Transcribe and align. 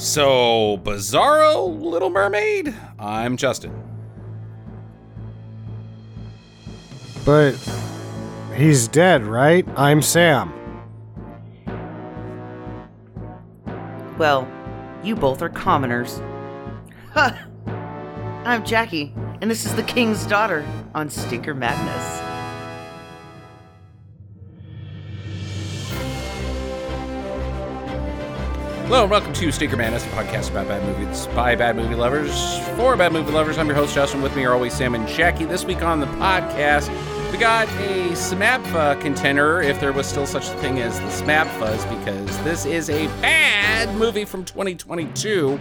So, 0.00 0.80
Bizarro 0.82 1.78
Little 1.78 2.08
Mermaid? 2.08 2.74
I'm 2.98 3.36
Justin. 3.36 3.70
But 7.26 7.52
he's 8.56 8.88
dead, 8.88 9.26
right? 9.26 9.68
I'm 9.76 10.00
Sam. 10.00 10.54
Well, 14.16 14.50
you 15.04 15.14
both 15.14 15.42
are 15.42 15.50
commoners. 15.50 16.22
Ha! 17.12 17.38
I'm 18.46 18.64
Jackie, 18.64 19.12
and 19.42 19.50
this 19.50 19.66
is 19.66 19.74
the 19.74 19.82
King's 19.82 20.24
Daughter 20.24 20.66
on 20.94 21.10
Stinker 21.10 21.52
Madness. 21.52 22.19
Hello 28.90 29.02
and 29.02 29.10
welcome 29.12 29.32
to 29.34 29.52
Stinker 29.52 29.76
Madness, 29.76 30.04
a 30.04 30.08
podcast 30.08 30.50
about 30.50 30.66
bad 30.66 30.84
movies 30.84 31.28
by 31.28 31.54
bad 31.54 31.76
movie 31.76 31.94
lovers 31.94 32.58
for 32.74 32.96
bad 32.96 33.12
movie 33.12 33.30
lovers. 33.30 33.56
I'm 33.56 33.68
your 33.68 33.76
host, 33.76 33.94
Justin. 33.94 34.20
With 34.20 34.34
me 34.34 34.44
are 34.46 34.52
always 34.52 34.74
Sam 34.74 34.96
and 34.96 35.06
Jackie. 35.06 35.44
This 35.44 35.64
week 35.64 35.80
on 35.80 36.00
the 36.00 36.06
podcast, 36.06 36.90
we 37.30 37.38
got 37.38 37.68
a 37.68 38.08
SMAPFA 38.08 39.00
contender, 39.00 39.62
if 39.62 39.78
there 39.78 39.92
was 39.92 40.08
still 40.08 40.26
such 40.26 40.48
a 40.48 40.54
thing 40.54 40.80
as 40.80 40.98
the 40.98 41.24
SMAPFAs, 41.24 41.98
because 42.00 42.42
this 42.42 42.66
is 42.66 42.90
a 42.90 43.06
bad 43.22 43.94
movie 43.94 44.24
from 44.24 44.44
2022 44.44 45.60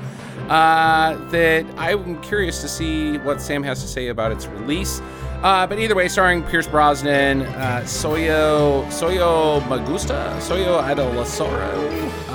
uh, 0.49 1.15
that 1.29 1.67
I'm 1.77 2.19
curious 2.23 2.61
to 2.61 2.67
see 2.67 3.19
what 3.19 3.39
Sam 3.41 3.61
has 3.61 3.79
to 3.83 3.87
say 3.87 4.07
about 4.07 4.31
its 4.31 4.47
release. 4.47 5.01
Uh, 5.43 5.67
but 5.67 5.77
either 5.77 5.93
way, 5.93 6.07
starring 6.07 6.41
Pierce 6.41 6.67
Brosnan, 6.67 7.43
uh, 7.43 7.81
Soyo 7.83 8.85
Soyo 8.87 9.61
Magusta, 9.67 10.35
Soyo 10.39 10.81
Adelasoro, 10.81 12.28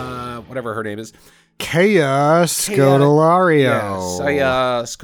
whatever 0.55 0.75
her 0.75 0.85
name 0.85 1.01
is. 1.01 1.13
Chaos 1.59 2.69
Chaos- 2.69 2.79
Scodelario. 2.79 3.59
Yes, 3.61 4.21
Sayas 4.21 4.97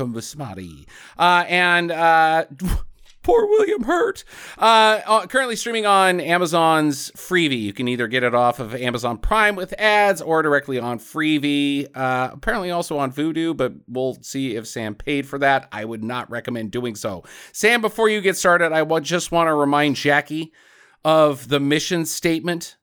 Uh, 1.19 1.45
and 1.49 1.91
uh, 1.91 2.45
poor 3.23 3.47
William 3.47 3.83
Hurt. 3.83 4.23
Uh, 4.57 5.01
uh, 5.07 5.27
currently 5.27 5.57
streaming 5.57 5.87
on 5.87 6.21
Amazon's 6.21 7.11
Freevee. 7.13 7.61
You 7.61 7.73
can 7.73 7.89
either 7.89 8.07
get 8.07 8.23
it 8.23 8.33
off 8.35 8.61
of 8.61 8.75
Amazon 8.77 9.19
Prime 9.19 9.57
with 9.57 9.75
ads 9.79 10.23
or 10.23 10.43
directly 10.43 10.79
on 10.79 10.99
Freevee. 11.01 11.89
Uh, 11.95 12.31
apparently 12.33 12.71
also 12.71 12.97
on 12.99 13.13
Vudu, 13.13 13.57
but 13.57 13.73
we'll 13.89 14.19
see 14.23 14.55
if 14.55 14.69
Sam 14.69 14.95
paid 14.95 15.27
for 15.27 15.39
that. 15.41 15.69
I 15.73 15.85
would 15.85 16.05
not 16.05 16.31
recommend 16.31 16.71
doing 16.71 16.95
so. 16.95 17.25
Sam, 17.53 17.81
before 17.81 18.09
you 18.09 18.21
get 18.21 18.37
started, 18.37 18.73
I 18.73 18.85
just 19.01 19.33
want 19.33 19.49
to 19.49 19.55
remind 19.55 19.97
Jackie 19.97 20.53
of 21.05 21.49
the 21.49 21.59
mission 21.61 22.07
statement 22.07 22.77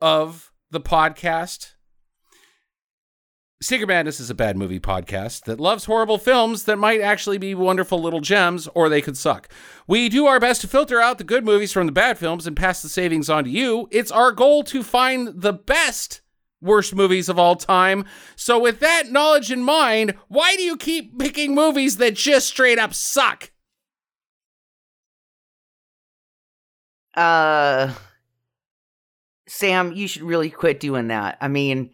of 0.00 0.50
the 0.70 0.80
podcast. 0.80 1.73
Stinker 3.64 3.86
Madness 3.86 4.20
is 4.20 4.28
a 4.28 4.34
bad 4.34 4.58
movie 4.58 4.78
podcast 4.78 5.44
that 5.44 5.58
loves 5.58 5.86
horrible 5.86 6.18
films 6.18 6.64
that 6.64 6.76
might 6.76 7.00
actually 7.00 7.38
be 7.38 7.54
wonderful 7.54 7.98
little 7.98 8.20
gems 8.20 8.68
or 8.74 8.90
they 8.90 9.00
could 9.00 9.16
suck. 9.16 9.48
We 9.86 10.10
do 10.10 10.26
our 10.26 10.38
best 10.38 10.60
to 10.60 10.68
filter 10.68 11.00
out 11.00 11.16
the 11.16 11.24
good 11.24 11.46
movies 11.46 11.72
from 11.72 11.86
the 11.86 11.92
bad 11.92 12.18
films 12.18 12.46
and 12.46 12.54
pass 12.54 12.82
the 12.82 12.90
savings 12.90 13.30
on 13.30 13.44
to 13.44 13.48
you. 13.48 13.88
It's 13.90 14.10
our 14.10 14.32
goal 14.32 14.64
to 14.64 14.82
find 14.82 15.40
the 15.40 15.54
best 15.54 16.20
worst 16.60 16.94
movies 16.94 17.30
of 17.30 17.38
all 17.38 17.56
time. 17.56 18.04
So, 18.36 18.58
with 18.58 18.80
that 18.80 19.10
knowledge 19.10 19.50
in 19.50 19.62
mind, 19.62 20.14
why 20.28 20.56
do 20.56 20.62
you 20.62 20.76
keep 20.76 21.18
picking 21.18 21.54
movies 21.54 21.96
that 21.96 22.16
just 22.16 22.48
straight 22.48 22.78
up 22.78 22.92
suck? 22.92 23.50
Uh, 27.14 27.94
Sam, 29.48 29.94
you 29.94 30.06
should 30.06 30.22
really 30.22 30.50
quit 30.50 30.80
doing 30.80 31.08
that. 31.08 31.38
I 31.40 31.48
mean, 31.48 31.93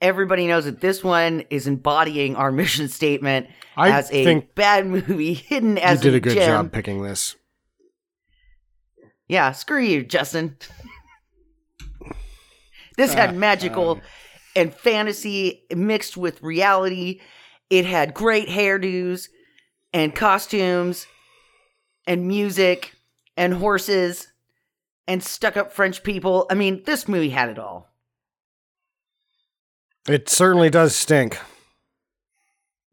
everybody 0.00 0.46
knows 0.46 0.64
that 0.64 0.80
this 0.80 1.02
one 1.04 1.42
is 1.50 1.66
embodying 1.66 2.36
our 2.36 2.50
mission 2.60 2.88
statement 2.88 3.46
I 3.76 3.90
as 3.90 4.10
a 4.12 4.40
bad 4.54 4.86
movie 4.86 5.34
hidden 5.48 5.78
as 5.78 6.04
you 6.04 6.10
did 6.10 6.16
a 6.16 6.20
good 6.20 6.34
gem. 6.34 6.46
job 6.48 6.72
picking 6.72 7.02
this. 7.02 7.36
Yeah, 9.28 9.52
screw 9.52 9.82
you, 9.82 10.04
Justin. 10.04 10.56
this 12.96 13.12
had 13.14 13.30
Uh, 13.30 13.34
magical 13.34 13.90
um. 13.92 14.00
and 14.56 14.72
fantasy 14.74 15.64
mixed 15.74 16.16
with 16.16 16.42
reality. 16.42 17.20
It 17.70 17.84
had 17.84 18.14
great 18.14 18.48
hairdos 18.48 19.28
and 19.92 20.14
costumes 20.14 21.06
and 22.06 22.26
music 22.26 22.94
and 23.36 23.54
horses 23.54 24.28
and 25.06 25.22
stuck 25.22 25.56
up 25.56 25.72
French 25.72 26.02
people. 26.02 26.46
I 26.50 26.54
mean, 26.54 26.82
this 26.84 27.06
movie 27.08 27.30
had 27.30 27.50
it 27.50 27.58
all. 27.58 27.88
It 30.08 30.28
certainly 30.28 30.70
does 30.70 30.96
stink. 30.96 31.38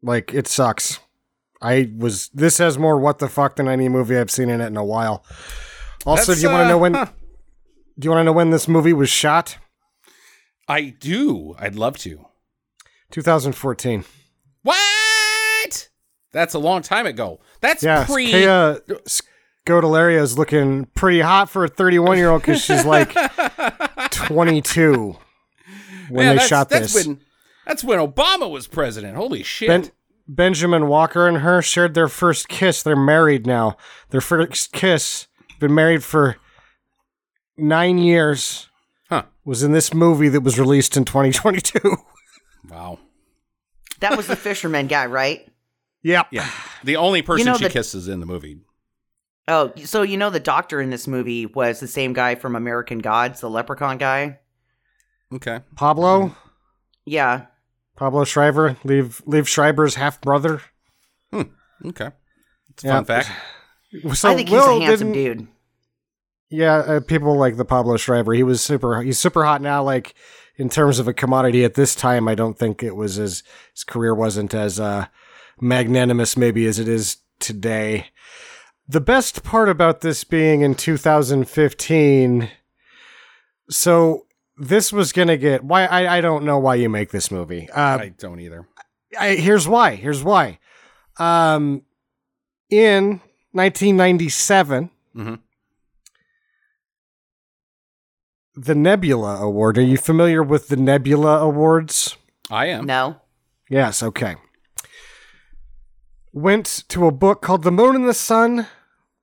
Like 0.02 0.34
it 0.34 0.46
sucks. 0.46 1.00
I 1.62 1.90
was. 1.96 2.28
This 2.28 2.58
has 2.58 2.78
more 2.78 2.98
what 2.98 3.18
the 3.18 3.28
fuck 3.28 3.56
than 3.56 3.68
any 3.68 3.88
movie 3.88 4.16
I've 4.16 4.30
seen 4.30 4.50
in 4.50 4.60
it 4.60 4.66
in 4.66 4.76
a 4.76 4.84
while. 4.84 5.24
Also, 6.04 6.32
That's, 6.32 6.40
do 6.40 6.46
you 6.46 6.52
want 6.52 6.62
to 6.62 6.66
uh, 6.66 6.68
know 6.68 6.78
when? 6.78 6.94
huh. 6.94 7.06
Do 7.98 8.06
you 8.06 8.10
want 8.10 8.20
to 8.20 8.24
know 8.24 8.32
when 8.32 8.50
this 8.50 8.68
movie 8.68 8.92
was 8.92 9.08
shot? 9.08 9.56
I 10.68 10.94
do. 11.00 11.54
I'd 11.58 11.76
love 11.76 11.96
to. 11.98 12.26
2014. 13.10 14.04
What? 14.62 15.88
That's 16.32 16.54
a 16.54 16.58
long 16.58 16.82
time 16.82 17.06
ago. 17.06 17.40
That's 17.60 17.82
Yeah, 17.82 18.04
pre. 18.04 18.30
Kaya 18.30 18.80
Scodelario 19.66 20.20
is 20.20 20.36
looking 20.36 20.86
pretty 20.94 21.20
hot 21.20 21.48
for 21.48 21.64
a 21.64 21.68
31 21.68 22.18
year 22.18 22.30
old 22.30 22.42
because 22.42 22.62
she's 22.62 22.84
like 22.84 23.14
22 24.10 25.16
when 26.08 26.26
Man, 26.26 26.34
they 26.34 26.38
that's, 26.38 26.48
shot 26.48 26.68
that's 26.68 26.92
this. 26.94 27.06
When, 27.06 27.20
that's 27.66 27.84
when 27.84 27.98
Obama 27.98 28.50
was 28.50 28.66
president. 28.66 29.16
Holy 29.16 29.42
shit. 29.42 29.68
Ben- 29.68 29.90
Benjamin 30.28 30.88
Walker 30.88 31.28
and 31.28 31.38
her 31.38 31.62
shared 31.62 31.94
their 31.94 32.08
first 32.08 32.48
kiss. 32.48 32.82
They're 32.82 32.96
married 32.96 33.46
now. 33.46 33.76
Their 34.10 34.20
first 34.20 34.72
kiss, 34.72 35.28
been 35.60 35.74
married 35.74 36.02
for 36.02 36.36
nine 37.56 37.98
years, 37.98 38.68
Huh. 39.08 39.22
was 39.44 39.62
in 39.62 39.70
this 39.72 39.94
movie 39.94 40.28
that 40.28 40.40
was 40.40 40.58
released 40.58 40.96
in 40.96 41.04
2022. 41.04 41.78
Wow. 42.68 42.98
That 44.00 44.16
was 44.16 44.26
the 44.26 44.34
fisherman 44.36 44.88
guy, 44.88 45.06
right? 45.06 45.48
yep. 46.02 46.26
Yeah. 46.32 46.48
The 46.84 46.96
only 46.96 47.22
person 47.22 47.46
know 47.46 47.56
she 47.56 47.64
the- 47.64 47.70
kisses 47.70 48.08
in 48.08 48.20
the 48.20 48.26
movie. 48.26 48.58
Oh, 49.48 49.72
so 49.84 50.02
you 50.02 50.16
know 50.16 50.30
the 50.30 50.40
doctor 50.40 50.80
in 50.80 50.90
this 50.90 51.06
movie 51.06 51.46
was 51.46 51.78
the 51.78 51.86
same 51.86 52.12
guy 52.12 52.34
from 52.34 52.56
American 52.56 52.98
Gods, 52.98 53.40
the 53.40 53.48
leprechaun 53.48 53.96
guy? 53.98 54.40
Okay. 55.32 55.60
Pablo, 55.74 56.34
Yeah. 57.04 57.46
Pablo 57.96 58.24
Schreiber, 58.24 58.76
Liev 58.84 59.22
Liev 59.24 59.46
Schreiber's 59.46 59.94
half 59.96 60.20
brother. 60.20 60.60
Okay. 61.84 62.10
It's 62.70 62.84
a 62.84 62.86
Yeah. 62.86 62.94
fun 62.94 63.04
fact. 63.04 63.30
So 64.14 64.28
I 64.30 64.34
think 64.34 64.50
Will 64.50 64.74
he's 64.80 64.82
a 64.82 64.84
handsome 64.90 65.12
dude. 65.12 65.46
Yeah, 66.50 66.74
uh, 66.76 67.00
people 67.00 67.36
like 67.38 67.56
the 67.56 67.64
Pablo 67.64 67.96
Schreiber. 67.96 68.32
He 68.34 68.42
was 68.42 68.62
super. 68.62 69.00
He's 69.00 69.18
super 69.18 69.44
hot 69.44 69.62
now. 69.62 69.82
Like 69.82 70.14
in 70.56 70.68
terms 70.68 70.98
of 70.98 71.08
a 71.08 71.14
commodity 71.14 71.64
at 71.64 71.74
this 71.74 71.94
time, 71.94 72.28
I 72.28 72.34
don't 72.34 72.58
think 72.58 72.82
it 72.82 72.94
was 72.96 73.18
as 73.18 73.42
his 73.72 73.84
career 73.84 74.14
wasn't 74.14 74.52
as 74.54 74.78
uh, 74.78 75.06
magnanimous 75.60 76.36
maybe 76.36 76.66
as 76.66 76.78
it 76.78 76.88
is 76.88 77.18
today. 77.40 78.08
The 78.88 79.00
best 79.00 79.42
part 79.42 79.68
about 79.68 80.00
this 80.02 80.24
being 80.24 80.60
in 80.60 80.74
2015. 80.74 82.50
So 83.70 84.25
this 84.56 84.92
was 84.92 85.12
gonna 85.12 85.36
get 85.36 85.62
why 85.64 85.84
I 85.86 86.18
I 86.18 86.20
don't 86.20 86.44
know 86.44 86.58
why 86.58 86.76
you 86.76 86.88
make 86.88 87.10
this 87.10 87.30
movie. 87.30 87.68
Uh, 87.70 87.98
I 87.98 88.08
don't 88.16 88.40
either. 88.40 88.66
I, 89.18 89.30
here's 89.36 89.66
why. 89.68 89.94
Here's 89.96 90.22
why. 90.24 90.58
Um, 91.18 91.82
in 92.70 93.20
1997, 93.52 94.90
Mhm. 95.16 95.38
the 98.54 98.74
Nebula 98.74 99.40
Award. 99.42 99.78
Are 99.78 99.82
you 99.82 99.96
familiar 99.96 100.42
with 100.42 100.68
the 100.68 100.76
Nebula 100.76 101.38
Awards? 101.40 102.16
I 102.50 102.66
am. 102.66 102.86
No. 102.86 103.20
Yes. 103.68 104.02
Okay. 104.02 104.36
Went 106.32 106.84
to 106.88 107.06
a 107.06 107.10
book 107.12 107.40
called 107.42 107.62
The 107.62 107.72
Moon 107.72 107.96
and 107.96 108.08
the 108.08 108.14
Sun 108.14 108.66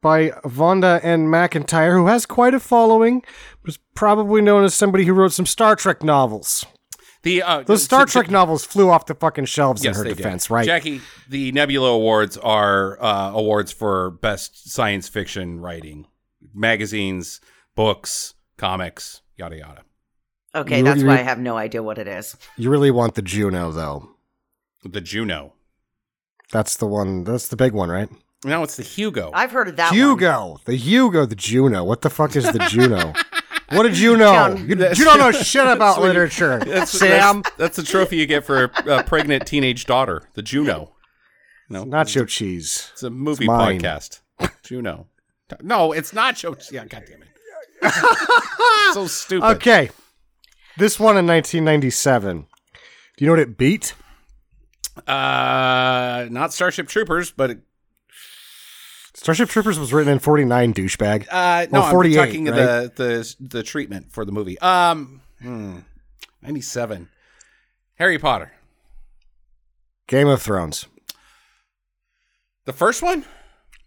by 0.03 0.29
Vonda 0.45 1.03
N. 1.03 1.25
McIntyre, 1.27 1.93
who 1.97 2.05
has 2.05 2.27
quite 2.27 2.53
a 2.53 2.59
following, 2.59 3.23
was 3.65 3.79
probably 3.95 4.41
known 4.41 4.63
as 4.63 4.75
somebody 4.75 5.05
who 5.05 5.13
wrote 5.13 5.31
some 5.33 5.47
Star 5.47 5.75
Trek 5.75 6.03
novels. 6.03 6.65
The 7.23 7.41
uh, 7.41 7.61
Those 7.63 7.83
Star 7.83 8.05
to- 8.05 8.11
Trek 8.11 8.29
novels 8.29 8.65
flew 8.65 8.89
off 8.91 9.05
the 9.07 9.15
fucking 9.15 9.45
shelves 9.45 9.83
Yes, 9.83 9.97
in 9.97 10.03
her 10.05 10.13
defense, 10.13 10.47
did. 10.47 10.53
right? 10.53 10.65
Jackie, 10.65 11.01
the 11.29 11.51
Nebula 11.53 11.89
Awards 11.91 12.37
are 12.37 13.01
uh, 13.01 13.31
awards 13.31 13.71
for 13.71 14.11
best 14.11 14.69
science 14.69 15.07
fiction 15.07 15.59
writing, 15.61 16.05
magazines, 16.53 17.39
books, 17.75 18.33
comics, 18.57 19.21
yada 19.37 19.57
yada. 19.57 19.81
Okay, 20.53 20.79
You- 20.79 20.83
that's 20.83 20.99
you- 21.01 21.07
why 21.07 21.13
I 21.19 21.23
have 21.23 21.39
no 21.39 21.55
idea 21.57 21.81
what 21.81 21.97
it 21.97 22.07
is. 22.09 22.35
You 22.57 22.69
really 22.69 22.91
want 22.91 23.15
the 23.15 23.21
Juno, 23.21 23.71
though. 23.71 24.09
The 24.83 24.99
Juno. 25.01 25.53
That's 26.51 26.75
the 26.75 26.85
one. 26.87 27.23
That's 27.23 27.47
the 27.47 27.55
big 27.55 27.71
one, 27.71 27.89
right? 27.89 28.09
No, 28.45 28.63
it's 28.63 28.75
the 28.75 28.83
Hugo. 28.83 29.31
I've 29.33 29.51
heard 29.51 29.67
of 29.69 29.75
that 29.77 29.91
one. 29.91 29.95
Hugo, 29.97 30.57
the 30.65 30.75
Hugo, 30.75 31.25
the 31.25 31.35
Juno. 31.35 31.83
What 31.83 32.01
the 32.01 32.09
fuck 32.09 32.35
is 32.35 32.45
the 32.51 32.59
Juno? 32.69 33.13
What 33.69 33.83
did 33.83 33.97
you 33.97 34.15
know? 34.17 34.53
You, 34.55 34.75
you 34.75 34.75
don't 35.03 35.17
know 35.17 35.31
shit 35.41 35.65
about 35.65 35.97
when 35.97 36.07
you- 36.07 36.13
literature, 36.13 36.59
That's, 36.59 36.91
Sam. 36.91 37.41
That's, 37.41 37.55
that's 37.55 37.75
the 37.77 37.83
trophy 37.83 38.17
you 38.17 38.27
get 38.27 38.45
for 38.45 38.65
a, 38.65 38.97
a 38.99 39.03
pregnant 39.03 39.47
teenage 39.47 39.85
daughter, 39.85 40.21
the 40.35 40.43
Juno. 40.43 40.93
No, 41.69 41.83
Nacho 41.83 42.27
cheese. 42.27 42.89
it's 42.93 43.01
a 43.01 43.09
movie 43.09 43.47
mine. 43.47 43.79
podcast. 43.79 44.19
Juno. 44.63 45.07
No, 45.61 45.91
it's 45.91 46.11
nacho. 46.11 46.71
Yeah, 46.71 46.85
God 46.85 47.03
damn 47.07 47.23
it. 47.23 48.93
so 48.93 49.07
stupid. 49.07 49.45
Okay, 49.55 49.89
this 50.77 50.99
one 50.99 51.17
in 51.17 51.25
1997. 51.25 52.41
Do 52.41 52.45
you 53.17 53.25
know 53.27 53.33
what 53.33 53.39
it 53.39 53.57
beat? 53.57 53.95
Uh, 55.07 56.27
not 56.29 56.53
Starship 56.53 56.87
Troopers, 56.87 57.31
but 57.31 57.49
it, 57.51 57.59
Starship 59.23 59.47
Troopers 59.47 59.79
was 59.79 59.93
written 59.93 60.11
in 60.11 60.19
49, 60.19 60.73
douchebag. 60.73 61.27
uh, 61.31 61.65
no, 61.71 61.79
Well, 61.79 61.91
48, 61.91 62.19
I'm 62.19 62.25
talking 62.27 62.43
the 62.43 62.91
the 62.93 63.35
the 63.39 63.63
treatment 63.63 64.11
for 64.11 64.25
the 64.25 64.33
movie. 64.33 64.59
Um, 64.59 65.21
hmm, 65.41 65.79
97. 66.41 67.07
Harry 67.95 68.19
Potter. 68.19 68.51
Game 70.07 70.27
of 70.27 70.41
Thrones. 70.41 70.87
The 72.65 72.73
first 72.73 73.01
one? 73.01 73.23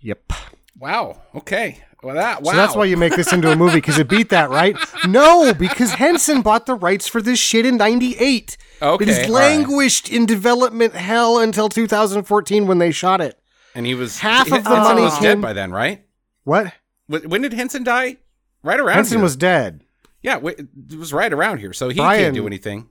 Yep. 0.00 0.32
Wow. 0.78 1.20
Okay. 1.34 1.82
Well, 2.02 2.14
that 2.14 2.42
wow. 2.42 2.52
So 2.52 2.56
that's 2.56 2.74
why 2.74 2.86
you 2.86 2.96
make 2.96 3.14
this 3.14 3.30
into 3.30 3.52
a 3.52 3.56
movie 3.56 3.74
because 3.76 3.98
it 3.98 4.08
beat 4.08 4.30
that, 4.30 4.48
right? 4.48 4.74
No, 5.06 5.52
because 5.52 5.92
Henson 5.92 6.40
bought 6.40 6.64
the 6.64 6.74
rights 6.74 7.06
for 7.08 7.20
this 7.20 7.38
shit 7.38 7.66
in 7.66 7.76
'98. 7.76 8.56
Okay, 8.80 9.04
it 9.04 9.08
has 9.08 9.18
all 9.18 9.22
right. 9.24 9.28
languished 9.58 10.08
in 10.10 10.24
development 10.24 10.94
hell 10.94 11.38
until 11.38 11.68
2014 11.68 12.66
when 12.66 12.78
they 12.78 12.90
shot 12.90 13.20
it. 13.20 13.38
And 13.76 13.86
he 13.86 13.94
was 13.94 14.18
half 14.18 14.46
of 14.46 14.52
Henson 14.54 14.72
the 14.72 14.78
money 14.80 15.02
was 15.02 15.14
came- 15.14 15.22
dead 15.22 15.40
by 15.40 15.52
then, 15.52 15.70
right? 15.70 16.04
What? 16.44 16.72
When 17.06 17.42
did 17.42 17.52
Henson 17.52 17.84
die? 17.84 18.16
Right 18.64 18.80
around 18.80 18.96
Henson 18.96 19.18
here. 19.18 19.22
was 19.22 19.36
dead. 19.36 19.82
yeah, 20.22 20.38
it 20.44 20.96
was 20.98 21.12
right 21.12 21.32
around 21.32 21.58
here, 21.58 21.72
so 21.72 21.88
he 21.88 21.96
Brian- 22.00 22.20
can't 22.24 22.34
do 22.34 22.46
anything. 22.46 22.88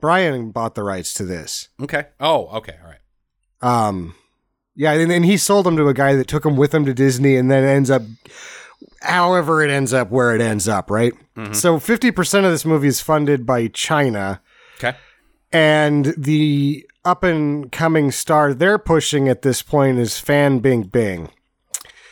Brian 0.00 0.52
bought 0.52 0.76
the 0.76 0.84
rights 0.84 1.12
to 1.14 1.24
this. 1.24 1.68
Okay. 1.82 2.06
Oh, 2.20 2.46
okay. 2.58 2.76
All 2.80 2.88
right. 2.90 3.00
Um, 3.88 4.14
yeah, 4.76 4.92
and 4.92 5.10
then 5.10 5.24
he 5.24 5.36
sold 5.36 5.66
them 5.66 5.76
to 5.76 5.88
a 5.88 5.94
guy 5.94 6.14
that 6.14 6.28
took 6.28 6.44
them 6.44 6.56
with 6.56 6.72
him 6.72 6.84
to 6.84 6.94
Disney, 6.94 7.34
and 7.36 7.50
then 7.50 7.64
ends 7.64 7.90
up, 7.90 8.02
however, 9.02 9.62
it 9.62 9.70
ends 9.70 9.92
up 9.92 10.10
where 10.10 10.34
it 10.34 10.40
ends 10.40 10.68
up, 10.68 10.90
right? 10.90 11.12
So 11.52 11.78
50% 11.78 12.44
of 12.44 12.50
this 12.50 12.64
movie 12.64 12.88
is 12.88 13.00
funded 13.00 13.46
by 13.46 13.68
China, 13.68 14.40
Okay. 14.78 14.96
And 15.52 16.14
the 16.16 16.86
up 17.04 17.22
and 17.24 17.70
coming 17.72 18.10
star 18.10 18.52
they're 18.52 18.78
pushing 18.78 19.28
at 19.28 19.42
this 19.42 19.62
point 19.62 19.98
is 19.98 20.18
Fan 20.18 20.58
Bing 20.58 20.82
Bing. 20.82 21.30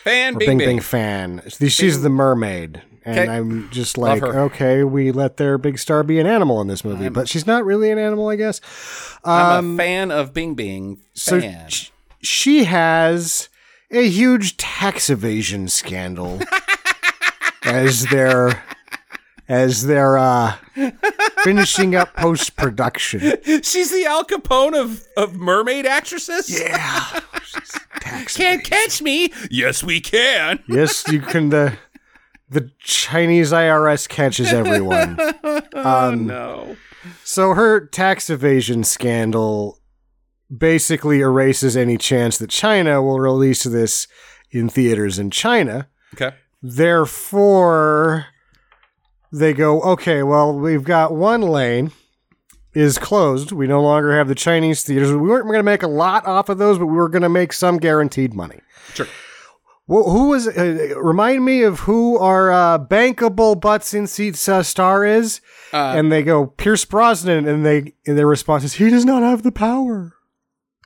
Fan 0.04 0.34
Bing 0.34 0.48
Bing 0.48 0.58
Bing. 0.58 0.68
Bing 0.68 0.80
Fan. 0.80 1.42
She's 1.48 2.02
the 2.02 2.08
mermaid. 2.10 2.82
And 3.04 3.18
Okay. 3.18 3.30
I'm 3.30 3.70
just 3.70 3.96
like, 3.96 4.20
okay, 4.22 4.82
we 4.82 5.12
let 5.12 5.36
their 5.36 5.58
big 5.58 5.78
star 5.78 6.02
be 6.02 6.18
an 6.18 6.26
animal 6.26 6.60
in 6.60 6.66
this 6.66 6.84
movie, 6.84 7.08
but 7.08 7.28
she's 7.28 7.46
not 7.46 7.64
really 7.64 7.90
an 7.92 7.98
animal, 7.98 8.28
I 8.28 8.34
guess. 8.36 8.60
I'm 9.24 9.54
a 9.54 9.58
um, 9.58 9.76
fan 9.76 10.10
of 10.10 10.34
Bing 10.34 10.54
Bing. 10.54 10.98
So 11.14 11.40
Fan. 11.40 11.68
sh- 11.68 11.90
she 12.20 12.64
has 12.64 13.48
a 13.92 14.08
huge 14.08 14.56
tax 14.56 15.08
evasion 15.08 15.68
scandal 15.68 16.40
as 17.64 18.06
they're 18.06 18.62
as 19.48 19.86
they're 19.86 20.18
uh, 20.18 20.54
finishing 21.44 21.94
up 21.94 22.14
post 22.16 22.56
production. 22.56 23.20
She's 23.62 23.90
the 23.92 24.04
Al 24.06 24.24
Capone 24.24 24.78
of, 24.78 25.06
of 25.16 25.34
mermaid 25.34 25.86
actresses. 25.86 26.48
Yeah, 26.48 27.20
tax 28.00 28.36
Can't 28.36 28.64
catch 28.64 29.02
me. 29.02 29.32
Yes, 29.50 29.82
we 29.82 30.00
can. 30.00 30.62
yes, 30.68 31.06
you 31.08 31.20
can. 31.20 31.50
The 31.50 31.76
the 32.48 32.70
Chinese 32.78 33.50
IRS 33.52 34.08
catches 34.08 34.52
everyone. 34.52 35.18
Um, 35.74 36.26
No. 36.26 36.76
So 37.22 37.54
her 37.54 37.86
tax 37.86 38.30
evasion 38.30 38.82
scandal 38.82 39.78
basically 40.56 41.20
erases 41.20 41.76
any 41.76 41.98
chance 41.98 42.38
that 42.38 42.50
China 42.50 43.02
will 43.02 43.20
release 43.20 43.64
this 43.64 44.08
in 44.50 44.68
theaters 44.68 45.18
in 45.18 45.30
China. 45.30 45.88
Okay. 46.14 46.34
Therefore, 46.62 48.26
they 49.32 49.52
go, 49.52 49.80
okay, 49.82 50.22
well, 50.22 50.52
we've 50.58 50.84
got 50.84 51.14
one 51.14 51.40
lane 51.42 51.92
is 52.74 52.98
closed. 52.98 53.52
We 53.52 53.66
no 53.66 53.80
longer 53.82 54.16
have 54.16 54.28
the 54.28 54.34
Chinese 54.34 54.82
theaters. 54.82 55.10
We 55.10 55.16
weren't 55.18 55.46
going 55.46 55.58
to 55.58 55.62
make 55.62 55.82
a 55.82 55.88
lot 55.88 56.26
off 56.26 56.48
of 56.48 56.58
those, 56.58 56.78
but 56.78 56.86
we 56.86 56.96
were 56.96 57.08
going 57.08 57.22
to 57.22 57.28
make 57.28 57.52
some 57.52 57.78
guaranteed 57.78 58.34
money. 58.34 58.60
Sure. 58.94 59.06
Well, 59.88 60.10
who 60.10 60.30
was? 60.30 60.48
Uh, 60.48 60.94
remind 61.00 61.44
me 61.44 61.62
of 61.62 61.80
who 61.80 62.18
our 62.18 62.50
uh, 62.50 62.78
bankable 62.78 63.58
butts 63.60 63.94
in 63.94 64.06
seats 64.08 64.48
uh, 64.48 64.62
star 64.64 65.04
is, 65.04 65.40
Uh, 65.72 65.94
and 65.96 66.10
they 66.10 66.22
go 66.24 66.46
Pierce 66.46 66.84
Brosnan, 66.84 67.46
and 67.46 67.64
they 67.64 67.94
and 68.04 68.18
their 68.18 68.26
response 68.26 68.64
is 68.64 68.74
he 68.74 68.90
does 68.90 69.04
not 69.04 69.22
have 69.22 69.42
the 69.44 69.52
power. 69.52 70.12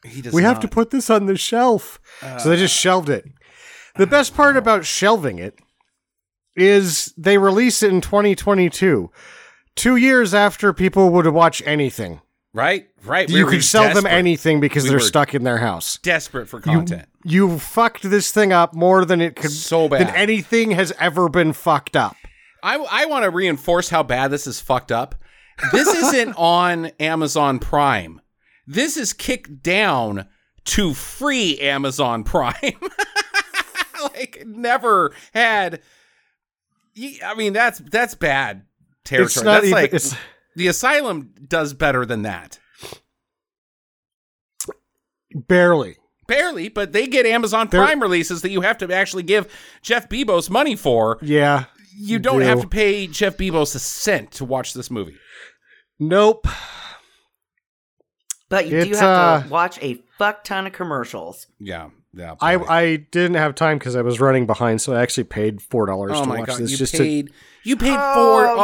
He 0.04 0.20
does 0.20 0.34
We 0.34 0.42
have 0.42 0.60
to 0.60 0.68
put 0.68 0.90
this 0.90 1.08
on 1.08 1.24
the 1.26 1.36
shelf. 1.36 1.98
so 2.38 2.50
they 2.50 2.56
just 2.56 2.74
shelved 2.76 3.08
it. 3.08 3.24
The 3.96 4.06
best 4.06 4.34
part 4.34 4.56
about 4.56 4.84
shelving 4.84 5.38
it 5.38 5.58
is 6.56 7.12
they 7.16 7.38
release 7.38 7.82
it 7.82 7.90
in 7.92 8.00
2022, 8.00 9.10
two 9.76 9.96
years 9.96 10.34
after 10.34 10.72
people 10.72 11.10
would 11.10 11.26
watch 11.28 11.62
anything. 11.64 12.20
Right. 12.52 12.88
Right. 13.04 13.28
you 13.30 13.46
could 13.46 13.62
sell 13.64 13.94
them 13.94 14.06
anything 14.06 14.58
because 14.60 14.82
We 14.84 14.90
they're 14.90 15.00
stuck 15.00 15.34
in 15.34 15.44
their 15.44 15.58
house. 15.58 15.98
Desperate 15.98 16.48
for 16.48 16.60
content. 16.60 17.06
You 17.24 17.58
fucked 17.60 18.02
this 18.02 18.32
thing 18.32 18.52
up 18.52 18.74
more 18.74 19.04
than 19.04 19.20
it 19.20 19.36
could 19.36 19.52
So 19.52 19.88
bad. 19.88 20.00
than 20.08 20.14
anything 20.16 20.72
has 20.72 20.92
ever 20.98 21.28
been 21.28 21.52
fucked 21.52 21.94
up. 21.94 22.16
I, 22.62 22.76
I 22.90 23.06
want 23.06 23.22
to 23.24 23.30
reinforce 23.30 23.88
how 23.88 24.02
bad 24.02 24.28
this 24.32 24.46
is 24.48 24.60
fucked 24.60 24.90
up. 24.90 25.14
This 25.72 25.86
isn't 25.88 26.32
on 26.36 26.86
Amazon 26.98 27.58
Prime. 27.60 28.20
This 28.66 28.96
is 28.96 29.12
kicked 29.12 29.62
down 29.62 30.26
to 30.64 30.92
free 30.92 31.58
Amazon 31.60 32.24
Prime. 32.24 32.54
like 34.02 34.42
never 34.46 35.12
had. 35.32 35.80
Ye- 36.94 37.20
I 37.24 37.34
mean, 37.34 37.52
that's 37.52 37.78
that's 37.78 38.14
bad 38.14 38.62
territory. 39.04 39.26
It's 39.26 39.36
not 39.42 39.44
that's 39.52 39.64
even. 39.66 39.74
like 39.74 39.92
it's, 39.94 40.14
the 40.56 40.66
Asylum 40.68 41.32
does 41.46 41.72
better 41.74 42.04
than 42.06 42.22
that. 42.22 42.58
barely. 45.34 45.96
Barely, 46.26 46.68
but 46.68 46.92
they 46.92 47.06
get 47.08 47.26
Amazon 47.26 47.66
They're- 47.68 47.82
Prime 47.82 48.00
releases 48.00 48.42
that 48.42 48.50
you 48.50 48.60
have 48.60 48.78
to 48.78 48.92
actually 48.94 49.24
give 49.24 49.52
Jeff 49.82 50.08
Bezos 50.08 50.48
money 50.48 50.76
for. 50.76 51.18
Yeah. 51.22 51.64
You 51.96 52.20
don't 52.20 52.38
do. 52.40 52.46
have 52.46 52.60
to 52.60 52.68
pay 52.68 53.08
Jeff 53.08 53.36
Bezos 53.36 53.74
a 53.74 53.80
cent 53.80 54.30
to 54.32 54.44
watch 54.44 54.72
this 54.74 54.90
movie. 54.92 55.16
Nope. 55.98 56.46
But 58.48 58.68
you 58.68 58.84
do 58.84 58.90
have 58.94 59.02
uh, 59.02 59.42
to 59.42 59.48
watch 59.48 59.78
a 59.82 60.00
fuck 60.18 60.44
ton 60.44 60.66
of 60.68 60.72
commercials. 60.72 61.46
Yeah, 61.58 61.90
yeah. 62.12 62.34
I. 62.40 62.56
I 62.56 62.96
didn't 62.96 63.34
have 63.36 63.54
time 63.54 63.78
because 63.78 63.96
I 63.96 64.02
was 64.02 64.20
running 64.20 64.46
behind, 64.46 64.80
so 64.80 64.94
I 64.94 65.02
actually 65.02 65.24
paid 65.24 65.60
four 65.62 65.86
dollars 65.86 66.12
oh 66.14 66.22
to 66.22 66.28
my 66.28 66.38
watch 66.40 66.48
god, 66.48 66.58
this. 66.60 66.70
you 66.72 66.76
just 66.76 66.94
paid 66.94 67.30
you 67.62 67.76
paid 67.76 67.96
Oh, 67.98 68.14
for 68.14 68.46
oh 68.48 68.54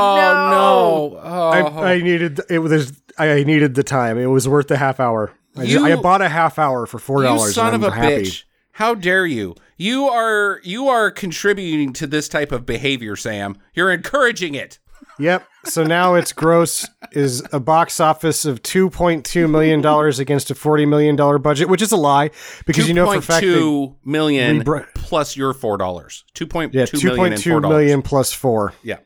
no, 0.50 1.10
to, 1.20 1.26
Oh. 1.28 1.50
I, 1.80 1.92
I 1.94 2.00
needed 2.00 2.40
it 2.50 2.58
was 2.60 3.00
I 3.18 3.42
needed 3.44 3.74
the 3.74 3.82
time. 3.82 4.18
It 4.18 4.26
was 4.26 4.48
worth 4.48 4.68
the 4.68 4.76
half 4.76 5.00
hour. 5.00 5.32
I, 5.56 5.64
ju- 5.66 5.80
You- 5.80 5.84
I 5.86 5.96
bought 5.96 6.22
a 6.22 6.28
half 6.28 6.58
hour 6.58 6.86
for 6.86 6.98
four 6.98 7.22
dollars. 7.22 7.54
son 7.54 7.74
and 7.74 7.84
of 7.84 7.92
I'm 7.92 7.98
a 7.98 8.02
happy. 8.02 8.22
bitch. 8.24 8.44
How 8.72 8.94
dare 8.94 9.24
you? 9.26 9.54
You 9.78 10.04
are 10.08 10.60
you 10.64 10.88
are 10.88 11.10
contributing 11.10 11.92
to 11.94 12.06
this 12.06 12.28
type 12.28 12.52
of 12.52 12.66
behavior, 12.66 13.16
Sam. 13.16 13.56
You're 13.74 13.90
encouraging 13.92 14.54
it. 14.54 14.78
Yep. 15.18 15.46
So 15.64 15.82
now 15.82 16.14
its 16.14 16.32
gross 16.32 16.87
is 17.12 17.42
a 17.52 17.58
box 17.58 18.00
office 18.00 18.44
of 18.44 18.62
two 18.62 18.90
point 18.90 19.25
two 19.25 19.49
million 19.49 19.80
dollars 19.80 20.18
against 20.18 20.50
a 20.50 20.54
forty 20.54 20.87
million 20.87 21.16
dollar 21.16 21.38
budget, 21.38 21.68
which 21.68 21.82
is 21.82 21.92
a 21.92 21.96
lie 21.96 22.30
because 22.66 22.88
you 22.88 22.94
know 22.94 23.06
for 23.11 23.18
a 23.18 23.23
fact 23.23 23.42
two 23.42 23.96
million 24.04 24.62
br- 24.62 24.80
plus 24.94 25.37
your 25.37 25.52
four 25.52 25.76
dollars. 25.76 26.25
Two 26.35 26.46
point 26.46 26.75
yeah 26.75 26.87
two 26.87 26.99
two 26.99 27.08
million 27.08 27.18
point 27.18 27.35
and 27.35 27.42
two 27.42 27.50
four 27.50 27.61
million 27.61 28.02
plus 28.02 28.32
four. 28.32 28.75
Yeah. 28.82 28.99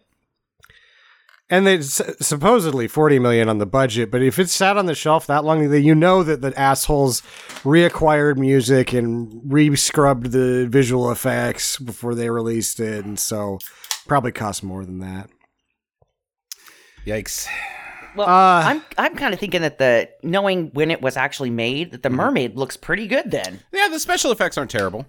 And 1.53 1.67
they 1.67 1.81
supposedly 1.83 2.87
40 2.87 3.19
million 3.19 3.49
on 3.49 3.59
the 3.59 3.67
budget, 3.67 4.13
but 4.13 4.23
if 4.23 4.39
it's 4.39 4.53
sat 4.53 4.77
on 4.77 4.87
the 4.87 4.95
shelf 4.95 5.27
that 5.27 5.45
long, 5.45 5.75
you 5.75 5.97
know 5.97 6.23
that 6.23 6.43
the 6.43 6.57
assholes 6.57 7.23
reacquired 7.65 8.37
music 8.37 8.93
and 8.93 9.43
re-scrubbed 9.53 10.31
the 10.31 10.69
visual 10.69 11.11
effects 11.11 11.77
before 11.77 12.15
they 12.15 12.31
released 12.31 12.79
it, 12.79 13.05
and 13.05 13.19
so 13.19 13.59
probably 14.07 14.31
cost 14.31 14.63
more 14.63 14.85
than 14.85 15.01
that. 15.01 15.29
Yikes. 17.07 17.47
Well, 18.17 18.29
Uh, 18.29 18.63
I'm 18.65 18.83
I'm 18.99 19.15
kind 19.15 19.33
of 19.33 19.39
thinking 19.41 19.63
that 19.63 19.79
the 19.79 20.09
knowing 20.23 20.71
when 20.73 20.91
it 20.91 21.01
was 21.01 21.17
actually 21.17 21.51
made, 21.51 21.93
that 21.93 22.03
the 22.03 22.11
mermaid 22.11 22.57
looks 22.57 22.77
pretty 22.77 23.07
good. 23.07 23.31
Then, 23.31 23.61
Yeah, 23.73 23.89
the 23.89 24.01
special 24.01 24.33
effects 24.33 24.59
aren't 24.59 24.71
terrible. 24.71 25.07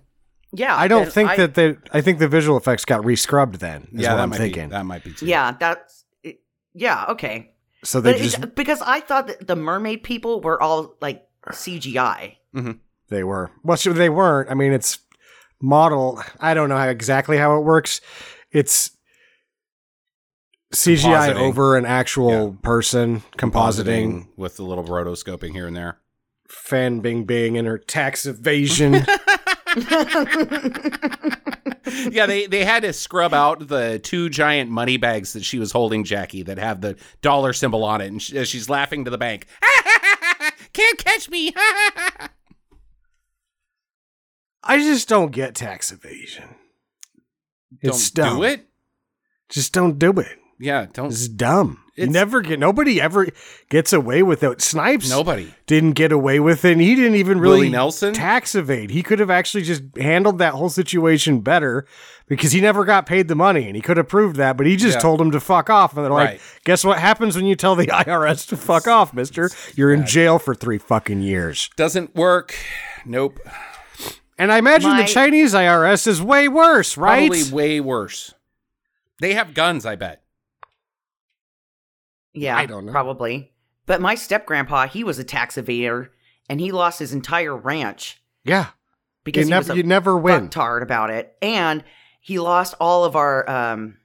yeah, 0.53 0.75
I 0.75 0.88
don't 0.88 1.12
think 1.12 1.31
I- 1.31 1.36
that 1.38 1.55
the 1.55 1.77
I 1.91 2.01
think 2.01 2.19
the 2.19 2.27
visual 2.27 2.57
effects 2.57 2.86
got 2.86 3.03
re-scrubbed. 3.03 3.55
Then 3.55 3.88
is 3.93 4.01
yeah, 4.01 4.12
what 4.12 4.17
that 4.17 4.24
I'm 4.24 4.29
might 4.29 4.38
thinking. 4.38 4.67
be 4.69 4.71
that 4.74 4.86
might 4.86 5.03
be 5.03 5.13
too. 5.13 5.25
Yeah, 5.25 5.55
that's 5.60 6.05
yeah, 6.74 7.05
okay. 7.10 7.53
so 7.83 8.00
they 8.01 8.13
But 8.13 8.21
just 8.21 8.55
because 8.55 8.81
I 8.83 9.00
thought 9.01 9.27
that 9.27 9.48
the 9.48 9.55
mermaid 9.55 10.03
people 10.03 10.39
were 10.41 10.62
all 10.62 10.95
like 11.01 11.24
CGI. 11.51 12.38
they 13.10 13.24
were. 13.24 13.50
Well, 13.63 13.77
sure, 13.77 13.93
they 13.93 14.10
weren't. 14.10 14.50
I 14.51 14.53
mean, 14.53 14.74
it's 14.74 15.00
model. 15.60 16.21
I 16.39 16.53
don't 16.53 16.69
know 16.69 16.77
how 16.77 16.88
exactly 16.88 17.38
how 17.38 17.57
it 17.57 17.62
works. 17.62 18.00
It's 18.51 18.91
CGI 20.71 21.35
over 21.35 21.77
an 21.77 21.85
actual 21.85 22.53
person 22.61 23.21
compositing 23.37 24.27
with 24.37 24.59
a 24.59 24.63
little 24.63 24.85
rotoscoping 24.85 25.51
here 25.51 25.67
and 25.67 25.75
there. 25.75 25.97
Fan 26.47 26.99
Bing 26.99 27.25
Bing 27.25 27.57
and 27.57 27.67
her 27.67 27.77
tax 27.77 28.25
evasion. 28.25 28.93
yeah, 32.11 32.25
they 32.25 32.47
they 32.47 32.65
had 32.65 32.83
to 32.83 32.93
scrub 32.93 33.33
out 33.33 33.67
the 33.67 33.99
two 33.99 34.29
giant 34.29 34.69
money 34.69 34.97
bags 34.97 35.33
that 35.33 35.45
she 35.45 35.59
was 35.59 35.71
holding, 35.71 36.03
Jackie, 36.03 36.43
that 36.43 36.57
have 36.57 36.81
the 36.81 36.97
dollar 37.21 37.53
symbol 37.53 37.83
on 37.83 38.01
it, 38.01 38.07
and 38.07 38.21
she, 38.21 38.43
she's 38.45 38.69
laughing 38.69 39.05
to 39.05 39.11
the 39.11 39.17
bank. 39.17 39.47
Can't 40.73 40.97
catch 40.97 41.29
me. 41.29 41.53
I 44.63 44.77
just 44.77 45.07
don't 45.07 45.31
get 45.31 45.55
tax 45.55 45.91
evasion. 45.91 46.55
It's 47.81 48.11
don't 48.11 48.25
dumb. 48.25 48.37
do 48.37 48.43
it. 48.43 48.67
Just 49.49 49.73
don't 49.73 49.97
do 49.97 50.11
it. 50.19 50.37
Yeah, 50.62 50.86
don't. 50.94 51.08
It's 51.12 51.27
dumb. 51.27 51.80
You 51.96 52.08
never 52.08 52.41
get 52.41 52.58
nobody 52.58 53.01
ever 53.01 53.27
gets 53.70 53.91
away 53.94 54.24
with 54.24 54.41
it. 54.44 54.62
Snipes 54.62 55.10
Nobody. 55.10 55.53
didn't 55.68 55.91
get 55.91 56.12
away 56.12 56.39
with 56.39 56.63
it. 56.65 56.72
And 56.72 56.82
he 56.82 56.96
didn't 56.96 57.15
even 57.15 57.39
really 57.39 57.58
Willie 57.58 57.70
Nelson? 57.70 58.13
tax 58.13 58.56
evade. 58.56 58.89
He 58.91 59.03
could 59.03 59.20
have 59.20 59.30
actually 59.30 59.63
just 59.63 59.84
handled 59.98 60.38
that 60.39 60.53
whole 60.53 60.70
situation 60.70 61.41
better 61.41 61.86
because 62.27 62.53
he 62.53 62.62
never 62.62 62.86
got 62.86 63.06
paid 63.06 63.27
the 63.27 63.36
money 63.36 63.68
and 63.68 63.75
he 63.75 63.82
could 63.82 63.98
have 63.98 64.08
proved 64.08 64.38
that, 64.38 64.56
but 64.58 64.65
he 64.65 64.77
just 64.77 64.96
Yeah. 64.96 65.01
told 65.01 65.20
him 65.22 65.32
to 65.32 65.39
fuck 65.39 65.70
off. 65.70 65.96
And 65.96 66.06
they're 66.06 66.12
like, 66.12 66.27
Right. 66.30 66.41
guess 66.63 66.84
what 66.86 66.98
happens 66.98 67.36
when 67.36 67.46
you 67.46 67.56
tell 67.56 67.75
the 67.75 67.88
IRS 67.91 68.48
to 68.48 68.58
fuck 68.58 68.88
off, 68.88 69.13
mister? 69.13 69.50
You're 69.75 69.94
in 69.94 70.06
jail 70.06 70.39
for 70.39 70.56
three 70.56 70.77
fucking 70.80 71.22
years. 71.22 71.70
Doesn't 71.75 72.15
work. 72.15 72.56
Nope. 73.06 73.38
And 74.39 74.51
I 74.51 74.58
imagine 74.58 74.91
My- 74.91 75.01
the 75.03 75.08
Chinese 75.08 75.53
IRS 75.53 76.08
is 76.08 76.22
way 76.22 76.48
worse, 76.48 76.98
right? 76.98 77.30
Probably 77.30 77.51
way 77.53 77.80
worse. 77.80 78.34
They 79.20 79.34
have 79.36 79.53
guns, 79.53 79.86
I 79.86 79.96
bet. 79.98 80.20
Yeah, 82.33 82.57
I 82.57 82.65
don't 82.65 82.85
know. 82.85 82.91
Probably. 82.91 83.51
But 83.85 84.01
my 84.01 84.15
step 84.15 84.45
grandpa, 84.45 84.88
he 84.88 85.03
was 85.03 85.19
a 85.19 85.23
tax 85.23 85.55
evader 85.55 86.09
and 86.50 86.59
he 86.59 86.71
lost 86.71 87.00
his 87.00 87.13
entire 87.13 87.55
ranch 87.55 88.21
yeah. 88.43 88.67
because 89.23 89.47
You 89.50 89.53
he 89.55 89.57
was 89.59 89.67
never, 89.67 89.73
a 89.73 89.77
you 89.77 89.83
never 89.83 90.17
win. 90.17 90.50
fucktard 90.50 90.81
about 90.83 91.09
it. 91.09 91.35
And 91.41 91.83
he 92.21 92.39
lost 92.39 92.75
all 92.79 93.03
of 93.05 93.15
our 93.15 93.50
um 93.50 93.97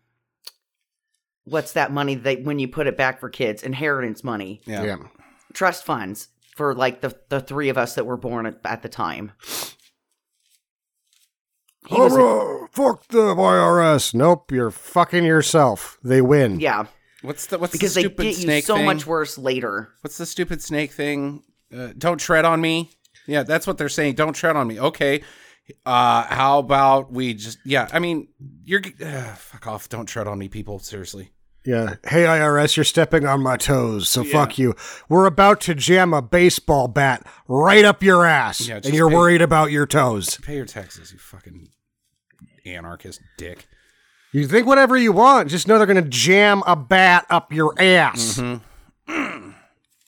what's 1.44 1.72
that 1.74 1.92
money 1.92 2.14
that 2.16 2.42
when 2.42 2.58
you 2.58 2.66
put 2.66 2.86
it 2.88 2.96
back 2.96 3.20
for 3.20 3.28
kids, 3.30 3.62
inheritance 3.62 4.24
money, 4.24 4.60
Yeah. 4.66 4.82
yeah. 4.84 4.96
trust 5.52 5.84
funds 5.84 6.28
for 6.56 6.74
like 6.74 7.02
the 7.02 7.16
the 7.28 7.40
three 7.40 7.68
of 7.68 7.78
us 7.78 7.94
that 7.94 8.06
were 8.06 8.16
born 8.16 8.46
at, 8.46 8.58
at 8.64 8.82
the 8.82 8.88
time. 8.88 9.32
He 11.86 11.94
was 11.94 12.16
a- 12.16 12.66
fuck 12.72 13.06
the 13.08 13.34
IRS. 13.36 14.12
Nope, 14.12 14.50
you're 14.50 14.72
fucking 14.72 15.24
yourself. 15.24 15.98
They 16.02 16.20
win. 16.20 16.58
yeah, 16.58 16.86
What's 17.26 17.46
the 17.46 17.58
what's 17.58 17.72
because 17.72 17.94
the 17.94 18.02
they 18.02 18.06
stupid 18.08 18.22
get 18.22 18.36
you 18.36 18.42
snake 18.42 18.64
so 18.64 18.76
thing? 18.76 18.84
much 18.86 19.06
worse 19.06 19.36
later. 19.36 19.90
What's 20.02 20.16
the 20.18 20.26
stupid 20.26 20.62
snake 20.62 20.92
thing? 20.92 21.42
Uh, 21.76 21.88
don't 21.98 22.18
tread 22.18 22.44
on 22.44 22.60
me. 22.60 22.90
Yeah, 23.26 23.42
that's 23.42 23.66
what 23.66 23.78
they're 23.78 23.88
saying. 23.88 24.14
Don't 24.14 24.32
tread 24.34 24.54
on 24.56 24.68
me. 24.68 24.78
Okay. 24.78 25.22
Uh, 25.84 26.22
how 26.22 26.60
about 26.60 27.10
we 27.12 27.34
just? 27.34 27.58
Yeah, 27.64 27.88
I 27.92 27.98
mean, 27.98 28.28
you're 28.64 28.80
uh, 29.04 29.34
fuck 29.34 29.66
off. 29.66 29.88
Don't 29.88 30.06
tread 30.06 30.28
on 30.28 30.38
me, 30.38 30.48
people. 30.48 30.78
Seriously. 30.78 31.32
Yeah. 31.64 31.96
Hey, 32.06 32.22
IRS, 32.22 32.76
you're 32.76 32.84
stepping 32.84 33.26
on 33.26 33.42
my 33.42 33.56
toes, 33.56 34.08
so 34.08 34.22
fuck 34.22 34.56
you. 34.56 34.76
We're 35.08 35.26
about 35.26 35.60
to 35.62 35.74
jam 35.74 36.14
a 36.14 36.22
baseball 36.22 36.86
bat 36.86 37.26
right 37.48 37.84
up 37.84 38.04
your 38.04 38.24
ass, 38.24 38.68
Yeah, 38.68 38.76
and 38.76 38.94
you're 38.94 39.08
pay- 39.10 39.16
worried 39.16 39.42
about 39.42 39.72
your 39.72 39.84
toes. 39.84 40.38
Pay 40.38 40.54
your 40.54 40.64
taxes, 40.64 41.10
you 41.12 41.18
fucking 41.18 41.66
anarchist 42.64 43.20
dick. 43.36 43.66
You 44.36 44.46
think 44.46 44.66
whatever 44.66 44.98
you 44.98 45.12
want, 45.12 45.48
just 45.48 45.66
know 45.66 45.78
they're 45.78 45.86
going 45.86 46.04
to 46.04 46.10
jam 46.10 46.62
a 46.66 46.76
bat 46.76 47.24
up 47.30 47.54
your 47.54 47.72
ass. 47.78 48.38
Mm-hmm. 48.38 49.50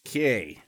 Okay. 0.06 0.62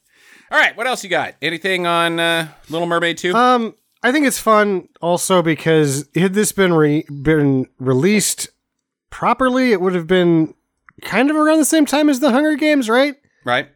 All 0.50 0.58
right. 0.58 0.76
What 0.76 0.86
else 0.86 1.02
you 1.02 1.08
got? 1.08 1.34
Anything 1.40 1.86
on 1.86 2.20
uh, 2.20 2.48
Little 2.68 2.86
Mermaid 2.86 3.16
two? 3.16 3.32
Um, 3.32 3.74
I 4.02 4.12
think 4.12 4.26
it's 4.26 4.38
fun 4.38 4.88
also 5.00 5.40
because 5.40 6.06
had 6.14 6.34
this 6.34 6.52
been 6.52 6.74
re- 6.74 7.06
been 7.10 7.66
released 7.78 8.50
properly, 9.08 9.72
it 9.72 9.80
would 9.80 9.94
have 9.94 10.06
been 10.06 10.52
kind 11.00 11.30
of 11.30 11.36
around 11.36 11.56
the 11.56 11.64
same 11.64 11.86
time 11.86 12.10
as 12.10 12.20
the 12.20 12.32
Hunger 12.32 12.54
Games, 12.54 12.90
right? 12.90 13.14
right. 13.46 13.68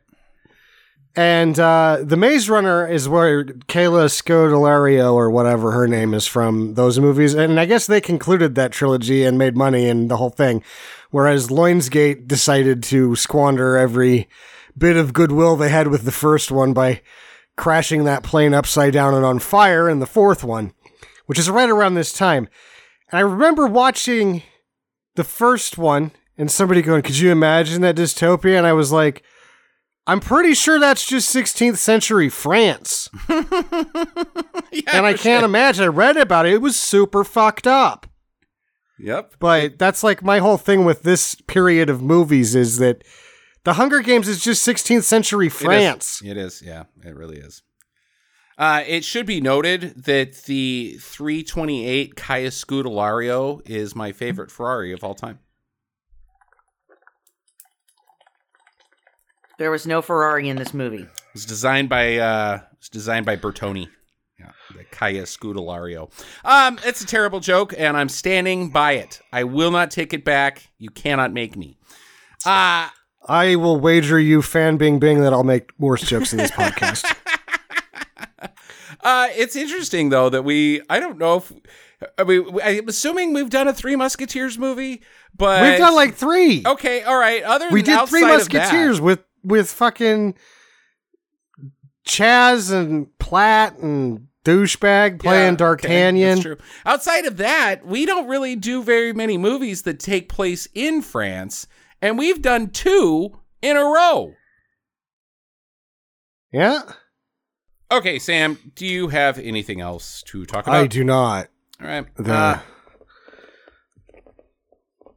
And 1.16 1.60
uh, 1.60 1.98
the 2.02 2.16
Maze 2.16 2.50
Runner 2.50 2.88
is 2.88 3.08
where 3.08 3.44
Kayla 3.44 4.06
Scodelario 4.06 5.14
or 5.14 5.30
whatever 5.30 5.70
her 5.70 5.86
name 5.86 6.12
is 6.12 6.26
from 6.26 6.74
those 6.74 6.98
movies, 6.98 7.34
and 7.34 7.60
I 7.60 7.66
guess 7.66 7.86
they 7.86 8.00
concluded 8.00 8.56
that 8.56 8.72
trilogy 8.72 9.24
and 9.24 9.38
made 9.38 9.56
money 9.56 9.88
and 9.88 10.10
the 10.10 10.16
whole 10.16 10.30
thing. 10.30 10.64
Whereas 11.10 11.48
Lionsgate 11.48 12.26
decided 12.26 12.82
to 12.84 13.14
squander 13.14 13.76
every 13.76 14.28
bit 14.76 14.96
of 14.96 15.12
goodwill 15.12 15.54
they 15.54 15.68
had 15.68 15.86
with 15.86 16.02
the 16.02 16.10
first 16.10 16.50
one 16.50 16.72
by 16.72 17.00
crashing 17.56 18.02
that 18.02 18.24
plane 18.24 18.52
upside 18.52 18.92
down 18.92 19.14
and 19.14 19.24
on 19.24 19.38
fire 19.38 19.88
in 19.88 20.00
the 20.00 20.06
fourth 20.06 20.42
one, 20.42 20.72
which 21.26 21.38
is 21.38 21.48
right 21.48 21.70
around 21.70 21.94
this 21.94 22.12
time. 22.12 22.48
And 23.12 23.18
I 23.18 23.22
remember 23.22 23.68
watching 23.68 24.42
the 25.14 25.22
first 25.22 25.78
one 25.78 26.10
and 26.36 26.50
somebody 26.50 26.82
going, 26.82 27.02
"Could 27.02 27.18
you 27.18 27.30
imagine 27.30 27.82
that 27.82 27.94
dystopia?" 27.94 28.58
And 28.58 28.66
I 28.66 28.72
was 28.72 28.90
like. 28.90 29.22
I'm 30.06 30.20
pretty 30.20 30.52
sure 30.54 30.78
that's 30.78 31.06
just 31.06 31.34
16th 31.34 31.78
century 31.78 32.28
France. 32.28 33.08
Yeah, 34.72 34.96
And 34.96 35.06
I 35.06 35.12
can't 35.12 35.42
shit. 35.42 35.44
imagine. 35.44 35.84
I 35.84 35.86
read 35.86 36.16
about 36.16 36.46
it. 36.46 36.54
It 36.54 36.60
was 36.60 36.76
super 36.76 37.22
fucked 37.22 37.66
up. 37.68 38.08
Yep. 38.98 39.34
But 39.38 39.78
that's 39.78 40.02
like 40.02 40.20
my 40.20 40.38
whole 40.40 40.56
thing 40.56 40.84
with 40.84 41.02
this 41.04 41.36
period 41.46 41.88
of 41.88 42.02
movies 42.02 42.56
is 42.56 42.78
that 42.78 43.04
The 43.62 43.74
Hunger 43.74 44.00
Games 44.00 44.26
is 44.26 44.42
just 44.42 44.66
16th 44.66 45.04
century 45.04 45.48
France. 45.48 46.20
It 46.24 46.36
is. 46.36 46.60
Yeah, 46.60 46.84
it 47.04 47.14
really 47.14 47.36
is. 47.38 47.62
Uh, 48.58 48.82
it 48.84 49.04
should 49.04 49.26
be 49.26 49.40
noted 49.40 49.94
that 50.04 50.42
the 50.46 50.96
328 51.00 52.16
Kaya 52.16 52.48
Scudelario 52.50 53.60
is 53.64 53.94
my 53.94 54.10
favorite 54.10 54.50
Ferrari 54.50 54.92
of 54.92 55.04
all 55.04 55.14
time. 55.14 55.38
There 59.58 59.70
was 59.70 59.86
no 59.86 60.02
Ferrari 60.02 60.48
in 60.48 60.56
this 60.56 60.74
movie. 60.74 61.02
It 61.02 61.08
was 61.32 61.46
designed 61.46 61.88
by 61.88 62.16
uh, 62.18 62.60
it 62.72 62.78
was 62.78 62.88
designed 62.88 63.26
by 63.26 63.36
Bertoni. 63.36 63.88
Yeah, 64.38 64.50
the 64.76 64.84
Kaya 64.84 65.22
Scudelario. 65.22 66.10
Um, 66.44 66.78
it's 66.84 67.00
a 67.00 67.06
terrible 67.06 67.38
joke, 67.40 67.72
and 67.76 67.96
I'm 67.96 68.08
standing 68.08 68.70
by 68.70 68.92
it. 68.92 69.20
I 69.32 69.44
will 69.44 69.70
not 69.70 69.90
take 69.92 70.12
it 70.12 70.24
back. 70.24 70.70
You 70.78 70.90
cannot 70.90 71.32
make 71.32 71.56
me. 71.56 71.78
Uh 72.44 72.88
I 73.26 73.56
will 73.56 73.80
wager 73.80 74.18
you, 74.20 74.42
fan 74.42 74.76
Bing 74.76 74.98
Bing, 74.98 75.20
that 75.20 75.32
I'll 75.32 75.44
make 75.44 75.70
worse 75.78 76.02
jokes 76.02 76.32
in 76.32 76.38
this 76.38 76.50
podcast. 76.50 77.04
Uh, 79.02 79.28
it's 79.36 79.54
interesting 79.54 80.08
though 80.08 80.30
that 80.30 80.42
we 80.44 80.80
I 80.88 80.98
don't 80.98 81.18
know 81.18 81.36
if 81.36 81.52
I 82.18 82.24
mean 82.24 82.58
I'm 82.62 82.88
assuming 82.88 83.32
we've 83.34 83.50
done 83.50 83.68
a 83.68 83.72
Three 83.74 83.96
Musketeers 83.96 84.58
movie, 84.58 85.02
but 85.36 85.62
We've 85.62 85.78
done 85.78 85.94
like 85.94 86.14
three. 86.14 86.62
okay, 86.66 87.02
all 87.02 87.16
right. 87.18 87.42
Other 87.42 87.68
we 87.70 87.82
did 87.82 88.08
Three 88.08 88.22
outside 88.24 88.40
of 88.40 88.48
that- 88.50 88.52
Musketeers 88.72 89.00
with 89.00 89.20
with 89.44 89.70
fucking 89.70 90.34
Chaz 92.08 92.72
and 92.72 93.16
Platt 93.18 93.78
and 93.78 94.26
douchebag 94.44 95.20
playing 95.20 95.42
Yeah, 95.42 95.48
okay, 95.48 95.56
D'Artagnan. 95.56 96.20
that's 96.20 96.40
true. 96.42 96.56
Outside 96.84 97.24
of 97.26 97.36
that, 97.38 97.86
we 97.86 98.04
don't 98.06 98.28
really 98.28 98.56
do 98.56 98.82
very 98.82 99.12
many 99.12 99.38
movies 99.38 99.82
that 99.82 99.98
take 100.00 100.28
place 100.28 100.68
in 100.74 101.00
France, 101.02 101.66
and 102.02 102.18
we've 102.18 102.42
done 102.42 102.68
two 102.70 103.38
in 103.62 103.76
a 103.76 103.84
row. 103.84 104.34
yeah, 106.52 106.82
Okay, 107.92 108.18
Sam, 108.18 108.58
do 108.74 108.86
you 108.86 109.08
have 109.08 109.38
anything 109.38 109.80
else 109.80 110.22
to 110.28 110.44
talk 110.46 110.66
about? 110.66 110.76
I 110.82 110.86
do 110.88 111.04
not. 111.04 111.48
All 111.80 111.86
right. 111.86 112.06
The, 112.16 112.34
Uh, 112.34 112.58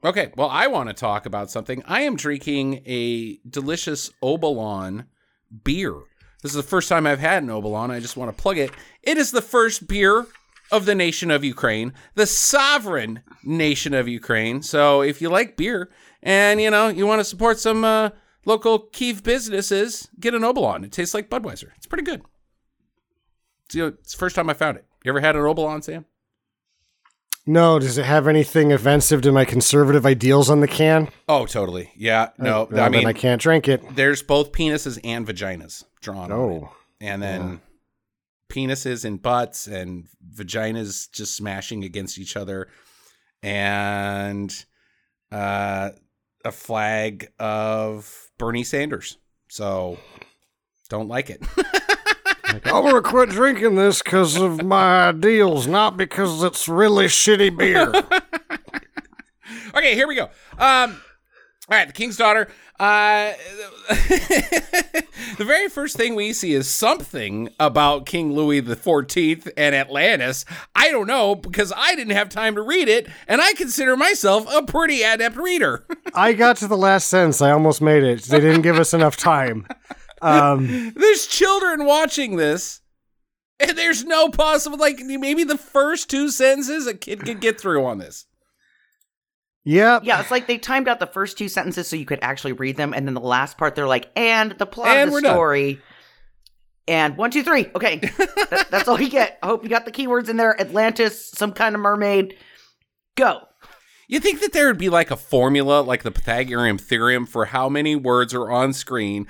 okay, 0.07 0.31
well, 0.35 0.49
I 0.49 0.67
want 0.67 0.89
to 0.89 0.93
talk 0.93 1.25
about 1.25 1.51
something. 1.51 1.83
I 1.85 2.01
am 2.01 2.15
drinking 2.15 2.81
a 2.85 3.37
delicious 3.49 4.11
Obolon 4.23 5.05
beer. 5.63 5.95
This 6.41 6.51
is 6.51 6.55
the 6.55 6.63
first 6.63 6.89
time 6.89 7.07
I've 7.07 7.19
had 7.19 7.43
an 7.43 7.49
Obolon. 7.49 7.89
I 7.89 7.99
just 7.99 8.17
want 8.17 8.35
to 8.35 8.41
plug 8.41 8.57
it. 8.57 8.71
It 9.03 9.17
is 9.17 9.31
the 9.31 9.41
first 9.41 9.87
beer 9.87 10.27
of 10.71 10.85
the 10.85 10.95
nation 10.95 11.31
of 11.31 11.43
Ukraine, 11.43 11.93
the 12.15 12.25
sovereign 12.25 13.21
nation 13.43 13.93
of 13.93 14.07
Ukraine. 14.07 14.61
So 14.61 15.01
if 15.01 15.21
you 15.21 15.29
like 15.29 15.57
beer 15.57 15.89
and 16.21 16.59
you 16.61 16.69
know 16.69 16.89
you 16.89 17.07
want 17.07 17.19
to 17.19 17.25
support 17.25 17.59
some 17.59 17.83
uh, 17.83 18.09
local 18.45 18.79
Kiev 18.79 19.23
businesses, 19.23 20.09
get 20.19 20.33
an 20.33 20.41
Obolon. 20.41 20.83
It 20.83 20.91
tastes 20.91 21.13
like 21.13 21.29
Budweiser. 21.29 21.69
It's 21.77 21.87
pretty 21.87 22.03
good. 22.03 22.21
It's, 23.65 23.75
you 23.75 23.83
know, 23.83 23.87
it's 23.89 24.13
the 24.13 24.19
first 24.19 24.35
time 24.35 24.49
I 24.49 24.53
found 24.53 24.77
it. 24.77 24.85
You 25.03 25.09
ever 25.09 25.21
had 25.21 25.35
an 25.35 25.41
Obolon, 25.41 25.83
Sam? 25.83 26.05
No, 27.47 27.79
does 27.79 27.97
it 27.97 28.05
have 28.05 28.27
anything 28.27 28.71
offensive 28.73 29.21
to 29.23 29.31
my 29.31 29.45
conservative 29.45 30.05
ideals 30.05 30.49
on 30.49 30.59
the 30.59 30.67
can? 30.67 31.09
Oh, 31.27 31.45
totally. 31.45 31.91
Yeah. 31.95 32.29
No, 32.37 32.67
I 32.69 32.75
then 32.75 32.91
mean, 32.91 33.07
I 33.07 33.13
can't 33.13 33.41
drink 33.41 33.67
it. 33.67 33.95
there's 33.95 34.21
both 34.21 34.51
penises 34.51 34.99
and 35.03 35.25
vaginas 35.25 35.85
drawn. 36.01 36.31
on 36.31 36.51
it. 36.51 36.63
And 36.99 37.21
then 37.21 37.61
penises 38.49 39.05
and 39.05 39.21
butts 39.21 39.67
and 39.67 40.07
vaginas 40.35 41.09
just 41.11 41.35
smashing 41.35 41.83
against 41.83 42.17
each 42.17 42.35
other. 42.35 42.67
And 43.41 44.53
uh, 45.31 45.91
a 46.43 46.51
flag 46.51 47.31
of 47.39 48.29
Bernie 48.37 48.63
Sanders. 48.63 49.17
So 49.49 49.97
don't 50.89 51.07
like 51.07 51.29
it. 51.29 51.41
I'm 52.47 52.61
gonna 52.61 53.01
quit 53.01 53.29
drinking 53.29 53.75
this 53.75 54.01
because 54.01 54.37
of 54.37 54.63
my 54.63 55.09
ideals, 55.09 55.67
not 55.67 55.97
because 55.97 56.43
it's 56.43 56.67
really 56.67 57.05
shitty 57.05 57.57
beer. 57.57 57.91
okay, 59.75 59.95
here 59.95 60.07
we 60.07 60.15
go. 60.15 60.29
Um, 60.57 61.01
all 61.69 61.77
right, 61.77 61.87
the 61.87 61.93
king's 61.93 62.17
daughter. 62.17 62.47
Uh, 62.79 63.33
the 63.89 65.43
very 65.45 65.67
first 65.67 65.97
thing 65.97 66.13
we 66.15 66.31
see 66.31 66.53
is 66.53 66.69
something 66.69 67.49
about 67.59 68.05
King 68.05 68.33
Louis 68.33 68.59
the 68.59 68.75
Fourteenth 68.75 69.49
and 69.57 69.73
Atlantis. 69.73 70.45
I 70.75 70.91
don't 70.91 71.07
know 71.07 71.35
because 71.35 71.73
I 71.75 71.95
didn't 71.95 72.15
have 72.15 72.29
time 72.29 72.55
to 72.55 72.61
read 72.61 72.87
it, 72.87 73.07
and 73.27 73.41
I 73.41 73.53
consider 73.53 73.97
myself 73.97 74.47
a 74.53 74.63
pretty 74.63 75.01
adept 75.01 75.37
reader. 75.37 75.85
I 76.13 76.33
got 76.33 76.57
to 76.57 76.67
the 76.67 76.77
last 76.77 77.07
sentence. 77.07 77.41
I 77.41 77.51
almost 77.51 77.81
made 77.81 78.03
it. 78.03 78.23
They 78.23 78.39
didn't 78.39 78.61
give 78.61 78.77
us 78.77 78.93
enough 78.93 79.17
time. 79.17 79.67
Um, 80.21 80.93
there's 80.95 81.27
children 81.27 81.85
watching 81.85 82.35
this, 82.37 82.81
and 83.59 83.77
there's 83.77 84.03
no 84.03 84.29
possible 84.29 84.77
like 84.77 84.99
maybe 84.99 85.43
the 85.43 85.57
first 85.57 86.09
two 86.09 86.29
sentences 86.29 86.87
a 86.87 86.93
kid 86.93 87.21
could 87.25 87.39
get 87.41 87.59
through 87.59 87.85
on 87.85 87.97
this. 87.97 88.25
Yep. 89.65 90.03
Yeah, 90.05 90.21
it's 90.21 90.31
like 90.31 90.47
they 90.47 90.57
timed 90.57 90.87
out 90.87 90.99
the 91.01 91.07
first 91.07 91.37
two 91.37 91.49
sentences 91.49 91.87
so 91.89 91.97
you 91.97 92.05
could 92.05 92.19
actually 92.21 92.53
read 92.53 92.77
them, 92.77 92.93
and 92.93 93.05
then 93.05 93.13
the 93.13 93.19
last 93.21 93.57
part 93.57 93.75
they're 93.75 93.87
like, 93.87 94.09
and 94.15 94.51
the 94.53 94.65
plot 94.65 94.87
And 94.89 95.09
of 95.09 95.13
we're 95.13 95.19
the 95.21 95.27
done. 95.27 95.35
story. 95.35 95.81
And 96.87 97.17
one, 97.17 97.31
two, 97.31 97.43
three. 97.43 97.69
Okay, 97.75 97.97
That- 98.17 98.67
that's 98.71 98.87
all 98.87 98.99
you 99.01 99.09
get. 99.09 99.37
I 99.43 99.47
hope 99.47 99.63
you 99.63 99.69
got 99.69 99.83
the 99.83 99.91
keywords 99.91 100.29
in 100.29 100.37
there. 100.37 100.59
Atlantis, 100.59 101.29
some 101.31 101.51
kind 101.51 101.75
of 101.75 101.81
mermaid. 101.81 102.37
Go. 103.17 103.41
You 104.07 104.21
think 104.21 104.39
that 104.39 104.53
there 104.53 104.67
would 104.67 104.77
be 104.77 104.87
like 104.87 105.11
a 105.11 105.17
formula, 105.17 105.81
like 105.81 106.03
the 106.03 106.11
Pythagorean 106.11 106.77
theorem, 106.77 107.25
for 107.25 107.45
how 107.47 107.67
many 107.67 107.93
words 107.97 108.33
are 108.33 108.49
on 108.49 108.71
screen, 108.71 109.27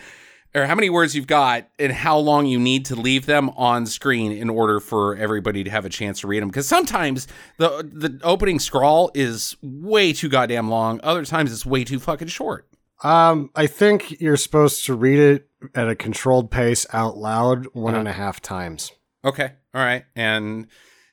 or 0.56 0.66
how 0.66 0.76
many 0.76 0.90
words 0.90 1.16
you've 1.16 1.28
got, 1.28 1.68
and 1.78 1.92
how 1.92 2.18
long 2.18 2.46
you 2.46 2.60
need 2.60 2.86
to 2.86 2.96
leave 2.96 3.26
them 3.26 3.50
on 3.52 3.86
screen 3.86 4.32
in 4.32 4.50
order 4.50 4.80
for 4.80 5.16
everybody 5.16 5.64
to 5.64 5.70
have 5.70 5.86
a 5.86 5.90
chance 5.90 6.22
to 6.22 6.28
read 6.28 6.42
them? 6.42 6.50
Because 6.50 6.68
sometimes 6.68 7.28
the 7.58 7.70
the 7.92 8.20
opening 8.24 8.60
scrawl 8.60 9.12
is 9.14 9.56
way 9.62 10.14
too 10.14 10.30
goddamn 10.30 10.70
long. 10.70 11.00
Other 11.04 11.26
times 11.26 11.52
it's 11.52 11.66
way 11.66 11.84
too 11.84 12.00
fucking 12.00 12.30
short. 12.30 12.68
Um, 13.04 13.52
I 13.56 13.68
think 13.68 14.20
you're 14.20 14.38
supposed 14.38 14.86
to 14.88 14.96
read 14.96 15.20
it 15.20 15.48
at 15.76 15.88
a 15.88 15.96
controlled 15.96 16.50
pace 16.50 16.86
out 16.94 17.16
loud 17.18 17.68
one 17.74 17.94
Uh-huh. 17.94 18.00
and 18.00 18.08
a 18.08 18.14
half 18.14 18.42
times. 18.42 18.92
Okay, 19.24 19.52
all 19.74 19.84
right, 19.84 20.06
and 20.16 20.68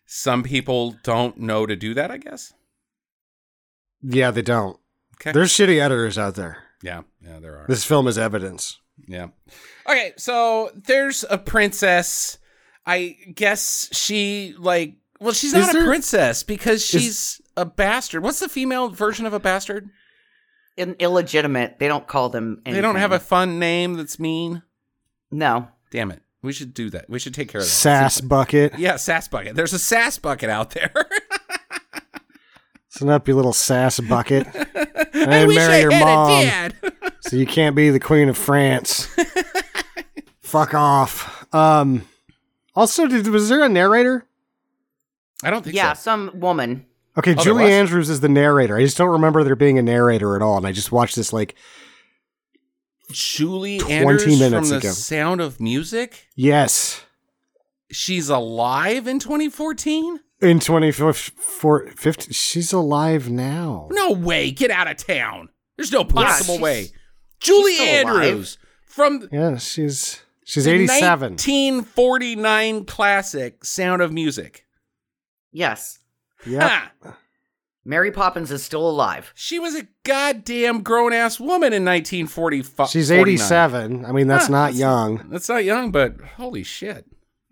some 0.07 0.43
people 0.43 0.97
don't 1.03 1.39
know 1.39 1.67
to 1.67 1.77
do 1.77 1.93
that. 1.95 2.11
I 2.11 2.17
guess. 2.19 2.53
Yeah, 4.03 4.31
they 4.31 4.43
don't. 4.43 4.79
Okay. 5.17 5.33
There's 5.33 5.51
shitty 5.53 5.81
editors 5.81 6.19
out 6.19 6.35
there. 6.35 6.59
Yeah, 6.83 7.03
yeah, 7.23 7.39
there 7.41 7.57
are. 7.57 7.67
This 7.69 7.85
film 7.85 8.07
is 8.07 8.19
evidence. 8.19 8.79
Yeah. 9.07 9.29
Okay, 9.89 10.13
so 10.17 10.71
there's 10.75 11.25
a 11.29 11.39
princess. 11.39 12.39
I 12.87 13.17
guess 13.35 13.89
she 13.93 14.55
like 14.59 14.97
well, 15.21 15.33
she's 15.33 15.55
Is 15.55 15.67
not 15.67 15.71
a 15.71 15.79
there- 15.79 15.87
princess 15.87 16.43
because 16.43 16.85
she's 16.85 17.41
a 17.57 17.65
bastard. 17.65 18.23
What's 18.23 18.41
the 18.41 18.49
female 18.49 18.89
version 18.91 19.27
of 19.27 19.33
a 19.33 19.41
bastard? 19.41 19.89
In, 20.77 20.97
illegitimate. 20.99 21.79
They 21.79 21.87
don't 21.89 22.07
call 22.07 22.29
them. 22.31 22.61
Anything. 22.67 22.75
They 22.75 22.81
don't 22.81 22.97
have 22.97 23.13
a 23.13 23.21
fun 23.21 23.59
name 23.59 23.95
that's 23.95 24.19
mean. 24.19 24.63
no. 25.31 25.69
Damn 25.91 26.11
it. 26.11 26.21
We 26.43 26.53
should 26.53 26.75
do 26.75 26.91
that. 26.91 27.09
We 27.09 27.19
should 27.21 27.33
take 27.33 27.49
care 27.49 27.61
of 27.61 27.67
that. 27.67 27.71
Sass 27.71 28.21
bucket. 28.21 28.73
Yeah, 28.79 28.97
sass 28.97 29.29
bucket. 29.29 29.55
There's 29.55 29.73
a 29.73 29.79
sass 29.79 30.19
bucket 30.19 30.51
out 30.51 30.71
there. 30.73 30.93
Listen 32.93 33.09
up, 33.09 33.27
you 33.27 33.35
little 33.35 33.53
sass 33.53 33.99
bucket. 34.01 34.47
hey, 34.55 34.67
And 35.15 35.49
we 35.49 35.55
marry 35.57 35.83
should 35.83 35.83
your 35.83 35.91
hit 35.93 36.03
a 36.03 36.05
mom. 36.05 36.31
dad. 37.25 37.31
so 37.31 37.37
you 37.37 37.47
can't 37.47 37.75
be 37.75 37.91
the 37.91 38.01
queen 38.01 38.29
of 38.29 38.37
France. 38.39 39.09
Fuck 40.41 40.75
off. 40.75 41.47
Um. 41.55 42.03
Also, 42.77 43.07
did, 43.07 43.27
was 43.29 43.49
there 43.49 43.63
a 43.65 43.69
narrator? 43.69 44.27
I 45.45 45.51
don't 45.51 45.63
think 45.63 45.77
so. 45.77 45.83
Yeah, 45.83 45.93
so. 45.93 46.03
some 46.03 46.31
woman. 46.41 46.87
Okay, 47.17 47.35
Oh, 47.39 47.43
Julie? 47.43 47.71
Andrews 47.71 48.11
is 48.11 48.21
the 48.21 48.29
narrator. 48.29 48.77
I 48.77 48.83
just 48.83 48.97
don't 48.97 49.11
remember 49.11 49.45
there 49.45 49.55
being 49.55 49.79
a 49.79 49.83
narrator 49.83 50.35
at 50.35 50.43
all, 50.43 50.57
and 50.57 50.67
I 50.67 50.73
just 50.73 50.91
watched 50.91 51.15
this 51.15 51.33
like 51.33 51.55
Julie 53.13 53.79
20 53.79 53.95
Andrews 53.95 54.23
from 54.25 54.39
minutes 54.39 54.71
the. 54.71 54.81
Sound 54.91 55.41
of 55.41 55.61
Music. 55.61 56.27
yes 56.35 57.03
She's 57.93 58.29
alive 58.29 59.07
in 59.07 59.21
2014. 59.21 60.19
in 60.41 60.59
2015. 60.59 62.33
She's 62.33 62.73
alive 62.73 63.31
now. 63.31 63.89
No 63.93 64.11
way. 64.11 64.51
Get 64.51 64.71
out 64.73 64.91
of 64.91 64.97
town. 64.97 65.51
There's 65.77 65.93
no 65.93 66.03
possible 66.03 66.55
she's- 66.55 66.63
way. 66.63 66.87
Julie 67.41 67.75
still 67.75 68.05
alive. 68.05 68.25
Andrews 68.25 68.59
from 68.87 69.29
Yeah, 69.33 69.57
she's 69.59 70.23
she's 70.45 70.65
the 70.65 70.73
87. 70.73 71.33
1949 71.33 72.85
classic 72.85 73.65
Sound 73.65 74.03
of 74.03 74.13
Music. 74.13 74.67
Yes. 75.53 75.99
Yeah. 76.47 76.89
Mary 77.85 78.11
Poppins 78.11 78.51
is 78.51 78.63
still 78.65 78.89
alive. 78.89 79.33
She 79.35 79.59
was 79.59 79.75
a 79.75 79.87
goddamn 80.05 80.83
grown 80.83 81.13
ass 81.13 81.39
woman 81.39 81.73
in 81.75 81.85
1945. 81.85 82.89
She's 82.89 83.11
87. 83.11 84.05
I 84.07 84.13
mean, 84.13 84.27
that's 84.27 84.47
Huh, 84.47 84.53
not 84.53 84.65
that's- 84.73 84.79
young. 84.81 85.27
That's 85.31 85.49
not 85.49 85.65
young, 85.65 85.91
but 85.91 86.19
holy 86.37 86.63
shit. 86.63 87.05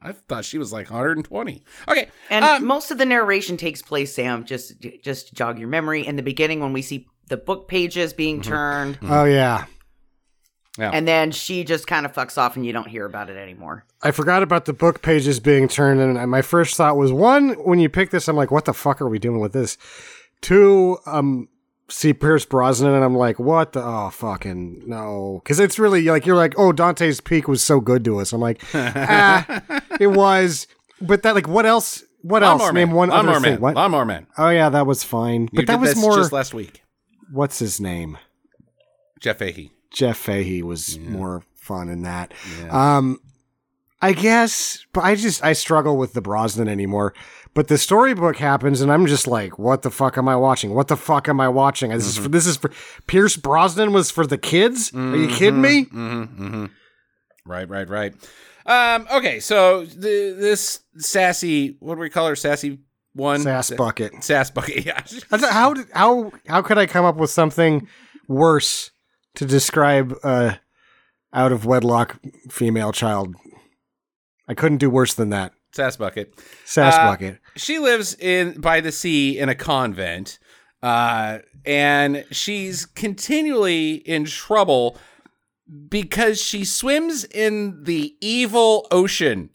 I 0.05 0.13
thought 0.13 0.45
she 0.45 0.59
was 0.59 0.73
like 0.73 0.91
120. 0.91 1.63
Okay. 1.87 2.09
And 2.29 2.45
um, 2.45 2.65
most 2.67 2.91
of 2.91 2.99
the 2.99 3.05
narration 3.07 3.57
takes 3.57 3.83
place, 3.83 4.13
Sam, 4.15 4.45
just 4.45 4.81
just 5.05 5.33
jog 5.33 5.59
your 5.61 5.69
memory, 5.69 6.05
in 6.05 6.17
the 6.17 6.23
beginning 6.25 6.59
when 6.61 6.73
we 6.73 6.83
see 6.83 7.07
the 7.29 7.37
book 7.37 7.69
pages 7.69 8.13
being 8.13 8.41
Mm-hmm. 8.41 8.51
turned, 8.51 8.99
Oh 9.03 9.25
yeah. 9.25 9.67
Yeah. 10.79 10.91
and 10.93 11.07
then 11.07 11.33
she 11.33 11.65
just 11.65 11.87
kind 11.87 12.07
of 12.07 12.15
fucks 12.15 12.39
off 12.39 12.57
and 12.57 12.65
you 12.65 12.73
don't 12.73 12.89
hear 12.89 13.05
about 13.05 13.29
it 13.29 13.37
anymore. 13.37 13.85
I 14.03 14.11
forgot 14.11 14.43
about 14.43 14.65
the 14.65 14.73
book 14.73 15.03
pages 15.03 15.39
being 15.39 15.69
turned, 15.69 16.01
and 16.01 16.31
my 16.31 16.41
first 16.43 16.77
thought 16.77 16.97
was 16.97 17.13
one: 17.13 17.51
when 17.65 17.79
you 17.79 17.89
pick 17.91 18.11
this, 18.11 18.27
I'm 18.27 18.37
like, 18.37 18.51
"What 18.51 18.65
the 18.65 18.73
fuck 18.73 19.03
are 19.03 19.09
we 19.09 19.19
doing 19.19 19.39
with 19.41 19.53
this?" 19.53 19.77
Two, 20.41 20.97
um, 21.07 21.49
see 21.89 22.15
Pierce 22.15 22.45
Brosnan, 22.47 22.95
and 22.95 23.05
I'm 23.05 23.15
like, 23.15 23.39
"What 23.39 23.73
the? 23.75 23.83
Oh, 23.85 24.09
fucking 24.11 24.85
no!" 24.87 25.41
Because 25.45 25.61
it's 25.61 25.79
really 25.79 26.03
like 26.07 26.25
you're 26.25 26.37
like, 26.37 26.55
"Oh, 26.59 26.73
Dante's 26.73 27.21
Peak 27.21 27.47
was 27.49 27.63
so 27.63 27.79
good 27.79 28.03
to 28.07 28.19
us." 28.19 28.33
I'm 28.33 28.41
like, 28.41 28.63
ah, 28.75 29.63
it 30.01 30.07
was, 30.09 30.67
but 31.03 31.23
that 31.23 31.35
like, 31.35 31.49
what 31.49 31.67
else? 31.67 32.03
What 32.23 32.43
else? 32.43 32.61
Lawnmower 32.61 32.73
Name 32.73 32.89
Man. 32.89 32.97
one 32.97 33.09
Lawnmower 33.11 33.35
other 33.37 33.41
Man. 33.41 33.53
thing. 33.57 33.61
What? 33.61 33.75
Lawnmower 33.77 34.05
Man. 34.07 34.27
Oh 34.39 34.49
yeah, 34.49 34.71
that 34.71 34.87
was 34.87 35.05
fine, 35.05 35.51
but 35.53 35.61
You 35.61 35.67
that 35.67 35.81
was 35.81 35.91
this 35.95 36.03
more. 36.03 36.17
just 36.17 36.33
last 36.33 36.55
week. 36.55 36.83
What's 37.33 37.59
his 37.59 37.81
name? 37.81 38.19
Jeff 39.21 39.39
Fahey. 39.39 39.73
Jeff 39.91 40.17
Fahey 40.17 40.63
was 40.63 40.99
more 40.99 41.43
fun 41.55 41.89
in 41.89 42.03
that. 42.03 42.33
Um, 42.71 43.21
I 44.01 44.13
guess, 44.15 44.85
but 44.93 45.05
I 45.05 45.15
just 45.15 45.45
I 45.45 45.53
struggle 45.53 45.97
with 45.97 46.13
the 46.13 46.21
Brosnan 46.21 46.69
anymore. 46.69 47.15
But 47.55 47.69
the 47.69 47.77
storybook 47.77 48.37
happens, 48.37 48.81
and 48.81 48.91
I'm 48.91 49.07
just 49.07 49.27
like, 49.27 49.59
what 49.59 49.83
the 49.83 49.91
fuck 49.91 50.17
am 50.17 50.27
I 50.27 50.37
watching? 50.37 50.75
What 50.75 50.89
the 50.89 50.97
fuck 50.97 51.29
am 51.29 51.39
I 51.41 51.49
watching? 51.49 51.91
This 51.91 52.07
is 52.07 52.17
for 52.17 52.29
this 52.29 52.47
is 52.47 52.57
for 52.57 52.71
Pierce 53.07 53.37
Brosnan 53.37 53.93
was 53.93 54.11
for 54.11 54.27
the 54.27 54.39
kids. 54.39 54.93
Are 54.95 55.17
you 55.17 55.29
kidding 55.29 55.61
me? 55.61 55.85
Mm-hmm, 55.85 56.45
mm-hmm. 56.45 56.67
Right, 57.45 57.69
right, 57.69 57.89
right. 57.89 58.15
Um, 58.65 59.07
okay, 59.13 59.41
so 59.41 59.85
the, 59.85 60.37
this 60.39 60.81
sassy, 60.97 61.77
what 61.81 61.97
do 61.97 62.01
we 62.01 62.11
call 62.11 62.29
her? 62.29 62.37
Sassy 62.37 62.79
one? 63.15 63.41
Sass 63.41 63.71
bucket. 63.71 64.23
Sass 64.25 64.51
bucket, 64.51 64.85
yeah. 64.87 65.03
How 65.31 65.75
did, 65.75 65.87
how 65.93 66.33
how 66.47 66.63
could 66.63 66.79
I 66.79 66.87
come 66.87 67.05
up 67.05 67.17
with 67.17 67.31
something 67.31 67.89
worse 68.29 68.91
to 69.35 69.45
describe 69.47 70.13
a 70.25 70.59
out 71.35 71.53
of 71.53 71.65
wedlock 71.67 72.19
female 72.51 72.93
child? 72.93 73.35
I 74.49 74.55
couldn't 74.55 74.79
do 74.79 74.91
worse 74.91 75.15
than 75.15 75.31
that. 75.31 75.53
Sass 75.73 75.97
bucket. 75.97 76.35
Sass 76.65 76.95
Uh, 76.95 77.07
bucket. 77.07 77.39
She 77.57 77.79
lives 77.79 78.15
in 78.19 78.61
by 78.61 78.81
the 78.81 78.93
sea 78.93 79.39
in 79.39 79.49
a 79.49 79.55
convent, 79.55 80.39
uh, 80.83 81.39
and 81.65 82.25
she's 82.31 82.85
continually 82.85 83.93
in 83.95 84.25
trouble 84.27 84.99
because 85.89 86.43
she 86.43 86.65
swims 86.67 87.25
in 87.25 87.85
the 87.85 88.15
evil 88.21 88.87
ocean. 88.91 89.49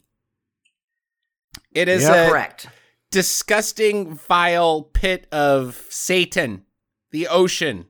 It 1.72 1.88
is 1.88 2.02
Yeah. 2.02 2.24
a 2.26 2.30
Correct. 2.30 2.66
Disgusting, 3.10 4.14
vile 4.14 4.82
pit 4.82 5.26
of 5.32 5.86
Satan, 5.90 6.64
the 7.10 7.28
ocean. 7.28 7.86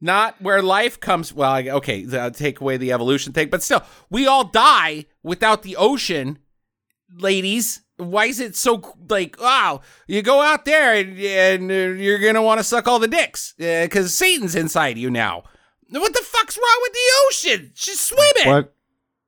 Not 0.00 0.40
where 0.42 0.62
life 0.62 1.00
comes. 1.00 1.32
Well, 1.32 1.56
okay, 1.68 2.06
I'll 2.18 2.30
take 2.30 2.60
away 2.60 2.76
the 2.76 2.92
evolution 2.92 3.32
thing, 3.32 3.48
but 3.48 3.62
still, 3.62 3.82
we 4.10 4.26
all 4.26 4.44
die 4.44 5.06
without 5.22 5.62
the 5.62 5.76
ocean, 5.76 6.38
ladies. 7.10 7.80
Why 7.96 8.26
is 8.26 8.40
it 8.40 8.56
so 8.56 8.96
like? 9.08 9.40
Wow, 9.40 9.80
you 10.06 10.20
go 10.20 10.42
out 10.42 10.64
there 10.64 10.94
and, 10.94 11.18
and 11.18 11.70
uh, 11.70 11.74
you're 11.74 12.18
gonna 12.18 12.42
want 12.42 12.58
to 12.58 12.64
suck 12.64 12.88
all 12.88 12.98
the 12.98 13.08
dicks 13.08 13.54
because 13.56 14.12
Satan's 14.12 14.54
inside 14.54 14.98
you 14.98 15.10
now. 15.10 15.44
What 15.88 16.12
the 16.12 16.20
fuck's 16.22 16.58
wrong 16.58 16.78
with 16.82 16.92
the 16.92 17.12
ocean? 17.28 17.70
She's 17.74 18.00
swimming. 18.00 18.52
What 18.52 18.74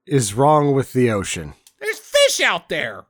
is 0.05 0.35
wrong 0.35 0.75
with 0.75 0.93
the 0.93 1.11
ocean? 1.11 1.55
There's 1.81 1.99
fish 1.99 2.41
out 2.41 2.69
there. 2.69 3.05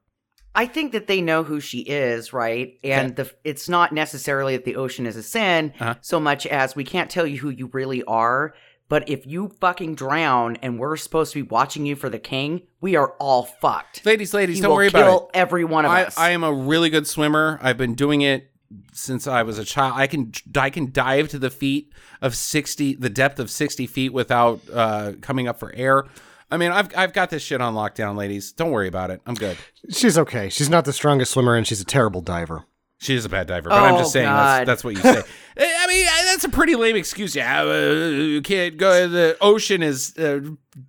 I 0.57 0.67
think 0.67 0.93
that 0.93 1.07
they 1.07 1.21
know 1.21 1.45
who 1.45 1.61
she 1.61 1.81
is, 1.81 2.33
right? 2.33 2.79
And 2.83 3.15
the 3.15 3.31
it's 3.45 3.69
not 3.69 3.93
necessarily 3.93 4.57
that 4.57 4.65
the 4.65 4.77
ocean 4.77 5.07
is 5.07 5.15
a 5.17 5.23
sin 5.23 5.73
Uh-huh. 5.79 5.95
so 6.01 6.19
much 6.19 6.47
as 6.47 6.75
we 6.75 6.83
can't 6.83 7.11
tell 7.11 7.27
you 7.27 7.39
who 7.39 7.51
you 7.51 7.67
really 7.73 8.03
are. 8.05 8.55
But 8.89 9.09
if 9.09 9.27
you 9.27 9.49
fucking 9.61 9.97
drown 9.97 10.57
and 10.63 10.79
we're 10.79 10.97
supposed 10.97 11.33
to 11.33 11.43
be 11.43 11.49
watching 11.49 11.87
you 11.87 11.97
for 11.97 12.09
the 12.09 12.21
king, 12.21 12.63
we 12.81 12.95
are 12.97 13.11
all 13.19 13.43
fucked. 13.45 14.07
Ladies, 14.07 14.33
ladies, 14.33 14.57
He 14.57 14.63
don't 14.63 14.73
worry 14.75 14.87
about 14.87 15.23
it. 15.23 15.29
every 15.35 15.65
one 15.65 15.85
of 15.85 15.91
I, 15.91 16.05
us. 16.05 16.17
I 16.17 16.31
am 16.31 16.45
a 16.45 16.53
really 16.53 16.89
good 16.89 17.07
swimmer. 17.07 17.59
I've 17.61 17.77
been 17.79 17.95
doing 17.95 18.21
it 18.23 18.49
since 18.93 19.27
I 19.27 19.43
was 19.43 19.59
a 19.59 19.65
child. 19.65 19.95
I 19.97 20.07
can 20.07 20.33
I 20.57 20.71
can 20.71 20.91
dive 20.93 21.29
to 21.31 21.39
the 21.39 21.51
feet 21.51 21.93
of 22.23 22.35
sixty, 22.37 22.95
the 22.95 23.11
depth 23.11 23.39
of 23.41 23.51
sixty 23.51 23.87
feet 23.87 24.13
without 24.13 24.61
uh, 24.73 25.13
coming 25.21 25.49
up 25.49 25.59
for 25.59 25.73
air. 25.75 26.05
I 26.51 26.57
mean, 26.57 26.71
I've 26.71 26.97
I've 26.97 27.13
got 27.13 27.31
this 27.31 27.43
shit 27.43 27.61
on 27.61 27.75
lockdown, 27.75 28.17
ladies. 28.17 28.53
Don't 28.53 28.71
worry 28.71 28.89
about 28.89 29.11
it. 29.11 29.21
I'm 29.27 29.35
good. 29.35 29.57
She's 29.91 30.17
okay. 30.19 30.49
She's 30.49 30.71
not 30.71 30.85
the 30.85 30.93
strongest 30.93 31.33
swimmer, 31.33 31.57
and 31.57 31.67
she's 31.67 31.81
a 31.81 31.85
terrible 31.85 32.21
diver. 32.21 32.65
She 32.99 33.15
is 33.15 33.25
a 33.27 33.29
bad 33.29 33.47
diver, 33.47 33.69
but 33.69 33.83
I'm 33.83 33.95
Oh, 33.97 33.99
just 33.99 34.13
saying 34.13 34.25
that's, 34.27 34.67
that's 34.67 34.83
what 34.85 34.95
you 34.95 35.03
say. 35.03 35.23
I 35.59 35.87
mean, 35.87 36.07
that's 36.25 36.45
a 36.45 36.49
pretty 36.49 36.77
lame 36.77 36.97
excuse. 36.97 37.37
Yeah, 37.37 37.61
uh, 37.63 38.07
you 38.09 38.41
can't 38.41 38.79
go. 38.79 39.07
The 39.07 39.37
ocean 39.43 39.83
is 39.83 40.17
uh, 40.17 40.41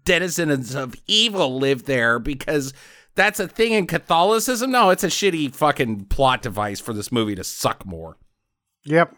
denizens 0.06 0.74
of 0.74 0.96
evil 1.08 1.60
live 1.60 1.84
there 1.84 2.18
because 2.20 2.74
that's 3.16 3.42
a 3.42 3.48
thing 3.48 3.74
in 3.74 3.88
Catholicism. 3.88 4.72
No, 4.72 4.90
it's 4.90 5.04
a 5.04 5.08
shitty 5.08 5.54
fucking 5.54 6.06
plot 6.06 6.42
device 6.44 6.80
for 6.80 6.94
this 6.94 7.12
movie 7.12 7.36
to 7.36 7.44
suck 7.44 7.86
more. 7.86 8.18
Yep. 8.86 9.14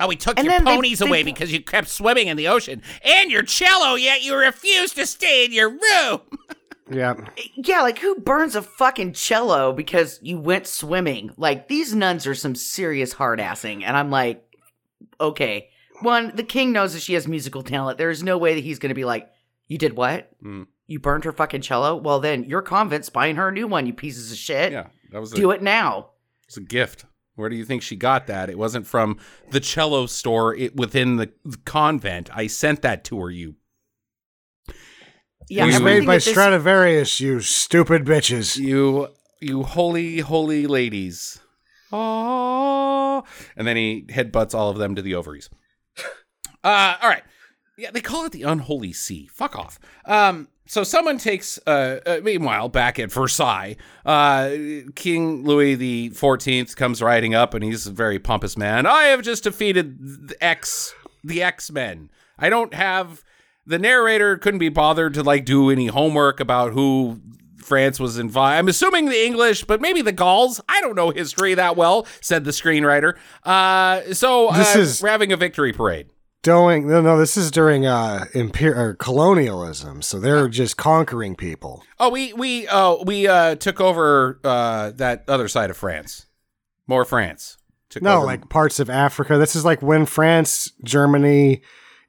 Okay. 0.00 0.04
Oh, 0.04 0.08
we 0.08 0.16
took 0.16 0.38
And 0.38 0.46
your 0.46 0.52
then 0.56 0.64
they- 0.64 0.74
ponies 0.76 0.98
they- 1.00 1.06
away 1.06 1.22
because 1.22 1.52
you 1.52 1.60
kept 1.60 1.88
swimming 1.88 2.28
in 2.28 2.36
the 2.36 2.48
ocean 2.48 2.82
and 3.04 3.30
your 3.30 3.42
cello, 3.42 3.94
yet 3.94 4.22
you 4.22 4.34
refused 4.36 4.96
to 4.96 5.06
stay 5.06 5.44
in 5.44 5.52
your 5.52 5.68
room. 5.70 6.20
yeah. 6.90 7.14
yeah, 7.54 7.82
like 7.82 7.98
who 7.98 8.16
burns 8.16 8.54
a 8.56 8.62
fucking 8.62 9.12
cello 9.12 9.72
because 9.72 10.18
you 10.22 10.38
went 10.38 10.66
swimming? 10.66 11.30
Like 11.36 11.68
these 11.68 11.94
nuns 11.94 12.26
are 12.26 12.34
some 12.34 12.54
serious 12.54 13.12
hard 13.12 13.38
assing, 13.40 13.82
and 13.84 13.96
I'm 13.96 14.10
like, 14.10 14.44
okay. 15.20 15.68
One, 16.02 16.32
the 16.34 16.42
king 16.44 16.72
knows 16.72 16.94
that 16.94 17.02
she 17.02 17.12
has 17.12 17.28
musical 17.28 17.62
talent. 17.62 17.98
There's 17.98 18.22
no 18.22 18.38
way 18.38 18.54
that 18.54 18.64
he's 18.64 18.78
gonna 18.78 18.94
be 18.94 19.04
like, 19.04 19.28
you 19.68 19.76
did 19.76 19.94
what? 19.96 20.30
Mm. 20.42 20.66
You 20.86 20.98
burned 20.98 21.24
her 21.24 21.32
fucking 21.32 21.60
cello? 21.60 21.94
Well, 21.94 22.20
then 22.20 22.44
your 22.44 22.62
convent's 22.62 23.10
buying 23.10 23.36
her 23.36 23.48
a 23.48 23.52
new 23.52 23.66
one. 23.66 23.86
You 23.86 23.92
pieces 23.92 24.32
of 24.32 24.38
shit. 24.38 24.72
Yeah, 24.72 24.86
that 25.12 25.20
was 25.20 25.32
a, 25.32 25.36
Do 25.36 25.50
it 25.50 25.62
now. 25.62 26.10
It's 26.48 26.56
a 26.56 26.62
gift. 26.62 27.04
Where 27.36 27.48
do 27.48 27.56
you 27.56 27.64
think 27.64 27.82
she 27.82 27.96
got 27.96 28.26
that? 28.26 28.50
It 28.50 28.58
wasn't 28.58 28.86
from 28.86 29.18
the 29.50 29.60
cello 29.60 30.06
store 30.06 30.54
it, 30.54 30.76
within 30.76 31.16
the 31.16 31.32
the 31.44 31.56
convent. 31.64 32.28
I 32.36 32.46
sent 32.48 32.82
that 32.82 33.04
to 33.04 33.18
her. 33.20 33.30
You, 33.30 33.54
Yeah, 35.48 35.64
it 35.64 35.66
was 35.66 35.80
made 35.80 36.06
by 36.06 36.14
that 36.16 36.24
this- 36.24 36.30
Stradivarius, 36.34 37.20
you 37.20 37.40
stupid 37.40 38.04
bitches. 38.04 38.56
you, 38.56 39.08
you 39.40 39.62
holy, 39.62 40.18
holy 40.20 40.66
ladies. 40.66 41.40
Oh, 41.92 43.24
and 43.56 43.66
then 43.66 43.76
he 43.76 44.04
headbutts 44.08 44.54
all 44.54 44.70
of 44.70 44.76
them 44.78 44.94
to 44.94 45.02
the 45.02 45.14
ovaries. 45.14 45.48
Uh, 46.62 46.94
all 47.00 47.08
right. 47.08 47.22
Yeah, 47.80 47.90
they 47.90 48.00
call 48.00 48.26
it 48.26 48.32
the 48.32 48.42
unholy 48.42 48.92
sea. 48.92 49.26
Fuck 49.32 49.56
off. 49.58 49.78
Um, 50.04 50.48
so 50.66 50.84
someone 50.84 51.18
takes. 51.18 51.58
Uh, 51.66 51.98
uh, 52.06 52.20
meanwhile, 52.22 52.68
back 52.68 52.98
at 52.98 53.10
Versailles, 53.10 53.76
uh, 54.04 54.50
King 54.94 55.44
Louis 55.44 55.74
the 55.76 56.10
Fourteenth 56.10 56.76
comes 56.76 57.00
riding 57.02 57.34
up, 57.34 57.54
and 57.54 57.64
he's 57.64 57.86
a 57.86 57.90
very 57.90 58.18
pompous 58.18 58.56
man. 58.56 58.86
I 58.86 59.04
have 59.04 59.22
just 59.22 59.44
defeated 59.44 60.28
the 60.28 60.36
X, 60.44 60.94
the 61.24 61.42
X 61.42 61.70
Men. 61.70 62.10
I 62.38 62.50
don't 62.50 62.74
have. 62.74 63.24
The 63.66 63.78
narrator 63.78 64.36
couldn't 64.36 64.58
be 64.60 64.68
bothered 64.68 65.14
to 65.14 65.22
like 65.22 65.44
do 65.44 65.70
any 65.70 65.86
homework 65.86 66.38
about 66.40 66.72
who 66.72 67.20
France 67.58 67.98
was 68.00 68.18
involved. 68.18 68.54
I'm 68.54 68.68
assuming 68.68 69.06
the 69.06 69.24
English, 69.24 69.64
but 69.64 69.80
maybe 69.80 70.02
the 70.02 70.12
Gauls. 70.12 70.60
I 70.68 70.80
don't 70.80 70.96
know 70.96 71.10
history 71.10 71.54
that 71.54 71.76
well," 71.76 72.06
said 72.20 72.44
the 72.44 72.50
screenwriter. 72.52 73.16
Uh, 73.44 74.12
so 74.12 74.50
This 74.52 74.76
uh, 74.76 74.78
is- 74.78 75.02
we're 75.02 75.08
having 75.08 75.32
a 75.32 75.36
victory 75.36 75.72
parade. 75.72 76.08
Doing 76.42 76.88
no, 76.88 77.02
no. 77.02 77.18
This 77.18 77.36
is 77.36 77.50
during 77.50 77.84
uh, 77.84 78.24
imperial 78.32 78.94
colonialism, 78.94 80.00
so 80.00 80.18
they're 80.18 80.48
just 80.48 80.78
conquering 80.78 81.36
people. 81.36 81.84
Oh, 81.98 82.08
we 82.08 82.32
we 82.32 82.66
uh 82.66 82.96
we 83.04 83.26
uh 83.28 83.56
took 83.56 83.78
over 83.78 84.40
uh 84.42 84.92
that 84.92 85.24
other 85.28 85.48
side 85.48 85.68
of 85.68 85.76
France. 85.76 86.24
More 86.86 87.04
France. 87.04 87.58
Took 87.90 88.02
No, 88.02 88.18
over- 88.18 88.26
like 88.26 88.48
parts 88.48 88.80
of 88.80 88.88
Africa. 88.88 89.36
This 89.36 89.54
is 89.54 89.66
like 89.66 89.82
when 89.82 90.06
France, 90.06 90.72
Germany, 90.82 91.60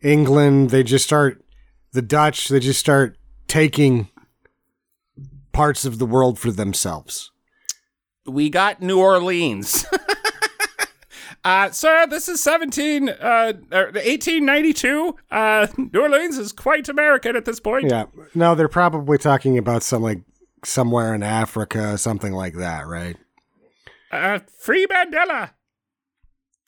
England, 0.02 0.70
they 0.70 0.84
just 0.84 1.04
start 1.04 1.44
the 1.91 2.02
Dutch, 2.02 2.48
they 2.48 2.62
just 2.62 2.80
start 2.80 3.17
taking 3.48 4.08
parts 5.52 5.84
of 5.84 6.00
the 6.00 6.06
world 6.06 6.39
for 6.39 6.52
themselves. 6.52 7.32
we 8.26 8.50
got 8.50 8.82
New 8.82 8.98
Orleans. 9.00 9.86
Uh, 11.43 11.71
sir, 11.71 12.06
this 12.08 12.30
is 12.30 12.41
17, 12.41 13.10
uh, 13.10 13.13
er, 13.73 13.86
1892. 13.93 15.15
Uh, 15.32 15.67
New 15.77 16.01
Orleans 16.01 16.38
is 16.38 16.51
quite 16.51 16.88
American 16.88 17.36
at 17.36 17.45
this 17.45 17.60
point. 17.60 17.89
Yeah. 17.89 18.06
No, 18.36 18.54
they're 18.54 18.67
probably 18.67 19.17
talking 19.17 19.58
about 19.58 19.82
some 19.82 20.04
like 20.04 20.21
somewhere 20.63 21.15
in 21.15 21.23
Africa, 21.23 21.97
something 21.97 22.34
like 22.34 22.56
that, 22.56 22.86
right? 22.88 23.17
Uh, 24.12 24.39
free 24.60 24.86
Mandela. 24.86 25.51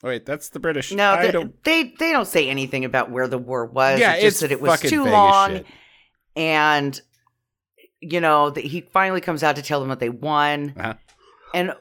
Oh, 0.03 0.09
wait, 0.09 0.25
that's 0.25 0.49
the 0.49 0.59
British. 0.59 0.91
No, 0.91 1.12
I 1.12 1.25
they, 1.25 1.31
don't. 1.31 1.63
they 1.63 1.83
they 1.97 2.12
don't 2.12 2.27
say 2.27 2.49
anything 2.49 2.83
about 2.83 3.12
where 3.12 3.27
the 3.27 3.38
war 3.38 3.65
was. 3.65 3.99
Yeah, 3.99 4.13
it's 4.13 4.23
it's 4.23 4.33
just 4.33 4.41
that 4.41 4.51
it 4.51 4.62
was 4.62 4.71
fucking 4.71 4.89
too 4.89 5.05
long, 5.05 5.51
shit. 5.51 5.65
and 6.36 7.01
you 8.01 8.19
know 8.19 8.49
that 8.49 8.63
he 8.63 8.81
finally 8.81 9.21
comes 9.21 9.43
out 9.43 9.55
to 9.55 9.62
tell 9.62 9.79
them 9.79 9.89
that 9.89 9.99
they 9.99 10.09
won. 10.09 10.73
Uh-huh. 10.75 10.95
And 11.53 11.73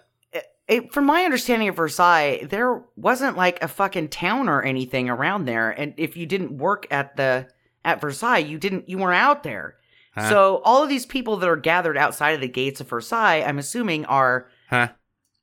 it, 0.69 0.85
it, 0.85 0.93
from 0.93 1.07
my 1.07 1.25
understanding 1.25 1.69
of 1.69 1.77
Versailles, 1.77 2.45
there 2.49 2.83
wasn't 2.97 3.37
like 3.37 3.63
a 3.63 3.69
fucking 3.69 4.09
town 4.09 4.49
or 4.49 4.63
anything 4.63 5.09
around 5.11 5.45
there. 5.45 5.71
And 5.71 5.95
if 5.97 6.17
you 6.17 6.27
didn't 6.27 6.57
work 6.59 6.87
at 6.91 7.17
the 7.17 7.49
at 7.85 8.01
Versailles, 8.01 8.39
you 8.39 8.59
didn't 8.59 8.89
you 8.89 8.99
weren't 8.99 9.21
out 9.21 9.43
there. 9.43 9.77
Huh? 10.15 10.29
So 10.29 10.61
all 10.65 10.83
of 10.83 10.89
these 10.89 11.07
people 11.07 11.37
that 11.39 11.49
are 11.49 11.57
gathered 11.57 11.97
outside 11.97 12.33
of 12.33 12.41
the 12.41 12.49
gates 12.49 12.81
of 12.81 12.89
Versailles, 12.89 13.43
I'm 13.43 13.59
assuming, 13.59 14.05
are 14.07 14.49
Huh? 14.69 14.89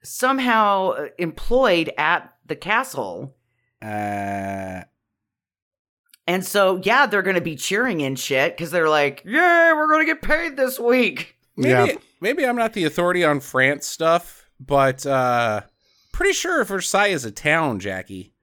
somehow 0.03 0.91
uh, 0.91 1.08
employed 1.17 1.91
at 1.97 2.34
the 2.45 2.55
castle. 2.55 3.36
Uh, 3.82 4.84
And 6.27 6.45
so, 6.45 6.79
yeah, 6.84 7.08
they're 7.08 7.23
going 7.23 7.36
to 7.36 7.41
be 7.41 7.55
cheering 7.55 8.03
and 8.03 8.17
shit 8.19 8.55
because 8.55 8.69
they're 8.71 8.89
like, 8.89 9.23
"Yay, 9.25 9.32
we're 9.73 9.88
going 9.88 10.05
to 10.05 10.13
get 10.13 10.21
paid 10.21 10.55
this 10.58 10.79
week." 10.79 11.36
maybe, 11.58 11.91
Yeah. 11.93 11.97
maybe 12.21 12.45
I'm 12.45 12.55
not 12.55 12.73
the 12.73 12.86
authority 12.86 13.23
on 13.25 13.39
France 13.39 13.88
stuff, 13.88 14.38
but 14.60 15.06
uh, 15.06 15.62
pretty 16.12 16.34
sure 16.34 16.63
Versailles 16.63 17.08
is 17.08 17.26
a 17.26 17.32
town, 17.32 17.80
Jackie. 17.80 18.34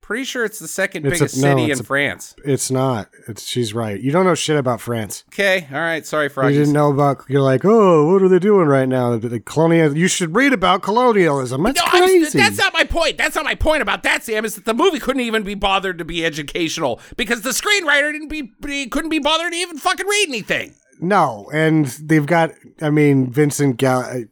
Pretty 0.00 0.24
sure 0.24 0.44
it's 0.44 0.58
the 0.58 0.68
second 0.68 1.06
It's 1.06 1.16
a- 1.18 1.24
biggest 1.24 1.36
no, 1.42 1.56
city 1.56 1.72
in 1.72 1.80
a- 1.80 1.82
France. 1.82 2.36
It's 2.44 2.70
not. 2.70 3.08
It's 3.26 3.42
she's 3.46 3.72
right. 3.72 3.98
You 3.98 4.12
don't 4.12 4.26
know 4.26 4.34
shit 4.34 4.58
about 4.58 4.82
France. 4.82 5.24
Okay, 5.32 5.66
all 5.72 5.78
right. 5.80 6.04
Sorry, 6.04 6.28
You 6.36 6.50
didn't 6.58 6.74
know 6.74 6.92
about. 6.92 7.24
You're 7.26 7.40
like, 7.40 7.64
oh, 7.64 8.12
what 8.12 8.20
are 8.20 8.28
they 8.28 8.38
doing 8.38 8.66
right 8.66 8.86
now? 8.86 9.16
The 9.16 9.40
colonial. 9.40 9.96
You 9.96 10.06
should 10.08 10.36
read 10.36 10.52
about 10.52 10.82
colonialism. 10.82 11.62
That's 11.62 11.80
No, 11.80 11.86
crazy. 11.86 12.38
that's 12.38 12.58
not 12.58 12.74
my 12.74 12.84
point. 12.84 13.16
That's 13.16 13.34
not 13.34 13.46
my 13.46 13.54
point 13.54 13.80
about 13.80 14.02
that, 14.02 14.22
Sam. 14.24 14.44
Is 14.44 14.56
that 14.56 14.66
the 14.66 14.74
movie 14.74 14.98
couldn't 15.00 15.22
even 15.22 15.42
be 15.42 15.54
bothered 15.54 15.96
to 15.96 16.04
be 16.04 16.22
educational 16.22 17.00
because 17.16 17.40
the 17.40 17.50
screenwriter 17.50 18.12
didn't 18.12 18.28
be 18.28 18.86
couldn't 18.88 19.08
be 19.10 19.20
bothered 19.20 19.52
to 19.52 19.58
even 19.58 19.78
fucking 19.78 20.06
read 20.06 20.28
anything. 20.28 20.74
no, 21.00 21.48
and 21.54 21.86
they've 21.86 22.26
got. 22.26 22.50
I 22.82 22.90
mean, 22.90 23.30
Vincent 23.30 23.78
Gal- 23.78 24.24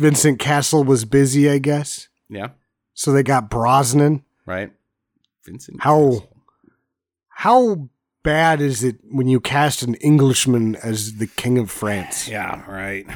Vincent 0.00 0.38
Cassel 0.38 0.82
was 0.84 1.04
busy, 1.04 1.48
I 1.50 1.58
guess. 1.58 2.08
Yeah, 2.28 2.48
So 2.94 3.12
they 3.12 3.22
got 3.22 3.50
Brosnan. 3.50 4.24
right. 4.46 4.72
Vincent. 5.44 5.82
How- 5.82 6.10
Cassel. 6.10 6.26
How 7.28 7.88
bad 8.22 8.60
is 8.60 8.84
it 8.84 8.96
when 9.10 9.26
you 9.28 9.40
cast 9.40 9.82
an 9.82 9.94
Englishman 9.96 10.76
as 10.76 11.14
the 11.16 11.26
king 11.26 11.56
of 11.58 11.70
France? 11.70 12.28
Yeah, 12.28 12.62
right. 12.70 13.06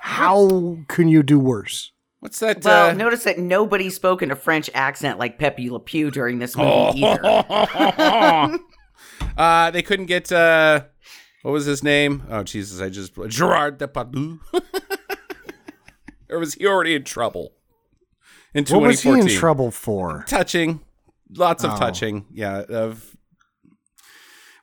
How 0.00 0.78
can 0.88 1.08
you 1.08 1.22
do 1.22 1.38
worse? 1.38 1.92
What's 2.18 2.38
that? 2.40 2.64
Well, 2.64 2.90
uh, 2.90 2.92
notice 2.94 3.22
that 3.24 3.38
nobody 3.38 3.88
spoke 3.90 4.22
in 4.22 4.30
a 4.30 4.36
French 4.36 4.68
accent 4.74 5.18
like 5.18 5.38
Pepe 5.38 5.70
Le 5.70 5.78
Pew 5.80 6.10
during 6.10 6.38
this 6.40 6.56
movie 6.56 6.68
Oh. 6.68 6.92
either. 6.96 8.58
uh, 9.38 9.70
they 9.70 9.82
couldn't 9.82 10.06
get 10.06 10.30
uh, 10.32 10.84
what 11.42 11.52
was 11.52 11.64
his 11.64 11.82
name? 11.82 12.24
Oh 12.28 12.42
Jesus, 12.42 12.80
I 12.80 12.88
just 12.90 13.12
Gerard 13.28 13.78
Depardieu. 13.78 14.40
or 16.30 16.38
was 16.38 16.54
he 16.54 16.66
already 16.66 16.94
in 16.94 17.04
trouble? 17.04 17.52
In 18.54 18.64
What 18.66 18.82
was 18.82 19.02
he 19.02 19.10
in 19.10 19.28
trouble 19.28 19.70
for? 19.70 20.24
touching. 20.28 20.80
Lots 21.32 21.62
of 21.64 21.72
Oh. 21.74 21.76
touching. 21.78 22.26
Yeah 22.32 22.62
of 22.68 23.16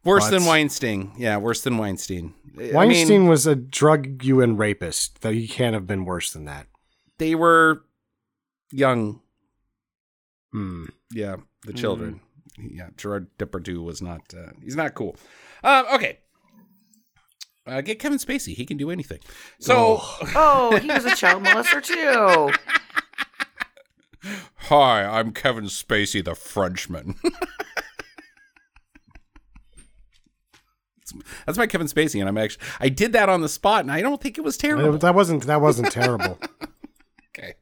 worse 0.03 0.29
than 0.29 0.45
weinstein. 0.45 1.11
Yeah 1.17 1.37
worse 1.37 1.61
than 1.61 1.77
weinstein. 1.77 2.33
I 2.59 2.71
Weinstein 2.73 3.21
mean, 3.21 3.27
was 3.29 3.45
a 3.45 3.55
drug 3.55 4.23
you 4.23 4.41
and 4.41 4.57
rapist, 4.57 5.21
though 5.21 5.31
he 5.31 5.47
can't 5.47 5.75
have 5.75 5.85
been 5.85 6.05
worse 6.05 6.31
than 6.33 6.45
that. 6.45 6.67
they 7.19 7.35
were 7.35 7.83
young. 8.71 9.21
Hmm. 10.51 10.85
yeah 11.11 11.35
the 11.65 11.73
children. 11.73 12.21
Yeah 12.57 12.89
gerard 12.97 13.27
depardieu 13.37 13.83
was 13.83 14.01
not 14.01 14.21
uh, 14.35 14.51
he's 14.63 14.75
not 14.75 14.93
cool. 14.95 15.15
Um, 15.63 15.85
okay 15.93 16.19
Uh, 17.67 17.81
get 17.81 17.99
Kevin 17.99 18.17
Spacey. 18.17 18.53
He 18.55 18.65
can 18.65 18.77
do 18.77 18.89
anything. 18.89 19.19
So, 19.59 19.99
Oh, 20.01 20.77
he 20.81 20.87
was 20.87 21.05
a 21.05 21.15
child 21.15 21.43
molester 21.43 21.83
too. 21.83 22.53
hi, 24.55 25.03
I'm 25.03 25.31
Kevin 25.33 25.65
Spacey, 25.65 26.23
the 26.23 26.33
Frenchman. 26.35 27.15
That's- 27.23 27.33
That's 31.45 31.57
my 31.57 31.67
Kevin 31.67 31.87
Spacey, 31.87 32.19
and 32.19 32.27
I'm 32.27 32.37
actually 32.37 32.65
I 32.81 32.89
did 32.89 33.13
that 33.13 33.29
on 33.29 33.39
the 33.41 33.47
spot, 33.49 33.81
and 33.81 33.91
I 33.91 34.01
don't 34.01 34.21
think 34.21 34.37
it 34.37 34.41
was 34.41 34.57
terrible. 34.57 34.97
That 34.97 35.15
wasn't 35.15 35.43
that 35.45 35.61
wasn't 35.61 35.91
terrible. 35.91 36.37
Okay. 37.39 37.53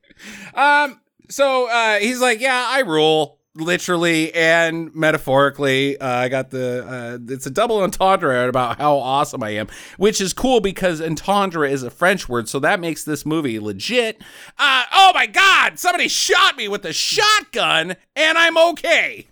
Um. 0.54 1.02
So 1.30 1.70
uh, 1.70 1.98
he's 1.98 2.22
like, 2.22 2.40
"Yeah, 2.40 2.66
I 2.66 2.80
rule." 2.80 3.40
Literally 3.58 4.34
and 4.34 4.94
metaphorically, 4.94 5.98
uh, 5.98 6.08
I 6.08 6.28
got 6.28 6.50
the. 6.50 6.86
Uh, 6.86 7.34
it's 7.34 7.46
a 7.46 7.50
double 7.50 7.82
entendre 7.82 8.50
about 8.50 8.78
how 8.78 8.98
awesome 8.98 9.42
I 9.44 9.52
am, 9.52 9.68
which 9.96 10.20
is 10.20 10.34
cool 10.34 10.60
because 10.60 11.00
entendre 11.00 11.70
is 11.70 11.82
a 11.82 11.90
French 11.90 12.28
word, 12.28 12.50
so 12.50 12.60
that 12.60 12.82
makes 12.82 13.06
this 13.06 13.26
movie 13.26 13.58
legit. 13.58 14.22
Uh, 14.60 14.84
oh 14.94 15.12
my 15.16 15.26
God! 15.26 15.80
Somebody 15.80 16.10
shot 16.10 16.58
me 16.58 16.68
with 16.68 16.84
a 16.84 16.92
shotgun, 16.92 17.96
and 18.16 18.38
I'm 18.38 18.58
okay. 18.58 19.28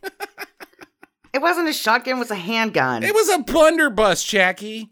It 1.33 1.41
wasn't 1.41 1.67
a 1.67 1.73
shotgun; 1.73 2.15
it 2.15 2.19
was 2.19 2.31
a 2.31 2.35
handgun. 2.35 3.03
It 3.03 3.13
was 3.13 3.27
a 3.27 3.39
blunderbuss, 3.39 4.23
Jackie. 4.23 4.89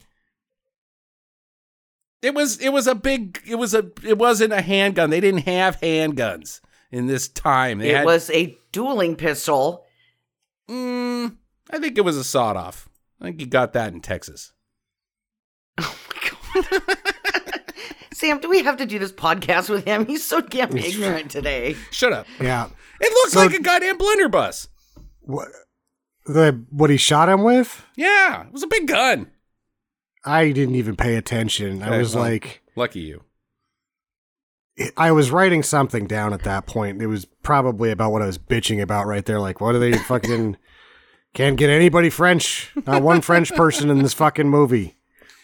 It 2.22 2.34
was 2.34 2.60
it 2.60 2.70
was 2.70 2.86
a 2.86 2.96
big 2.96 3.39
it 3.48 3.56
was 3.56 3.74
a 3.74 3.89
it 4.04 4.17
wasn't 4.17 4.52
a 4.52 4.62
handgun. 4.62 5.10
They 5.10 5.22
didn't 5.22 5.44
have 5.44 5.80
handguns 5.80 6.60
in 6.91 7.08
this 7.08 7.28
time. 7.28 7.80
They 7.80 7.91
It 7.91 7.98
had, 7.98 8.06
was 8.06 8.30
a 8.32 8.58
dueling 8.72 9.16
pistol. 9.16 9.86
Mm, 10.70 11.38
I 11.70 11.80
think 11.80 11.98
it 11.98 12.02
was 12.06 12.18
a 12.18 12.24
sawed 12.24 12.56
off. 12.58 12.90
I 13.20 13.26
think 13.26 13.40
you 13.42 13.48
got 13.48 13.74
that 13.74 13.94
in 13.94 14.02
Texas. 14.02 14.54
Oh 15.80 15.98
my 16.10 16.70
god. 16.80 16.98
Sam, 18.14 18.40
do 18.40 18.50
we 18.50 18.62
have 18.64 18.78
to 18.78 18.86
do 18.86 19.00
this 19.00 19.12
podcast 19.12 19.70
with 19.70 19.86
him? 19.86 20.06
He's 20.06 20.24
so 20.24 20.42
damn 20.42 20.78
ignorant 20.78 21.32
today. 21.32 21.76
Shut 21.90 22.14
up. 22.14 22.28
Yeah. 22.40 22.68
It 23.00 23.12
looks 23.12 23.32
So- 23.34 23.40
like 23.40 23.54
a 23.54 23.62
goddamn 23.62 23.98
blunderbuss. 23.98 24.68
What 25.22 25.48
the 26.26 26.64
what 26.70 26.90
he 26.90 26.98
shot 26.98 27.30
him 27.30 27.42
with? 27.44 27.84
Yeah, 27.96 28.46
it 28.46 28.52
was 28.52 28.64
a 28.64 28.68
big 28.68 28.88
gun. 28.88 29.32
I 30.24 30.52
didn't 30.52 30.76
even 30.76 30.96
pay 30.96 31.16
attention. 31.16 31.82
I 31.82 31.98
was 31.98 32.14
well. 32.16 32.26
like 32.26 32.62
Lucky 32.76 33.00
you. 33.02 33.24
I 34.98 35.12
was 35.12 35.32
writing 35.32 35.64
something 35.64 36.08
down 36.08 36.34
at 36.34 36.44
that 36.44 36.66
point. 36.66 37.02
It 37.02 37.08
was 37.08 37.26
probably 37.26 37.92
about 37.92 38.12
what 38.12 38.22
I 38.22 38.26
was 38.26 38.38
bitching 38.38 38.82
about 38.82 39.06
right 39.06 39.26
there. 39.26 39.40
Like, 39.40 39.62
what 39.62 39.76
are 39.76 39.80
they 39.80 39.98
fucking 39.98 40.58
can't 41.34 41.58
get 41.58 41.70
anybody 41.70 42.10
French? 42.10 42.72
Not 42.88 43.04
one 43.04 43.22
French 43.22 43.54
person 43.54 43.90
in 43.90 44.02
this 44.02 44.14
fucking 44.14 44.50
movie. 44.50 44.96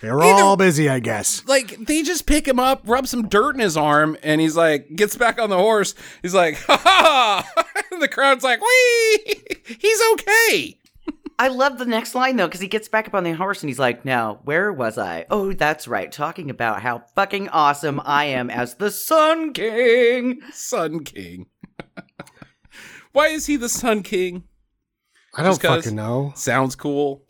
They're 0.02 0.22
all 0.22 0.58
busy, 0.58 0.90
I 0.90 1.00
guess. 1.00 1.44
Like 1.48 1.86
they 1.86 2.04
just 2.04 2.28
pick 2.28 2.48
him 2.48 2.60
up, 2.60 2.84
rub 2.86 3.08
some 3.08 3.28
dirt 3.28 3.56
in 3.56 3.62
his 3.62 3.76
arm, 3.76 4.16
and 4.22 4.40
he's 4.40 4.56
like 4.56 4.96
gets 4.96 5.16
back 5.16 5.40
on 5.40 5.50
the 5.50 5.58
horse. 5.58 5.96
He's 6.22 6.36
like, 6.36 6.56
ha 6.58 6.78
ha! 6.78 7.64
And 7.92 8.02
the 8.02 8.08
crowd's 8.08 8.44
like, 8.44 8.62
wee! 8.62 9.44
He's 9.80 10.00
okay. 10.14 10.78
I 11.40 11.50
love 11.50 11.78
the 11.78 11.86
next 11.86 12.16
line 12.16 12.36
though, 12.36 12.48
because 12.48 12.62
he 12.62 12.68
gets 12.68 12.90
back 12.90 13.08
up 13.08 13.14
on 13.14 13.24
the 13.24 13.32
horse 13.34 13.62
and 13.62 13.70
he's 13.70 13.80
like, 13.80 14.04
Now, 14.06 14.40
where 14.44 14.74
was 14.74 14.98
I? 14.98 15.26
Oh, 15.30 15.54
that's 15.54 15.88
right, 15.88 16.12
talking 16.12 16.50
about 16.50 16.82
how 16.82 17.04
fucking 17.16 17.50
awesome 17.50 18.02
I 18.04 18.26
am 18.26 18.50
as 18.50 18.76
the 18.76 18.90
Sun 18.92 19.54
King. 19.54 20.42
Sun 20.52 21.04
King. 21.04 21.48
Why 23.12 23.28
is 23.28 23.46
he 23.46 23.56
the 23.56 23.70
Sun 23.70 24.04
King? 24.04 24.44
I 25.36 25.44
don't 25.44 25.62
fucking 25.62 25.96
know. 25.96 26.34
Sounds 26.36 26.76
cool. 26.76 27.24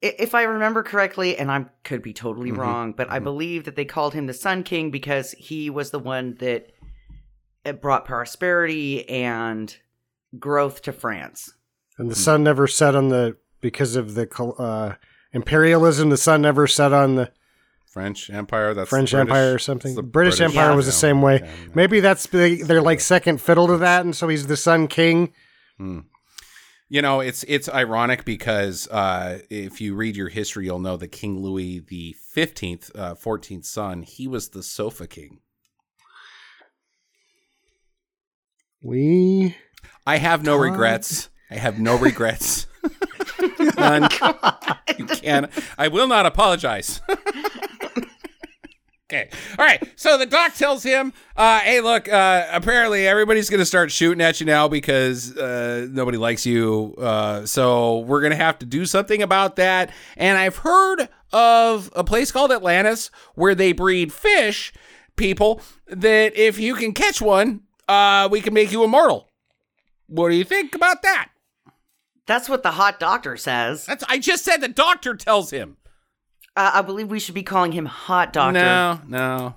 If 0.00 0.34
I 0.34 0.42
remember 0.42 0.82
correctly, 0.82 1.36
and 1.36 1.50
I 1.50 1.66
could 1.82 2.02
be 2.02 2.12
totally 2.12 2.50
Mhm, 2.50 2.58
wrong, 2.58 2.92
but 2.92 3.10
I 3.10 3.18
mhm. 3.20 3.24
believe 3.24 3.64
that 3.64 3.76
they 3.76 3.84
called 3.86 4.12
him 4.14 4.26
the 4.26 4.34
Sun 4.34 4.64
King 4.64 4.90
because 4.90 5.32
he 5.32 5.70
was 5.70 5.90
the 5.90 5.98
one 5.98 6.34
that 6.40 6.70
uh, 7.64 7.72
brought 7.72 8.04
prosperity 8.04 9.08
and 9.08 9.74
growth 10.38 10.82
to 10.82 10.92
France. 10.92 11.52
And 11.98 12.10
the 12.10 12.14
sun 12.16 12.42
never 12.42 12.66
set 12.66 12.94
on 12.96 13.08
the 13.08 13.36
because 13.60 13.96
of 13.96 14.14
the 14.14 14.28
uh, 14.58 14.94
imperialism. 15.32 16.10
The 16.10 16.16
sun 16.16 16.42
never 16.42 16.66
set 16.66 16.92
on 16.92 17.14
the 17.14 17.30
French 17.86 18.28
Empire. 18.30 18.74
That's 18.74 18.90
French 18.90 19.12
the 19.12 19.18
British- 19.18 19.30
Empire 19.30 19.54
or 19.54 19.58
something. 19.60 19.94
the 19.94 20.02
British, 20.02 20.40
Empire 20.40 20.70
Yeah. 20.70 20.74
was 20.74 20.86
the 20.86 20.92
same 20.92 21.22
way. 21.22 21.36
Yeah, 21.42 21.44
yeah. 21.46 21.68
Maybe 21.74 22.00
that's 22.00 22.26
they, 22.26 22.56
they're 22.56 22.82
like 22.82 23.00
second 23.00 23.40
fiddle 23.40 23.68
to 23.68 23.76
that, 23.78 24.04
and 24.04 24.14
so 24.16 24.26
he's 24.28 24.46
the 24.48 24.56
Sun 24.56 24.88
King. 24.88 25.32
You 26.88 27.00
know, 27.02 27.20
it's 27.20 27.44
it's 27.48 27.68
ironic 27.68 28.24
because 28.24 28.86
uh, 28.88 29.38
if 29.50 29.80
you 29.80 29.94
read 29.94 30.16
your 30.16 30.28
history, 30.28 30.64
you'll 30.66 30.78
know 30.80 30.96
that 30.96 31.08
King 31.08 31.38
Louis 31.40 31.78
the 31.80 32.14
Fifteenth, 32.32 32.90
uh, 32.96 33.14
fourteenth 33.14 33.64
son, 33.64 34.02
he 34.02 34.26
was 34.28 34.50
the 34.50 34.62
Sofa 34.62 35.06
King. 35.06 35.38
We 38.82 39.56
I 40.06 40.18
have 40.18 40.42
no 40.44 40.56
regrets. 40.56 41.30
I 41.50 41.56
have 41.56 41.78
no 41.78 41.96
regrets. 41.96 42.66
None. 43.76 44.08
You 44.98 45.06
can. 45.06 45.50
I 45.78 45.88
will 45.88 46.06
not 46.06 46.26
apologize. 46.26 47.00
okay. 49.10 49.28
All 49.58 49.64
right. 49.64 49.82
So 49.96 50.18
the 50.18 50.26
doc 50.26 50.54
tells 50.54 50.82
him, 50.82 51.12
uh, 51.36 51.60
"Hey, 51.60 51.80
look. 51.80 52.08
Uh, 52.08 52.46
apparently, 52.50 53.06
everybody's 53.06 53.50
going 53.50 53.60
to 53.60 53.66
start 53.66 53.90
shooting 53.92 54.20
at 54.20 54.40
you 54.40 54.46
now 54.46 54.68
because 54.68 55.36
uh, 55.36 55.86
nobody 55.90 56.18
likes 56.18 56.46
you. 56.46 56.94
Uh, 56.98 57.46
so 57.46 58.00
we're 58.00 58.20
going 58.20 58.32
to 58.32 58.36
have 58.36 58.58
to 58.60 58.66
do 58.66 58.86
something 58.86 59.22
about 59.22 59.56
that. 59.56 59.90
And 60.16 60.38
I've 60.38 60.56
heard 60.56 61.08
of 61.32 61.90
a 61.94 62.04
place 62.04 62.30
called 62.32 62.52
Atlantis 62.52 63.10
where 63.34 63.54
they 63.54 63.72
breed 63.72 64.12
fish. 64.12 64.72
People 65.16 65.60
that 65.86 66.36
if 66.36 66.58
you 66.58 66.74
can 66.74 66.92
catch 66.92 67.22
one, 67.22 67.60
uh, 67.86 68.28
we 68.32 68.40
can 68.40 68.52
make 68.52 68.72
you 68.72 68.82
immortal. 68.82 69.28
What 70.08 70.30
do 70.30 70.34
you 70.34 70.42
think 70.44 70.74
about 70.74 71.02
that? 71.02 71.28
That's 72.26 72.48
what 72.48 72.62
the 72.62 72.70
hot 72.72 72.98
doctor 73.00 73.36
says. 73.36 73.86
That's 73.86 74.04
I 74.08 74.18
just 74.18 74.44
said 74.44 74.58
the 74.58 74.68
doctor 74.68 75.14
tells 75.14 75.50
him. 75.50 75.76
Uh, 76.56 76.70
I 76.74 76.82
believe 76.82 77.10
we 77.10 77.18
should 77.18 77.34
be 77.34 77.42
calling 77.42 77.72
him 77.72 77.84
Hot 77.84 78.32
Doctor. 78.32 78.60
No, 78.60 79.00
no. 79.08 79.56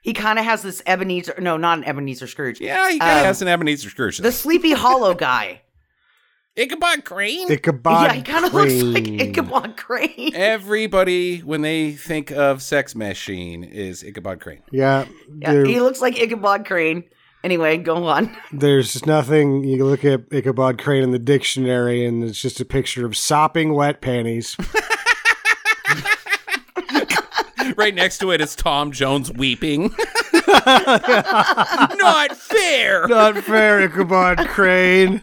He 0.00 0.14
kind 0.14 0.38
of 0.38 0.44
has 0.46 0.62
this 0.62 0.82
Ebenezer, 0.86 1.34
no, 1.38 1.58
not 1.58 1.76
an 1.78 1.84
Ebenezer 1.84 2.26
Scrooge. 2.26 2.60
Yeah, 2.62 2.90
he 2.90 2.98
kind 2.98 3.12
of 3.12 3.18
Um, 3.18 3.24
has 3.26 3.42
an 3.42 3.48
Ebenezer 3.48 3.90
Scrooge. 3.90 4.18
The 4.18 4.32
Sleepy 4.32 4.72
Hollow 4.72 5.14
guy. 5.30 5.60
Ichabod 6.56 7.04
Crane. 7.04 7.50
Ichabod. 7.50 8.06
yeah, 8.06 8.12
he 8.14 8.22
kind 8.22 8.44
of 8.46 8.54
looks 8.54 8.72
like 8.74 9.06
Ichabod 9.08 9.76
Crane. 9.76 10.30
Everybody, 10.34 11.40
when 11.40 11.62
they 11.62 11.92
think 11.92 12.30
of 12.30 12.62
Sex 12.62 12.94
Machine, 12.94 13.62
is 13.64 14.02
Ichabod 14.02 14.40
Crane. 14.40 14.62
Yeah, 14.70 15.06
Yeah, 15.40 15.64
he 15.64 15.80
looks 15.80 16.00
like 16.00 16.18
Ichabod 16.18 16.64
Crane. 16.64 17.04
Anyway, 17.44 17.76
go 17.76 18.06
on. 18.06 18.34
there's 18.52 19.04
nothing. 19.04 19.64
You 19.64 19.84
look 19.84 20.02
at 20.02 20.22
Ichabod 20.32 20.78
Crane 20.78 21.02
in 21.02 21.10
the 21.10 21.18
dictionary, 21.18 22.06
and 22.06 22.24
it's 22.24 22.40
just 22.40 22.58
a 22.58 22.64
picture 22.64 23.04
of 23.04 23.18
sopping 23.18 23.74
wet 23.74 24.00
panties. 24.00 24.56
right 27.76 27.94
next 27.94 28.16
to 28.18 28.30
it 28.30 28.40
is 28.40 28.56
Tom 28.56 28.92
Jones 28.92 29.30
weeping. 29.30 29.94
Not 30.66 32.34
fair. 32.34 33.06
Not 33.08 33.36
fair, 33.36 33.82
Ichabod 33.82 34.38
Crane. 34.48 35.20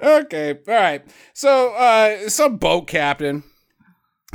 Okay, 0.00 0.58
all 0.66 0.74
right. 0.74 1.04
So, 1.34 1.74
uh, 1.74 2.30
some 2.30 2.56
boat 2.56 2.86
captain. 2.86 3.42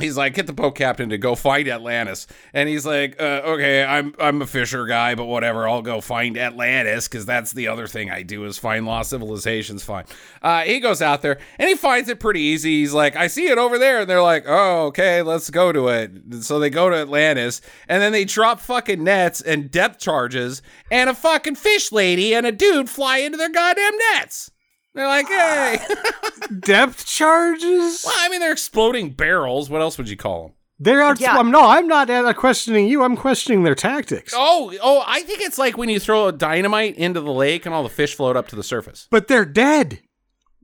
He's 0.00 0.16
like, 0.16 0.34
get 0.34 0.48
the 0.48 0.52
boat 0.52 0.74
captain 0.74 1.10
to 1.10 1.18
go 1.18 1.36
find 1.36 1.68
Atlantis, 1.68 2.26
and 2.52 2.68
he's 2.68 2.84
like, 2.84 3.14
uh, 3.22 3.42
okay, 3.44 3.84
I'm 3.84 4.12
I'm 4.18 4.42
a 4.42 4.46
fisher 4.46 4.86
guy, 4.86 5.14
but 5.14 5.26
whatever, 5.26 5.68
I'll 5.68 5.82
go 5.82 6.00
find 6.00 6.36
Atlantis 6.36 7.06
because 7.06 7.24
that's 7.24 7.52
the 7.52 7.68
other 7.68 7.86
thing 7.86 8.10
I 8.10 8.22
do 8.22 8.44
is 8.44 8.58
find 8.58 8.86
lost 8.86 9.10
civilizations. 9.10 9.84
Fine. 9.84 10.06
Uh, 10.42 10.62
he 10.62 10.80
goes 10.80 11.00
out 11.00 11.22
there 11.22 11.38
and 11.60 11.68
he 11.68 11.76
finds 11.76 12.08
it 12.08 12.18
pretty 12.18 12.40
easy. 12.40 12.80
He's 12.80 12.92
like, 12.92 13.14
I 13.14 13.28
see 13.28 13.46
it 13.46 13.56
over 13.56 13.78
there, 13.78 14.00
and 14.00 14.10
they're 14.10 14.20
like, 14.20 14.46
oh, 14.48 14.86
okay, 14.86 15.22
let's 15.22 15.48
go 15.48 15.70
to 15.70 15.86
it. 15.86 16.10
So 16.42 16.58
they 16.58 16.70
go 16.70 16.90
to 16.90 16.96
Atlantis, 16.96 17.60
and 17.86 18.02
then 18.02 18.10
they 18.10 18.24
drop 18.24 18.58
fucking 18.58 19.04
nets 19.04 19.42
and 19.42 19.70
depth 19.70 20.00
charges, 20.00 20.60
and 20.90 21.08
a 21.08 21.14
fucking 21.14 21.54
fish 21.54 21.92
lady 21.92 22.34
and 22.34 22.44
a 22.46 22.50
dude 22.50 22.90
fly 22.90 23.18
into 23.18 23.38
their 23.38 23.48
goddamn 23.48 23.96
nets. 24.12 24.50
They're 24.94 25.06
like, 25.08 25.26
hey. 25.28 25.78
Depth 26.60 27.06
charges. 27.06 28.02
well, 28.04 28.14
I 28.18 28.28
mean, 28.28 28.40
they're 28.40 28.52
exploding 28.52 29.10
barrels. 29.10 29.68
What 29.70 29.80
else 29.80 29.98
would 29.98 30.08
you 30.08 30.16
call 30.16 30.42
them? 30.42 30.52
They're 30.78 31.02
out. 31.02 31.20
Yeah. 31.20 31.36
I'm, 31.38 31.50
no, 31.50 31.60
I'm 31.68 31.86
not 31.86 32.10
uh, 32.10 32.32
questioning 32.34 32.88
you. 32.88 33.02
I'm 33.02 33.16
questioning 33.16 33.62
their 33.62 33.74
tactics. 33.74 34.32
Oh, 34.36 34.72
oh, 34.82 35.02
I 35.06 35.22
think 35.22 35.40
it's 35.40 35.58
like 35.58 35.76
when 35.78 35.88
you 35.88 35.98
throw 36.00 36.26
a 36.28 36.32
dynamite 36.32 36.96
into 36.96 37.20
the 37.20 37.32
lake 37.32 37.64
and 37.66 37.74
all 37.74 37.82
the 37.82 37.88
fish 37.88 38.14
float 38.14 38.36
up 38.36 38.48
to 38.48 38.56
the 38.56 38.62
surface. 38.64 39.06
But 39.10 39.28
they're 39.28 39.44
dead. 39.44 40.00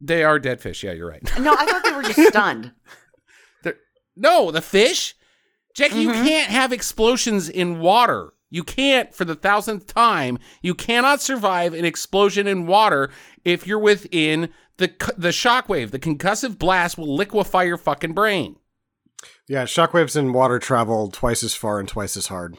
They 0.00 0.24
are 0.24 0.38
dead 0.38 0.60
fish. 0.60 0.82
Yeah, 0.82 0.92
you're 0.92 1.08
right. 1.08 1.22
No, 1.40 1.52
I 1.56 1.66
thought 1.66 1.82
they 1.84 1.92
were 1.92 2.02
just 2.02 2.20
stunned. 2.28 2.72
They're, 3.62 3.76
no, 4.16 4.50
the 4.50 4.62
fish? 4.62 5.14
Jackie, 5.74 6.00
you 6.00 6.10
Mhm. 6.10 6.26
can't 6.26 6.50
have 6.50 6.72
explosions 6.72 7.48
in 7.48 7.78
water. 7.80 8.30
You 8.50 8.64
can't, 8.64 9.14
for 9.14 9.24
the 9.24 9.36
thousandth 9.36 9.86
time, 9.86 10.38
you 10.60 10.74
cannot 10.74 11.20
survive 11.20 11.72
an 11.72 11.84
explosion 11.84 12.46
in 12.48 12.66
water 12.66 13.10
if 13.44 13.66
you're 13.66 13.78
within 13.78 14.50
the 14.76 14.88
c- 14.88 15.12
the 15.16 15.28
shockwave. 15.28 15.92
The 15.92 16.00
concussive 16.00 16.58
blast 16.58 16.98
will 16.98 17.14
liquefy 17.14 17.64
your 17.64 17.78
fucking 17.78 18.12
brain. 18.12 18.56
Yeah, 19.48 19.64
shockwaves 19.64 20.16
in 20.16 20.32
water 20.32 20.58
travel 20.58 21.10
twice 21.10 21.42
as 21.44 21.54
far 21.54 21.78
and 21.78 21.88
twice 21.88 22.16
as 22.16 22.26
hard. 22.26 22.56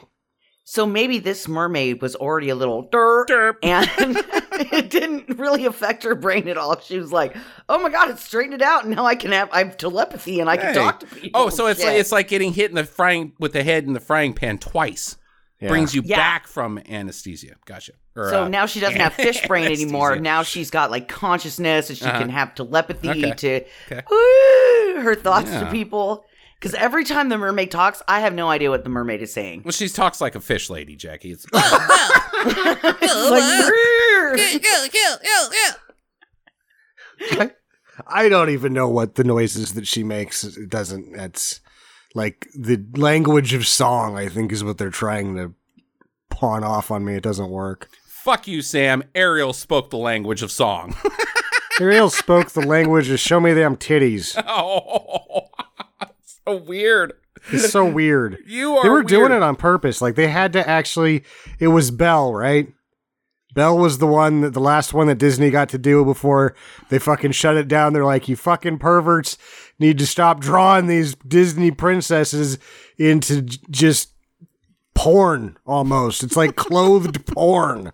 So 0.64 0.86
maybe 0.86 1.18
this 1.18 1.48
mermaid 1.48 2.00
was 2.00 2.14
already 2.14 2.48
a 2.48 2.54
little 2.54 2.88
derp, 2.88 3.26
Derp. 3.26 3.56
and 3.62 4.16
it 4.72 4.90
didn't 4.90 5.38
really 5.38 5.66
affect 5.66 6.04
her 6.04 6.14
brain 6.14 6.48
at 6.48 6.56
all. 6.56 6.80
She 6.80 6.98
was 6.98 7.12
like, 7.12 7.36
"Oh 7.68 7.82
my 7.82 7.90
god, 7.90 8.10
it's 8.10 8.24
straightened 8.24 8.54
it 8.54 8.62
out, 8.62 8.84
and 8.84 8.94
now 8.94 9.04
I 9.04 9.14
can 9.16 9.32
have 9.32 9.50
I 9.52 9.64
have 9.64 9.76
telepathy 9.76 10.40
and 10.40 10.48
I 10.48 10.56
can 10.56 10.74
talk 10.74 11.00
to 11.00 11.06
people." 11.06 11.40
Oh, 11.42 11.48
so 11.50 11.66
it's 11.66 11.82
like 11.82 11.98
it's 11.98 12.12
like 12.12 12.28
getting 12.28 12.54
hit 12.54 12.70
in 12.70 12.76
the 12.76 12.84
frying 12.84 13.32
with 13.38 13.52
the 13.52 13.64
head 13.64 13.84
in 13.84 13.92
the 13.92 14.00
frying 14.00 14.32
pan 14.32 14.58
twice. 14.58 15.16
Yeah. 15.62 15.68
Brings 15.68 15.94
you 15.94 16.02
Yeah. 16.04 16.16
back 16.16 16.46
from 16.48 16.78
anesthesia. 16.88 17.54
Gotcha. 17.64 17.92
Or, 18.16 18.28
So 18.30 18.44
uh, 18.44 18.48
now 18.48 18.66
she 18.66 18.80
doesn't 18.80 19.00
have 19.00 19.14
fish 19.14 19.46
brain 19.46 19.70
anymore. 19.72 20.16
Now 20.16 20.42
she's 20.42 20.70
got 20.70 20.90
like 20.90 21.08
consciousness 21.08 21.88
and 21.88 21.96
she 21.96 22.04
Uh-huh. 22.04 22.18
can 22.18 22.28
have 22.30 22.54
telepathy 22.54 23.08
Okay. 23.10 23.32
to 23.32 23.64
Okay. 23.90 24.02
Woo, 24.10 25.00
her 25.02 25.14
thoughts 25.14 25.50
Yeah. 25.50 25.64
to 25.64 25.70
people. 25.70 26.24
Because 26.58 26.74
every 26.74 27.04
time 27.04 27.28
the 27.28 27.38
mermaid 27.38 27.70
talks, 27.72 28.02
I 28.06 28.20
have 28.20 28.34
no 28.34 28.48
idea 28.48 28.70
what 28.70 28.84
the 28.84 28.90
mermaid 28.90 29.20
is 29.22 29.32
saying. 29.32 29.62
Well, 29.64 29.72
she 29.72 29.88
talks 29.88 30.20
like 30.20 30.34
a 30.36 30.40
fish 30.40 30.70
lady, 30.70 30.94
Jackie. 30.94 31.32
It's 31.32 31.44
It's 37.18 37.36
like, 37.36 37.56
I 38.06 38.28
don't 38.28 38.50
even 38.50 38.72
know 38.72 38.88
what 38.88 39.14
the 39.16 39.24
noises 39.24 39.74
that 39.74 39.86
she 39.86 40.02
makes. 40.04 40.44
It 40.44 40.68
doesn't. 40.68 41.12
That's 41.16 41.60
like 42.14 42.48
the 42.54 42.84
language 42.94 43.54
of 43.54 43.66
song. 43.66 44.18
I 44.18 44.28
think 44.28 44.52
is 44.52 44.64
what 44.64 44.78
they're 44.78 44.90
trying 44.90 45.36
to 45.36 45.54
pawn 46.30 46.64
off 46.64 46.90
on 46.90 47.04
me. 47.04 47.14
It 47.14 47.22
doesn't 47.22 47.50
work. 47.50 47.88
fuck 48.06 48.46
you, 48.46 48.62
Sam. 48.62 49.04
Ariel 49.14 49.52
spoke 49.52 49.90
the 49.90 49.98
language 49.98 50.42
of 50.42 50.50
song. 50.50 50.96
Ariel 51.80 52.10
spoke 52.10 52.50
the 52.50 52.66
language 52.66 53.08
of 53.08 53.18
"Show 53.20 53.40
me 53.40 53.52
them 53.52 53.76
titties." 53.76 54.40
oh, 54.48 55.48
so 56.46 56.56
weird. 56.56 57.14
It's 57.50 57.70
so 57.70 57.84
weird. 57.84 58.38
You 58.46 58.76
are. 58.76 58.82
They 58.84 58.88
were 58.88 59.02
doing 59.02 59.32
it 59.32 59.42
on 59.42 59.56
purpose. 59.56 60.00
Like 60.00 60.14
they 60.14 60.28
had 60.28 60.52
to 60.52 60.68
actually. 60.68 61.24
It 61.58 61.68
was 61.68 61.90
Belle, 61.90 62.32
right? 62.32 62.68
Belle 63.54 63.76
was 63.76 63.98
the 63.98 64.06
one 64.06 64.40
that 64.40 64.54
the 64.54 64.60
last 64.60 64.94
one 64.94 65.08
that 65.08 65.18
Disney 65.18 65.50
got 65.50 65.68
to 65.70 65.78
do 65.78 66.04
before 66.04 66.54
they 66.88 66.98
fucking 66.98 67.32
shut 67.32 67.56
it 67.56 67.68
down. 67.68 67.92
They're 67.92 68.04
like, 68.04 68.28
you 68.28 68.36
fucking 68.36 68.78
perverts 68.78 69.36
need 69.82 69.98
to 69.98 70.06
stop 70.06 70.40
drawing 70.40 70.86
these 70.86 71.14
Disney 71.16 71.70
princesses 71.70 72.58
into 72.98 73.42
j- 73.42 73.58
just 73.70 74.14
porn 74.94 75.56
almost. 75.66 76.22
It's 76.22 76.36
like 76.36 76.56
clothed 76.56 77.26
porn. 77.34 77.92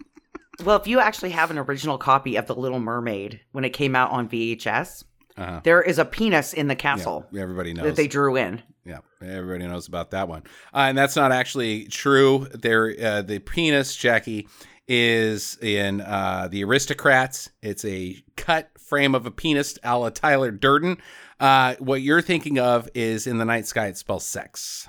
well, 0.65 0.77
if 0.77 0.87
you 0.87 1.01
actually 1.01 1.31
have 1.31 1.51
an 1.51 1.59
original 1.59 1.99
copy 1.99 2.37
of 2.37 2.47
The 2.47 2.55
Little 2.55 2.81
Mermaid 2.81 3.41
when 3.53 3.65
it 3.65 3.71
came 3.71 3.95
out 3.97 4.11
on 4.11 4.29
VHS, 4.29 5.05
Uh-huh. 5.37 5.61
there 5.65 5.83
is 5.83 5.99
a 5.99 6.05
penis 6.05 6.53
in 6.53 6.67
the 6.69 6.77
castle 6.77 7.27
Yeah, 7.33 7.43
everybody 7.43 7.73
knows. 7.73 7.85
that 7.87 7.97
they 7.97 8.09
drew 8.09 8.37
in. 8.37 8.63
Yeah, 8.85 8.99
everybody 9.23 9.67
knows 9.69 9.87
about 9.87 10.11
that 10.13 10.29
one, 10.29 10.43
uh, 10.75 10.87
and 10.89 10.97
that's 10.97 11.15
not 11.17 11.31
actually 11.31 11.85
true. 11.87 12.47
There, 12.55 12.95
uh, 13.03 13.23
the 13.23 13.39
penis, 13.39 13.95
Jackie, 13.95 14.49
is 14.89 15.59
in 15.61 16.01
uh, 16.01 16.49
the 16.51 16.65
Aristocrats. 16.65 17.51
It's 17.63 17.85
a 17.85 18.17
cut 18.37 18.71
frame 18.89 19.15
of 19.15 19.27
a 19.27 19.31
penis, 19.31 19.79
a 19.83 19.99
la 19.99 20.11
Tyler 20.11 20.51
Durden. 20.51 20.99
Uh, 21.41 21.75
what 21.79 22.01
you're 22.03 22.23
thinking 22.23 22.59
of 22.59 22.89
is 22.95 23.27
in 23.27 23.39
the 23.39 23.45
night 23.45 23.67
sky. 23.67 23.87
It 23.87 23.97
spells 23.97 24.25
sex 24.27 24.89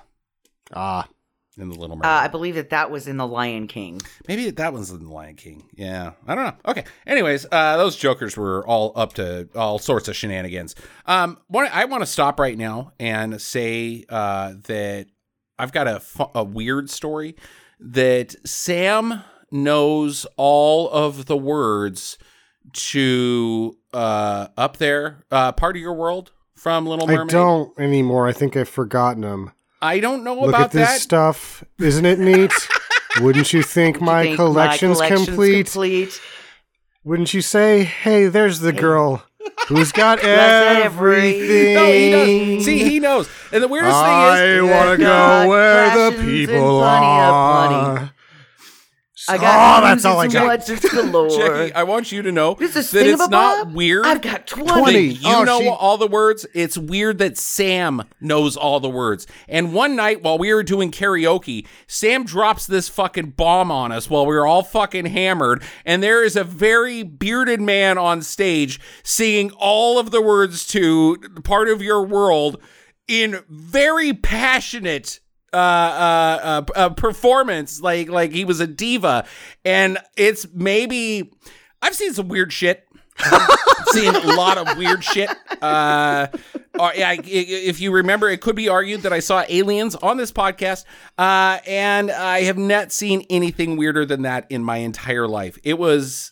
Ah, 0.74 1.08
in 1.58 1.70
the 1.70 1.76
Little 1.76 1.94
Uh, 1.96 2.00
Mermaid. 2.00 2.06
I 2.06 2.28
believe 2.28 2.56
that 2.56 2.70
that 2.70 2.90
was 2.92 3.08
in 3.08 3.18
The 3.18 3.28
Lion 3.28 3.68
King. 3.68 4.02
Maybe 4.28 4.50
that 4.50 4.72
one's 4.74 4.90
in 4.92 5.04
the 5.04 5.12
Lion 5.12 5.36
King. 5.36 5.64
Yeah, 5.76 6.12
I 6.28 6.36
don't 6.36 6.46
know. 6.46 6.72
Okay. 6.72 6.86
Anyways, 7.06 7.46
uh, 7.52 7.78
those 7.78 7.96
jokers 7.98 8.38
were 8.38 8.66
all 8.68 8.94
up 8.96 9.14
to 9.14 9.50
all 9.56 9.80
sorts 9.80 10.08
of 10.08 10.16
shenanigans. 10.16 10.76
Um, 11.06 11.38
one, 11.48 11.68
I 11.72 11.86
want 11.86 12.02
to 12.02 12.08
stop 12.08 12.40
right 12.40 12.58
now 12.58 12.94
and 13.00 13.40
say 13.42 14.06
uh, 14.10 14.54
that 14.68 15.08
I've 15.58 15.72
got 15.72 15.88
a 15.88 16.00
fu- 16.00 16.32
a 16.34 16.44
weird 16.44 16.90
story 16.90 17.36
that 17.80 18.36
Sam 18.48 19.24
knows 19.52 20.26
all 20.38 20.90
of 20.90 21.26
the 21.26 21.38
words 21.38 22.18
to 22.74 23.78
uh, 23.94 24.48
up 24.58 24.78
there, 24.78 25.24
uh, 25.32 25.52
part 25.52 25.76
of 25.76 25.82
your 25.82 25.94
world 25.94 26.32
from 26.56 26.86
Little 26.86 27.08
Mermaid? 27.08 27.30
I 27.30 27.38
don't 27.38 27.80
anymore. 27.80 28.28
I 28.28 28.32
think 28.34 28.56
I've 28.58 28.70
forgotten 28.70 29.22
them. 29.22 29.52
I 29.82 30.00
don't 30.00 30.24
know 30.24 30.36
Look 30.40 30.50
about 30.50 30.62
at 30.62 30.72
this 30.72 30.90
that. 30.90 31.00
stuff. 31.02 31.64
Isn't 31.80 32.06
it 32.06 32.20
neat? 32.20 32.52
Wouldn't 33.22 33.54
you 33.54 33.64
think 33.64 34.02
my 34.02 34.24
Think 34.24 34.36
collection's, 34.36 34.98
collection's 34.98 35.26
complete? 35.28 35.66
complete? 35.66 36.22
Wouldn't 37.04 37.34
you 37.34 37.42
say, 37.42 37.84
"Hey, 37.86 38.28
there's 38.28 38.60
the 38.60 38.74
girl 38.74 39.24
who's 39.68 39.92
got 39.92 40.20
Got 40.22 40.28
everything"? 40.28 41.74
No, 41.76 41.86
he 41.86 42.56
does. 42.58 42.66
See, 42.66 42.84
he 42.84 43.00
knows. 43.00 43.30
And 43.52 43.64
the 43.64 43.68
weirdest 43.68 43.96
thing 43.98 44.06
I 44.06 44.44
is, 44.44 44.64
want 44.64 44.90
to 44.92 44.98
go 45.06 45.48
where 45.48 45.86
the 45.86 46.12
passions 46.12 46.20
and 46.20 46.30
people 46.48 46.80
plenty 46.80 47.06
of 47.06 47.34
are. 47.34 48.12
Plenty. 49.38 49.46
I 49.46 49.48
oh, 49.48 49.52
got 49.52 49.84
oh, 49.84 49.88
that's 49.88 50.06
all 50.06 50.20
I 50.20 50.28
got. 50.28 50.70
and 50.70 50.82
galore. 51.12 51.30
Jackie, 51.30 51.74
I 51.74 51.84
want 51.84 52.12
you 52.12 52.22
to 52.22 52.32
know 52.32 52.56
This 52.56 52.76
is 52.76 52.92
that 52.92 53.06
it's 53.06 53.22
thingamabob? 53.22 53.30
not 53.32 53.72
weird. 53.72 54.06
I've 54.06 54.22
got 54.22 54.48
20. 54.48 54.68
20. 54.82 55.00
you 55.00 55.20
Oh, 55.26 55.44
know 55.44 55.60
she- 55.60 55.68
all 55.68 55.98
the 55.98 56.08
words. 56.08 56.46
It's 56.54 56.78
weird 56.78 57.18
that 57.20 57.38
Sam 57.38 58.04
knows 58.20 58.58
all 58.58 58.80
the 58.80 58.90
words. 58.90 59.28
And 59.48 59.74
one 59.74 59.96
night 59.96 60.22
while 60.24 60.38
we 60.38 60.54
were 60.54 60.64
doing 60.64 60.92
karaoke, 60.92 61.66
Sam 61.88 62.24
drops 62.26 62.66
this 62.68 62.90
fucking 62.90 63.32
bomb 63.32 63.72
on 63.72 63.92
us 63.92 64.10
while 64.10 64.26
we 64.26 64.36
were 64.36 64.48
all 64.48 64.64
fucking 64.64 65.06
hammered. 65.06 65.64
And 65.86 66.02
there 66.04 66.24
is 66.24 66.36
a 66.36 66.44
very 66.44 67.04
bearded 67.04 67.62
man 67.62 67.98
on 67.98 68.22
stage 68.22 68.80
singing 69.04 69.52
all 69.58 70.00
of 70.00 70.12
the 70.12 70.22
words 70.22 70.66
to 70.68 71.18
part 71.44 71.68
of 71.70 71.82
your 71.82 72.06
world 72.06 72.62
in 73.08 73.40
very 73.50 74.14
passionate 74.14 75.20
uh, 75.54 75.56
uh, 75.58 76.40
uh, 76.44 76.64
uh, 76.76 76.90
performance, 76.90 77.82
like 77.82 78.10
like 78.10 78.32
he 78.32 78.46
was 78.46 78.60
a 78.60 78.68
diva, 78.68 79.26
and 79.66 79.98
it's 80.18 80.48
maybe 80.54 81.32
I've 81.82 81.96
seen 81.96 82.14
some 82.14 82.28
weird 82.28 82.52
shit. 82.54 82.86
I've 83.22 83.50
seen 83.90 84.16
a 84.16 84.20
lot 84.36 84.58
of 84.58 84.78
weird 84.78 85.04
shit. 85.04 85.30
Uh, 85.62 86.28
yeah, 86.96 87.10
i- 87.10 87.20
if 87.26 87.82
you 87.82 87.92
remember, 87.92 88.30
it 88.30 88.40
could 88.40 88.56
be 88.56 88.70
argued 88.70 89.02
that 89.02 89.12
I 89.12 89.20
saw 89.20 89.44
aliens 89.50 89.94
on 89.96 90.16
this 90.16 90.32
podcast, 90.32 90.86
uh, 91.18 91.60
and 91.68 92.10
I 92.12 92.44
have 92.44 92.58
not 92.58 92.94
seen 92.94 93.26
anything 93.30 93.76
weirder 93.76 94.06
than 94.06 94.22
that 94.22 94.46
in 94.50 94.64
my 94.64 94.78
entire 94.78 95.28
life. 95.28 95.58
It 95.66 95.78
was, 95.78 96.32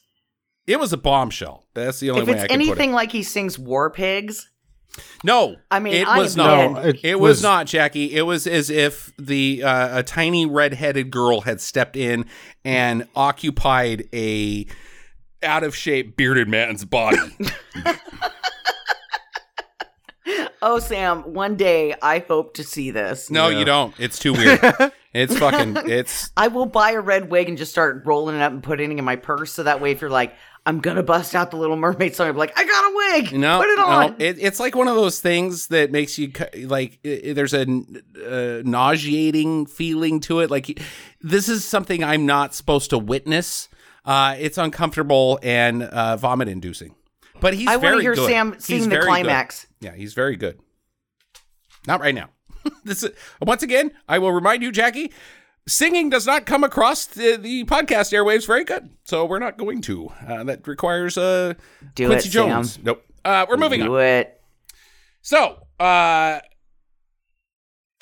it 0.65 0.79
was 0.79 0.93
a 0.93 0.97
bombshell. 0.97 1.65
That's 1.73 1.99
the 1.99 2.11
only 2.11 2.21
If 2.21 2.27
way 2.29 2.33
it's 2.35 2.43
I 2.43 2.47
can 2.47 2.57
put 2.59 2.63
it. 2.63 2.69
anything 2.69 2.93
like 2.93 3.11
he 3.11 3.21
sings 3.23 3.59
War 3.59 3.89
Pigs, 3.89 4.49
No, 5.23 5.57
I 5.69 5.79
mean, 5.79 5.93
it 5.93 6.07
I 6.07 6.17
was 6.19 6.35
not. 6.35 6.71
No, 6.71 6.77
It, 6.81 6.99
it 7.03 7.19
was, 7.19 7.37
was- 7.37 7.43
not, 7.43 7.67
Jackie. 7.67 8.15
It 8.15 8.23
was 8.23 8.47
as 8.47 8.69
if 8.69 9.13
the 9.17 9.63
uh, 9.63 9.99
a 9.99 10.03
tiny 10.03 10.45
red-headed 10.45 11.11
girl 11.11 11.41
had 11.41 11.61
stepped 11.61 11.95
in 11.95 12.25
and 12.65 13.07
occupied 13.15 14.07
a 14.13 14.65
out 15.43 15.63
of 15.63 15.75
shape 15.75 16.17
bearded 16.17 16.47
man's 16.47 16.83
body. 16.83 17.17
oh 20.61 20.79
Sam, 20.79 21.33
one 21.33 21.55
day 21.55 21.93
I 22.01 22.19
hope 22.19 22.53
to 22.55 22.63
see 22.63 22.91
this. 22.91 23.29
no, 23.29 23.47
Yeah. 23.49 23.59
you 23.59 23.65
don't. 23.65 23.93
It's 23.99 24.19
too 24.19 24.33
weird. 24.33 24.59
it's 25.13 25.37
fucking. 25.37 25.77
It's 25.89 26.31
I 26.35 26.47
will 26.49 26.65
buy 26.65 26.91
a 26.91 26.99
red 27.01 27.29
wig 27.29 27.47
and 27.49 27.57
just 27.57 27.71
start 27.71 28.01
rolling 28.05 28.35
it 28.35 28.41
up 28.41 28.51
and 28.51 28.61
putting 28.63 28.91
it 28.91 28.97
in 28.99 29.05
my 29.05 29.15
purse, 29.15 29.53
so 29.53 29.63
that 29.63 29.79
way, 29.79 29.91
if 29.91 30.01
you're 30.01 30.09
like, 30.09 30.33
I'm 30.67 30.79
gonna 30.81 31.01
bust 31.01 31.33
out 31.33 31.49
the 31.51 31.57
Little 31.57 31.77
Mermaid 31.77 32.13
song, 32.15 32.27
I'm 32.27 32.35
like, 32.37 32.51
I 32.59 32.65
got 32.65 32.83
a 32.83 32.95
wig. 33.23 33.39
no, 33.39 33.59
put 33.59 33.69
it 33.69 33.77
no. 33.77 33.85
on. 33.85 34.15
It, 34.19 34.37
it's 34.39 34.59
like 34.59 34.75
one 34.75 34.87
of 34.89 34.95
those 34.95 35.19
things 35.21 35.67
that 35.67 35.91
makes 35.91 36.17
you 36.19 36.31
like. 36.65 36.99
i- 37.05 37.21
i- 37.29 37.33
there's 37.33 37.53
a 37.53 37.61
uh, 37.61 38.61
nauseating 38.65 39.65
feeling 39.65 40.19
to 40.21 40.41
it. 40.41 40.51
Like 40.51 40.79
this 41.21 41.47
is 41.49 41.63
something 41.63 42.03
I'm 42.03 42.25
not 42.25 42.53
supposed 42.53 42.89
to 42.91 42.97
witness. 42.97 43.69
Uh, 44.05 44.35
it's 44.37 44.57
uncomfortable 44.57 45.39
and 45.41 45.83
uh, 45.83 46.15
vomit-inducing. 46.17 46.95
But 47.39 47.53
he's 47.53 47.67
I 47.67 47.77
want 47.77 47.95
to 47.95 48.01
hear 48.01 48.15
good. 48.15 48.27
Sam 48.29 48.53
He's 48.53 48.67
the 48.83 48.89
very 48.89 49.01
good. 49.01 49.07
climax. 49.07 49.67
Yeah, 49.79 49.93
he's 49.95 50.13
very 50.13 50.35
good. 50.35 50.59
Not 51.87 52.01
right 52.01 52.15
now. 52.15 52.29
this 52.83 53.03
is, 53.03 53.11
once 53.41 53.63
again, 53.63 53.91
I 54.07 54.19
will 54.19 54.31
remind 54.31 54.63
you, 54.63 54.71
Jackie, 54.71 55.11
singing 55.67 56.09
does 56.09 56.25
not 56.25 56.45
come 56.45 56.63
across 56.63 57.05
the, 57.05 57.37
the 57.37 57.65
podcast 57.65 58.13
airwaves 58.13 58.47
very 58.47 58.63
good. 58.63 58.89
So 59.03 59.25
we're 59.25 59.39
not 59.39 59.57
going 59.57 59.81
to. 59.83 60.07
Uh, 60.27 60.43
that 60.45 60.67
requires 60.67 61.17
uh, 61.17 61.53
Do 61.95 62.07
Quincy 62.07 62.29
it, 62.29 62.31
Jones. 62.31 62.73
Sam. 62.73 62.83
Nope. 62.85 63.03
Uh, 63.23 63.45
we're 63.49 63.57
moving 63.57 63.81
on. 63.81 63.87
Do 63.87 63.97
it. 63.97 64.41
So, 65.21 65.67
uh, 65.79 66.39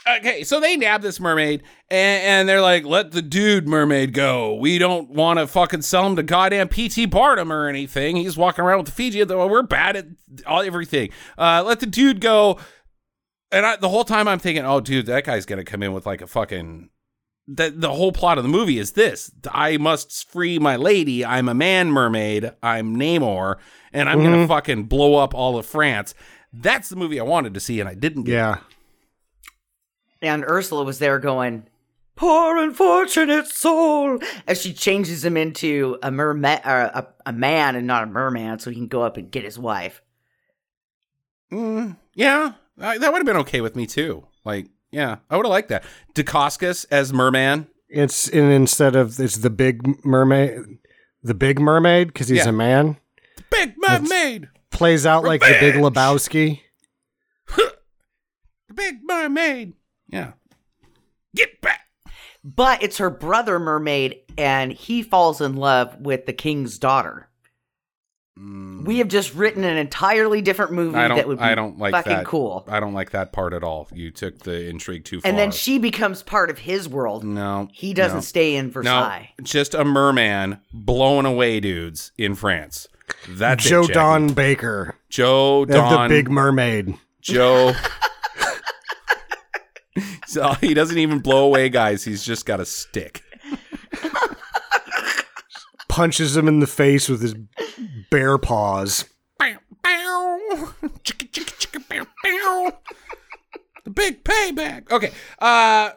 okay, 0.07 0.43
so 0.43 0.59
they 0.59 0.77
nab 0.77 1.01
this 1.01 1.19
mermaid 1.19 1.63
and, 1.89 2.23
and 2.23 2.49
they're 2.49 2.61
like, 2.61 2.85
let 2.85 3.11
the 3.11 3.23
dude 3.23 3.67
mermaid 3.67 4.13
go. 4.13 4.53
We 4.55 4.77
don't 4.77 5.09
want 5.09 5.39
to 5.39 5.47
fucking 5.47 5.81
sell 5.81 6.05
him 6.05 6.15
to 6.17 6.23
goddamn 6.23 6.67
P.T. 6.67 7.07
Barnum 7.07 7.51
or 7.51 7.67
anything. 7.67 8.15
He's 8.15 8.37
walking 8.37 8.63
around 8.63 8.79
with 8.79 8.87
the 8.87 8.91
Fiji. 8.91 9.23
Though 9.23 9.47
we're 9.47 9.63
bad 9.63 9.95
at 9.95 10.05
all 10.45 10.61
everything. 10.61 11.09
Uh, 11.37 11.63
let 11.65 11.79
the 11.79 11.87
dude 11.87 12.21
go. 12.21 12.59
And 13.51 13.65
I, 13.65 13.75
the 13.77 13.89
whole 13.89 14.03
time 14.03 14.27
I'm 14.27 14.39
thinking, 14.39 14.65
oh, 14.65 14.81
dude, 14.81 15.05
that 15.07 15.23
guy's 15.23 15.45
gonna 15.45 15.63
come 15.63 15.81
in 15.81 15.93
with 15.93 16.05
like 16.05 16.21
a 16.21 16.27
fucking 16.27 16.89
that 17.47 17.79
the 17.81 17.91
whole 17.93 18.11
plot 18.11 18.37
of 18.37 18.43
the 18.43 18.49
movie 18.49 18.77
is 18.79 18.93
this: 18.93 19.31
I 19.51 19.77
must 19.77 20.29
free 20.29 20.57
my 20.59 20.75
lady. 20.75 21.23
I'm 21.25 21.47
a 21.49 21.53
man 21.53 21.91
mermaid. 21.91 22.51
I'm 22.63 22.95
Namor, 22.95 23.57
and 23.93 24.09
I'm 24.09 24.19
Mm-hmm. 24.19 24.31
gonna 24.33 24.47
fucking 24.47 24.83
blow 24.83 25.15
up 25.15 25.33
all 25.35 25.57
of 25.57 25.65
France. 25.65 26.13
That's 26.53 26.89
the 26.89 26.95
movie 26.95 27.19
I 27.19 27.23
wanted 27.23 27.53
to 27.53 27.59
see, 27.59 27.79
and 27.79 27.89
I 27.89 27.93
didn't 27.95 28.23
get. 28.23 28.33
Yeah. 28.33 28.57
And 30.21 30.43
Ursula 30.45 30.83
was 30.83 30.99
there 30.99 31.19
going, 31.19 31.67
Poor 32.15 32.57
unfortunate 32.57 33.45
soul, 33.47 34.19
as 34.47 34.61
she 34.61 34.73
changes 34.73 35.23
him 35.25 35.35
into 35.35 35.97
a 36.01 36.09
merman, 36.11 36.59
uh, 36.63 37.03
a, 37.25 37.29
a 37.29 37.33
man 37.33 37.75
and 37.75 37.85
not 37.85 38.03
a 38.03 38.07
merman, 38.07 38.57
so 38.59 38.69
he 38.69 38.77
can 38.77 38.87
go 38.87 39.03
up 39.03 39.17
and 39.17 39.29
get 39.29 39.43
his 39.43 39.59
wife. 39.59 40.01
Mm, 41.51 41.97
yeah, 42.13 42.53
I, 42.79 42.97
that 42.97 43.11
would 43.11 43.19
have 43.19 43.25
been 43.25 43.35
okay 43.37 43.61
with 43.61 43.75
me 43.75 43.85
too. 43.85 44.25
Like, 44.43 44.67
yeah, 44.95 45.17
I 45.29 45.35
would 45.37 45.45
have 45.45 45.51
liked 45.51 45.69
that. 45.69 45.83
Dacascos 46.15 46.85
as 46.89 47.11
merman. 47.13 47.67
It's 47.89 48.27
in 48.27 48.49
instead 48.51 48.95
of 48.95 49.19
it's 49.19 49.37
the 49.37 49.49
big 49.49 50.03
mermaid, 50.05 50.59
the 51.21 51.33
big 51.33 51.59
mermaid 51.59 52.07
because 52.07 52.29
he's 52.29 52.43
Yeah. 52.45 52.49
a 52.49 52.53
man 52.53 52.97
The 53.37 53.43
Big 53.51 53.73
mermaid. 53.77 54.49
plays 54.71 55.05
out 55.05 55.23
like 55.23 55.41
the 55.41 55.57
Big 55.59 55.75
Lebowski. 55.75 56.61
The 58.67 58.73
big 58.73 58.99
mermaid. 59.03 59.73
Yeah. 60.07 60.33
Get 61.35 61.61
back. 61.61 61.81
But 62.43 62.81
it's 62.83 62.97
her 62.97 63.09
brother 63.11 63.59
mermaid, 63.59 64.21
and 64.37 64.71
he 64.71 65.01
falls 65.03 65.39
in 65.41 65.55
love 65.55 65.95
with 65.99 66.25
the 66.25 66.33
king's 66.33 66.77
daughter. 66.79 67.29
We 68.37 68.97
have 68.97 69.07
just 69.07 69.33
written 69.33 69.63
an 69.63 69.77
entirely 69.77 70.41
different 70.41 70.73
movie 70.73 70.97
Mm. 70.97 70.99
I 70.99 71.07
don't. 71.07 71.17
that 71.17 71.27
would 71.27 71.37
be 71.37 71.43
I 71.43 71.55
don't 71.55 71.77
like 71.79 71.93
fucking 71.93 72.11
that. 72.11 72.25
cool. 72.25 72.65
I 72.67 72.81
don't 72.81 72.93
like 72.93 73.11
that 73.11 73.31
part 73.31 73.53
at 73.53 73.63
all. 73.63 73.87
You 73.93 74.11
took 74.11 74.39
the 74.39 74.67
intrigue 74.67 75.05
too 75.05 75.21
far. 75.21 75.29
And 75.29 75.39
then 75.39 75.51
she 75.51 75.79
becomes 75.79 76.21
part 76.21 76.49
of 76.49 76.59
his 76.59 76.89
world. 76.89 77.23
No. 77.23 77.69
He 77.71 77.93
doesn't 77.93 78.17
no. 78.17 78.21
stay 78.21 78.55
in 78.57 78.71
Versailles. 78.71 78.91
No, 78.91 79.07
Versailles. 79.07 79.33
just 79.43 79.73
a 79.73 79.85
merman 79.85 80.59
blowing 80.73 81.25
away 81.25 81.61
dudes 81.61 82.11
in 82.17 82.35
France. 82.35 82.89
That's 83.29 83.63
Joe 83.63 83.81
it, 83.83 83.87
Jackie. 83.87 83.93
Don 83.93 84.33
Baker, 84.33 84.95
Joe 85.09 85.63
as 85.63 85.69
the 85.69 86.05
Big 86.09 86.29
Mermaid. 86.29 86.97
Joe. 87.21 87.73
so 90.27 90.53
he 90.55 90.73
doesn't 90.73 90.97
even 90.97 91.19
blow 91.19 91.45
away 91.45 91.69
guys. 91.69 92.03
He's 92.03 92.23
just 92.23 92.45
got 92.45 92.59
a 92.59 92.65
stick. 92.65 93.21
punches 95.95 96.35
him 96.35 96.49
in 96.49 96.59
the 96.59 96.67
face 96.67 97.07
with 97.07 97.21
his 97.21 97.33
bare 98.11 98.37
paws. 98.37 99.05
Bow, 99.39 99.55
bow. 99.81 100.39
Chicka, 101.05 101.31
chicka, 101.31 101.55
chicka, 101.57 101.87
bow, 101.87 102.05
bow. 102.21 102.73
The 103.85 103.91
big 103.91 104.21
payback. 104.25 104.91
Okay. 104.91 105.13
Uh 105.39 105.91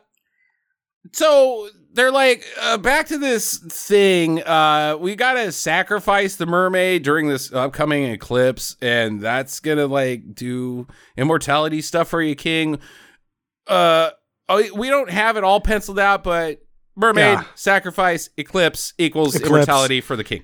so 1.10 1.68
they're 1.94 2.12
like 2.12 2.44
uh, 2.60 2.78
back 2.78 3.08
to 3.08 3.18
this 3.18 3.58
thing. 3.58 4.40
Uh 4.44 4.96
we 5.00 5.16
got 5.16 5.32
to 5.32 5.50
sacrifice 5.50 6.36
the 6.36 6.46
mermaid 6.46 7.02
during 7.02 7.26
this 7.26 7.52
upcoming 7.52 8.04
eclipse 8.04 8.76
and 8.80 9.20
that's 9.20 9.58
to 9.78 9.88
like 9.88 10.32
do 10.32 10.86
immortality 11.16 11.80
stuff 11.80 12.06
for 12.06 12.22
you 12.22 12.36
king. 12.36 12.78
Uh 13.66 14.10
oh, 14.48 14.62
we 14.76 14.90
don't 14.90 15.10
have 15.10 15.36
it 15.36 15.42
all 15.42 15.60
penciled 15.60 15.98
out 15.98 16.22
but 16.22 16.62
mermaid 16.98 17.22
Yeah. 17.38 17.44
sacrifice 17.54 18.28
eclipse 18.36 18.92
equals 18.98 19.34
Eclipse. 19.34 19.48
immortality 19.50 20.00
for 20.00 20.16
the 20.16 20.24
king. 20.24 20.42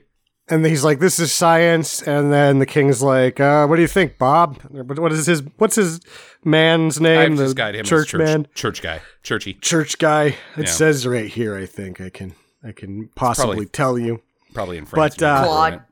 And 0.49 0.65
he's 0.67 0.85
like, 0.85 0.99
"This 1.01 1.19
is 1.19 1.33
science." 1.33 2.03
And 2.03 2.31
then 2.33 2.59
the 2.59 2.67
king's 2.67 3.03
like, 3.03 3.41
uh, 3.41 3.67
"What 3.67 3.77
do 3.77 3.83
you 3.83 3.89
think, 3.89 4.19
Bob? 4.19 4.61
What 4.69 4.99
what 4.99 5.11
is 5.13 5.25
his? 5.27 5.43
What's 5.57 5.77
his 5.77 6.01
man's 6.45 7.01
name? 7.01 7.33
I've 7.33 7.39
the 7.39 7.45
just 7.45 7.57
got 7.57 7.75
him 7.75 7.85
church 7.87 8.09
church 8.09 8.19
man, 8.19 8.47
church 8.55 8.83
guy, 8.83 9.01
churchy. 9.23 9.55
church 9.55 9.99
guy. 9.99 10.25
It 10.27 10.37
Yeah. 10.59 10.65
says 10.67 11.07
right 11.07 11.29
here. 11.31 11.57
I 11.57 11.65
think 11.65 11.99
I 12.01 12.11
can 12.11 12.35
I 12.63 12.73
can 12.73 13.09
possibly 13.17 13.53
probably- 13.55 13.67
tell 13.67 13.99
you. 13.99 14.21
Probably 14.53 14.77
in 14.77 14.85
France. 14.85 15.17
But, 15.17 15.23
uh, 15.27 15.45
Claude. 15.45 15.83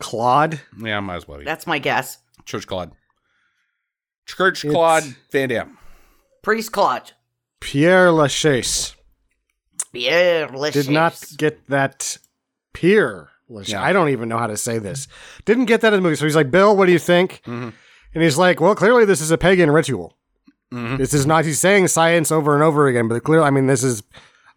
Claude. 0.00 0.60
Yeah, 0.82 1.00
might 1.00 1.16
as 1.16 1.28
well. 1.28 1.38
Be. 1.38 1.44
That's 1.44 1.66
my 1.66 1.78
guess. 1.78 2.18
Church 2.46 2.66
Claude. 2.66 2.92
Church 4.26 4.64
It's- 4.64 4.74
Claude 4.74 5.04
Van 5.30 5.48
Damme. 5.50 5.76
Priest 6.42 6.72
Claude. 6.72 7.12
Pierre 7.60 8.10
Lachaise 8.12 8.94
Pierre 9.98 10.48
did 10.72 10.88
not 10.90 11.22
get 11.36 11.66
that. 11.68 12.18
Pierre 12.72 13.28
Lachaise. 13.48 13.72
Yeah. 13.72 13.82
I 13.82 13.92
don't 13.92 14.10
even 14.10 14.28
know 14.28 14.38
how 14.38 14.46
to 14.46 14.56
say 14.56 14.78
this. 14.78 15.08
Didn't 15.44 15.64
get 15.66 15.80
that 15.80 15.92
in 15.92 15.98
the 15.98 16.02
movie. 16.02 16.16
So 16.16 16.24
he's 16.26 16.36
like, 16.36 16.50
"Bill, 16.50 16.76
what 16.76 16.86
do 16.86 16.92
you 16.92 16.98
think?" 16.98 17.40
Mhm. 17.46 17.72
And 18.14 18.22
he's 18.22 18.38
like, 18.38 18.60
"Well, 18.60 18.74
clearly 18.74 19.04
this 19.04 19.20
is 19.20 19.30
a 19.30 19.38
pagan 19.38 19.70
ritual. 19.70 20.16
Mhm. 20.72 20.98
This 20.98 21.12
is 21.14 21.26
not." 21.26 21.44
He's 21.44 21.58
saying 21.60 21.88
science 21.88 22.30
over 22.30 22.54
and 22.54 22.62
over 22.62 22.86
again, 22.86 23.08
but 23.08 23.22
clearly, 23.24 23.46
I 23.46 23.50
mean, 23.50 23.66
this 23.66 23.82
is 23.82 24.02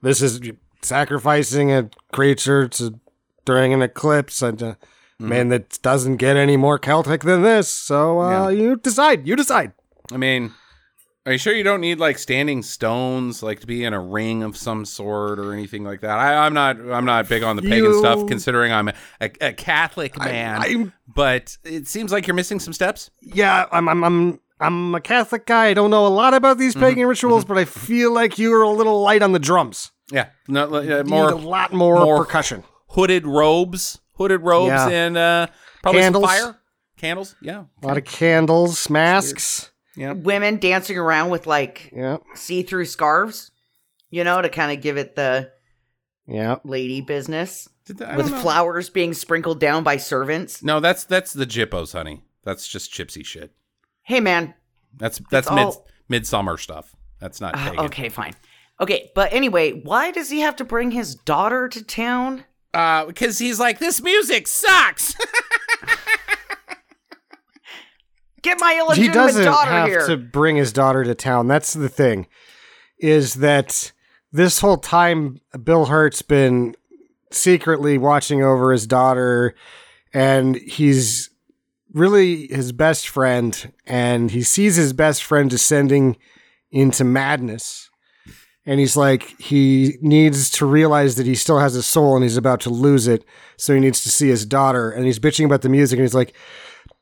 this 0.01 0.21
is 0.21 0.39
sacrificing 0.81 1.71
a 1.71 1.89
creature 2.11 2.67
to 2.67 2.99
during 3.45 3.73
an 3.73 3.81
eclipse, 3.81 4.41
and 4.41 4.61
uh, 4.61 4.73
Mm-hmm. 5.19 5.29
man, 5.29 5.49
that 5.49 5.79
doesn't 5.83 6.17
get 6.17 6.35
any 6.35 6.57
more 6.57 6.79
Celtic 6.79 7.21
than 7.21 7.43
this. 7.43 7.69
So 7.69 8.19
uh, 8.21 8.47
you 8.49 8.75
decide. 8.75 9.27
You 9.27 9.35
decide. 9.35 9.71
I 10.11 10.17
mean, 10.17 10.51
are 11.25 11.33
you 11.33 11.37
sure 11.37 11.53
you 11.53 11.63
don't 11.63 11.81
need 11.81 11.99
like 11.99 12.17
standing 12.17 12.63
stones, 12.63 13.43
like 13.43 13.59
to 13.61 13.67
be 13.67 13.83
in 13.83 13.93
a 13.93 13.99
ring 13.99 14.43
of 14.43 14.57
some 14.57 14.85
sort 14.85 15.37
or 15.39 15.53
anything 15.53 15.83
like 15.83 16.01
that? 16.01 16.17
I, 16.17 16.45
I'm 16.45 16.53
not. 16.53 16.77
I'm 16.79 17.05
not 17.05 17.27
big 17.29 17.43
on 17.43 17.55
the 17.55 17.61
pagan 17.61 17.83
You- 17.91 17.99
stuff, 17.99 18.27
considering 18.27 18.71
I'm 18.71 18.87
a, 18.89 18.93
a, 19.39 19.53
Catholic 19.53 20.17
man. 20.17 20.61
I'm 20.61 20.93
but 21.07 21.57
it 21.63 21.87
seems 21.87 22.11
like 22.11 22.25
you're 22.27 22.35
missing 22.35 22.59
some 22.59 22.73
steps. 22.73 23.11
yeah. 23.21 23.65
I'm 23.71 23.87
I'm 23.87 24.03
I'm. 24.03 24.39
I'm 24.59 24.93
a 24.93 25.01
Catholic 25.01 25.47
guy. 25.47 25.67
I 25.69 25.73
don't 25.73 25.89
know 25.89 26.05
a 26.05 26.09
lot 26.09 26.35
about 26.35 26.59
these 26.59 26.75
Mm-hmm. 26.75 26.83
pagan 26.85 27.07
rituals, 27.07 27.45
but 27.45 27.57
I 27.57 27.65
feel 27.65 28.13
like 28.13 28.37
you 28.37 28.53
are 28.53 28.61
a 28.61 28.69
little 28.69 29.01
light 29.01 29.23
on 29.23 29.31
the 29.31 29.39
drums. 29.39 29.89
Yeah, 30.11 30.27
uh, 30.53 30.81
You 30.81 31.03
more 31.05 31.31
need 31.31 31.33
a 31.33 31.35
lot 31.47 31.73
more, 31.73 31.95
more- 31.95 32.23
percussion. 32.23 32.63
hooded 32.89 33.25
robes, 33.25 33.99
hooded 34.17 34.41
robes, 34.41 34.67
Yeah. 34.69 34.87
and 34.89 35.17
uh, 35.17 35.47
probably 35.81 36.01
Candles. 36.01 36.23
some 36.29 36.29
fire. 36.53 36.59
Candles, 36.97 37.35
yeah, 37.41 37.63
A 37.81 37.87
lot 37.87 37.97
of 37.97 38.03
candles, 38.05 38.87
masks. 38.87 39.70
Yeah. 39.95 40.13
Women 40.13 40.57
dancing 40.57 40.97
around 40.97 41.29
with 41.29 41.47
like 41.47 41.91
Yeah, 41.95 42.17
see 42.35 42.63
through 42.63 42.85
scarves, 42.85 43.51
you 44.09 44.23
know, 44.23 44.41
to 44.41 44.49
kind 44.49 44.71
of 44.75 44.81
give 44.83 44.97
it 44.97 45.15
the 45.15 45.51
yeah. 46.27 46.57
lady 46.63 47.01
business. 47.01 47.67
Did 47.85 47.97
that- 47.97 48.09
I 48.11 48.17
With 48.17 48.27
don't 48.27 48.35
know. 48.35 48.41
flowers 48.41 48.89
being 48.89 49.13
sprinkled 49.13 49.59
down 49.59 49.83
by 49.83 49.97
servants. 49.97 50.63
No, 50.63 50.79
that's 50.79 51.03
that's 51.03 51.33
the 51.33 51.45
Jippos, 51.45 51.93
honey. 51.93 52.23
That's 52.43 52.67
just 52.67 52.93
gypsy 52.93 53.25
shit. 53.25 53.51
Hey, 54.03 54.19
man. 54.19 54.53
That's 54.97 55.21
that's 55.31 55.47
all- 55.47 55.87
midsummer 56.07 56.57
stuff. 56.57 56.95
That's 57.19 57.39
not 57.41 57.55
Uh, 57.55 57.83
okay, 57.85 58.09
fine. 58.09 58.33
Okay, 58.79 59.11
but 59.13 59.31
anyway, 59.31 59.71
why 59.73 60.09
does 60.11 60.29
he 60.31 60.39
have 60.39 60.55
to 60.55 60.63
bring 60.63 60.89
his 60.91 61.13
daughter 61.13 61.67
to 61.69 61.83
town? 61.83 62.45
Uh, 62.73 63.05
because 63.05 63.37
he's 63.37 63.59
like, 63.59 63.77
this 63.79 64.01
music 64.01 64.47
sucks. 64.47 65.15
Get 68.41 68.59
my 68.59 68.93
he 68.95 69.07
doesn't 69.07 69.45
daughter 69.45 69.69
have 69.69 69.87
here. 69.87 70.07
to 70.07 70.17
bring 70.17 70.55
his 70.55 70.73
daughter 70.73 71.03
to 71.03 71.13
town. 71.13 71.47
That's 71.47 71.73
the 71.73 71.89
thing, 71.89 72.27
is 72.97 73.35
that 73.35 73.91
this 74.31 74.59
whole 74.59 74.77
time 74.77 75.39
Bill 75.63 75.85
Hurt's 75.85 76.21
been 76.21 76.75
secretly 77.29 77.97
watching 77.97 78.43
over 78.43 78.71
his 78.71 78.87
daughter, 78.87 79.53
and 80.13 80.55
he's 80.55 81.29
really 81.93 82.47
his 82.47 82.71
best 82.71 83.07
friend, 83.07 83.71
and 83.85 84.31
he 84.31 84.43
sees 84.43 84.75
his 84.75 84.93
best 84.93 85.23
friend 85.23 85.49
descending 85.49 86.17
into 86.71 87.03
madness. 87.03 87.89
And 88.65 88.79
he's 88.79 88.95
like, 88.95 89.39
he 89.39 89.97
needs 90.01 90.49
to 90.51 90.65
realize 90.65 91.15
that 91.15 91.25
he 91.25 91.33
still 91.35 91.59
has 91.59 91.75
a 91.75 91.81
soul 91.81 92.15
and 92.15 92.23
he's 92.23 92.37
about 92.37 92.59
to 92.61 92.69
lose 92.69 93.07
it. 93.07 93.25
So 93.57 93.73
he 93.73 93.79
needs 93.79 94.03
to 94.03 94.09
see 94.09 94.27
his 94.27 94.45
daughter. 94.45 94.91
And 94.91 95.03
he's 95.03 95.17
bitching 95.17 95.45
about 95.45 95.63
the 95.63 95.69
music. 95.69 95.97
And 95.97 96.03
he's 96.03 96.13
like, 96.13 96.35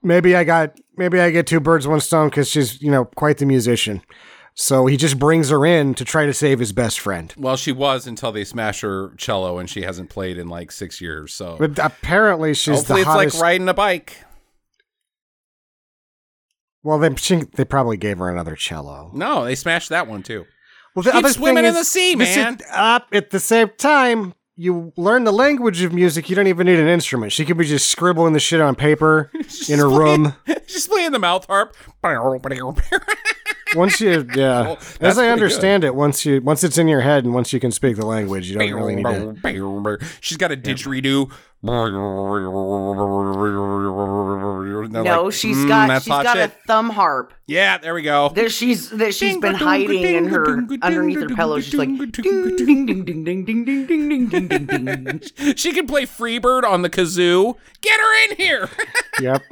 maybe 0.03 0.35
I 0.35 0.43
got 0.43 0.77
maybe 0.97 1.19
I 1.19 1.29
get 1.31 1.47
two 1.47 1.59
birds 1.59 1.87
one 1.87 1.99
stone 2.01 2.29
because 2.29 2.49
she's 2.49 2.81
you 2.81 2.91
know 2.91 3.05
quite 3.05 3.37
the 3.37 3.45
musician. 3.45 4.01
So 4.55 4.87
he 4.87 4.97
just 4.97 5.17
brings 5.19 5.51
her 5.51 5.65
in 5.65 5.93
to 5.93 6.03
try 6.03 6.25
to 6.25 6.33
save 6.33 6.59
his 6.59 6.73
best 6.73 6.99
friend. 6.99 7.33
well, 7.37 7.55
she 7.55 7.71
was 7.71 8.05
until 8.07 8.33
they 8.33 8.43
smash 8.43 8.81
her 8.81 9.13
cello, 9.15 9.57
and 9.57 9.69
she 9.69 9.83
hasn't 9.83 10.09
played 10.09 10.37
in 10.37 10.49
like 10.49 10.71
six 10.73 10.99
years. 10.99 11.33
So 11.33 11.55
But 11.57 11.79
apparently 11.79 12.53
she's 12.53 12.77
hopefully, 12.79 13.03
the 13.03 13.21
it's 13.21 13.35
like 13.35 13.41
riding 13.41 13.69
a 13.69 13.73
bike. 13.73 14.17
Well, 16.83 16.97
they 16.99 17.13
she, 17.15 17.43
they 17.55 17.65
probably 17.65 17.97
gave 17.97 18.17
her 18.19 18.29
another 18.29 18.55
cello. 18.55 19.11
No, 19.13 19.45
they 19.45 19.55
smashed 19.55 19.89
that 19.89 20.07
one 20.07 20.23
too. 20.23 20.45
Well, 20.95 21.03
the 21.03 21.11
Keep 21.11 21.23
other 21.25 21.33
swimming 21.33 21.65
in 21.65 21.73
the 21.73 21.83
sea, 21.83 22.15
this 22.15 22.29
is- 22.31 22.35
man. 22.37 22.59
up 22.71 23.07
at 23.13 23.29
the 23.29 23.39
same 23.39 23.69
time, 23.77 24.33
you 24.59 24.91
learn 24.97 25.23
the 25.23 25.31
language 25.31 25.81
of 25.83 25.93
music. 25.93 26.29
You 26.29 26.35
don't 26.35 26.47
even 26.47 26.67
need 26.67 26.79
an 26.79 26.87
instrument. 26.89 27.31
She 27.31 27.45
could 27.45 27.57
be 27.57 27.63
just 27.63 27.89
scribbling 27.89 28.33
the 28.33 28.41
shit 28.41 28.59
on 28.59 28.75
paper 28.75 29.31
in 29.69 29.79
her 29.79 29.89
room. 29.89 30.35
She's 30.67 30.85
playing 30.85 31.13
the 31.13 31.19
mouth 31.19 31.45
harp. 31.45 31.77
Once 33.75 34.01
you, 34.01 34.27
yeah, 34.35 34.75
as 34.99 35.17
I 35.17 35.29
understand 35.29 35.83
it, 35.83 35.93
once 35.95 36.25
you 36.25 36.41
once 36.41 36.63
it's 36.63 36.77
in 36.77 36.87
your 36.87 37.01
head 37.01 37.23
and 37.23 37.33
once 37.33 37.53
you 37.53 37.59
can 37.59 37.71
speak 37.71 37.95
the 37.97 38.05
language, 38.05 38.49
you 38.49 38.57
don't 38.57 38.73
really 38.73 38.95
need 38.95 39.03
to. 39.03 39.35
She's 40.21 40.37
got 40.37 40.51
a 40.51 40.57
didgeridoo 40.57 41.31
no, 41.61 41.83
like, 45.25 45.33
she's 45.33 45.57
"Mm, 45.57 45.67
got 45.67 46.01
she's 46.01 46.07
got 46.07 46.37
shit." 46.37 46.49
a 46.49 46.53
thumb 46.67 46.89
harp 46.89 47.33
Yeah, 47.47 47.77
there 47.77 47.93
we 47.93 48.01
go. 48.01 48.29
that 48.29 48.51
she's 48.51 48.89
that 48.91 49.13
she's 49.13 49.37
been 49.37 49.55
hiding 49.55 50.03
in 50.03 50.25
her 50.29 50.65
underneath 50.81 51.19
her 51.19 51.35
pillow. 51.35 51.59
She's 51.59 51.75
like 51.75 51.89
ding 51.89 52.55
ding 52.55 52.85
ding 53.05 53.23
ding 53.25 53.45
ding 53.45 53.65
ding 53.65 53.85
ding 53.85 54.29
ding 54.29 54.47
ding 54.47 54.65
ding. 55.03 55.21
she 55.55 55.73
can 55.73 55.85
play 55.85 56.05
Freebird 56.05 56.63
on 56.63 56.81
the 56.81 56.89
kazoo. 56.89 57.55
Get 57.81 57.99
her 57.99 58.29
in 58.29 58.37
here. 58.37 58.69
Yep. 59.21 59.43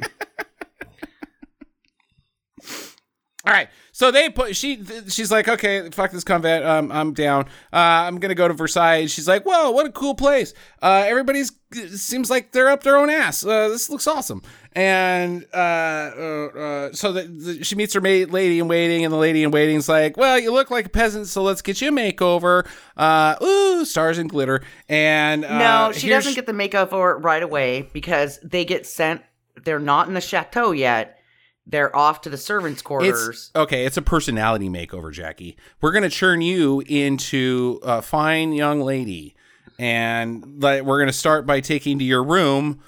All 3.46 3.52
right. 3.52 3.68
So 3.98 4.12
they 4.12 4.30
put 4.30 4.54
she 4.54 4.84
she's 5.08 5.32
like, 5.32 5.48
okay, 5.48 5.90
fuck 5.90 6.12
this 6.12 6.22
convent. 6.22 6.64
Um, 6.64 6.92
I'm 6.92 7.14
down. 7.14 7.46
Uh, 7.72 8.06
I'm 8.06 8.20
gonna 8.20 8.36
go 8.36 8.46
to 8.46 8.54
Versailles. 8.54 9.06
She's 9.06 9.26
like, 9.26 9.44
whoa, 9.44 9.72
what 9.72 9.86
a 9.86 9.90
cool 9.90 10.14
place. 10.14 10.54
Uh, 10.80 11.02
everybody's 11.04 11.50
seems 11.96 12.30
like 12.30 12.52
they're 12.52 12.68
up 12.68 12.84
their 12.84 12.96
own 12.96 13.10
ass. 13.10 13.44
Uh, 13.44 13.66
this 13.66 13.90
looks 13.90 14.06
awesome. 14.06 14.42
And 14.72 15.44
uh, 15.52 15.56
uh, 15.56 16.20
uh 16.46 16.92
so 16.92 17.12
the, 17.12 17.22
the, 17.22 17.64
she 17.64 17.74
meets 17.74 17.92
her 17.94 18.00
lady 18.00 18.60
in 18.60 18.68
waiting, 18.68 19.04
and 19.04 19.12
the 19.12 19.18
lady 19.18 19.42
in 19.42 19.50
waiting's 19.50 19.88
like, 19.88 20.16
well, 20.16 20.38
you 20.38 20.52
look 20.52 20.70
like 20.70 20.86
a 20.86 20.90
peasant, 20.90 21.26
so 21.26 21.42
let's 21.42 21.60
get 21.60 21.80
you 21.80 21.88
a 21.88 21.90
makeover. 21.90 22.68
Uh, 22.96 23.34
ooh, 23.42 23.84
stars 23.84 24.18
and 24.18 24.30
glitter. 24.30 24.62
And 24.88 25.44
uh, 25.44 25.58
No, 25.58 25.92
she 25.92 26.08
doesn't 26.08 26.34
get 26.34 26.46
the 26.46 26.52
makeover 26.52 27.20
right 27.20 27.42
away 27.42 27.82
because 27.92 28.38
they 28.44 28.64
get 28.64 28.86
sent. 28.86 29.22
They're 29.64 29.80
not 29.80 30.06
in 30.06 30.14
the 30.14 30.20
chateau 30.20 30.70
yet. 30.70 31.17
They're 31.70 31.94
off 31.94 32.22
to 32.22 32.30
the 32.30 32.38
servants' 32.38 32.80
quarters. 32.80 33.28
It's 33.28 33.50
okay. 33.54 33.84
It's 33.84 33.98
a 33.98 34.02
personality 34.02 34.70
makeover, 34.70 35.12
Jackie. 35.12 35.56
We're 35.82 35.92
gonna 35.92 36.08
churn 36.08 36.40
you 36.40 36.80
into 36.86 37.78
a 37.82 38.00
fine 38.00 38.52
young 38.52 38.80
lady, 38.80 39.36
and 39.78 40.62
like 40.62 40.82
we're 40.82 40.98
gonna 40.98 41.12
start 41.12 41.46
by 41.46 41.60
taking 41.60 41.98
to 41.98 42.04
your 42.04 42.24
room. 42.24 42.80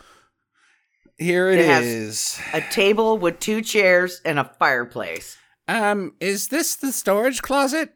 Here 1.18 1.50
it 1.50 1.58
It 1.58 1.66
has- 1.66 2.40
a 2.54 2.62
table 2.62 3.18
with 3.18 3.38
two 3.40 3.60
chairs 3.60 4.22
and 4.24 4.38
a 4.38 4.50
fireplace. 4.58 5.36
Um, 5.68 6.14
is 6.18 6.48
this 6.48 6.74
the 6.74 6.90
storage 6.92 7.42
closet? 7.42 7.92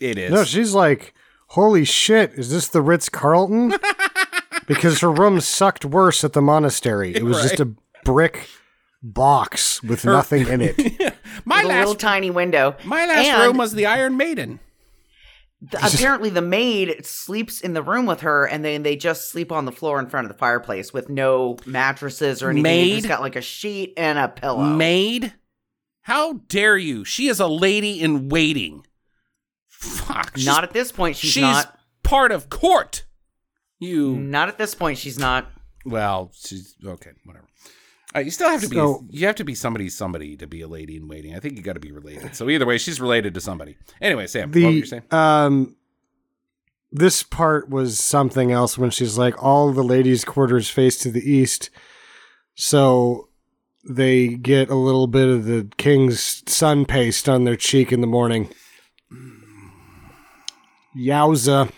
It 0.00 0.16
is. 0.16 0.32
No, 0.32 0.44
she's 0.44 0.72
like, 0.72 1.12
holy 1.48 1.84
shit, 1.84 2.32
is 2.34 2.50
this 2.50 2.68
the 2.68 2.80
Ritz 2.80 3.10
Carlton? 3.10 3.74
because 4.66 5.00
her 5.00 5.12
room 5.12 5.40
sucked 5.40 5.84
worse 5.84 6.24
at 6.24 6.32
the 6.32 6.40
monastery. 6.42 7.14
It 7.14 7.24
was 7.24 7.42
just 7.42 7.60
a 7.60 7.68
brick 8.04 8.48
box 9.02 9.82
with 9.82 10.04
nothing 10.04 10.46
in 10.48 10.60
it. 10.60 10.76
my 11.44 11.62
With 11.64 11.72
a 11.72 11.78
little 11.78 11.94
tiny 11.94 12.30
window. 12.30 12.76
my 12.84 13.06
last 13.06 13.26
And 13.26 13.42
room 13.42 13.56
was 13.56 13.72
the 13.74 13.86
Iron 13.86 14.16
Maiden. 14.16 14.60
th- 15.70 15.94
apparently 15.94 16.30
the 16.30 16.40
maid 16.42 17.04
sleeps 17.06 17.60
in 17.60 17.74
the 17.74 17.82
room 17.82 18.06
with 18.06 18.20
her, 18.22 18.44
and 18.46 18.64
then 18.64 18.82
they 18.82 18.96
just 18.96 19.30
sleep 19.30 19.52
on 19.52 19.64
the 19.64 19.72
floor 19.72 19.98
in 20.00 20.06
front 20.08 20.26
of 20.26 20.32
the 20.32 20.38
fireplace 20.38 20.92
with 20.92 21.08
no 21.08 21.56
mattresses 21.66 22.42
or 22.42 22.50
anything. 22.50 22.62
They 22.64 22.84
Maid? 22.84 22.94
just 22.96 23.08
got 23.08 23.20
like 23.20 23.36
a 23.36 23.40
sheet 23.42 23.94
and 23.96 24.18
a 24.18 24.28
pillow. 24.28 24.64
Maid? 24.64 25.32
How 26.02 26.34
dare 26.48 26.76
you? 26.78 27.04
She 27.04 27.28
is 27.28 27.38
a 27.40 27.46
lady 27.46 28.00
in 28.00 28.28
waiting. 28.30 28.84
Fuck. 29.68 30.36
she's 30.36 30.46
not 30.46 30.64
at 30.64 30.72
this 30.72 30.90
point. 30.90 31.16
She's, 31.16 31.30
she's 31.32 31.42
not. 31.42 31.78
part 32.02 32.32
of 32.32 32.48
court. 32.50 33.04
You 33.78 34.16
Not 34.16 34.48
at 34.48 34.58
this 34.58 34.74
point. 34.74 34.98
She's 34.98 35.18
not. 35.20 35.46
well, 35.84 36.32
she's 36.34 36.74
okay. 36.84 37.10
Whatever. 37.24 37.46
Uh, 38.16 38.20
you 38.20 38.30
still 38.30 38.48
have 38.48 38.62
to 38.62 38.68
be 38.68 38.76
you 39.10 39.26
have 39.26 39.36
to 39.36 39.44
be 39.44 39.54
somebody, 39.54 39.88
somebody 39.90 40.36
to 40.36 40.46
be 40.46 40.62
a 40.62 40.68
lady 40.68 40.96
in 40.96 41.08
waiting. 41.08 41.34
I 41.34 41.40
think 41.40 41.56
you 41.56 41.62
got 41.62 41.74
to 41.74 41.80
be 41.80 41.92
related. 41.92 42.34
So 42.34 42.48
either 42.48 42.64
way, 42.64 42.78
she's 42.78 43.00
related 43.00 43.34
to 43.34 43.40
somebody. 43.40 43.76
Anyway, 44.00 44.26
Sam, 44.26 44.50
what 44.50 44.62
were 44.62 44.70
you 44.70 44.86
saying? 44.86 45.02
Um 45.10 45.76
this 46.90 47.22
part 47.22 47.68
was 47.68 47.98
something 47.98 48.50
else 48.50 48.78
when 48.78 48.90
she's 48.90 49.18
like 49.18 49.42
all 49.42 49.72
the 49.72 49.82
ladies' 49.84 50.24
quarters 50.24 50.70
face 50.70 50.96
to 50.98 51.10
the 51.10 51.20
east. 51.20 51.68
So 52.54 53.28
they 53.88 54.28
get 54.28 54.70
a 54.70 54.74
little 54.74 55.06
bit 55.06 55.28
of 55.28 55.44
the 55.44 55.70
king's 55.76 56.42
sun 56.50 56.86
paste 56.86 57.28
on 57.28 57.44
their 57.44 57.56
cheek 57.56 57.92
in 57.92 58.00
the 58.00 58.06
morning. 58.06 58.48
Yowza. 60.96 61.70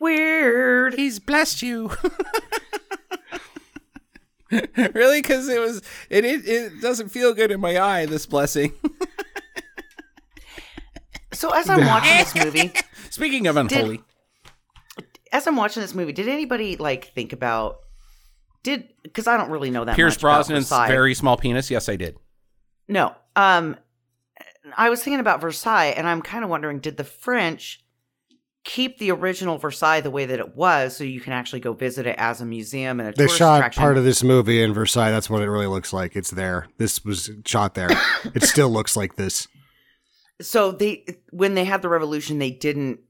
Weird. 0.00 0.94
He's 0.94 1.20
blessed 1.20 1.62
you. 1.62 1.92
really? 4.94 5.22
Because 5.22 5.48
it 5.48 5.60
was. 5.60 5.82
It, 6.10 6.24
it 6.24 6.46
it 6.46 6.80
doesn't 6.80 7.08
feel 7.08 7.34
good 7.34 7.50
in 7.50 7.60
my 7.60 7.78
eye. 7.80 8.06
This 8.06 8.26
blessing. 8.26 8.72
So 11.34 11.50
as 11.50 11.68
I'm 11.68 11.86
watching 11.86 12.16
this 12.18 12.34
movie, 12.44 12.72
Speaking 13.10 13.46
of 13.46 13.56
unholy, 13.56 14.00
as 15.32 15.46
I'm 15.46 15.56
watching 15.56 15.80
this 15.80 15.94
movie, 15.94 16.12
did 16.12 16.28
anybody 16.28 16.76
like 16.76 17.06
think 17.14 17.32
about 17.32 17.78
did 18.62 18.88
because 19.02 19.26
I 19.26 19.36
don't 19.36 19.50
really 19.50 19.70
know 19.70 19.84
that 19.84 19.96
Pierce 19.96 20.14
much 20.16 20.22
about 20.22 20.46
Brosnan's 20.46 20.68
Versailles. 20.68 20.88
very 20.88 21.14
small 21.14 21.36
penis. 21.36 21.70
Yes, 21.70 21.88
I 21.88 21.96
did. 21.96 22.16
no. 22.86 23.14
Um, 23.34 23.76
I 24.76 24.90
was 24.90 25.02
thinking 25.02 25.20
about 25.20 25.40
Versailles, 25.40 25.94
and 25.96 26.06
I'm 26.06 26.20
kind 26.22 26.44
of 26.44 26.50
wondering, 26.50 26.78
did 26.80 26.96
the 26.98 27.04
French 27.04 27.81
keep 28.64 28.98
the 28.98 29.10
original 29.10 29.58
Versailles 29.58 30.00
the 30.00 30.10
way 30.10 30.24
that 30.26 30.38
it 30.38 30.54
was, 30.56 30.96
so 30.96 31.02
you 31.04 31.20
can 31.20 31.32
actually 31.32 31.60
go 31.60 31.72
visit 31.72 32.06
it 32.06 32.14
as 32.18 32.40
a 32.40 32.44
museum 32.46 33.00
and 33.00 33.08
a 33.08 33.12
They 33.12 33.24
tourist 33.24 33.36
shot 33.38 33.56
attraction? 33.58 33.80
part 33.80 33.96
of 33.96 34.04
this 34.04 34.22
movie 34.22 34.62
in 34.62 34.72
Versailles. 34.72 35.10
That's 35.10 35.28
what 35.28 35.42
it 35.42 35.50
really 35.50 35.66
looks 35.66 35.92
like. 35.92 36.14
It's 36.16 36.30
there. 36.30 36.68
This 36.78 37.04
was 37.04 37.30
shot 37.44 37.74
there. 37.74 37.88
it 38.34 38.44
still 38.44 38.70
looks 38.70 38.96
like 38.96 39.16
this. 39.16 39.48
so 40.40 40.70
they 40.72 41.04
when 41.30 41.54
they 41.54 41.64
had 41.64 41.82
the 41.82 41.88
revolution, 41.88 42.38
they 42.38 42.50
didn't 42.50 43.00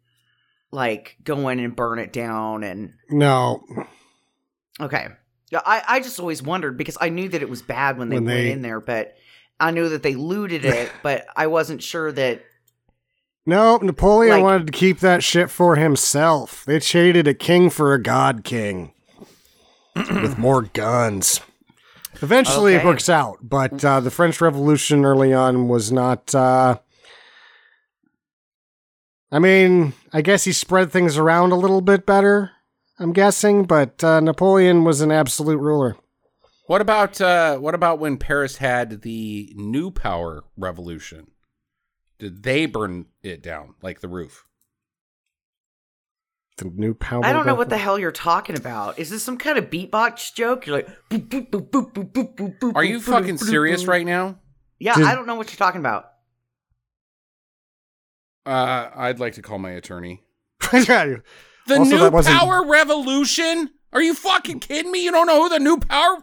like 0.71 1.17
go 1.23 1.49
in 1.49 1.61
and 1.61 1.77
burn 1.77 1.99
it 1.99 2.13
down 2.13 2.63
and 2.65 2.95
No, 3.11 3.63
Okay. 4.81 5.09
Yeah, 5.51 5.61
I, 5.67 5.83
I 5.87 6.01
just 6.01 6.19
always 6.19 6.43
wondered 6.43 6.79
because 6.79 6.97
I 6.99 7.11
knew 7.11 7.29
that 7.29 7.43
it 7.43 7.49
was 7.51 7.61
bad 7.61 7.99
when 7.99 8.09
they 8.09 8.17
When 8.17 8.25
went 8.25 8.37
they- 8.39 8.53
in 8.53 8.63
there, 8.63 8.81
but 8.81 9.15
I 9.61 9.71
knew 9.71 9.91
that 9.91 10.03
they 10.03 10.15
looted 10.15 10.65
it, 10.65 10.91
but 11.03 11.27
I 11.37 11.47
wasn't 11.49 11.83
sure 11.83 12.11
that 12.11 12.43
No, 13.45 13.77
Napoleon 13.79 14.35
Like- 14.37 14.43
wanted 14.43 14.67
to 14.69 14.73
keep 14.73 15.01
that 15.01 15.23
shit 15.25 15.51
for 15.51 15.77
himself. 15.77 16.65
They 16.65 16.79
traded 16.79 17.27
a 17.27 17.35
king 17.35 17.71
for 17.71 17.93
a 17.93 18.01
god 18.03 18.45
king 18.45 18.93
with 19.97 20.39
more 20.39 20.63
guns. 20.63 21.41
Eventually, 22.21 22.75
it 22.75 22.79
Okay. 22.79 22.87
works 22.87 23.09
out, 23.09 23.39
but 23.43 23.85
uh, 23.85 23.99
the 23.99 24.11
French 24.11 24.41
Revolution 24.41 25.05
early 25.05 25.33
on 25.35 25.67
was 25.67 25.91
not. 25.91 26.33
Uh, 26.33 26.79
I 29.33 29.39
mean, 29.41 29.95
I 30.13 30.21
guess 30.23 30.45
he 30.45 30.53
spread 30.53 30.93
things 30.93 31.17
around 31.17 31.51
a 31.53 31.57
little 31.57 31.81
bit 31.81 32.07
better. 32.07 32.51
I'm 32.99 33.13
guessing, 33.13 33.65
but 33.65 34.05
uh, 34.05 34.21
Napoleon 34.21 34.85
was 34.85 35.01
an 35.01 35.11
absolute 35.11 35.59
ruler. 35.59 35.97
What 36.67 36.81
about 36.81 37.21
uh, 37.21 37.57
what 37.59 37.75
about 37.75 37.99
when 37.99 38.19
Paris 38.19 38.59
had 38.59 39.03
the 39.03 39.53
New 39.57 39.91
Power 39.91 40.45
Revolution? 40.57 41.32
Did 42.23 42.45
they 42.45 42.67
burn 42.67 43.07
it 43.25 43.43
down 43.43 43.75
like 43.83 44.01
the 44.01 44.07
roof? 44.07 44.47
The 46.59 46.67
new 46.67 46.95
power. 46.95 47.25
I 47.25 47.33
don't 47.33 47.47
know 47.47 47.57
what 47.57 47.69
the 47.69 47.77
hell 47.77 47.99
you're 47.99 48.13
talking 48.13 48.57
about. 48.57 48.97
Is 49.01 49.11
this 49.11 49.25
some 49.25 49.37
kind 49.39 49.59
of 49.59 49.71
beatbox 49.71 50.33
joke? 50.33 50.65
You're 50.65 50.77
like, 50.77 50.89
boop, 51.11 51.29
boop, 51.29 51.51
boop, 51.51 51.71
boop, 51.73 51.93
boop, 51.93 52.13
boop, 52.13 52.37
boop, 52.37 52.59
boop, 52.61 52.77
Are 52.77 52.85
you 52.85 52.99
boop, 53.01 53.03
fucking 53.11 53.39
boop, 53.39 53.45
serious 53.51 53.83
boop. 53.83 53.89
right 53.89 54.07
now? 54.07 54.39
Yeah, 54.79 54.95
Did- 54.95 55.07
I 55.07 55.17
don't 55.17 55.27
know 55.27 55.35
what 55.35 55.51
you're 55.51 55.57
talking 55.59 55.81
about. 55.81 56.11
Uh, 58.47 58.91
I'd 58.95 59.19
like 59.19 59.33
to 59.35 59.43
call 59.43 59.59
my 59.59 59.71
attorney. 59.73 60.23
Yeah, 60.73 61.17
The 61.67 61.79
Also, 61.79 61.91
New 61.91 61.99
that 61.99 62.13
wasn't- 62.13 62.39
Power 62.39 62.65
Revolution? 62.69 63.71
Are 63.93 64.01
you 64.01 64.15
fucking 64.15 64.61
kidding 64.61 64.93
me? 64.93 65.03
You 65.05 65.11
don't 65.11 65.27
know 65.27 65.43
who 65.43 65.49
the 65.49 65.59
New 65.59 65.79
Power? 65.79 66.19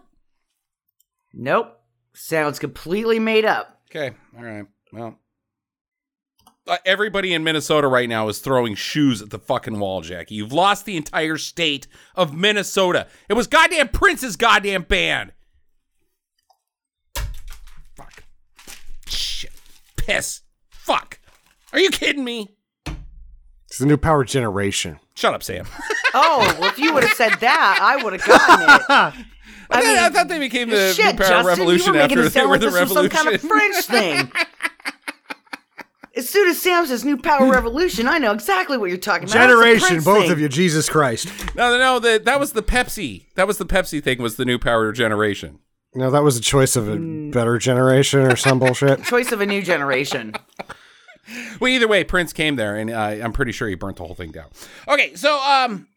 Nope. 1.33 1.77
Sounds 2.13 2.57
completely 2.57 3.19
made 3.19 3.43
up. 3.43 3.81
Okay, 3.91 4.15
all 4.37 4.43
right. 4.45 4.65
Well, 4.93 5.19
Uh, 6.69 6.77
everybody 6.85 7.33
in 7.33 7.43
Minnesota 7.43 7.87
right 7.87 8.07
now 8.07 8.27
is 8.27 8.37
throwing 8.37 8.75
shoes 8.75 9.23
at 9.23 9.31
the 9.31 9.39
fucking 9.39 9.79
wall, 9.79 10.01
Jackie. 10.01 10.35
You've 10.35 10.53
lost 10.53 10.85
the 10.85 10.97
entire 10.97 11.37
state 11.37 11.87
of 12.15 12.31
Minnesota. 12.31 13.07
It 13.27 13.33
was 13.33 13.47
goddamn 13.47 13.87
Prince's 13.87 14.35
goddamn 14.35 14.83
band. 14.83 15.33
Fuck. 17.95 18.23
Shit. 19.07 19.51
Piss. 19.97 20.41
Fuck. 20.69 21.19
Are 21.73 21.79
you 21.79 21.89
kidding 21.89 22.23
me? 22.23 22.49
It's 23.65 23.79
the 23.79 23.87
new 23.87 23.97
power 23.97 24.23
generation. 24.23 24.99
Shut 25.15 25.33
up, 25.33 25.43
Sam. 25.43 25.65
Oh, 26.11 26.55
well, 26.59 26.71
if 26.71 26.79
you 26.79 26.91
would 26.91 27.03
have 27.03 27.13
said 27.13 27.33
that, 27.39 27.79
I 27.79 28.03
would 28.03 28.13
have 28.13 28.25
gotten 28.25 28.61
it. 28.63 28.81
I, 28.89 29.13
I 29.69 29.81
mean, 29.81 29.95
I 29.95 30.09
thought 30.09 30.27
they 30.27 30.39
became 30.39 30.67
the 30.71 30.91
Shit, 30.91 31.05
New 31.05 31.23
Power 31.23 31.27
Justin, 31.29 31.45
Revolution 31.45 31.85
you 31.85 31.93
were 31.93 31.99
making 31.99 32.17
after 32.17 32.27
it 32.27 32.33
they 32.33 32.41
were 32.41 32.47
like 32.47 32.59
the 32.61 32.65
this 32.71 32.79
was 32.79 32.93
some 32.93 33.09
kind 33.09 33.35
of 33.35 33.39
French 33.39 33.75
thing. 33.85 34.31
As 36.19 36.27
soon 36.27 36.49
as 36.49 36.61
Sam 36.61 36.85
says 36.85 37.05
"New 37.05 37.15
Power 37.15 37.49
Revolution," 37.49 38.05
I 38.05 38.17
know 38.17 38.33
exactly 38.33 38.77
what 38.77 38.89
you're 38.89 38.97
talking 38.97 39.23
about. 39.23 39.33
Generation, 39.33 40.01
both 40.03 40.23
thing. 40.23 40.31
of 40.33 40.39
you. 40.41 40.49
Jesus 40.49 40.89
Christ. 40.89 41.29
no, 41.55 41.71
no, 41.71 41.77
no. 41.77 41.99
The, 41.99 42.21
that 42.25 42.41
was 42.41 42.51
the 42.51 42.61
Pepsi. 42.61 43.27
That 43.35 43.47
was 43.47 43.57
the 43.57 43.65
Pepsi 43.65 44.03
thing. 44.03 44.21
Was 44.21 44.35
the 44.35 44.43
New 44.43 44.59
Power 44.59 44.91
Generation? 44.91 45.59
No, 45.95 46.11
that 46.11 46.21
was 46.21 46.35
a 46.35 46.41
choice 46.41 46.75
of 46.75 46.89
a 46.89 46.97
better 47.31 47.57
generation 47.57 48.19
or 48.19 48.35
some 48.35 48.59
bullshit. 48.59 49.01
Choice 49.05 49.31
of 49.31 49.39
a 49.39 49.45
new 49.45 49.61
generation. 49.61 50.33
Well, 51.61 51.69
either 51.69 51.87
way, 51.87 52.03
Prince 52.03 52.33
came 52.33 52.57
there, 52.57 52.75
and 52.75 52.89
uh, 52.89 52.99
I'm 53.23 53.31
pretty 53.31 53.53
sure 53.53 53.69
he 53.69 53.75
burnt 53.75 53.95
the 53.95 54.03
whole 54.05 54.13
thing 54.13 54.31
down. 54.31 54.47
Okay, 54.89 55.15
so 55.15 55.39
um, 55.39 55.87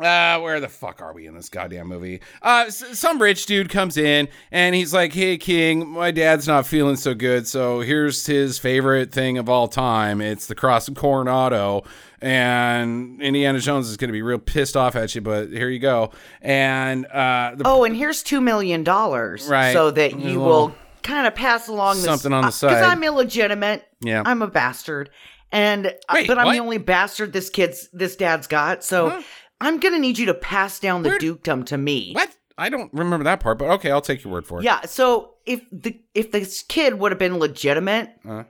Uh, 0.00 0.40
where 0.40 0.60
the 0.60 0.68
fuck 0.68 1.02
are 1.02 1.12
we 1.12 1.26
in 1.26 1.34
this 1.34 1.48
goddamn 1.48 1.86
movie? 1.88 2.20
Uh, 2.42 2.64
s- 2.68 2.98
some 2.98 3.20
rich 3.20 3.44
dude 3.46 3.68
comes 3.68 3.96
in 3.96 4.28
and 4.50 4.74
he's 4.74 4.94
like, 4.94 5.12
"Hey, 5.12 5.36
King, 5.36 5.88
my 5.88 6.10
dad's 6.10 6.46
not 6.48 6.66
feeling 6.66 6.96
so 6.96 7.12
good, 7.14 7.46
so 7.46 7.80
here's 7.80 8.24
his 8.26 8.58
favorite 8.58 9.12
thing 9.12 9.36
of 9.38 9.48
all 9.48 9.68
time. 9.68 10.20
It's 10.20 10.46
the 10.46 10.54
Cross 10.54 10.88
of 10.88 10.94
Coronado." 10.94 11.84
And 12.22 13.20
Indiana 13.22 13.58
Jones 13.60 13.88
is 13.88 13.96
gonna 13.96 14.12
be 14.12 14.22
real 14.22 14.38
pissed 14.38 14.76
off 14.76 14.94
at 14.96 15.14
you, 15.14 15.20
but 15.20 15.48
here 15.50 15.68
you 15.68 15.78
go. 15.78 16.10
And 16.42 17.06
uh, 17.06 17.52
the, 17.56 17.64
Oh, 17.66 17.84
and 17.84 17.96
here's 17.96 18.22
two 18.22 18.40
million 18.40 18.84
dollars, 18.84 19.46
Right. 19.48 19.72
So 19.72 19.90
that 19.90 20.12
you 20.12 20.38
little- 20.40 20.44
will 20.44 20.74
kind 21.02 21.26
of 21.26 21.34
pass 21.34 21.66
along 21.68 21.96
this, 21.96 22.04
Something 22.04 22.32
on 22.32 22.44
the 22.44 22.52
side 22.52 22.68
because. 22.70 22.86
I'm 22.86 23.02
illegitimate. 23.02 23.84
yeah, 24.00 24.22
I'm 24.24 24.42
a 24.42 24.46
bastard, 24.46 25.08
and 25.50 25.86
uh, 25.86 25.90
Wait, 26.12 26.26
but 26.28 26.38
I'm 26.38 26.46
what? 26.46 26.52
the 26.52 26.58
only 26.60 26.78
bastard 26.78 27.32
this 27.32 27.48
kid's 27.50 27.88
this 27.92 28.16
dad's 28.16 28.46
got. 28.46 28.84
So 28.84 29.08
Huh? 29.10 29.22
I'm 29.60 29.78
gonna 29.78 29.98
need 29.98 30.18
you 30.18 30.26
to 30.26 30.34
pass 30.34 30.78
down 30.78 31.02
the 31.02 31.10
Where- 31.10 31.18
dukedom 31.18 31.64
to 31.66 31.78
me. 31.78 32.12
what? 32.12 32.34
I 32.58 32.68
don't 32.68 32.92
remember 32.92 33.24
that 33.24 33.40
part, 33.40 33.58
but 33.58 33.70
okay, 33.70 33.90
I'll 33.90 34.02
take 34.02 34.22
your 34.22 34.32
word 34.32 34.46
for 34.46 34.60
it. 34.60 34.64
Yeah. 34.64 34.82
So 34.82 35.34
if 35.46 35.62
the 35.72 35.98
if 36.14 36.30
this 36.30 36.62
kid 36.62 36.98
would 36.98 37.10
have 37.12 37.18
been 37.18 37.38
legitimate, 37.38 38.10
Uh, 38.28 38.44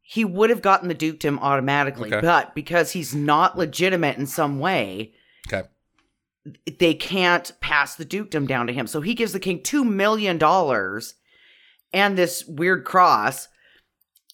he 0.00 0.24
would 0.24 0.50
have 0.50 0.62
gotten 0.62 0.88
the 0.88 0.94
dukedom 0.94 1.38
automatically. 1.38 2.12
Okay. 2.12 2.20
But 2.20 2.54
because 2.56 2.90
he's 2.92 3.14
not 3.14 3.56
legitimate 3.56 4.18
in 4.18 4.26
some 4.26 4.58
way, 4.58 5.14
okay. 5.46 5.68
they 6.78 6.92
can't 6.94 7.52
pass 7.60 7.94
the 7.94 8.04
dukedom 8.04 8.46
down 8.46 8.66
to 8.66 8.72
him. 8.72 8.86
So 8.88 9.00
he 9.00 9.14
gives 9.14 9.32
the 9.32 9.38
king 9.40 9.62
two 9.62 9.84
million 9.84 10.38
dollars 10.38 11.14
and 11.92 12.18
this 12.18 12.44
weird 12.46 12.84
cross, 12.84 13.48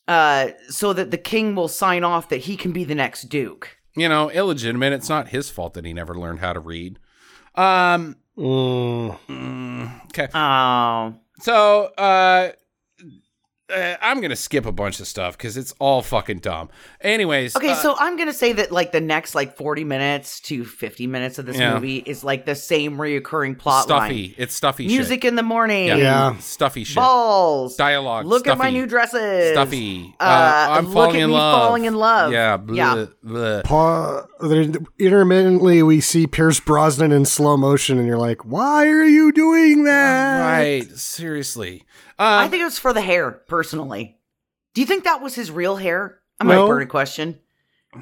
uh, 0.06 0.48
so 0.70 0.92
that 0.94 1.10
the 1.10 1.18
king 1.18 1.54
will 1.54 1.68
sign 1.68 2.02
off 2.02 2.28
that 2.30 2.42
he 2.42 2.56
can 2.56 2.72
be 2.72 2.84
the 2.84 2.94
next 2.94 3.24
duke. 3.28 3.76
You 3.98 4.08
know, 4.08 4.30
illegitimate. 4.30 4.92
It's 4.92 5.08
not 5.08 5.28
his 5.28 5.50
fault 5.50 5.74
that 5.74 5.84
he 5.84 5.92
never 5.92 6.14
learned 6.14 6.40
how 6.40 6.52
to 6.52 6.60
read. 6.60 6.98
Um. 7.54 8.16
Mm. 8.36 9.18
mm, 9.28 10.04
okay. 10.06 10.28
Oh, 10.32 11.14
So, 11.40 11.86
uh, 11.98 12.52
uh, 13.74 13.96
I'm 14.00 14.20
gonna 14.20 14.36
skip 14.36 14.64
a 14.66 14.72
bunch 14.72 15.00
of 15.00 15.06
stuff 15.06 15.36
because 15.36 15.56
it's 15.56 15.74
all 15.78 16.02
fucking 16.02 16.38
dumb. 16.38 16.70
Anyways, 17.00 17.54
okay. 17.56 17.70
uh, 17.70 17.74
so 17.74 17.94
I'm 17.98 18.16
gonna 18.16 18.32
say 18.32 18.52
that 18.54 18.72
like 18.72 18.92
the 18.92 19.00
next 19.00 19.34
like 19.34 19.56
40 19.56 19.84
minutes 19.84 20.40
to 20.40 20.64
50 20.64 21.06
minutes 21.06 21.38
of 21.38 21.46
this 21.46 21.56
Yeah. 21.58 21.74
movie 21.74 21.96
is 21.98 22.24
like 22.24 22.46
the 22.46 22.54
same 22.54 22.96
reoccurring 22.96 23.58
plot 23.58 23.84
stuffy. 23.84 24.22
line. 24.28 24.34
It's 24.38 24.54
stuffy. 24.54 24.86
Music 24.86 25.24
in 25.24 25.34
the 25.36 25.42
morning. 25.42 25.88
shit. 25.88 25.98
Yeah. 25.98 26.36
stuffy 26.38 26.84
shit. 26.84 26.96
Balls. 26.96 27.76
Dialogue. 27.76 28.26
Look 28.26 28.46
at 28.46 28.56
my 28.58 28.70
new 28.70 28.86
dresses. 28.86 29.52
Stuffy. 29.52 30.14
Uh, 30.18 30.24
Uh, 30.24 30.66
I'm 30.70 30.84
look 30.86 30.94
falling 30.94 31.16
at 31.16 31.22
in 31.24 31.28
me 31.30 31.34
love. 31.36 31.62
falling 31.62 31.84
in 31.84 31.94
love. 31.94 32.32
Yeah. 32.32 32.56
Bleh, 32.58 32.76
Yeah. 32.76 33.06
bleh. 33.24 33.64
Pa- 33.64 34.26
there, 34.40 34.64
intermittently, 34.98 35.82
we 35.82 36.00
see 36.00 36.26
Pierce 36.26 36.60
Brosnan 36.60 37.12
in 37.12 37.24
slow 37.24 37.56
motion, 37.56 37.98
and 37.98 38.06
you're 38.06 38.18
like, 38.18 38.44
"Why 38.44 38.86
are 38.88 39.04
you 39.04 39.32
doing 39.32 39.84
that?" 39.84 40.40
Right. 40.58 40.88
Seriously. 40.96 41.84
Um, 42.18 42.26
I 42.26 42.48
think 42.48 42.60
it 42.62 42.64
was 42.64 42.78
for 42.78 42.92
the 42.92 43.00
hair, 43.00 43.30
personally. 43.30 44.18
Do 44.74 44.80
you 44.80 44.86
think 44.86 45.04
that 45.04 45.22
was 45.22 45.34
his 45.34 45.50
real 45.50 45.76
hair? 45.76 46.18
I 46.40 46.44
might 46.44 46.54
No. 46.56 46.66
burn 46.68 46.82
a 46.82 46.86
question. 46.86 47.38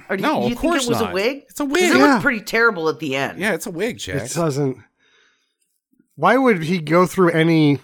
Or 0.08 0.16
do 0.16 0.22
No, 0.22 0.40
you, 0.40 0.44
of 0.44 0.50
you 0.50 0.56
course 0.56 0.82
think 0.84 0.86
it 0.86 0.88
was 0.94 1.00
not. 1.00 1.10
a 1.10 1.14
wig? 1.14 1.44
It's 1.48 1.60
a 1.60 1.64
wig. 1.64 1.82
It 1.84 1.96
Yeah. 1.96 2.06
looked 2.12 2.22
pretty 2.22 2.40
terrible 2.40 2.88
at 2.88 2.98
the 2.98 3.14
end. 3.16 3.38
yeah, 3.38 3.52
it's 3.54 3.66
a 3.66 3.70
wig, 3.70 3.98
Jack. 3.98 4.22
It 4.30 4.34
doesn't. 4.34 4.78
Why 6.16 6.36
would 6.36 6.64
he 6.64 6.78
go 6.80 7.06
through 7.06 7.30
any? 7.30 7.78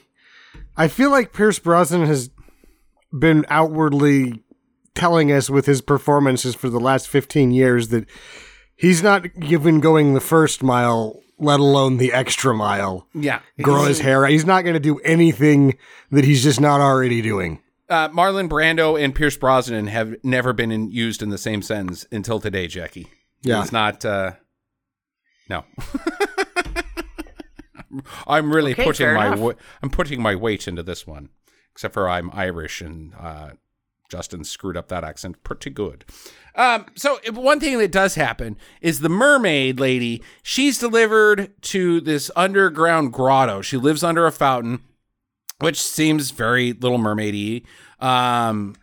I 0.76 0.88
feel 0.88 1.10
like 1.10 1.32
Pierce 1.32 1.58
Brosnan 1.58 2.06
has 2.06 2.30
been 3.16 3.44
outwardly 3.48 4.42
telling 4.94 5.30
us 5.30 5.48
with 5.50 5.66
his 5.66 5.80
performances 5.82 6.54
for 6.54 6.68
the 6.70 6.80
last 6.80 7.08
15 7.08 7.50
years 7.50 7.88
that 7.88 8.06
he's 8.74 9.02
not 9.02 9.26
even 9.42 9.80
going 9.80 10.14
the 10.14 10.20
first 10.20 10.62
mile, 10.62 11.21
let 11.42 11.60
alone 11.60 11.96
the 11.98 12.12
extra 12.12 12.54
mile. 12.54 13.06
yeah. 13.14 13.40
Grow 13.60 13.84
his 13.84 14.00
hair. 14.00 14.24
out. 14.24 14.30
He's 14.30 14.46
not 14.46 14.62
going 14.62 14.74
to 14.74 14.80
do 14.80 14.98
anything 15.00 15.76
that 16.10 16.24
he's 16.24 16.42
just 16.42 16.60
not 16.60 16.80
already 16.80 17.20
doing. 17.22 17.60
Uh, 17.88 18.08
Marlon 18.08 18.48
Brando 18.48 18.98
and 19.02 19.14
Pierce 19.14 19.36
Brosnan 19.36 19.88
have 19.88 20.14
never 20.22 20.52
been 20.52 20.70
in, 20.72 20.90
used 20.90 21.22
in 21.22 21.28
the 21.28 21.36
same 21.38 21.60
sentence 21.60 22.06
until 22.10 22.40
today, 22.40 22.66
Jackie. 22.66 23.08
Yeah. 23.42 23.60
It's 23.62 23.72
not. 23.72 24.04
Uh, 24.04 24.32
no. 25.48 25.64
I'm 28.26 28.52
really 28.52 28.72
Okay, 28.72 28.84
putting 28.84 29.12
my 29.14 29.34
wa- 29.34 29.52
I'm 29.82 29.90
putting 29.90 30.22
my 30.22 30.34
weight 30.34 30.66
into 30.66 30.82
this 30.82 31.06
one, 31.06 31.28
except 31.72 31.92
for 31.92 32.08
I'm 32.08 32.30
Irish 32.32 32.80
and 32.80 33.12
uh, 33.18 33.50
Justin 34.10 34.44
screwed 34.44 34.76
up 34.78 34.88
that 34.88 35.04
accent 35.04 35.42
pretty 35.44 35.68
good. 35.70 36.04
Um, 36.54 36.86
so 36.94 37.18
one 37.32 37.60
thing 37.60 37.78
that 37.78 37.92
does 37.92 38.14
happen 38.14 38.56
is 38.80 39.00
the 39.00 39.08
mermaid 39.08 39.80
lady. 39.80 40.22
She's 40.42 40.78
delivered 40.78 41.50
to 41.62 42.00
this 42.00 42.30
underground 42.36 43.12
grotto. 43.12 43.62
She 43.62 43.76
lives 43.76 44.04
under 44.04 44.26
a 44.26 44.32
fountain 44.32 44.80
which 45.62 45.80
seems 45.80 46.32
very 46.32 46.72
Little 46.72 46.98
Mermaidy. 46.98 47.62
Um, 48.00 48.74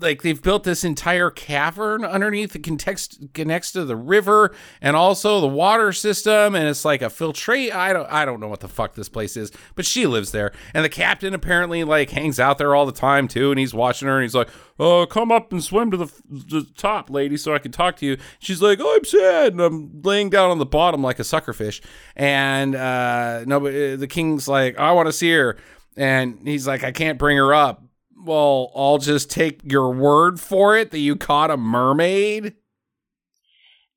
like 0.00 0.22
they've 0.22 0.40
built 0.40 0.64
this 0.64 0.84
entire 0.84 1.30
cavern 1.30 2.04
underneath 2.04 2.52
the 2.52 2.58
context 2.58 3.18
connects 3.34 3.72
to 3.72 3.84
the 3.84 3.96
river 3.96 4.54
and 4.80 4.96
also 4.96 5.40
the 5.40 5.46
water 5.46 5.92
system, 5.92 6.54
and 6.54 6.68
it's 6.68 6.84
like 6.84 7.02
a 7.02 7.06
filtrate. 7.06 7.72
I 7.72 7.92
don't, 7.92 8.10
I 8.10 8.24
don't 8.24 8.40
know 8.40 8.48
what 8.48 8.60
the 8.60 8.68
fuck 8.68 8.94
this 8.94 9.08
place 9.08 9.36
is, 9.36 9.50
but 9.74 9.86
she 9.86 10.06
lives 10.06 10.32
there, 10.32 10.52
and 10.74 10.84
the 10.84 10.88
captain 10.88 11.34
apparently 11.34 11.84
like 11.84 12.10
hangs 12.10 12.38
out 12.38 12.58
there 12.58 12.74
all 12.74 12.86
the 12.86 12.92
time 12.92 13.28
too, 13.28 13.50
and 13.50 13.58
he's 13.58 13.74
watching 13.74 14.08
her, 14.08 14.16
and 14.16 14.22
he's 14.22 14.34
like, 14.34 14.48
"Oh, 14.78 15.06
come 15.06 15.32
up 15.32 15.52
and 15.52 15.62
swim 15.62 15.90
to 15.90 15.96
the, 15.96 16.12
the 16.28 16.66
top, 16.76 17.10
lady, 17.10 17.36
so 17.36 17.54
I 17.54 17.58
can 17.58 17.72
talk 17.72 17.96
to 17.96 18.06
you." 18.06 18.16
She's 18.38 18.62
like, 18.62 18.78
"Oh, 18.80 18.96
I'm 18.96 19.04
sad," 19.04 19.52
and 19.52 19.60
I'm 19.60 20.02
laying 20.02 20.30
down 20.30 20.50
on 20.50 20.58
the 20.58 20.66
bottom 20.66 21.02
like 21.02 21.18
a 21.18 21.22
suckerfish, 21.22 21.80
and 22.16 22.74
uh, 22.74 23.44
no, 23.46 23.60
but 23.60 23.74
uh, 23.74 23.96
the 23.96 24.08
king's 24.08 24.48
like, 24.48 24.78
"I 24.78 24.92
want 24.92 25.06
to 25.06 25.12
see 25.12 25.32
her." 25.32 25.56
And 25.96 26.46
he's 26.46 26.64
like, 26.64 26.84
I 26.84 26.92
can't 26.92 27.18
bring 27.18 27.36
her 27.38 27.52
up. 27.52 27.82
Well, 28.24 28.72
I'll 28.74 28.98
just 28.98 29.30
take 29.30 29.60
your 29.64 29.90
word 29.92 30.40
for 30.40 30.76
it 30.76 30.90
that 30.90 30.98
you 30.98 31.16
caught 31.16 31.50
a 31.50 31.56
mermaid. 31.56 32.54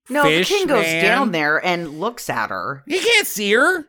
No, 0.09 0.24
Fish 0.24 0.49
the 0.49 0.55
king 0.55 0.67
goes 0.67 0.84
man. 0.84 1.03
down 1.03 1.32
there 1.32 1.63
and 1.63 1.99
looks 1.99 2.30
at 2.30 2.49
her. 2.49 2.84
He 2.88 2.99
can't 2.99 3.28
see 3.28 3.51
her. 3.53 3.86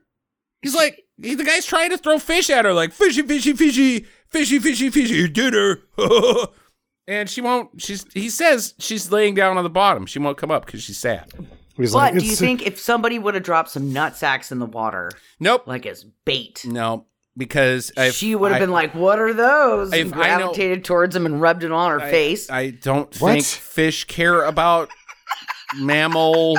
He's 0.60 0.74
like, 0.74 1.02
he, 1.20 1.34
the 1.34 1.44
guy's 1.44 1.66
trying 1.66 1.90
to 1.90 1.98
throw 1.98 2.18
fish 2.18 2.48
at 2.50 2.64
her, 2.64 2.72
like 2.72 2.92
fishy, 2.92 3.22
fishy, 3.22 3.52
fishy, 3.52 4.06
fishy, 4.28 4.58
fishy, 4.58 4.90
fishy 4.90 5.28
dinner. 5.28 5.80
and 7.08 7.28
she 7.28 7.40
won't. 7.40 7.80
She's. 7.80 8.06
He 8.12 8.30
says 8.30 8.74
she's 8.78 9.10
laying 9.10 9.34
down 9.34 9.56
on 9.58 9.64
the 9.64 9.70
bottom. 9.70 10.06
She 10.06 10.18
won't 10.18 10.38
come 10.38 10.50
up 10.50 10.64
because 10.66 10.82
she's 10.82 10.98
sad. 10.98 11.32
He's 11.76 11.92
But 11.92 12.14
like, 12.14 12.18
do 12.20 12.26
you 12.26 12.36
think 12.36 12.62
if 12.66 12.78
somebody 12.78 13.18
would 13.18 13.34
have 13.34 13.42
dropped 13.42 13.70
some 13.70 13.92
nut 13.92 14.14
sacks 14.16 14.52
in 14.52 14.58
the 14.58 14.66
water, 14.66 15.10
Nope. 15.40 15.66
like 15.66 15.86
as 15.86 16.04
bait, 16.24 16.62
No, 16.66 17.06
because 17.36 17.92
if 17.96 18.14
she 18.14 18.34
would 18.34 18.52
have 18.52 18.60
I- 18.60 18.64
been 18.64 18.70
like, 18.72 18.94
"What 18.94 19.18
are 19.18 19.32
those?" 19.32 19.92
If 19.92 20.12
and 20.12 20.14
I 20.14 20.36
know- 20.38 20.38
gravitated 20.44 20.84
towards 20.84 21.14
him 21.16 21.26
and 21.26 21.40
rubbed 21.40 21.64
it 21.64 21.72
on 21.72 21.90
her 21.92 22.00
I- 22.00 22.10
face. 22.10 22.50
I 22.50 22.70
don't 22.70 23.14
What? 23.20 23.32
think 23.32 23.44
fish 23.44 24.04
care 24.04 24.42
about 24.44 24.88
mammal 25.76 26.56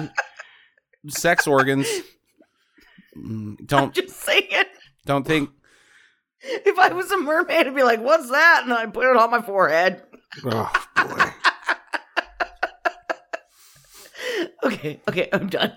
sex 1.08 1.46
organs. 1.48 1.88
Mm, 3.18 3.58
Don't 3.68 3.94
Just 3.94 4.20
saying. 4.22 4.50
don't 5.06 5.26
think. 5.28 5.50
If 6.42 6.78
I 6.80 6.90
was 6.90 7.10
a 7.12 7.18
mermaid, 7.18 7.68
I'd 7.68 7.76
be 7.76 7.84
like, 7.84 8.02
"What's 8.02 8.30
that?" 8.32 8.62
And 8.64 8.74
I 8.74 8.86
put 8.88 9.06
it 9.06 9.16
on 9.16 9.30
my 9.32 9.42
forehead. 9.42 10.02
oh, 10.46 10.72
boy. 10.96 11.26
Okay, 14.64 15.02
okay, 15.10 15.30
I'm 15.34 15.48
done. 15.50 15.74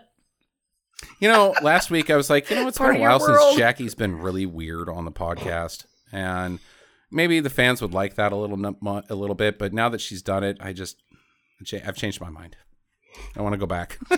You 1.20 1.28
know, 1.28 1.54
last 1.62 1.90
week 1.90 2.10
I 2.10 2.16
was 2.16 2.28
like, 2.30 2.48
you 2.50 2.56
know, 2.56 2.68
it's 2.68 2.78
Part 2.78 2.94
been 2.94 3.00
a 3.02 3.04
while 3.08 3.20
since. 3.20 3.56
Jackie's 3.56 3.94
been 3.94 4.18
really 4.18 4.46
weird 4.46 4.88
on 4.88 5.04
the 5.04 5.12
podcast, 5.12 5.84
and 6.12 6.58
maybe 7.10 7.40
the 7.40 7.50
fans 7.50 7.80
would 7.82 7.92
like 7.94 8.14
that 8.16 8.32
a 8.32 8.36
little 8.36 8.76
a 9.08 9.14
little 9.14 9.34
bit. 9.34 9.58
But 9.58 9.72
now 9.72 9.88
that 9.90 10.00
she's 10.00 10.22
done 10.22 10.42
it, 10.44 10.56
I 10.60 10.72
just 10.72 10.96
I've 11.86 11.96
changed 11.96 12.20
my 12.20 12.30
mind. 12.30 12.56
I 13.36 13.42
want 13.42 13.52
to 13.54 13.58
go 13.58 13.66
back. 13.66 13.98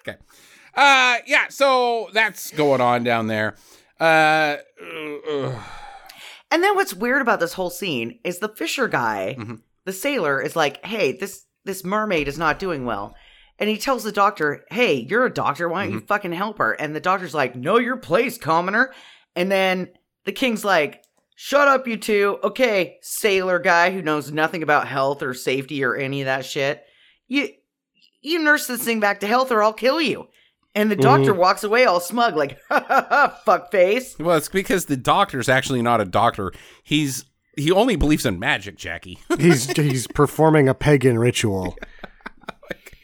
okay. 0.00 0.16
Uh, 0.74 1.16
yeah. 1.26 1.48
So 1.48 2.08
that's 2.12 2.50
going 2.52 2.80
on 2.80 3.04
down 3.04 3.26
there. 3.26 3.56
Uh, 3.98 4.56
And 6.52 6.64
then 6.64 6.74
what's 6.74 6.92
weird 6.94 7.22
about 7.22 7.38
this 7.38 7.52
whole 7.52 7.70
scene 7.70 8.18
is 8.24 8.40
the 8.40 8.48
fisher 8.48 8.88
guy, 8.88 9.36
Mhm. 9.38 9.60
the 9.84 9.92
sailor, 9.92 10.40
is 10.42 10.56
like, 10.56 10.84
"Hey, 10.84 11.12
this 11.12 11.44
this 11.64 11.84
mermaid 11.84 12.26
is 12.26 12.38
not 12.38 12.58
doing 12.58 12.84
well," 12.84 13.14
and 13.60 13.68
he 13.68 13.76
tells 13.76 14.02
the 14.02 14.10
doctor, 14.10 14.64
"Hey, 14.70 15.06
you're 15.08 15.26
a 15.26 15.32
doctor. 15.32 15.68
Why 15.68 15.84
don't 15.84 15.92
you 15.92 15.98
mm-hmm. 15.98 16.06
fucking 16.06 16.32
help 16.32 16.58
her?" 16.58 16.72
And 16.72 16.96
the 16.96 17.00
doctor's 17.00 17.34
like, 17.34 17.54
"Know 17.54 17.78
your 17.78 17.98
place, 17.98 18.38
commoner." 18.38 18.92
And 19.36 19.52
then 19.52 19.90
the 20.24 20.32
king's 20.32 20.64
like, 20.64 21.04
"Shut 21.36 21.68
up, 21.68 21.86
you 21.86 21.98
two. 21.98 22.38
Okay, 22.42 22.96
sailor 23.02 23.58
guy 23.58 23.90
who 23.90 24.02
knows 24.02 24.32
nothing 24.32 24.62
about 24.62 24.88
health 24.88 25.22
or 25.22 25.34
safety 25.34 25.84
or 25.84 25.94
any 25.94 26.22
of 26.22 26.26
that 26.26 26.46
shit. 26.46 26.82
You 27.28 27.50
you 28.22 28.38
nurse 28.38 28.66
this 28.66 28.82
thing 28.82 28.98
back 28.98 29.20
to 29.20 29.26
health, 29.26 29.52
or 29.52 29.62
I'll 29.62 29.74
kill 29.74 30.00
you." 30.00 30.28
And 30.74 30.88
the 30.88 30.96
doctor 30.96 31.32
mm-hmm. 31.32 31.40
walks 31.40 31.64
away 31.64 31.84
all 31.84 32.00
smug, 32.00 32.36
like, 32.36 32.58
"Ha 32.70 32.84
ha 32.88 33.06
ha, 33.08 33.40
fuck 33.44 33.70
face." 33.70 34.18
well, 34.18 34.38
it's 34.38 34.48
because 34.48 34.86
the 34.86 34.96
doctor's 34.96 35.48
actually 35.48 35.82
not 35.82 36.00
a 36.00 36.06
doctor. 36.06 36.52
He's 36.82 37.26
he 37.56 37.70
only 37.70 37.96
believes 37.96 38.24
in 38.24 38.38
magic, 38.38 38.76
Jackie. 38.76 39.18
he's 39.38 39.70
he's 39.76 40.06
performing 40.06 40.68
a 40.68 40.74
pagan 40.74 41.18
ritual. 41.18 41.76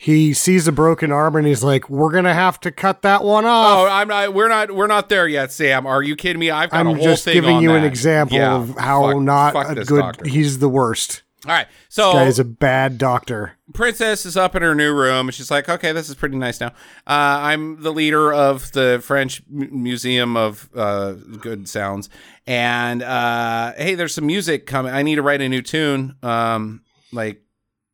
he 0.07 0.32
sees 0.34 0.68
a 0.68 0.72
broken 0.72 1.11
arm 1.11 1.34
and 1.34 1.46
he's 1.46 1.64
like, 1.64 1.90
"We're 1.90 2.12
gonna 2.12 2.32
have 2.34 2.61
to 2.61 2.70
cut 2.70 3.02
that 3.02 3.24
one 3.24 3.44
off." 3.44 3.78
Oh, 3.78 3.88
I'm 3.90 4.07
not. 4.07 4.32
We're 4.34 4.48
not. 4.48 4.70
We're 4.70 4.86
not 4.86 5.09
there 5.09 5.26
yet, 5.26 5.50
Sam. 5.50 5.84
Are 5.86 6.02
you 6.02 6.14
kidding 6.14 6.38
me? 6.38 6.50
I've 6.50 6.70
got 6.70 6.76
a 6.86 6.88
I'm 6.90 6.96
whole 6.96 7.04
just 7.04 7.24
thing 7.24 7.34
giving 7.34 7.57
on 7.57 7.62
you 7.64 7.72
an 7.72 7.82
example 7.82 8.36
Yeah, 8.36 8.54
of 8.54 8.76
how 8.78 9.11
fuck- 9.12 9.20
not 9.22 9.52
fuck 9.52 9.70
a 9.76 9.84
good. 9.84 9.98
doctor. 10.00 10.28
He's 10.28 10.61
the 10.61 10.68
worst. 10.68 11.22
All 11.44 11.52
right. 11.52 11.66
So 11.88 12.12
Guy 12.12 12.24
is 12.26 12.38
a 12.38 12.44
bad 12.44 12.98
doctor. 12.98 13.52
princess 13.74 14.24
is 14.26 14.36
up 14.36 14.54
in 14.54 14.62
her 14.62 14.74
new 14.76 14.92
room 14.94 15.26
and 15.28 15.34
she's 15.34 15.50
like 15.50 15.68
okay 15.68 15.90
this 15.92 16.09
is 16.09 16.14
pretty 16.14 16.36
nice 16.36 16.61
now 16.61 16.68
uh, 17.07 17.42
i'm 17.50 17.82
the 17.82 17.92
leader 17.92 18.32
of 18.32 18.70
the 18.72 19.00
french 19.02 19.42
M- 19.50 19.82
museum 19.82 20.36
of 20.36 20.70
uh, 20.74 21.12
good 21.12 21.68
sounds 21.68 22.09
and 22.46 23.02
uh, 23.02 23.72
hey 23.76 23.94
there's 23.96 24.14
some 24.14 24.26
music 24.26 24.66
coming 24.66 24.92
i 24.92 25.02
need 25.02 25.16
to 25.16 25.22
write 25.22 25.40
a 25.42 25.48
new 25.48 25.62
tune 25.62 26.14
um, 26.22 26.82
like 27.12 27.42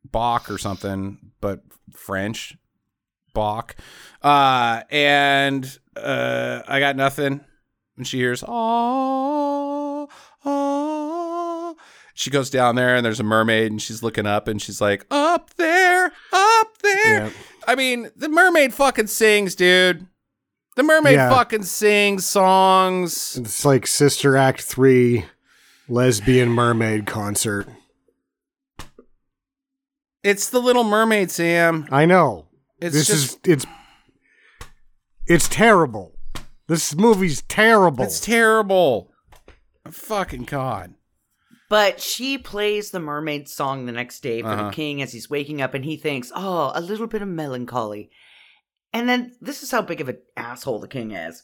bach 0.09 0.49
or 0.49 0.57
something 0.59 1.17
but 1.41 1.61
french 1.93 2.57
bach 3.33 3.75
uh, 4.21 4.81
and 4.91 5.79
uh, 5.95 6.61
i 6.67 6.79
got 6.79 6.95
nothing 6.95 7.41
and 7.97 8.07
she 8.07 8.17
hears 8.17 8.43
oh 8.47 10.07
oh 10.45 11.75
she 12.13 12.29
goes 12.29 12.49
down 12.49 12.75
there 12.75 12.95
and 12.95 13.05
there's 13.05 13.19
a 13.19 13.23
mermaid 13.23 13.71
and 13.71 13.81
she's 13.81 14.03
looking 14.03 14.25
up 14.25 14.47
and 14.47 14.61
she's 14.61 14.79
like 14.81 15.05
up 15.11 15.53
there 15.55 16.11
up 16.31 16.77
there 16.81 17.25
Yeah. 17.25 17.29
i 17.67 17.75
mean 17.75 18.11
the 18.15 18.29
mermaid 18.29 18.73
fucking 18.73 19.07
sings 19.07 19.55
dude 19.55 20.05
the 20.75 20.83
mermaid 20.83 21.15
Yeah. 21.15 21.29
fucking 21.29 21.63
sings 21.63 22.25
songs 22.25 23.37
It's 23.39 23.63
like 23.65 23.85
Sister 23.87 24.35
Act 24.35 24.61
three, 24.61 25.25
lesbian 25.87 26.49
mermaid 26.49 27.05
concert. 27.05 27.67
It's 30.23 30.49
the 30.49 30.59
little 30.59 30.83
mermaid 30.83 31.29
sam 31.31 31.87
I 31.91 32.05
know. 32.05 32.47
it's 32.79 32.95
this 32.95 33.07
just 33.07 33.47
is 33.47 33.53
it's 33.53 33.65
it's 35.25 35.47
terrible. 35.47 36.11
This 36.67 36.95
movie's 36.95 37.41
terrible. 37.43 38.03
it's 38.03 38.19
terrible 38.19 39.11
fucking 39.89 40.43
god 40.43 40.93
But 41.69 41.99
she 42.01 42.37
plays 42.37 42.91
the 42.91 42.99
mermaid 42.99 43.47
song 43.49 43.85
the 43.85 43.91
next 43.91 44.21
day 44.21 44.41
for 44.41 44.47
Uh-huh. 44.49 44.69
the 44.69 44.75
king 44.75 45.01
as 45.01 45.11
he's 45.13 45.29
waking 45.29 45.61
up 45.61 45.73
and 45.73 45.83
he 45.85 45.97
thinks, 45.97 46.31
oh, 46.35 46.71
a 46.75 46.81
little 46.81 47.07
bit 47.07 47.21
of 47.21 47.27
melancholy. 47.27 48.09
And 48.93 49.09
then 49.09 49.33
this 49.41 49.63
is 49.63 49.71
how 49.71 49.81
big 49.81 50.01
of 50.01 50.09
an 50.09 50.19
asshole 50.37 50.79
the 50.79 50.87
king 50.87 51.11
is. 51.11 51.43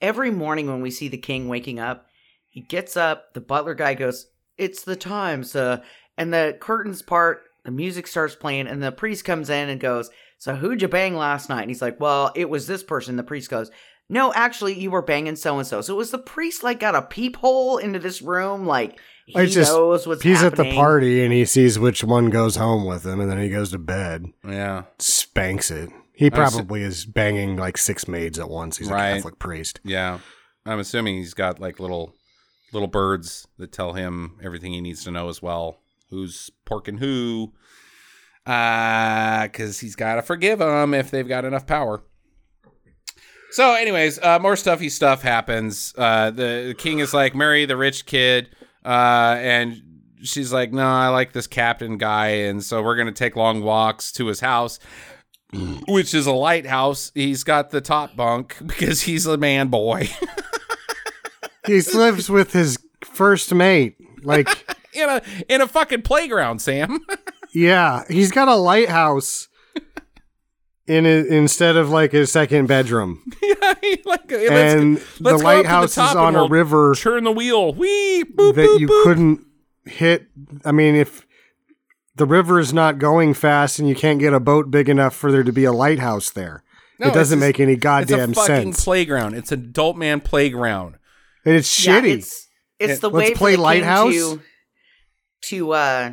Every 0.00 0.30
morning 0.30 0.66
when 0.66 0.80
we 0.80 0.90
see 0.90 1.08
the 1.08 1.18
king 1.18 1.46
waking 1.48 1.78
up, 1.78 2.06
he 2.48 2.60
gets 2.62 2.96
up, 2.96 3.34
the 3.34 3.40
butler 3.40 3.74
guy 3.74 3.94
goes, 3.94 4.26
It's 4.56 4.82
the 4.82 4.96
time, 4.96 5.44
sir. 5.44 5.82
And 6.16 6.32
the 6.32 6.56
curtains 6.58 7.02
part, 7.02 7.42
the 7.66 7.70
music 7.70 8.06
starts 8.06 8.34
playing, 8.34 8.66
and 8.68 8.82
the 8.82 8.90
priest 8.92 9.26
comes 9.26 9.50
in 9.50 9.68
and 9.68 9.78
goes, 9.78 10.08
So 10.38 10.54
who'd 10.56 10.80
you 10.80 10.88
bang 10.88 11.14
last 11.14 11.50
night? 11.50 11.60
And 11.62 11.70
he's 11.70 11.82
like, 11.82 12.00
Well, 12.00 12.32
it 12.34 12.48
was 12.48 12.66
this 12.66 12.82
person. 12.82 13.16
The 13.16 13.22
priest 13.22 13.50
goes, 13.50 13.70
No, 14.08 14.32
actually, 14.32 14.78
you 14.78 14.90
were 14.90 15.02
banging 15.02 15.36
so 15.36 15.58
and 15.58 15.66
so. 15.66 15.82
So 15.82 15.94
was 15.96 16.10
the 16.12 16.18
priest 16.18 16.62
like 16.62 16.80
got 16.80 16.94
a 16.94 17.02
peephole 17.02 17.76
into 17.76 17.98
this 17.98 18.22
room? 18.22 18.64
Like 18.66 18.98
he 19.26 19.38
It's 19.38 19.52
just- 19.52 19.70
knows 19.72 20.06
what's 20.06 20.22
He's 20.22 20.42
at 20.42 20.56
the 20.56 20.72
party 20.74 21.22
and 21.24 21.32
he 21.32 21.44
sees 21.44 21.78
which 21.78 22.02
one 22.04 22.30
goes 22.30 22.56
home 22.56 22.86
with 22.86 23.04
him, 23.04 23.20
and 23.20 23.30
then 23.30 23.38
he 23.40 23.50
goes 23.50 23.72
to 23.72 23.78
bed, 23.78 24.26
yeah 24.48 24.84
spanks 24.98 25.70
it. 25.70 25.90
He 26.14 26.26
I 26.26 26.28
see. 26.28 26.34
probably 26.34 26.82
is 26.82 27.04
banging 27.04 27.56
like 27.56 27.76
six 27.76 28.08
maids 28.08 28.38
at 28.38 28.48
once. 28.48 28.78
He's 28.78 28.88
Right. 28.90 29.10
a 29.10 29.14
Catholic 29.16 29.38
priest. 29.38 29.80
yeah 29.84 30.20
i'm 30.68 30.80
assuming 30.80 31.16
he's 31.16 31.34
got 31.34 31.60
like 31.60 31.78
little 31.78 32.12
little 32.72 32.88
birds 32.88 33.46
that 33.58 33.70
tell 33.70 33.92
him 33.92 34.32
everything 34.42 34.72
he 34.72 34.80
needs 34.80 35.04
to 35.04 35.10
know 35.12 35.28
as 35.28 35.40
well 35.40 35.78
who's 36.10 36.50
porking 36.66 36.98
who 36.98 37.52
uh 38.46 39.42
because 39.44 39.80
he's 39.80 39.96
got 39.96 40.16
to 40.16 40.22
forgive 40.22 40.60
them 40.60 40.94
if 40.94 41.10
they've 41.10 41.28
got 41.28 41.44
enough 41.44 41.66
power. 41.66 42.02
So 43.50 43.74
anyways 43.74 44.18
uh 44.20 44.38
more 44.38 44.56
stuffy 44.56 44.88
stuff 44.88 45.22
happens. 45.22 45.94
Uh 45.96 46.30
the, 46.30 46.64
the 46.68 46.74
king 46.74 47.00
is 47.00 47.12
like 47.12 47.34
marry 47.34 47.66
the 47.66 47.76
rich 47.76 48.06
kid 48.06 48.50
uh 48.84 49.36
and 49.38 49.82
she's 50.22 50.52
like 50.52 50.72
no 50.72 50.86
i 50.86 51.08
like 51.08 51.32
this 51.32 51.46
captain 51.46 51.98
guy 51.98 52.28
and 52.28 52.64
so 52.64 52.82
we're 52.82 52.96
gonna 52.96 53.12
take 53.12 53.36
long 53.36 53.62
walks 53.62 54.10
to 54.10 54.26
his 54.26 54.40
house 54.40 54.78
which 55.88 56.14
is 56.14 56.26
a 56.26 56.32
lighthouse. 56.32 57.12
He's 57.14 57.44
got 57.44 57.70
the 57.70 57.80
top 57.80 58.16
bunk 58.16 58.56
because 58.66 59.02
he's 59.02 59.26
a 59.26 59.36
man 59.36 59.68
boy. 59.68 60.08
He 61.66 61.80
lives 61.80 62.30
with 62.30 62.52
his 62.52 62.78
first 63.02 63.52
mate. 63.52 63.96
Like, 64.22 64.72
in 64.96 65.08
a 65.08 65.22
in 65.48 65.60
a 65.60 65.68
fucking 65.68 66.02
playground, 66.02 66.60
Sam. 66.60 67.00
yeah, 67.54 68.04
he's 68.08 68.30
got 68.32 68.48
a 68.48 68.54
lighthouse 68.56 69.48
in 70.86 71.04
it 71.04 71.26
instead 71.26 71.76
of 71.76 71.90
like 71.90 72.12
his 72.12 72.30
second 72.30 72.66
bedroom, 72.66 73.22
yeah, 73.42 73.74
he 73.80 74.00
like 74.04 74.30
let's, 74.30 74.74
and 74.74 74.94
let's 74.94 75.18
the 75.18 75.22
go 75.24 75.34
up 75.34 75.38
to 75.40 75.44
lighthouse 75.44 75.94
top 75.96 76.10
is 76.10 76.16
on 76.16 76.34
a 76.36 76.40
we'll 76.42 76.48
river 76.48 76.94
Turn 76.94 77.24
the 77.24 77.32
wheel. 77.32 77.74
Wee 77.74 78.24
boop, 78.24 78.54
that 78.54 78.68
boop, 78.68 78.78
you 78.80 78.88
boop. 78.88 79.02
couldn't 79.02 79.40
hit. 79.84 80.26
I 80.64 80.72
mean, 80.72 80.94
if 80.94 81.26
the 82.14 82.24
river 82.26 82.58
is 82.60 82.72
not 82.72 82.98
going 82.98 83.34
fast 83.34 83.78
and 83.78 83.88
you 83.88 83.94
can't 83.94 84.18
get 84.20 84.32
a 84.32 84.40
boat 84.40 84.70
big 84.70 84.88
enough 84.88 85.14
for 85.14 85.30
there 85.32 85.42
to 85.42 85.52
be 85.52 85.64
a 85.64 85.72
lighthouse 85.72 86.30
there, 86.30 86.62
No, 87.00 87.08
it 87.08 87.14
doesn't 87.14 87.38
it's 87.38 87.46
make 87.46 87.60
any 87.60 87.72
It's 87.72 87.80
a 87.80 87.82
goddamn 87.82 88.32
fucking 88.34 88.72
sense. 88.72 88.84
playground. 88.84 89.34
It's 89.34 89.50
an 89.52 89.60
adult 89.60 89.96
man 89.96 90.20
playground. 90.20 90.96
and 91.44 91.54
it's 91.56 91.84
Yeah, 91.84 92.00
shitty. 92.00 92.18
it's 92.18 92.46
it's 92.78 92.90
Yeah, 92.90 92.96
the 93.00 93.10
let's 93.10 93.28
way 93.30 93.34
for 93.34 93.38
play 93.38 93.50
the 93.52 93.56
king 93.56 93.62
Lighthouse. 93.64 94.38
To 95.42 95.48
to 95.58 95.72
uh 95.72 96.10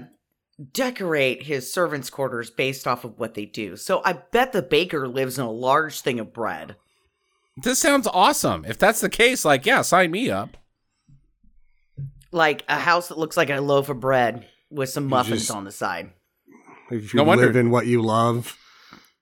decorate 0.72 1.44
his 1.44 1.72
servants' 1.74 2.10
quarters 2.12 2.50
based 2.52 2.86
off 2.88 3.04
of 3.04 3.18
what 3.20 3.34
they 3.34 3.46
do. 3.46 3.76
So 3.76 4.02
I 4.06 4.14
bet 4.14 4.52
the 4.54 4.62
baker 4.62 5.08
lives 5.08 5.40
in 5.40 5.46
a 5.46 5.52
large 5.52 6.02
thing 6.02 6.20
of 6.20 6.32
bread. 6.32 6.76
This 7.58 7.80
sounds 7.80 8.08
awesome. 8.08 8.64
If 8.66 8.78
that's 8.78 9.02
the 9.02 9.10
case, 9.10 9.44
like, 9.46 9.66
yeah, 9.66 9.82
sign 9.82 10.12
me 10.12 10.30
up. 10.30 10.58
Like 12.32 12.64
a 12.68 12.78
house 12.80 13.08
that 13.10 13.18
looks 13.18 13.36
like 13.38 13.50
a 13.50 13.60
loaf 13.62 13.90
of 13.90 14.00
bread 14.00 14.48
with 14.70 14.90
some 14.90 15.06
muffins 15.08 15.42
just- 15.42 15.52
on 15.52 15.64
the 15.66 15.72
side. 15.72 16.12
if 16.92 17.14
you 17.14 17.18
No 17.18 17.24
wonder- 17.24 17.46
live 17.48 17.56
in 17.56 17.70
what 17.72 17.86
you 17.88 18.02
love, 18.02 18.58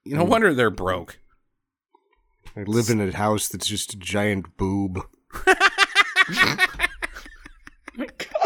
You 0.04 0.16
no 0.16 0.24
wonder 0.26 0.54
they're 0.54 0.70
broke. 0.70 1.20
I 2.56 2.64
live 2.64 2.90
in 2.90 3.00
a 3.00 3.16
house 3.16 3.48
that's 3.48 3.68
just 3.68 3.94
a 3.94 3.98
giant 3.98 4.58
boob. 4.58 5.00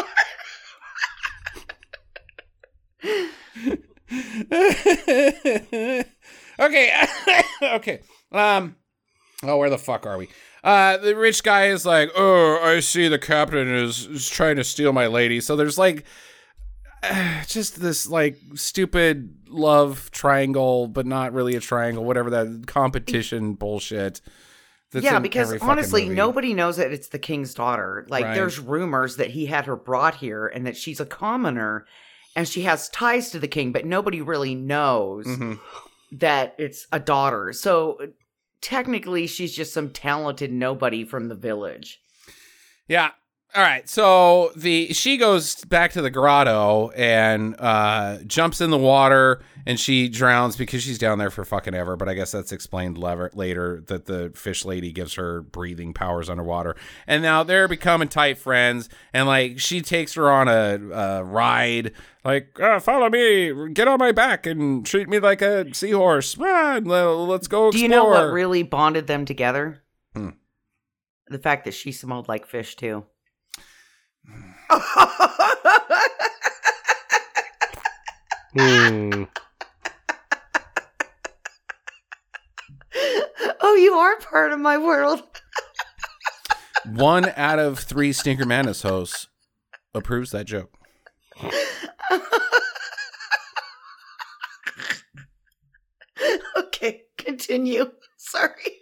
okay. 6.60 6.60
okay. 7.62 8.00
Um 8.32 8.76
Oh, 9.44 9.58
where 9.58 9.70
the 9.70 9.78
fuck 9.78 10.06
are 10.06 10.18
we? 10.18 10.30
Uh 10.64 10.98
the 10.98 11.16
rich 11.16 11.44
guy 11.44 11.68
is 11.68 11.86
like, 11.86 12.10
"Oh, 12.16 12.60
I 12.64 12.80
see 12.80 13.08
the 13.08 13.20
captain 13.20 13.68
is, 13.68 14.06
is 14.06 14.30
trying 14.30 14.56
to 14.56 14.64
steal 14.64 14.94
my 14.94 15.08
lady." 15.08 15.40
So 15.42 15.56
there's 15.56 15.78
like 15.78 16.06
just 17.48 17.82
this 17.82 18.08
like 18.08 18.38
stupid 18.56 19.36
love 19.50 20.10
triangle, 20.12 20.88
but 20.88 21.06
not 21.06 21.34
really 21.34 21.56
a 21.56 21.60
triangle, 21.60 22.04
whatever 22.04 22.30
that 22.32 22.64
competition 22.68 23.54
bullshit. 23.54 24.22
yeah, 24.94 25.20
because 25.20 25.62
honestly, 25.62 26.10
nobody 26.10 26.54
knows 26.54 26.78
that 26.78 26.92
it's 26.92 27.10
the 27.10 27.20
king's 27.20 27.54
daughter. 27.54 28.06
Like, 28.10 28.26
Right. 28.26 28.36
there's 28.36 28.60
rumors 28.60 29.18
that 29.18 29.32
he 29.32 29.46
had 29.46 29.66
her 29.66 29.76
brought 29.76 30.16
here 30.16 30.48
and 30.48 30.66
that 30.66 30.78
she's 30.78 31.00
a 31.00 31.06
commoner 31.06 31.86
and 32.36 32.48
she 32.48 32.64
has 32.64 32.90
ties 32.90 33.30
to 33.32 33.40
the 33.40 33.48
king, 33.48 33.72
but 33.72 33.86
nobody 33.86 34.22
really 34.22 34.56
knows 34.56 35.26
Mhm. 35.26 35.60
that 36.12 36.56
it's 36.58 36.88
a 36.92 37.00
daughter. 37.00 37.54
So 37.54 38.00
technically, 38.62 39.28
she's 39.28 39.56
just 39.56 39.74
some 39.74 39.90
talented 39.90 40.52
nobody 40.52 41.04
from 41.04 41.28
the 41.30 41.36
village. 41.36 42.02
Yeah. 42.88 43.12
All 43.56 43.64
right. 43.64 43.88
So 43.88 44.52
the 44.58 44.92
she 44.92 45.16
goes 45.16 45.64
back 45.64 45.94
to 45.94 46.02
the 46.02 46.10
grotto 46.10 46.90
and 46.90 47.56
uh, 47.58 48.18
jumps 48.28 48.60
in 48.60 48.70
the 48.70 48.78
water 48.78 49.42
and 49.66 49.80
she 49.80 50.10
drowns 50.10 50.58
because 50.58 50.84
she's 50.84 50.98
down 50.98 51.20
there 51.20 51.30
for 51.30 51.46
fucking 51.46 51.74
ever. 51.74 51.96
But 51.96 52.10
I 52.10 52.16
guess 52.16 52.32
that's 52.32 52.52
explained 52.52 52.98
lever- 52.98 53.32
later 53.34 53.82
that 53.88 54.06
the 54.06 54.34
fish 54.36 54.66
lady 54.66 54.92
gives 54.92 55.14
her 55.14 55.42
breathing 55.42 55.94
powers 55.94 56.30
underwater. 56.30 56.76
And 57.08 57.24
now 57.24 57.44
they're 57.44 57.70
becoming 57.70 58.10
tight 58.10 58.38
friends. 58.38 58.90
And 59.14 59.26
like 59.26 59.58
she 59.60 59.82
takes 59.82 60.16
her 60.16 60.30
on 60.30 60.50
a, 60.50 60.78
a 60.92 61.24
ride, 61.24 61.94
like 62.26 62.60
uh, 62.60 62.82
follow 62.82 63.10
me, 63.10 63.70
get 63.74 63.88
on 63.88 64.00
my 64.00 64.12
back, 64.12 64.46
and 64.46 64.86
treat 64.86 65.08
me 65.08 65.20
like 65.20 65.42
a 65.42 65.74
seahorse. 65.74 66.38
Run, 66.38 66.84
let's 66.84 67.48
go. 67.48 67.70
Explore. 67.70 67.72
Do 67.72 67.80
you 67.80 67.88
know 67.88 68.06
what 68.06 68.34
really 68.34 68.64
bonded 68.64 69.08
them 69.08 69.24
together? 69.24 69.82
Hmm. 70.14 70.32
The 71.30 71.40
fact 71.40 71.64
that 71.64 71.74
she 71.74 71.94
smelled 71.94 72.28
like 72.28 72.46
fish, 72.46 72.76
too. 72.76 73.06
Hmm. 78.58 79.24
oh, 83.62 83.76
you 83.76 83.94
are 83.94 84.18
part 84.20 84.54
of 84.54 84.60
my 84.60 84.78
world. 84.78 85.22
One 86.86 87.34
out 87.36 87.60
of 87.60 87.80
three 87.80 88.14
Stinker 88.14 88.46
Madness 88.46 88.82
hosts 88.82 89.28
approves 89.94 90.32
that 90.32 90.46
joke. 90.46 90.72
Okay, 96.58 97.04
continue. 97.18 97.92
Sorry. 98.18 98.80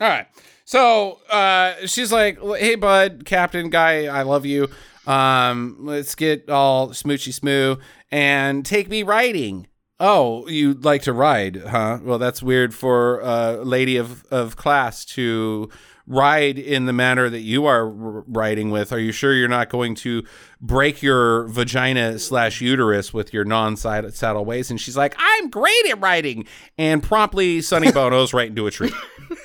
All 0.00 0.08
right. 0.08 0.26
So 0.74 1.20
uh, 1.30 1.86
she's 1.86 2.10
like, 2.10 2.36
"Hey, 2.42 2.74
bud, 2.74 3.22
Captain 3.24 3.70
Guy, 3.70 4.06
I 4.06 4.22
love 4.22 4.44
you. 4.44 4.68
Um, 5.06 5.76
let's 5.78 6.16
get 6.16 6.50
all 6.50 6.88
smoochy 6.88 7.32
smoo 7.32 7.76
and 8.10 8.66
take 8.66 8.88
me 8.88 9.04
riding." 9.04 9.68
Oh, 10.00 10.48
you'd 10.48 10.84
like 10.84 11.02
to 11.02 11.12
ride, 11.12 11.62
huh? 11.64 12.00
Well, 12.02 12.18
that's 12.18 12.42
weird 12.42 12.74
for 12.74 13.20
a 13.20 13.62
lady 13.62 13.96
of 13.96 14.24
of 14.32 14.56
class 14.56 15.04
to 15.14 15.70
ride 16.06 16.58
in 16.58 16.86
the 16.86 16.92
manner 16.92 17.30
that 17.30 17.40
you 17.40 17.66
are 17.66 17.88
riding 17.88 18.70
with. 18.70 18.92
Are 18.92 18.98
you 18.98 19.12
sure 19.12 19.32
you're 19.32 19.48
not 19.48 19.70
going 19.70 19.94
to 19.96 20.24
break 20.60 21.02
your 21.02 21.46
vagina 21.48 22.18
slash 22.18 22.60
uterus 22.60 23.14
with 23.14 23.32
your 23.32 23.44
non 23.44 23.76
saddle 23.76 24.44
ways? 24.44 24.70
And 24.70 24.80
she's 24.80 24.96
like, 24.96 25.14
I'm 25.18 25.50
great 25.50 25.86
at 25.90 26.00
riding, 26.00 26.46
and 26.76 27.02
promptly 27.02 27.60
Sonny 27.60 27.92
Bono's 27.92 28.34
right 28.34 28.48
into 28.48 28.66
a 28.66 28.70
tree. 28.70 28.92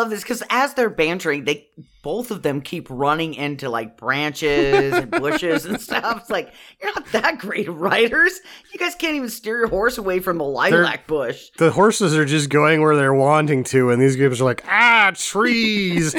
I 0.00 0.02
love 0.02 0.10
this 0.10 0.22
because 0.22 0.42
as 0.48 0.72
they're 0.72 0.88
bantering, 0.88 1.44
they 1.44 1.68
both 2.02 2.30
of 2.30 2.42
them 2.42 2.62
keep 2.62 2.88
running 2.88 3.34
into 3.34 3.68
like 3.68 3.98
branches 3.98 4.94
and 4.94 5.10
bushes 5.10 5.66
and 5.66 5.78
stuff. 5.80 6.22
It's 6.22 6.30
like 6.30 6.54
you're 6.80 6.90
not 6.94 7.12
that 7.12 7.36
great 7.36 7.70
riders. 7.70 8.40
You 8.72 8.78
guys 8.78 8.94
can't 8.94 9.14
even 9.14 9.28
steer 9.28 9.58
your 9.58 9.68
horse 9.68 9.98
away 9.98 10.20
from 10.20 10.38
the 10.38 10.44
lilac 10.44 11.06
bush. 11.06 11.50
The 11.58 11.70
horses 11.70 12.16
are 12.16 12.24
just 12.24 12.48
going 12.48 12.80
where 12.80 12.96
they're 12.96 13.12
wanting 13.12 13.62
to, 13.64 13.90
and 13.90 14.00
these 14.00 14.16
guys 14.16 14.40
are 14.40 14.44
like, 14.44 14.64
ah, 14.66 15.12
trees. 15.14 16.12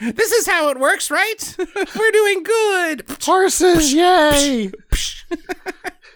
this 0.00 0.32
is 0.32 0.46
how 0.46 0.70
it 0.70 0.80
works, 0.80 1.10
right? 1.10 1.56
We're 1.58 2.12
doing 2.12 2.42
good. 2.44 3.04
Horses, 3.22 3.92
yay! 3.92 4.72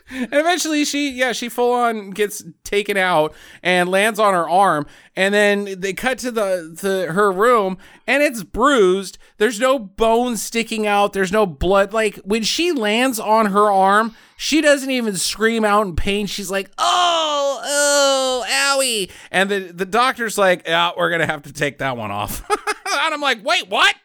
And 0.30 0.32
eventually 0.32 0.84
she 0.84 1.10
yeah, 1.10 1.32
she 1.32 1.48
full 1.48 1.72
on 1.72 2.10
gets 2.10 2.42
taken 2.64 2.96
out 2.96 3.34
and 3.62 3.90
lands 3.90 4.18
on 4.18 4.32
her 4.32 4.48
arm 4.48 4.86
and 5.14 5.34
then 5.34 5.80
they 5.80 5.92
cut 5.92 6.18
to 6.20 6.30
the 6.30 6.76
to 6.80 7.12
her 7.12 7.30
room 7.30 7.76
and 8.06 8.22
it's 8.22 8.42
bruised. 8.42 9.18
There's 9.36 9.60
no 9.60 9.78
bones 9.78 10.42
sticking 10.42 10.86
out, 10.86 11.12
there's 11.12 11.32
no 11.32 11.44
blood. 11.44 11.92
Like 11.92 12.16
when 12.24 12.42
she 12.42 12.72
lands 12.72 13.20
on 13.20 13.46
her 13.46 13.70
arm, 13.70 14.14
she 14.36 14.60
doesn't 14.60 14.90
even 14.90 15.16
scream 15.16 15.64
out 15.64 15.84
in 15.86 15.96
pain. 15.96 16.26
She's 16.26 16.50
like, 16.50 16.70
"Oh, 16.78 17.60
oh, 17.64 18.44
owie." 18.48 19.10
And 19.32 19.50
the 19.50 19.72
the 19.72 19.84
doctor's 19.84 20.38
like, 20.38 20.62
"Yeah, 20.64 20.92
we're 20.96 21.10
to 21.18 21.26
have 21.26 21.42
to 21.42 21.52
take 21.52 21.78
that 21.78 21.96
one 21.96 22.12
off." 22.12 22.48
and 22.50 23.14
I'm 23.14 23.20
like, 23.20 23.44
"Wait, 23.44 23.68
what?" 23.68 23.96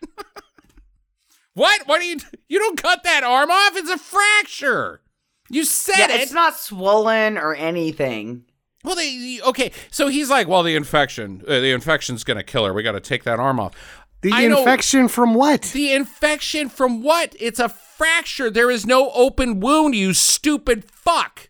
what? 1.53 1.87
What 1.87 2.01
do 2.01 2.07
you 2.07 2.17
You 2.49 2.57
don't 2.57 2.81
cut 2.81 3.03
that 3.03 3.23
arm 3.23 3.51
off? 3.51 3.77
It's 3.77 3.91
a 3.91 3.97
fracture. 3.97 5.02
You 5.53 5.63
said 5.65 5.95
Yeah, 5.97 6.15
it. 6.15 6.21
it's 6.21 6.31
not 6.31 6.57
swollen 6.57 7.37
or 7.37 7.53
anything. 7.55 8.45
Well, 8.83 8.95
they 8.95 9.39
okay. 9.45 9.71
So 9.91 10.07
he's 10.09 10.29
like, 10.29 10.47
well, 10.47 10.63
the 10.63 10.75
infection, 10.75 11.41
uh, 11.47 11.59
the 11.61 11.71
infection's 11.71 12.23
gonna 12.23 12.43
kill 12.43 12.65
her. 12.65 12.73
We 12.73 12.83
got 12.83 12.93
to 12.93 12.99
take 12.99 13.23
that 13.23 13.39
arm 13.39 13.59
off. 13.59 13.73
The 14.21 14.31
I 14.33 14.47
know- 14.47 14.59
infection 14.59 15.07
from 15.07 15.33
what? 15.33 15.61
The 15.73 15.93
infection 15.93 16.69
from 16.69 17.01
what? 17.01 17.35
It's 17.39 17.59
a 17.59 17.69
fracture. 17.69 18.49
There 18.49 18.71
is 18.71 18.85
no 18.85 19.11
open 19.11 19.59
wound. 19.59 19.95
You 19.95 20.13
stupid 20.13 20.83
fuck. 20.85 21.49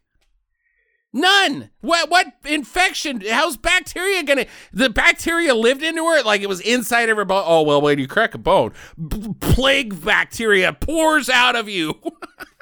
None. 1.16 1.70
What? 1.82 2.10
What 2.10 2.28
infection? 2.46 3.22
How's 3.30 3.56
bacteria 3.56 4.24
gonna? 4.24 4.48
The 4.72 4.90
bacteria 4.90 5.54
lived 5.54 5.84
into 5.84 6.04
her 6.04 6.24
like 6.24 6.42
it 6.42 6.50
was 6.50 6.60
inside 6.62 7.10
of 7.10 7.18
her 7.18 7.26
bone. 7.26 7.44
Oh 7.46 7.62
well, 7.62 7.82
when 7.82 8.00
you 8.00 8.08
crack 8.08 8.34
a 8.34 8.40
bone, 8.40 8.74
b- 9.08 9.36
plague 9.40 10.04
bacteria 10.04 10.74
pours 10.74 11.30
out 11.30 11.56
of 11.56 11.70
you. 11.70 12.00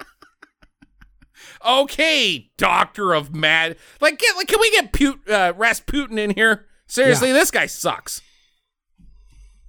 okay, 1.66 2.52
doctor 2.58 3.14
of 3.14 3.34
mad. 3.34 3.78
Like, 4.00 4.20
get 4.20 4.36
like, 4.36 4.48
can 4.48 4.60
we 4.60 4.72
get 4.72 4.92
Put, 4.94 5.30
uh, 5.30 5.54
Rasputin 5.56 6.18
in 6.18 6.32
here? 6.32 6.66
Seriously, 6.88 7.32
this 7.32 7.52
guy 7.52 7.66
sucks. 7.68 8.22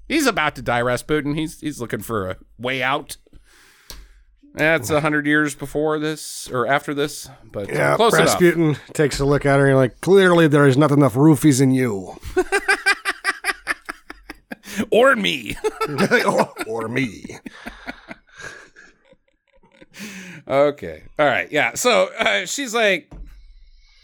He's 0.09 0.27
about 0.27 0.57
to 0.57 0.63
die, 0.63 0.81
Rasputin. 0.81 1.35
He's 1.35 1.61
he's 1.61 1.81
looking 1.81 2.01
for 2.01 2.31
a 2.31 2.37
way 2.59 2.83
out. 2.83 3.17
That's 4.55 4.91
a 4.91 5.01
hundred 5.01 5.27
years 5.27 5.55
before 5.55 5.99
this 5.99 6.51
or 6.51 6.67
after 6.67 6.93
this, 6.93 7.31
but 7.51 7.71
Yeah, 7.71 7.97
close 7.97 8.13
enough. 8.13 8.27
Rasputin 8.27 8.77
takes 8.93 9.19
a 9.19 9.25
look 9.25 9.47
at 9.47 9.59
her 9.59 9.67
and 9.69 9.77
like, 9.77 10.03
clearly 10.03 10.47
there 10.47 10.67
is 10.67 10.77
not 10.77 10.91
enough 10.91 11.15
roofies 11.15 11.63
in 11.63 11.71
you. 11.71 12.19
Or 14.91 15.17
me. 15.17 15.57
or 16.67 16.89
me. 16.89 17.39
Okay. 20.49 21.03
All 21.19 21.27
right. 21.27 21.51
Yeah. 21.51 21.75
So 21.75 22.11
uh, 22.19 22.47
she's 22.47 22.75
like, 22.75 23.11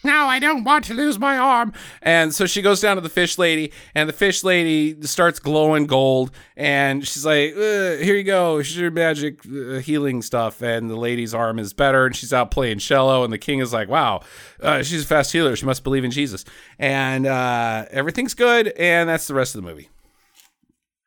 no, 0.04 0.26
I 0.26 0.38
don't 0.38 0.62
want 0.62 0.84
to 0.86 0.94
lose 0.94 1.18
my 1.18 1.36
arm. 1.36 1.72
And 2.02 2.32
so 2.32 2.46
she 2.46 2.62
goes 2.62 2.80
down 2.80 2.96
to 2.96 3.00
the 3.00 3.08
fish 3.08 3.36
lady, 3.36 3.72
and 3.94 4.08
the 4.08 4.12
fish 4.12 4.44
lady 4.44 5.00
starts 5.02 5.40
glowing 5.40 5.86
gold. 5.86 6.30
And 6.56 7.06
she's 7.06 7.26
like, 7.26 7.52
uh, 7.52 7.96
here 7.96 8.14
you 8.14 8.22
go. 8.22 8.56
Here's 8.56 8.76
your 8.76 8.92
magic 8.92 9.40
uh, 9.44 9.78
healing 9.78 10.22
stuff. 10.22 10.62
And 10.62 10.88
the 10.88 10.96
lady's 10.96 11.34
arm 11.34 11.58
is 11.58 11.72
better, 11.72 12.06
and 12.06 12.14
she's 12.14 12.32
out 12.32 12.50
playing 12.52 12.78
cello. 12.78 13.24
And 13.24 13.32
the 13.32 13.38
king 13.38 13.58
is 13.58 13.72
like, 13.72 13.88
wow, 13.88 14.22
uh, 14.62 14.82
she's 14.82 15.02
a 15.02 15.06
fast 15.06 15.32
healer. 15.32 15.56
She 15.56 15.66
must 15.66 15.82
believe 15.82 16.04
in 16.04 16.12
Jesus. 16.12 16.44
And 16.78 17.26
uh, 17.26 17.86
everything's 17.90 18.34
good. 18.34 18.68
And 18.68 19.08
that's 19.08 19.26
the 19.26 19.34
rest 19.34 19.56
of 19.56 19.62
the 19.62 19.68
movie. 19.68 19.88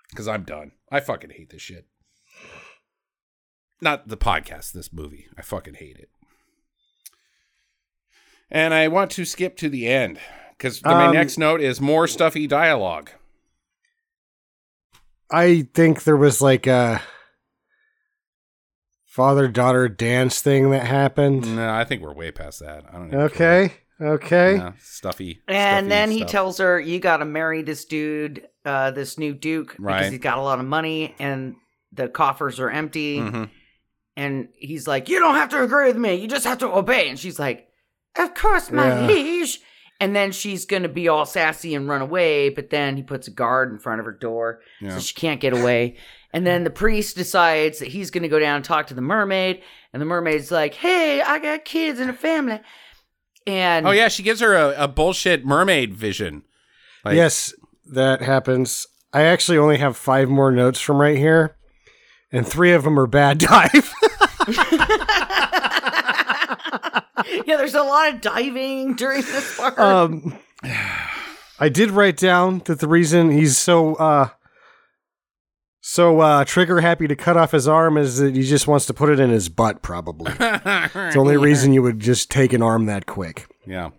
Because 0.09 0.27
I'm 0.27 0.43
done. 0.43 0.73
I 0.91 0.99
fucking 0.99 1.29
hate 1.29 1.49
this 1.49 1.61
shit. 1.61 1.87
Not 3.81 4.07
the 4.07 4.17
podcast, 4.17 4.73
this 4.73 4.93
movie. 4.93 5.27
I 5.37 5.41
fucking 5.41 5.73
hate 5.75 5.97
it. 5.97 6.09
And 8.49 8.73
I 8.73 8.87
want 8.89 9.11
to 9.11 9.25
skip 9.25 9.57
to 9.57 9.69
the 9.69 9.87
end 9.87 10.19
because 10.57 10.83
my 10.83 11.07
Um, 11.07 11.13
next 11.13 11.37
note 11.37 11.61
is 11.61 11.81
more 11.81 12.07
stuffy 12.07 12.45
dialogue. 12.47 13.09
I 15.31 15.67
think 15.73 16.03
there 16.03 16.17
was 16.17 16.41
like 16.41 16.67
a 16.67 17.01
father 19.05 19.47
daughter 19.47 19.87
dance 19.89 20.41
thing 20.41 20.69
that 20.71 20.85
happened. 20.85 21.55
No, 21.55 21.69
I 21.73 21.85
think 21.85 22.01
we're 22.01 22.13
way 22.13 22.31
past 22.31 22.59
that. 22.59 22.83
I 22.89 22.91
don't. 22.97 23.07
even 23.07 23.19
Okay. 23.21 23.73
Okay. 24.01 24.55
Yeah, 24.55 24.73
stuffy. 24.79 25.41
And 25.47 25.85
stuffy 25.85 25.89
then 25.89 26.11
he 26.11 26.25
tells 26.25 26.57
her, 26.57 26.79
"You 26.79 26.99
got 26.99 27.17
to 27.17 27.25
marry 27.25 27.61
this 27.61 27.85
dude, 27.85 28.47
uh, 28.65 28.91
this 28.91 29.17
new 29.17 29.33
duke, 29.33 29.75
Right. 29.79 29.99
because 29.99 30.11
he's 30.11 30.19
got 30.19 30.37
a 30.37 30.41
lot 30.41 30.59
of 30.59 30.65
money, 30.65 31.15
and 31.19 31.55
the 31.93 32.09
coffers 32.09 32.59
are 32.59 32.69
empty." 32.69 33.19
Mhm. 33.19 33.49
And 34.21 34.49
he's 34.55 34.87
like, 34.87 35.09
"You 35.09 35.19
don't 35.19 35.35
have 35.35 35.49
to 35.49 35.63
agree 35.63 35.87
with 35.87 35.97
me. 35.97 36.15
You 36.15 36.27
just 36.27 36.45
have 36.45 36.59
to 36.59 36.67
obey." 36.67 37.09
And 37.09 37.17
she's 37.19 37.39
like, 37.39 37.67
"Of 38.17 38.33
course, 38.33 38.71
my 38.71 38.87
Yeah. 38.87 39.07
liege." 39.07 39.59
And 39.99 40.15
then 40.15 40.31
she's 40.31 40.65
gonna 40.65 40.89
be 40.89 41.07
all 41.07 41.25
sassy 41.25 41.75
and 41.75 41.87
run 41.87 42.01
away, 42.01 42.49
but 42.49 42.69
then 42.71 42.97
he 42.97 43.03
puts 43.03 43.27
a 43.27 43.31
guard 43.31 43.71
in 43.71 43.77
front 43.79 43.99
of 43.99 44.05
her 44.05 44.11
door, 44.11 44.61
Yeah. 44.79 44.91
so 44.95 44.99
she 44.99 45.13
can't 45.13 45.39
get 45.39 45.53
away. 45.53 45.95
And 46.33 46.45
then 46.47 46.63
the 46.63 46.69
priest 46.71 47.15
decides 47.15 47.79
that 47.79 47.89
he's 47.89 48.09
gonna 48.09 48.27
go 48.27 48.39
down 48.39 48.55
and 48.57 48.65
talk 48.65 48.87
to 48.87 48.93
the 48.95 49.01
mermaid, 49.01 49.61
and 49.93 50.01
the 50.01 50.05
mermaid's 50.05 50.49
like, 50.51 50.73
"Hey, 50.75 51.21
I 51.21 51.39
got 51.39 51.65
kids 51.65 51.99
and 51.99 52.09
a 52.09 52.13
family." 52.13 52.59
And 53.47 53.87
Oh 53.87 53.91
yeah, 53.91 54.07
she 54.07 54.23
gives 54.23 54.39
her 54.39 54.55
a, 54.55 54.83
a 54.83 54.87
bullshit 54.87 55.45
mermaid 55.45 55.93
vision. 55.93 56.43
Like, 57.05 57.15
yes, 57.15 57.53
that 57.91 58.21
happens. 58.21 58.87
I 59.13 59.23
actually 59.23 59.57
only 59.57 59.77
have 59.77 59.97
five 59.97 60.29
more 60.29 60.51
notes 60.51 60.79
from 60.79 60.97
right 61.01 61.17
here, 61.17 61.55
and 62.31 62.47
three 62.47 62.71
of 62.73 62.83
them 62.83 62.99
are 62.99 63.07
bad 63.07 63.37
dive. 63.39 63.93
yeah, 67.45 67.57
there's 67.57 67.75
a 67.75 67.83
lot 67.83 68.13
of 68.13 68.21
diving 68.21 68.95
during 68.95 69.21
this 69.21 69.57
part. 69.57 69.77
um, 69.79 70.37
I 71.59 71.69
did 71.69 71.91
write 71.91 72.17
down 72.17 72.59
that 72.65 72.79
the 72.79 72.87
reason 72.87 73.31
he's 73.31 73.57
so 73.57 73.95
uh, 73.95 74.29
so 75.81 76.19
uh, 76.19 76.45
trigger 76.45 76.81
happy 76.81 77.07
to 77.07 77.15
cut 77.15 77.37
off 77.37 77.51
his 77.51 77.67
arm 77.67 77.97
is 77.97 78.17
that 78.17 78.35
he 78.35 78.43
just 78.43 78.67
wants 78.67 78.85
to 78.87 78.93
put 78.93 79.09
it 79.09 79.19
in 79.19 79.29
his 79.29 79.49
butt. 79.49 79.81
Probably, 79.81 80.31
it's 80.39 80.93
the 80.93 81.13
only 81.19 81.37
reason 81.37 81.73
you 81.73 81.81
would 81.81 81.99
just 81.99 82.29
take 82.31 82.53
an 82.53 82.61
arm 82.61 82.85
that 82.87 83.05
quick. 83.05 83.47
Yeah, 83.65 83.91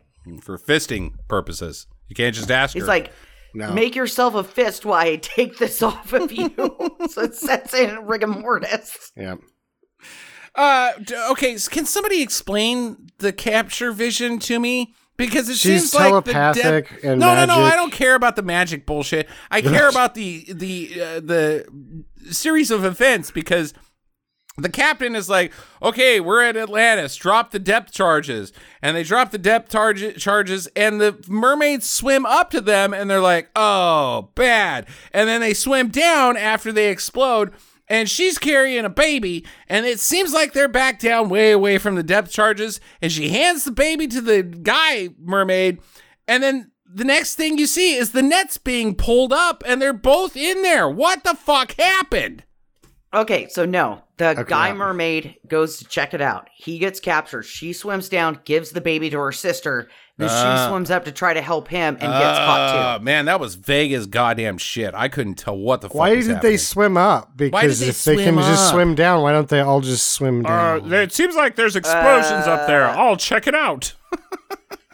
for 0.42 0.58
fisting 0.58 1.14
purposes. 1.28 1.86
You 2.08 2.14
can't 2.16 2.34
just 2.34 2.50
ask 2.50 2.74
He's 2.74 2.82
her. 2.82 2.86
like, 2.88 3.10
No. 3.54 3.72
make 3.72 3.94
yourself 3.94 4.34
a 4.34 4.44
fist 4.44 4.84
while 4.84 5.00
I 5.06 5.16
take 5.16 5.58
this 5.58 5.82
off 5.82 6.12
of 6.12 6.32
you. 6.32 6.50
so 7.10 7.22
it 7.22 7.34
sets 7.34 7.74
in 7.74 8.06
rigor 8.06 8.26
mortis. 8.26 9.12
Yeah. 9.16 9.36
Uh, 10.54 10.92
okay. 11.30 11.54
s- 11.54 11.68
Can 11.68 11.86
somebody 11.86 12.20
explain 12.22 13.08
the 13.18 13.32
capture 13.32 13.92
vision 13.92 14.38
to 14.40 14.58
me? 14.60 14.94
Because 15.16 15.48
it 15.48 15.56
She's 15.56 15.90
seems 15.90 15.94
like 15.94 16.24
the 16.24 16.32
telepathic 16.32 16.88
depth- 16.90 17.04
and 17.04 17.20
no, 17.20 17.34
no, 17.34 17.44
no. 17.44 17.60
I 17.62 17.76
don't 17.76 17.92
care 17.92 18.14
about 18.14 18.34
the 18.36 18.42
magic 18.42 18.86
bullshit. 18.86 19.28
I 19.50 19.60
care 19.62 19.88
about 19.88 20.14
the 20.14 20.46
the 20.52 20.90
uh, 21.00 21.20
the 21.20 21.66
series 22.30 22.70
of 22.70 22.84
events 22.84 23.30
because 23.30 23.72
the 24.58 24.68
captain 24.68 25.16
is 25.16 25.28
like, 25.28 25.52
okay, 25.82 26.20
we're 26.20 26.42
at 26.42 26.56
Atlantis. 26.56 27.16
Drop 27.16 27.50
the 27.50 27.58
depth 27.58 27.92
charges, 27.92 28.52
and 28.82 28.96
they 28.96 29.02
drop 29.02 29.30
the 29.30 29.38
depth 29.38 29.70
charges, 29.70 30.68
and 30.76 31.00
the 31.00 31.22
mermaids 31.26 31.88
swim 31.88 32.26
up 32.26 32.50
to 32.50 32.60
them, 32.60 32.92
and 32.92 33.10
they're 33.10 33.20
like, 33.20 33.48
oh, 33.56 34.30
bad. 34.34 34.86
And 35.12 35.28
then 35.28 35.40
they 35.40 35.54
swim 35.54 35.88
down 35.88 36.36
after 36.36 36.70
they 36.72 36.90
explode. 36.90 37.52
and 37.88 38.08
she's 38.08 38.38
carrying 38.38 38.84
a 38.84 38.90
baby, 38.90 39.44
and 39.68 39.84
it 39.84 40.00
seems 40.00 40.32
like 40.32 40.52
they're 40.52 40.68
back 40.68 40.98
down 40.98 41.28
way 41.28 41.50
away 41.52 41.76
from 41.78 41.94
the 41.94 42.02
depth 42.02 42.30
charges, 42.30 42.80
and 43.02 43.12
she 43.12 43.28
hands 43.28 43.64
the 43.64 43.70
baby 43.70 44.06
to 44.06 44.20
the 44.20 44.42
guy 44.42 45.10
mermaid, 45.18 45.78
and 46.26 46.42
then 46.42 46.70
the 46.86 47.04
next 47.04 47.34
thing 47.34 47.58
you 47.58 47.66
see 47.66 47.94
is 47.94 48.12
the 48.12 48.22
nets 48.22 48.56
being 48.56 48.94
pulled 48.94 49.32
up, 49.32 49.62
and 49.66 49.80
they're 49.80 49.92
both 49.92 50.36
in 50.36 50.62
there. 50.62 50.88
What 50.88 51.24
the 51.24 51.34
fuck 51.34 51.72
happened? 51.78 52.44
Okay, 53.12 53.48
so 53.48 53.66
no, 53.66 54.02
the 54.34 54.40
Okay, 54.42 54.50
guy 54.50 54.68
yeah. 54.68 54.74
mermaid 54.74 55.36
goes 55.46 55.78
to 55.78 55.84
check 55.84 56.14
it 56.14 56.20
out. 56.20 56.48
He 56.54 56.78
gets 56.78 57.00
captured. 57.00 57.42
She 57.44 57.72
swims 57.72 58.08
down, 58.08 58.40
gives 58.44 58.70
the 58.70 58.80
baby 58.80 59.10
to 59.10 59.18
her 59.18 59.32
sister. 59.32 59.88
Then 60.18 60.28
Ah. 60.30 60.64
she 60.66 60.70
swims 60.70 60.90
up 60.90 61.04
to 61.06 61.12
try 61.12 61.32
to 61.34 61.40
help 61.42 61.68
him 61.68 61.94
and 61.94 62.00
gets 62.00 62.38
caught 62.38 62.96
Uh, 63.00 63.02
Man, 63.02 63.24
that 63.24 63.40
was 63.40 63.54
vague 63.54 63.92
as 63.92 64.06
goddamn 64.06 64.58
shit. 64.58 64.94
I 64.94 65.08
couldn't 65.08 65.34
tell 65.36 65.56
what 65.56 65.80
the 65.80 65.88
fuck. 65.88 65.94
Why 65.96 66.14
was 66.14 66.26
did 66.26 66.34
happening. 66.36 66.52
they 66.52 66.56
swim 66.58 66.96
up? 66.96 67.36
Because 67.36 67.80
they 67.80 67.88
if 67.88 68.04
they 68.04 68.16
can 68.16 68.34
swim 68.34 68.44
just 68.44 68.70
swim 68.70 68.94
down, 68.94 69.22
why 69.22 69.32
don't 69.32 69.48
they 69.48 69.60
all 69.60 69.80
just 69.80 70.12
swim 70.12 70.44
Uh, 70.44 70.48
down? 70.78 70.88
there- 70.90 71.02
it 71.02 71.12
seems 71.12 71.34
like 71.34 71.56
there's 71.56 71.76
explosions 71.76 72.46
up 72.46 72.66
there. 72.66 72.88
I'll 72.88 73.16
check 73.16 73.46
it 73.46 73.54
out. 73.54 73.94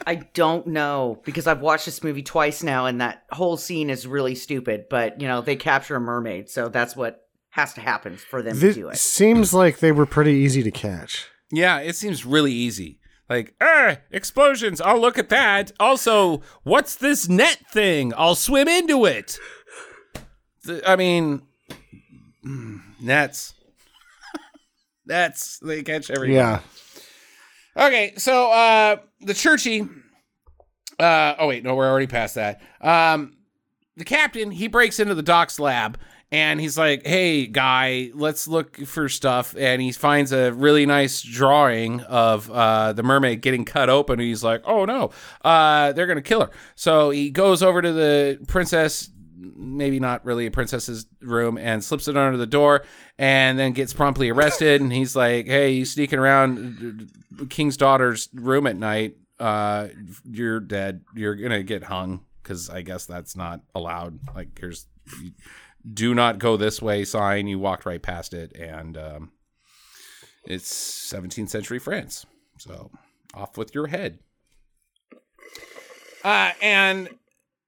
I 0.07 0.15
don't 0.33 0.65
know 0.67 1.21
because 1.25 1.45
I've 1.45 1.59
watched 1.61 1.85
this 1.85 2.03
movie 2.03 2.23
twice 2.23 2.63
now, 2.63 2.85
and 2.87 3.01
that 3.01 3.23
whole 3.31 3.57
scene 3.57 3.89
is 3.89 4.07
really 4.07 4.33
stupid. 4.33 4.85
But 4.89 5.21
you 5.21 5.27
know, 5.27 5.41
they 5.41 5.55
capture 5.55 5.95
a 5.97 5.99
mermaid, 5.99 6.49
so 6.49 6.69
that's 6.69 6.95
what 6.95 7.25
has 7.51 7.73
to 7.73 7.81
happen 7.81 8.15
for 8.17 8.41
them 8.41 8.59
this 8.59 8.75
to 8.75 8.81
do 8.81 8.89
it. 8.89 8.97
seems 8.97 9.53
like 9.53 9.79
they 9.79 9.91
were 9.91 10.05
pretty 10.05 10.33
easy 10.33 10.63
to 10.63 10.71
catch. 10.71 11.27
Yeah, 11.51 11.79
it 11.79 11.95
seems 11.95 12.25
really 12.25 12.51
easy. 12.53 12.99
Like, 13.29 13.53
eh, 13.61 13.97
explosions. 14.11 14.81
I'll 14.81 14.99
look 14.99 15.17
at 15.17 15.29
that. 15.29 15.71
Also, 15.79 16.41
what's 16.63 16.95
this 16.95 17.27
net 17.29 17.59
thing? 17.71 18.11
I'll 18.17 18.35
swim 18.35 18.67
into 18.67 19.05
it. 19.05 19.37
Th- 20.65 20.81
I 20.85 20.95
mean, 20.95 21.43
mm, 22.45 22.81
nets. 23.01 23.53
That's 25.05 25.59
They 25.59 25.83
catch 25.83 26.09
everything. 26.11 26.35
Yeah. 26.35 26.61
Okay, 27.77 28.13
so 28.17 28.51
uh 28.51 28.97
the 29.21 29.33
churchy 29.33 29.81
uh 30.99 31.35
oh 31.39 31.47
wait, 31.47 31.63
no, 31.63 31.75
we're 31.75 31.89
already 31.89 32.07
past 32.07 32.35
that. 32.35 32.61
Um 32.81 33.37
the 33.95 34.05
captain, 34.05 34.51
he 34.51 34.67
breaks 34.67 34.99
into 34.99 35.13
the 35.15 35.23
doc's 35.23 35.59
lab 35.59 35.97
and 36.31 36.59
he's 36.59 36.77
like, 36.77 37.05
"Hey 37.05 37.47
guy, 37.47 38.11
let's 38.13 38.47
look 38.47 38.77
for 38.85 39.09
stuff." 39.09 39.55
And 39.57 39.81
he 39.81 39.91
finds 39.91 40.31
a 40.31 40.51
really 40.53 40.85
nice 40.85 41.21
drawing 41.21 42.01
of 42.01 42.49
uh 42.51 42.93
the 42.93 43.03
mermaid 43.03 43.41
getting 43.41 43.65
cut 43.65 43.89
open. 43.89 44.19
And 44.19 44.27
he's 44.27 44.43
like, 44.43 44.61
"Oh 44.65 44.85
no. 44.85 45.11
Uh 45.43 45.91
they're 45.93 46.05
to 46.17 46.21
kill 46.21 46.41
her." 46.41 46.51
So 46.75 47.09
he 47.09 47.29
goes 47.29 47.63
over 47.63 47.81
to 47.81 47.91
the 47.93 48.39
princess 48.47 49.09
maybe 49.41 49.99
not 49.99 50.25
really 50.25 50.45
a 50.45 50.51
princess's 50.51 51.05
room 51.21 51.57
and 51.57 51.83
slips 51.83 52.07
it 52.07 52.17
under 52.17 52.37
the 52.37 52.45
door 52.45 52.83
and 53.17 53.57
then 53.57 53.71
gets 53.71 53.93
promptly 53.93 54.29
arrested 54.29 54.81
and 54.81 54.91
he's 54.91 55.15
like 55.15 55.45
hey 55.47 55.71
you 55.71 55.85
sneaking 55.85 56.19
around 56.19 57.09
king's 57.49 57.77
daughter's 57.77 58.27
room 58.33 58.67
at 58.67 58.75
night 58.75 59.15
uh 59.39 59.87
you're 60.29 60.59
dead 60.59 61.01
you're 61.15 61.35
gonna 61.35 61.63
get 61.63 61.83
hung 61.83 62.25
because 62.43 62.69
i 62.69 62.81
guess 62.81 63.05
that's 63.05 63.35
not 63.35 63.61
allowed 63.73 64.19
like 64.35 64.49
here's 64.59 64.87
do 65.93 66.13
not 66.13 66.39
go 66.39 66.57
this 66.57 66.81
way 66.81 67.05
sign 67.05 67.47
you 67.47 67.59
walked 67.59 67.85
right 67.85 68.01
past 68.01 68.33
it 68.33 68.55
and 68.55 68.97
um 68.97 69.31
it's 70.45 70.71
17th 71.11 71.49
century 71.49 71.79
france 71.79 72.25
so 72.57 72.91
off 73.33 73.57
with 73.57 73.73
your 73.73 73.87
head 73.87 74.19
uh 76.23 76.51
and 76.61 77.09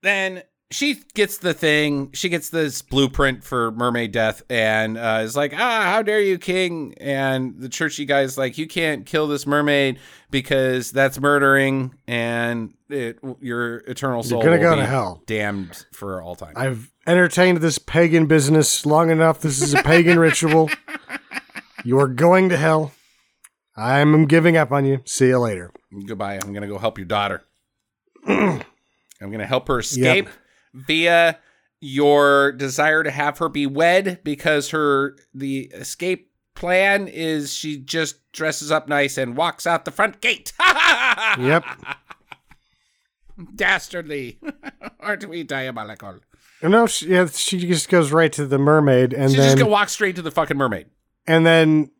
then 0.02 0.44
she 0.72 1.04
gets 1.14 1.38
the 1.38 1.54
thing. 1.54 2.12
She 2.14 2.30
gets 2.30 2.50
this 2.50 2.82
blueprint 2.82 3.44
for 3.44 3.72
mermaid 3.72 4.12
death, 4.12 4.42
and 4.50 4.98
uh, 4.98 5.20
is 5.24 5.36
like, 5.36 5.54
"Ah, 5.54 5.84
how 5.84 6.02
dare 6.02 6.22
you, 6.22 6.38
king!" 6.38 6.96
And 7.00 7.60
the 7.60 7.70
churchy 7.70 8.06
guy's 8.06 8.38
like, 8.38 8.58
"You 8.58 8.68
can't 8.68 9.06
kill 9.06 9.28
this 9.28 9.46
mermaid 9.46 10.00
because 10.32 10.92
that's 10.92 11.20
murdering, 11.20 11.96
and 12.08 12.74
it, 12.90 13.20
your 13.42 13.78
eternal 13.80 14.24
soul 14.24 14.42
you're 14.44 14.58
gonna 14.58 14.62
go 14.62 14.76
to 14.76 14.86
hell." 14.86 15.22
damned 15.28 15.86
for 15.92 16.22
all 16.22 16.36
time." 16.36 16.54
I've 16.56 16.91
entertained 17.08 17.60
this 17.60 17.78
pagan 17.78 18.26
business 18.26 18.86
long 18.86 19.10
enough. 19.10 19.42
This 19.42 19.62
is 19.62 19.74
a 19.74 19.84
pagan 19.84 20.20
ritual. 20.28 20.70
You 21.84 22.00
are 22.00 22.08
going 22.08 22.50
to 22.50 22.58
hell. 22.58 22.92
I'm 23.76 24.26
giving 24.26 24.58
up 24.58 24.72
on 24.72 24.86
you. 24.86 25.02
See 25.06 25.28
you 25.28 25.40
later. 25.40 25.72
Goodbye. 26.06 26.40
I'm 26.42 26.54
gonna 26.54 26.68
go 26.68 26.78
help 26.78 26.98
your 26.98 27.06
daughter. 27.06 27.44
I'm 28.28 28.62
gonna 29.20 29.46
help 29.46 29.68
her 29.68 29.80
escape 29.80 30.28
via 30.74 31.40
your 31.80 32.52
desire 32.52 33.02
to 33.04 33.10
have 33.12 33.40
her 33.40 33.50
be 33.50 33.66
wed 33.66 34.20
because 34.24 34.70
her 34.70 35.18
the 35.34 35.72
escape 35.74 36.32
plan 36.54 37.08
is 37.08 37.54
she 37.54 37.78
just 37.78 38.32
dresses 38.34 38.72
up 38.72 38.88
nice 38.88 39.18
and 39.18 39.36
walks 39.36 39.66
out 39.66 39.86
the 39.86 39.92
front 39.92 40.22
gate. 40.22 40.54
Yep. 41.40 41.64
Dastardly. 43.56 44.40
Aren't 45.00 45.30
we 45.30 45.44
diabolical? 45.44 46.20
No, 46.64 46.86
she, 46.88 47.08
yeah, 47.08 47.28
she 47.28 47.60
just 47.60 47.90
goes 47.90 48.12
right 48.12 48.32
to 48.34 48.46
the 48.46 48.60
mermaid 48.60 49.14
and 49.14 49.30
She's 49.32 49.38
then 49.38 49.48
just 49.48 49.58
gonna 49.58 49.70
walk 49.70 49.90
straight 49.90 50.16
to 50.18 50.22
the 50.22 50.32
fucking 50.32 50.58
mermaid. 50.58 50.88
and 51.28 51.46
then 51.46 51.92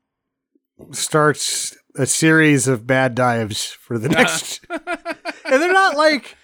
starts 0.92 1.76
a 1.96 2.06
series 2.06 2.68
of 2.68 2.88
bad 2.88 3.16
dives 3.16 3.66
for 3.66 3.98
the 3.98 4.10
uh-huh. 4.10 4.22
next. 4.22 4.66
and 4.70 5.62
they're 5.62 5.74
not 5.74 5.98
like 5.98 6.38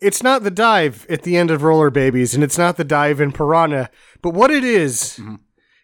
it's 0.00 0.22
not 0.22 0.42
the 0.42 0.50
dive 0.50 1.06
at 1.08 1.22
the 1.22 1.36
end 1.36 1.50
of 1.50 1.62
Roller 1.62 1.90
Babies, 1.90 2.34
and 2.34 2.42
it's 2.42 2.56
not 2.58 2.76
the 2.76 2.84
dive 2.84 3.20
in 3.20 3.32
Piranha. 3.32 3.90
But 4.22 4.34
what 4.34 4.50
it 4.50 4.64
is, 4.64 5.18
mm-hmm. 5.20 5.36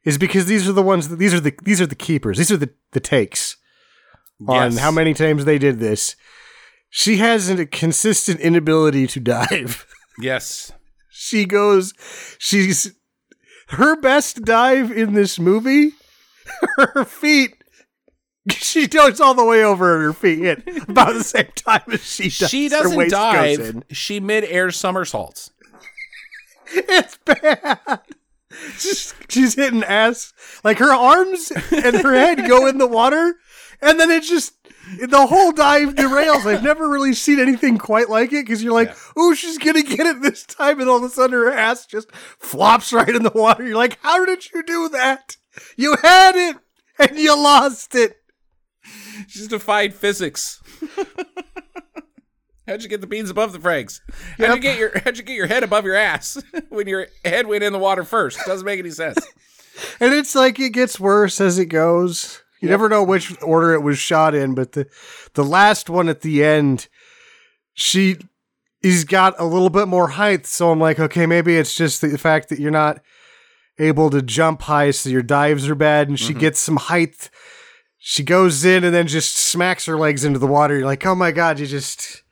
is 0.04 0.16
because 0.18 0.46
these 0.46 0.68
are 0.68 0.72
the 0.72 0.82
ones 0.82 1.08
that 1.08 1.16
these 1.16 1.34
are 1.34 1.40
the 1.40 1.54
these 1.62 1.80
are 1.80 1.86
the 1.86 1.94
keepers. 1.94 2.38
These 2.38 2.50
are 2.50 2.56
the 2.56 2.70
the 2.92 3.00
takes 3.00 3.56
on 4.46 4.72
Yes. 4.72 4.78
how 4.78 4.90
many 4.90 5.14
times 5.14 5.44
they 5.44 5.58
did 5.58 5.78
this. 5.80 6.16
She 6.88 7.18
has 7.18 7.50
a 7.50 7.66
consistent 7.66 8.40
inability 8.40 9.06
to 9.08 9.20
dive. 9.20 9.86
Yes. 10.18 10.72
She 11.16 11.44
goes 11.44 11.92
she's 12.38 12.92
her 13.68 13.96
best 14.00 14.42
dive 14.42 14.90
in 14.92 15.14
this 15.14 15.38
movie 15.38 15.92
her 16.76 17.04
feet 17.04 17.54
she 18.50 18.86
goes 18.86 19.20
all 19.20 19.34
the 19.34 19.44
way 19.44 19.64
over 19.64 20.00
her 20.02 20.12
feet 20.12 20.44
at 20.44 20.88
about 20.88 21.14
the 21.14 21.24
same 21.24 21.48
time 21.56 21.82
as 21.88 22.04
she 22.04 22.24
does 22.28 22.48
She 22.48 22.68
doesn't 22.68 23.10
dive. 23.10 23.82
She 23.90 24.20
mid-air 24.20 24.70
somersaults. 24.70 25.50
it's 26.72 27.18
bad 27.24 27.80
she's, 28.78 29.14
she's 29.28 29.54
hitting 29.54 29.82
ass 29.84 30.32
like 30.64 30.78
her 30.78 30.92
arms 30.92 31.50
and 31.72 31.96
her 31.96 32.14
head 32.14 32.46
go 32.48 32.66
in 32.66 32.78
the 32.78 32.86
water 32.86 33.34
and 33.82 33.98
then 34.00 34.10
it 34.10 34.22
just 34.22 34.55
the 35.08 35.26
whole 35.26 35.52
dive 35.52 35.94
derails. 35.94 36.46
I've 36.46 36.62
never 36.62 36.88
really 36.88 37.14
seen 37.14 37.40
anything 37.40 37.78
quite 37.78 38.08
like 38.08 38.32
it 38.32 38.44
because 38.44 38.62
you're 38.62 38.72
like, 38.72 38.94
oh, 39.16 39.34
she's 39.34 39.58
gonna 39.58 39.82
get 39.82 40.06
it 40.06 40.22
this 40.22 40.44
time, 40.44 40.80
and 40.80 40.88
all 40.88 40.98
of 40.98 41.02
a 41.02 41.08
sudden 41.08 41.32
her 41.32 41.52
ass 41.52 41.86
just 41.86 42.12
flops 42.12 42.92
right 42.92 43.08
in 43.08 43.22
the 43.22 43.32
water. 43.34 43.66
You're 43.66 43.76
like, 43.76 43.98
how 44.02 44.24
did 44.24 44.52
you 44.52 44.62
do 44.62 44.88
that? 44.90 45.36
You 45.76 45.96
had 46.02 46.36
it 46.36 46.56
and 46.98 47.18
you 47.18 47.36
lost 47.36 47.94
it. 47.94 48.16
She's 49.26 49.48
defied 49.48 49.94
physics. 49.94 50.62
How'd 52.66 52.82
you 52.82 52.88
get 52.88 53.00
the 53.00 53.06
beans 53.06 53.30
above 53.30 53.52
the 53.52 53.60
frags? 53.60 54.00
How'd 54.38 54.56
you 54.56 54.60
get 54.60 54.78
your 54.78 54.98
How'd 55.00 55.16
you 55.16 55.22
get 55.22 55.36
your 55.36 55.46
head 55.46 55.62
above 55.62 55.84
your 55.84 55.94
ass 55.94 56.42
when 56.68 56.88
your 56.88 57.06
head 57.24 57.46
went 57.46 57.62
in 57.62 57.72
the 57.72 57.78
water 57.78 58.04
first? 58.04 58.38
Doesn't 58.44 58.66
make 58.66 58.78
any 58.78 58.90
sense. 58.90 59.18
And 60.00 60.14
it's 60.14 60.34
like 60.34 60.58
it 60.58 60.70
gets 60.70 60.98
worse 60.98 61.38
as 61.38 61.58
it 61.58 61.66
goes. 61.66 62.42
You 62.66 62.70
never 62.70 62.88
know 62.88 63.02
which 63.02 63.40
order 63.42 63.74
it 63.74 63.82
was 63.82 63.98
shot 63.98 64.34
in, 64.34 64.54
but 64.54 64.72
the 64.72 64.86
the 65.34 65.44
last 65.44 65.88
one 65.88 66.08
at 66.08 66.20
the 66.20 66.44
end, 66.44 66.88
she 67.74 68.16
he's 68.82 69.04
got 69.04 69.34
a 69.38 69.44
little 69.44 69.70
bit 69.70 69.88
more 69.88 70.08
height. 70.08 70.46
So 70.46 70.70
I'm 70.70 70.80
like, 70.80 70.98
okay, 70.98 71.26
maybe 71.26 71.56
it's 71.56 71.76
just 71.76 72.00
the 72.00 72.18
fact 72.18 72.48
that 72.48 72.58
you're 72.58 72.70
not 72.70 73.00
able 73.78 74.10
to 74.10 74.22
jump 74.22 74.62
high, 74.62 74.90
so 74.90 75.10
your 75.10 75.22
dives 75.22 75.68
are 75.68 75.74
bad, 75.74 76.08
and 76.08 76.18
she 76.18 76.30
mm-hmm. 76.30 76.40
gets 76.40 76.60
some 76.60 76.76
height. 76.76 77.30
She 77.98 78.22
goes 78.22 78.64
in 78.64 78.84
and 78.84 78.94
then 78.94 79.08
just 79.08 79.36
smacks 79.36 79.86
her 79.86 79.96
legs 79.96 80.24
into 80.24 80.38
the 80.38 80.46
water. 80.46 80.76
You're 80.76 80.86
like, 80.86 81.04
oh 81.04 81.14
my 81.14 81.32
god, 81.32 81.58
you 81.58 81.66
just 81.66 82.22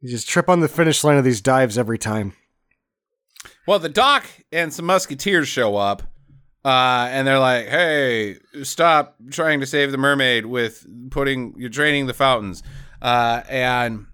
you 0.00 0.08
just 0.08 0.28
trip 0.28 0.48
on 0.48 0.60
the 0.60 0.68
finish 0.68 1.04
line 1.04 1.16
of 1.16 1.24
these 1.24 1.40
dives 1.40 1.78
every 1.78 1.98
time. 1.98 2.34
Well, 3.66 3.78
the 3.78 3.88
doc 3.88 4.26
and 4.50 4.72
some 4.74 4.86
musketeers 4.86 5.46
show 5.46 5.76
up, 5.76 6.02
uh, 6.64 7.08
and 7.10 7.26
they're 7.26 7.38
like, 7.38 7.66
"Hey, 7.68 8.36
stop 8.62 9.16
trying 9.30 9.60
to 9.60 9.66
save 9.66 9.90
the 9.92 9.98
mermaid 9.98 10.46
with 10.46 10.86
putting 11.10 11.54
you're 11.56 11.68
draining 11.68 12.06
the 12.06 12.14
fountains, 12.14 12.62
uh, 13.00 13.42
and 13.48 14.06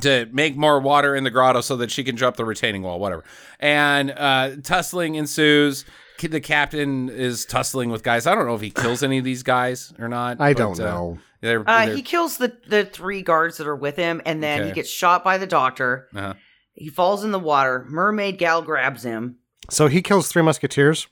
to 0.00 0.28
make 0.32 0.56
more 0.56 0.80
water 0.80 1.14
in 1.14 1.22
the 1.24 1.30
grotto 1.30 1.60
so 1.60 1.76
that 1.76 1.90
she 1.90 2.02
can 2.02 2.16
jump 2.16 2.36
the 2.36 2.44
retaining 2.44 2.82
wall, 2.82 2.98
whatever." 2.98 3.24
And 3.60 4.10
uh, 4.10 4.56
tussling 4.62 5.14
ensues. 5.14 5.84
The 6.20 6.40
captain 6.40 7.08
is 7.10 7.44
tussling 7.44 7.90
with 7.90 8.02
guys. 8.04 8.26
I 8.26 8.34
don't 8.36 8.46
know 8.46 8.54
if 8.54 8.60
he 8.60 8.70
kills 8.70 9.02
any 9.02 9.18
of 9.18 9.24
these 9.24 9.42
guys 9.42 9.92
or 9.98 10.08
not. 10.08 10.40
I 10.40 10.52
but, 10.54 10.58
don't 10.58 10.80
uh, 10.80 10.84
know. 10.84 11.18
they're, 11.40 11.68
Uh, 11.68 11.86
they're- 11.86 11.96
he 11.96 12.02
kills 12.02 12.38
the, 12.38 12.56
the 12.68 12.84
three 12.84 13.20
guards 13.20 13.56
that 13.58 13.66
are 13.66 13.74
with 13.76 13.96
him, 13.96 14.22
and 14.24 14.40
then 14.40 14.64
he 14.64 14.72
gets 14.72 14.88
shot 14.88 15.24
by 15.24 15.38
the 15.38 15.46
doctor. 15.46 16.08
uh-huh. 16.14 16.34
He 16.76 16.88
falls 16.88 17.24
in 17.24 17.32
the 17.32 17.38
water. 17.40 17.84
Mermaid 17.88 18.38
gal 18.38 18.62
grabs 18.62 19.02
him. 19.02 19.36
So 19.70 19.88
he 19.88 20.02
kills 20.02 20.28
three 20.28 20.42
musketeers. 20.42 21.08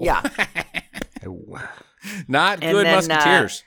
Yeah. 0.00 0.22
Not 2.28 2.62
And 2.62 2.72
good 2.72 2.86
then, 2.86 2.94
uh, 2.94 2.96
musketeers. 2.96 3.64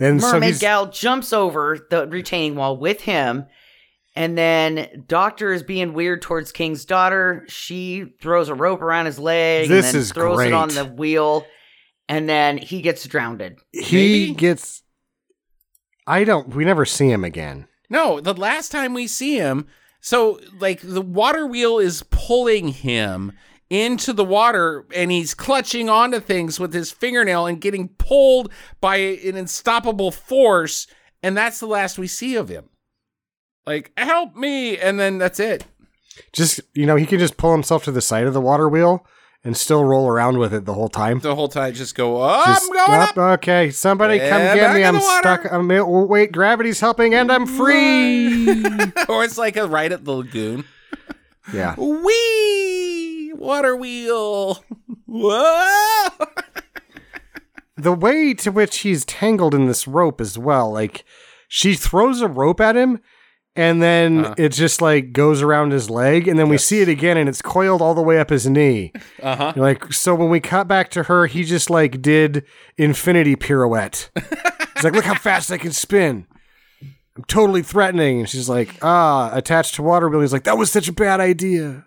And 0.00 0.20
so 0.20 0.32
Mermaid 0.32 0.50
he's, 0.50 0.60
Gal 0.60 0.90
jumps 0.90 1.32
over 1.32 1.86
the 1.90 2.06
retaining 2.06 2.54
wall 2.56 2.76
with 2.76 3.00
him. 3.02 3.46
And 4.14 4.36
then 4.36 5.04
Doctor 5.06 5.52
is 5.52 5.62
being 5.62 5.94
weird 5.94 6.20
towards 6.22 6.52
King's 6.52 6.84
daughter. 6.84 7.44
She 7.48 8.06
throws 8.20 8.48
a 8.48 8.54
rope 8.54 8.82
around 8.82 9.06
his 9.06 9.18
leg 9.18 9.68
This 9.68 9.86
and 9.86 9.94
then 9.94 10.00
is 10.02 10.12
throws 10.12 10.40
it 10.40 10.52
on 10.52 10.68
the 10.68 10.84
wheel. 10.84 11.46
And 12.08 12.28
then 12.28 12.58
he 12.58 12.82
gets 12.82 13.06
drowned. 13.06 13.40
he 13.72 13.80
Maybe? 14.26 14.34
gets. 14.34 14.82
I 16.06 16.24
don't. 16.24 16.54
We 16.54 16.64
never 16.64 16.84
see 16.84 17.10
him 17.10 17.24
again. 17.24 17.68
No, 17.88 18.20
the 18.20 18.34
last 18.34 18.70
time 18.72 18.92
we 18.92 19.06
see 19.06 19.36
him, 19.36 19.66
so 20.00 20.40
like 20.58 20.80
the 20.82 21.00
water 21.00 21.46
wheel 21.46 21.78
is 21.78 22.02
pulling 22.10 22.68
him 22.68 23.32
into 23.72 24.12
the 24.12 24.24
water 24.24 24.84
and 24.94 25.10
he's 25.10 25.32
clutching 25.32 25.88
onto 25.88 26.20
things 26.20 26.60
with 26.60 26.74
his 26.74 26.92
fingernail 26.92 27.46
and 27.46 27.60
getting 27.60 27.88
pulled 27.88 28.52
by 28.80 28.96
an 28.96 29.36
unstoppable 29.36 30.10
force. 30.10 30.86
And 31.22 31.36
that's 31.36 31.58
the 31.58 31.66
last 31.66 31.98
we 31.98 32.06
see 32.06 32.36
of 32.36 32.48
him. 32.50 32.68
Like, 33.66 33.92
help 33.96 34.36
me. 34.36 34.76
And 34.76 35.00
then 35.00 35.16
that's 35.18 35.40
it. 35.40 35.64
Just 36.32 36.60
you 36.74 36.84
know, 36.84 36.96
he 36.96 37.06
can 37.06 37.18
just 37.18 37.38
pull 37.38 37.52
himself 37.52 37.84
to 37.84 37.92
the 37.92 38.02
side 38.02 38.26
of 38.26 38.34
the 38.34 38.40
water 38.40 38.68
wheel 38.68 39.06
and 39.44 39.56
still 39.56 39.84
roll 39.84 40.06
around 40.06 40.38
with 40.38 40.52
it 40.52 40.66
the 40.66 40.74
whole 40.74 40.88
time. 40.88 41.20
The 41.20 41.34
whole 41.34 41.48
time, 41.48 41.74
just 41.74 41.94
go, 41.94 42.22
oh, 42.22 42.42
Just 42.46 42.64
I'm 42.64 42.72
going 42.72 43.00
up, 43.00 43.08
up. 43.10 43.18
Okay, 43.38 43.70
somebody 43.70 44.18
come 44.18 44.42
get 44.54 44.74
me. 44.74 44.84
I'm 44.84 45.00
stuck. 45.00 45.50
I'm, 45.50 45.68
wait, 46.08 46.32
gravity's 46.32 46.80
helping 46.80 47.14
and 47.14 47.32
I'm 47.32 47.46
free. 47.46 48.62
or 49.08 49.24
it's 49.24 49.38
like 49.38 49.56
a 49.56 49.66
ride 49.66 49.92
at 49.92 50.04
the 50.04 50.12
lagoon. 50.12 50.64
yeah. 51.52 51.74
Wee! 51.76 53.11
Water 53.38 53.76
wheel. 53.76 54.64
Whoa! 55.06 56.08
the 57.76 57.92
way 57.92 58.34
to 58.34 58.50
which 58.52 58.78
he's 58.80 59.04
tangled 59.04 59.54
in 59.54 59.66
this 59.66 59.86
rope 59.88 60.20
as 60.20 60.38
well 60.38 60.70
like 60.72 61.04
she 61.48 61.74
throws 61.74 62.20
a 62.20 62.28
rope 62.28 62.60
at 62.60 62.76
him 62.76 63.00
and 63.56 63.82
then 63.82 64.24
Uh-huh. 64.24 64.34
it 64.38 64.50
just 64.50 64.80
like 64.80 65.12
goes 65.12 65.42
around 65.42 65.72
his 65.72 65.90
leg 65.90 66.28
and 66.28 66.38
then 66.38 66.48
we 66.48 66.58
see 66.58 66.80
it 66.80 66.88
again 66.88 67.16
and 67.16 67.28
it's 67.28 67.42
coiled 67.42 67.82
all 67.82 67.94
the 67.94 68.02
way 68.02 68.18
up 68.20 68.30
his 68.30 68.46
knee 68.48 68.92
Uh 69.22 69.36
huh. 69.36 69.52
like 69.56 69.92
so 69.92 70.14
when 70.14 70.28
we 70.28 70.38
cut 70.38 70.68
back 70.68 70.90
to 70.90 71.04
her 71.04 71.26
he 71.26 71.44
just 71.44 71.70
like 71.70 72.00
did 72.02 72.44
infinity 72.76 73.36
pirouette 73.36 74.10
he's 74.74 74.84
like 74.84 74.94
look 74.94 75.04
how 75.04 75.14
fast 75.14 75.50
i 75.50 75.58
can 75.58 75.72
spin 75.72 76.26
i'm 77.16 77.24
totally 77.24 77.62
threatening 77.62 78.20
and 78.20 78.28
she's 78.28 78.48
like 78.48 78.76
ah 78.82 79.30
attached 79.34 79.74
to 79.74 79.82
water 79.82 80.08
wheel 80.08 80.20
he's 80.20 80.32
like 80.32 80.44
that 80.44 80.58
was 80.58 80.70
such 80.70 80.88
a 80.88 80.92
bad 80.92 81.20
idea 81.20 81.84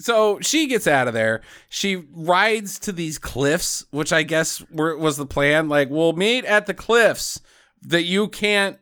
So 0.00 0.40
she 0.40 0.66
gets 0.66 0.86
out 0.86 1.08
of 1.08 1.14
there. 1.14 1.42
She 1.68 1.96
rides 2.12 2.78
to 2.80 2.92
these 2.92 3.18
cliffs, 3.18 3.84
which 3.90 4.12
I 4.12 4.22
guess 4.22 4.62
were, 4.70 4.96
was 4.96 5.16
the 5.16 5.26
plan. 5.26 5.68
Like, 5.68 5.90
we'll 5.90 6.14
meet 6.14 6.44
at 6.44 6.66
the 6.66 6.74
cliffs 6.74 7.40
that 7.82 8.02
you 8.02 8.28
can't 8.28 8.78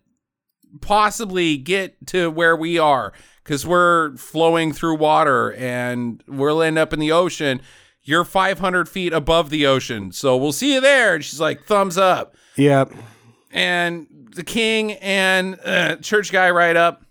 possibly 0.81 1.57
get 1.57 2.07
to 2.09 2.31
where 2.31 2.57
we 2.57 2.79
are 2.79 3.13
because 3.43 3.67
we're 3.67 4.17
flowing 4.17 4.73
through 4.73 4.97
water 4.97 5.53
and 5.55 6.23
we'll 6.27 6.63
end 6.63 6.79
up 6.79 6.93
in 6.93 7.01
the 7.01 7.13
ocean. 7.13 7.61
You're 8.03 8.25
500 8.25 8.89
feet 8.89 9.13
above 9.13 9.51
the 9.51 9.67
ocean. 9.67 10.13
So 10.13 10.37
we'll 10.37 10.53
see 10.53 10.75
you 10.75 10.81
there. 10.81 11.17
And 11.17 11.25
she's 11.25 11.41
like, 11.41 11.65
thumbs 11.65 11.99
up. 11.99 12.37
yep 12.57 12.93
and 13.51 14.07
the 14.35 14.45
king 14.45 14.93
and 14.93 15.59
uh, 15.65 15.97
church 15.97 16.33
guy 16.33 16.51
ride 16.51 16.77
up 16.77 17.05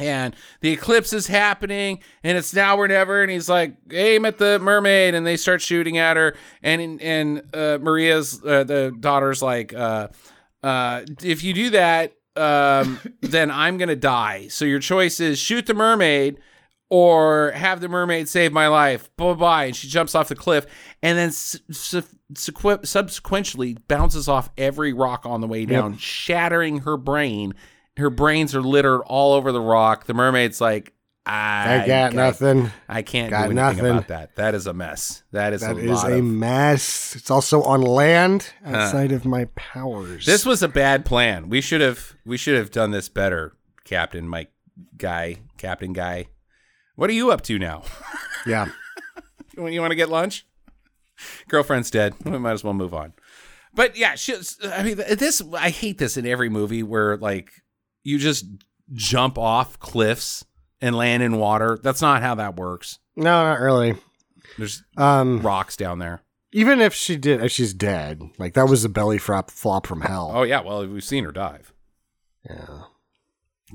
and 0.00 0.34
the 0.60 0.70
eclipse 0.72 1.12
is 1.12 1.26
happening 1.26 2.00
and 2.24 2.36
it's 2.38 2.52
now 2.54 2.76
or 2.76 2.88
never 2.88 3.22
and 3.22 3.30
he's 3.30 3.48
like 3.48 3.74
aim 3.92 4.24
at 4.24 4.38
the 4.38 4.58
mermaid 4.58 5.14
and 5.14 5.26
they 5.26 5.36
start 5.36 5.60
shooting 5.62 5.98
at 5.98 6.16
her 6.16 6.34
and 6.62 7.00
and 7.02 7.42
uh, 7.54 7.78
maria's 7.80 8.40
uh, 8.44 8.64
the 8.64 8.94
daughter's 8.98 9.42
like 9.42 9.72
uh, 9.74 10.08
uh, 10.62 11.02
if 11.22 11.44
you 11.44 11.52
do 11.52 11.70
that 11.70 12.14
um, 12.36 12.98
then 13.20 13.50
i'm 13.50 13.76
gonna 13.78 13.94
die 13.96 14.48
so 14.48 14.64
your 14.64 14.80
choice 14.80 15.20
is 15.20 15.38
shoot 15.38 15.66
the 15.66 15.74
mermaid 15.74 16.38
or 16.92 17.52
have 17.52 17.80
the 17.80 17.88
mermaid 17.88 18.28
save 18.28 18.52
my 18.52 18.66
life. 18.66 19.14
Bye 19.16 19.34
bye. 19.34 19.64
And 19.66 19.76
she 19.76 19.86
jumps 19.86 20.16
off 20.16 20.26
the 20.28 20.34
cliff 20.34 20.66
and 21.00 21.16
then 21.16 21.28
s- 21.28 21.56
s- 21.70 21.94
sequ- 22.34 22.84
subsequently 22.84 23.74
bounces 23.86 24.26
off 24.26 24.50
every 24.58 24.92
rock 24.92 25.24
on 25.24 25.40
the 25.40 25.46
way 25.46 25.66
down, 25.66 25.96
shattering 25.98 26.78
her 26.78 26.96
brain. 26.96 27.54
Her 27.96 28.10
brains 28.10 28.54
are 28.54 28.62
littered 28.62 29.02
all 29.06 29.32
over 29.34 29.52
the 29.52 29.60
rock. 29.60 30.06
The 30.06 30.14
mermaid's 30.14 30.60
like, 30.60 30.94
I, 31.26 31.82
i 31.82 31.86
got 31.86 32.14
nothing 32.14 32.70
I 32.88 33.02
can't 33.02 33.30
Got 33.30 33.50
do 33.50 33.50
anything 33.50 33.56
nothing. 33.56 33.86
about 33.86 34.08
that. 34.08 34.36
That 34.36 34.54
is 34.54 34.66
a 34.66 34.72
mess. 34.72 35.22
That 35.32 35.52
is 35.52 35.60
That 35.60 35.76
a 35.76 35.78
is 35.78 36.02
a 36.02 36.14
of. 36.18 36.24
mess. 36.24 37.14
It's 37.14 37.30
also 37.30 37.62
on 37.62 37.82
land 37.82 38.52
outside 38.64 39.12
of 39.12 39.26
my 39.26 39.44
powers. 39.54 40.24
This 40.24 40.46
was 40.46 40.62
a 40.62 40.68
bad 40.68 41.04
plan. 41.04 41.50
We 41.50 41.60
should 41.60 41.82
have 41.82 42.16
we 42.24 42.36
should 42.38 42.56
have 42.56 42.70
done 42.70 42.90
this 42.90 43.08
better, 43.10 43.54
Captain 43.84 44.26
Mike 44.26 44.50
guy, 44.96 45.40
Captain 45.58 45.92
guy. 45.92 46.28
What 46.96 47.10
are 47.10 47.14
you 47.14 47.30
up 47.30 47.42
to 47.42 47.58
now? 47.58 47.82
yeah. 48.46 48.68
you 49.56 49.80
want 49.80 49.90
to 49.92 49.96
get 49.96 50.08
lunch. 50.08 50.46
Girlfriend's 51.48 51.90
dead. 51.90 52.14
We 52.24 52.38
might 52.38 52.52
as 52.52 52.64
well 52.64 52.72
move 52.74 52.94
on. 52.94 53.12
But 53.74 53.96
yeah, 53.96 54.14
she, 54.14 54.34
I 54.64 54.82
mean, 54.82 54.96
this 54.96 55.42
I 55.52 55.68
hate 55.70 55.98
this 55.98 56.16
in 56.16 56.26
every 56.26 56.48
movie 56.48 56.82
where 56.82 57.18
like 57.18 57.52
you 58.02 58.18
just 58.18 58.46
jump 58.92 59.38
off 59.38 59.78
cliffs 59.78 60.44
and 60.80 60.96
land 60.96 61.22
in 61.22 61.36
water. 61.38 61.78
That's 61.82 62.02
not 62.02 62.22
how 62.22 62.34
that 62.36 62.56
works. 62.56 62.98
No, 63.16 63.44
not 63.44 63.60
really. 63.60 63.94
There's 64.58 64.82
Um, 64.96 65.40
rocks 65.40 65.76
down 65.76 65.98
there. 65.98 66.22
even 66.52 66.80
if 66.80 66.92
she 66.94 67.16
did, 67.16 67.42
if 67.42 67.52
she's 67.52 67.72
dead, 67.74 68.22
like 68.38 68.54
that 68.54 68.68
was 68.68 68.84
a 68.84 68.88
belly 68.88 69.18
flop 69.18 69.50
flop 69.50 69.86
from 69.86 70.00
hell. 70.00 70.32
Oh 70.34 70.42
yeah, 70.42 70.60
well 70.60 70.86
we've 70.86 71.04
seen 71.04 71.24
her 71.24 71.32
dive. 71.32 71.72
Yeah. 72.48 72.82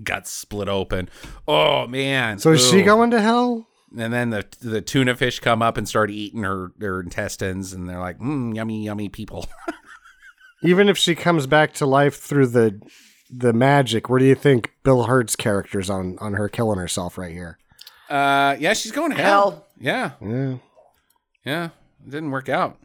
Guts 0.03 0.31
split 0.31 0.67
open. 0.67 1.07
Oh 1.47 1.87
man. 1.87 2.39
So 2.39 2.51
is 2.51 2.67
she 2.69 2.81
going 2.81 3.11
to 3.11 3.21
hell? 3.21 3.67
And 3.97 4.11
then 4.11 4.31
the 4.31 4.45
the 4.59 4.81
tuna 4.81 5.15
fish 5.15 5.39
come 5.39 5.61
up 5.61 5.77
and 5.77 5.87
start 5.87 6.11
eating 6.11 6.43
her 6.43 6.71
her 6.81 6.99
intestines, 6.99 7.71
and 7.71 7.87
they're 7.87 7.99
like, 8.01 8.19
mm, 8.19 8.53
yummy, 8.53 8.83
yummy 8.83 9.07
people. 9.07 9.47
Even 10.63 10.89
if 10.89 10.97
she 10.97 11.15
comes 11.15 11.47
back 11.47 11.73
to 11.75 11.85
life 11.85 12.19
through 12.19 12.47
the 12.47 12.81
the 13.29 13.53
magic, 13.53 14.09
where 14.09 14.19
do 14.19 14.25
you 14.25 14.35
think 14.35 14.71
Bill 14.83 15.03
Hurt's 15.03 15.35
character's 15.35 15.89
on 15.89 16.17
on 16.19 16.33
her 16.33 16.47
killing 16.49 16.79
herself 16.79 17.17
right 17.17 17.31
here? 17.31 17.57
Uh, 18.09 18.55
yeah, 18.59 18.73
she's 18.73 18.91
going 18.91 19.11
to 19.11 19.17
hell. 19.17 19.51
Hell. 19.51 19.67
Yeah, 19.79 20.11
Yeah. 20.21 20.55
yeah, 21.45 21.65
it 22.05 22.09
didn't 22.11 22.31
work 22.31 22.49
out. 22.49 22.77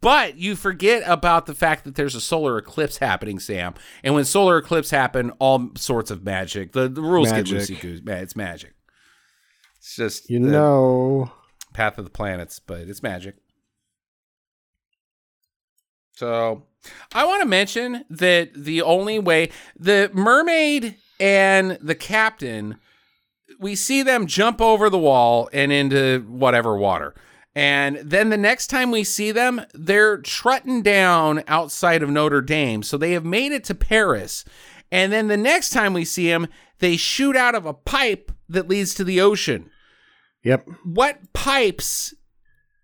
But 0.00 0.36
you 0.36 0.54
forget 0.54 1.02
about 1.06 1.46
the 1.46 1.54
fact 1.54 1.84
that 1.84 1.94
there's 1.94 2.14
a 2.14 2.20
solar 2.20 2.58
eclipse 2.58 2.98
happening, 2.98 3.38
Sam. 3.38 3.74
And 4.02 4.14
when 4.14 4.24
solar 4.26 4.58
eclipse 4.58 4.90
happen, 4.90 5.30
all 5.38 5.70
sorts 5.76 6.10
of 6.10 6.22
magic. 6.22 6.72
The, 6.72 6.88
the 6.90 7.00
rules 7.00 7.30
Magic. 7.30 7.46
get 7.46 7.62
loosey 7.62 7.80
goosey. 7.80 8.02
It's 8.06 8.36
magic. 8.36 8.74
It's 9.78 9.96
just 9.96 10.28
You 10.28 10.40
the 10.40 10.50
know. 10.50 11.32
path 11.72 11.96
of 11.96 12.04
the 12.04 12.10
planets, 12.10 12.58
but 12.58 12.80
it's 12.80 13.02
magic. 13.02 13.36
So 16.14 16.62
I 17.12 17.24
want 17.24 17.42
to 17.42 17.48
mention 17.48 18.04
that 18.10 18.50
the 18.54 18.82
only 18.82 19.18
way 19.18 19.50
the 19.78 20.10
mermaid 20.12 20.96
and 21.18 21.72
the 21.80 21.94
captain, 21.94 22.76
we 23.58 23.74
see 23.74 24.02
them 24.02 24.26
jump 24.26 24.60
over 24.60 24.90
the 24.90 24.98
wall 24.98 25.48
and 25.52 25.72
into 25.72 26.24
whatever 26.28 26.76
water. 26.76 27.14
And 27.56 27.96
then 27.98 28.30
the 28.30 28.36
next 28.36 28.66
time 28.66 28.90
we 28.90 29.04
see 29.04 29.30
them, 29.30 29.62
they're 29.72 30.18
trotting 30.18 30.82
down 30.82 31.44
outside 31.46 32.02
of 32.02 32.10
Notre 32.10 32.40
Dame. 32.42 32.82
So 32.82 32.96
they 32.96 33.12
have 33.12 33.24
made 33.24 33.52
it 33.52 33.62
to 33.64 33.74
Paris. 33.74 34.44
And 34.90 35.12
then 35.12 35.28
the 35.28 35.36
next 35.36 35.70
time 35.70 35.94
we 35.94 36.04
see 36.04 36.28
them, 36.28 36.48
they 36.80 36.96
shoot 36.96 37.36
out 37.36 37.54
of 37.54 37.64
a 37.64 37.74
pipe 37.74 38.32
that 38.48 38.68
leads 38.68 38.94
to 38.94 39.04
the 39.04 39.20
ocean 39.20 39.70
Yep. 40.42 40.68
what 40.84 41.32
pipes 41.32 42.12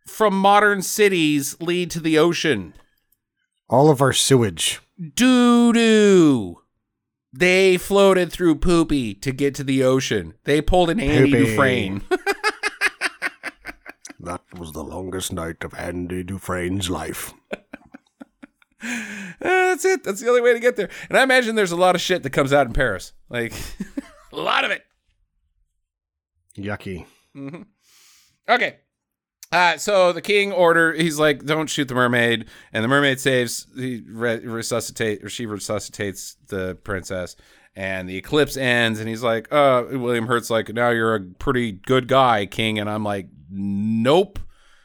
from 0.06 0.38
modern 0.38 0.82
cities 0.82 1.60
lead 1.60 1.90
to 1.90 2.00
the 2.00 2.16
ocean? 2.18 2.74
All 3.70 3.88
of 3.90 4.02
our 4.02 4.12
sewage. 4.12 4.80
Doo 5.14 5.72
doo. 5.72 6.58
They 7.32 7.76
floated 7.78 8.30
through 8.32 8.56
poopy 8.56 9.14
to 9.14 9.32
get 9.32 9.54
to 9.54 9.64
the 9.64 9.82
ocean. 9.84 10.34
They 10.44 10.60
pulled 10.60 10.90
an 10.90 10.98
Andy 11.00 11.30
Poopy. 11.32 11.44
Dufresne. 11.46 12.02
That 14.22 14.42
was 14.58 14.72
the 14.72 14.84
longest 14.84 15.32
night 15.32 15.64
of 15.64 15.72
Andy 15.74 16.22
Dufresne's 16.22 16.90
life. 16.90 17.32
Eh, 18.82 18.88
That's 19.40 19.84
it. 19.84 20.04
That's 20.04 20.20
the 20.20 20.28
only 20.28 20.40
way 20.42 20.52
to 20.54 20.58
get 20.60 20.76
there. 20.76 20.88
And 21.10 21.16
I 21.18 21.22
imagine 21.22 21.54
there's 21.54 21.72
a 21.72 21.76
lot 21.76 21.94
of 21.94 22.00
shit 22.00 22.22
that 22.22 22.30
comes 22.30 22.50
out 22.52 22.66
in 22.66 22.72
Paris. 22.74 23.12
Like 23.28 23.52
a 24.32 24.36
lot 24.36 24.64
of 24.64 24.70
it. 24.70 24.82
Yucky. 26.56 27.04
Okay. 28.48 28.76
Uh, 29.52 29.76
so 29.76 30.12
the 30.12 30.22
king 30.22 30.52
order, 30.52 30.92
he's 30.92 31.18
like, 31.18 31.44
don't 31.44 31.68
shoot 31.68 31.88
the 31.88 31.94
mermaid. 31.94 32.46
And 32.72 32.84
the 32.84 32.88
mermaid 32.88 33.18
saves, 33.18 33.66
he 33.74 34.02
re- 34.06 34.38
resuscitate, 34.38 35.24
or 35.24 35.28
she 35.28 35.46
resuscitates 35.46 36.36
the 36.48 36.76
princess. 36.84 37.36
And 37.74 38.08
the 38.08 38.16
eclipse 38.16 38.56
ends. 38.56 39.00
And 39.00 39.08
he's 39.08 39.22
like, 39.22 39.52
uh, 39.52 39.84
William 39.90 40.26
Hurt's 40.26 40.50
like, 40.50 40.72
now 40.72 40.90
you're 40.90 41.14
a 41.14 41.20
pretty 41.20 41.72
good 41.72 42.06
guy, 42.08 42.46
king. 42.46 42.78
And 42.78 42.88
I'm 42.88 43.04
like, 43.04 43.28
nope. 43.50 44.38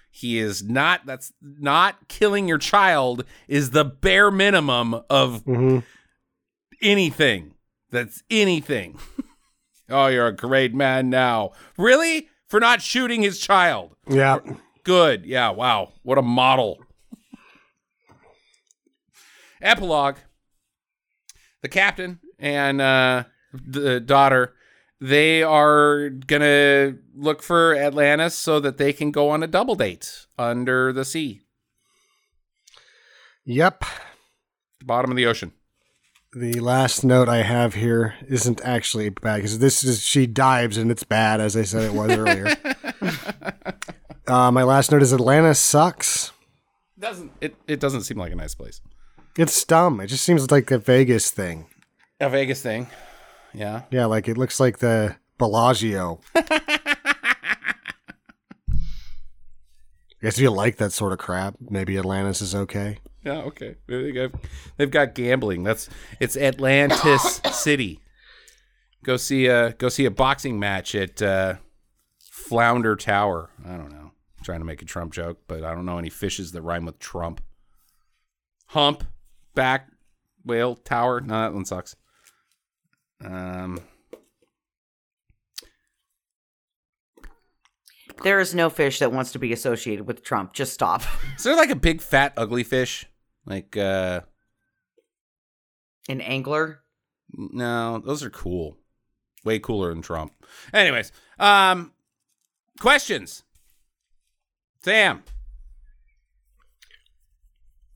He 0.09 0.39
is 0.39 0.63
not. 0.63 1.05
That's 1.05 1.33
not 1.41 2.07
killing 2.07 2.47
your 2.47 2.57
child. 2.57 3.25
Is 3.49 3.71
the 3.71 3.83
bare 3.83 4.31
minimum 4.31 5.01
of 5.09 5.43
hmm 5.43 5.79
anything. 6.81 7.53
That's 7.91 8.23
anything. 8.29 8.97
oh, 9.89 10.07
you're 10.07 10.27
a 10.27 10.35
great 10.35 10.73
man 10.73 11.09
now. 11.09 11.51
Really? 11.77 12.29
For 12.47 12.59
not 12.59 12.81
shooting 12.81 13.21
his 13.21 13.39
child. 13.39 13.95
Yeah. 14.07 14.39
Good. 14.83 15.25
Yeah. 15.25 15.49
Wow. 15.49 15.93
What 16.03 16.17
a 16.17 16.21
model. 16.21 16.79
Epilogue. 19.61 20.17
The 21.61 21.69
captain 21.69 22.19
and 22.37 22.79
uh, 22.79 23.23
the 23.51 23.99
daughter, 23.99 24.53
they 25.01 25.41
are 25.41 26.09
gonna 26.09 26.95
look 27.15 27.41
for 27.41 27.75
Atlantis 27.75 28.35
so 28.37 28.59
that 28.59 28.77
they 28.77 28.93
can 28.93 29.09
go 29.09 29.29
on 29.29 29.41
a 29.41 29.47
double 29.47 29.73
date 29.73 30.27
under 30.37 30.93
the 30.93 31.03
sea, 31.03 31.41
Yep. 33.45 33.83
bottom 34.83 35.09
of 35.09 35.17
the 35.17 35.25
ocean. 35.25 35.53
The 36.37 36.59
last 36.59 37.05
note 37.05 37.29
I 37.29 37.43
have 37.43 37.75
here 37.75 38.15
isn't 38.27 38.59
actually 38.65 39.07
bad 39.07 39.37
because 39.37 39.59
this 39.59 39.85
is 39.85 40.05
she 40.05 40.27
dives 40.27 40.75
and 40.75 40.91
it's 40.91 41.05
bad 41.05 41.39
as 41.39 41.55
I 41.55 41.63
said 41.63 41.83
it 41.83 41.93
was 41.93 42.11
earlier. 42.11 42.53
uh, 44.27 44.51
my 44.51 44.63
last 44.63 44.91
note 44.91 45.01
is 45.01 45.13
Atlanta 45.13 45.55
sucks. 45.55 46.33
Doesn't 46.99 47.31
it? 47.39 47.55
It 47.69 47.79
doesn't 47.79 48.01
seem 48.01 48.17
like 48.17 48.33
a 48.33 48.35
nice 48.35 48.53
place. 48.53 48.81
It's 49.37 49.63
dumb. 49.63 50.01
It 50.01 50.07
just 50.07 50.25
seems 50.25 50.51
like 50.51 50.69
a 50.71 50.77
Vegas 50.77 51.31
thing. 51.31 51.67
A 52.19 52.29
Vegas 52.29 52.61
thing. 52.61 52.87
Yeah. 53.53 53.83
Yeah, 53.89 54.07
like 54.07 54.27
it 54.27 54.37
looks 54.37 54.59
like 54.59 54.79
the 54.79 55.15
Bellagio. 55.37 56.19
I 56.35 57.35
guess 60.21 60.35
if 60.35 60.39
you 60.39 60.51
like 60.51 60.75
that 60.77 60.91
sort 60.91 61.13
of 61.13 61.17
crap, 61.17 61.55
maybe 61.61 61.97
Atlantis 61.97 62.41
is 62.41 62.53
okay. 62.53 62.97
Yeah, 63.25 63.39
okay. 63.41 63.75
They've 63.87 64.91
got 64.91 65.15
gambling. 65.15 65.63
That's 65.63 65.89
it's 66.19 66.37
Atlantis 66.37 67.41
City. 67.51 67.99
Go 69.03 69.17
see 69.17 69.47
a 69.47 69.73
go 69.73 69.89
see 69.89 70.05
a 70.05 70.11
boxing 70.11 70.59
match 70.59 70.93
at 70.93 71.21
uh, 71.23 71.55
Flounder 72.31 72.95
Tower. 72.95 73.49
I 73.65 73.77
don't 73.77 73.91
know. 73.91 74.11
I'm 74.37 74.43
trying 74.43 74.59
to 74.59 74.65
make 74.65 74.83
a 74.83 74.85
Trump 74.85 75.11
joke, 75.11 75.39
but 75.47 75.63
I 75.63 75.73
don't 75.73 75.85
know 75.85 75.97
any 75.97 76.11
fishes 76.11 76.51
that 76.51 76.61
rhyme 76.61 76.85
with 76.85 76.99
Trump. 76.99 77.41
Hump, 78.67 79.03
back, 79.55 79.89
whale, 80.43 80.75
tower. 80.75 81.19
No, 81.19 81.41
that 81.41 81.53
one 81.53 81.65
sucks. 81.65 81.95
Um, 83.23 83.79
There 88.23 88.39
is 88.39 88.55
no 88.55 88.69
fish 88.69 88.99
that 88.99 89.11
wants 89.11 89.33
to 89.33 89.39
be 89.39 89.51
associated 89.51 90.07
with 90.07 90.23
Trump. 90.23 90.53
Just 90.53 90.73
stop. 90.73 91.03
is 91.37 91.43
there 91.43 91.55
like 91.55 91.69
a 91.69 91.75
big 91.75 92.01
fat 92.01 92.33
ugly 92.37 92.63
fish? 92.63 93.05
Like 93.45 93.77
uh, 93.77 94.21
An 96.09 96.21
angler. 96.21 96.81
No, 97.31 97.99
those 97.99 98.23
are 98.23 98.29
cool. 98.29 98.77
Way 99.43 99.59
cooler 99.59 99.89
than 99.89 100.01
Trump. 100.01 100.33
Anyways, 100.73 101.11
um 101.39 101.91
questions. 102.79 103.43
Sam. 104.83 105.23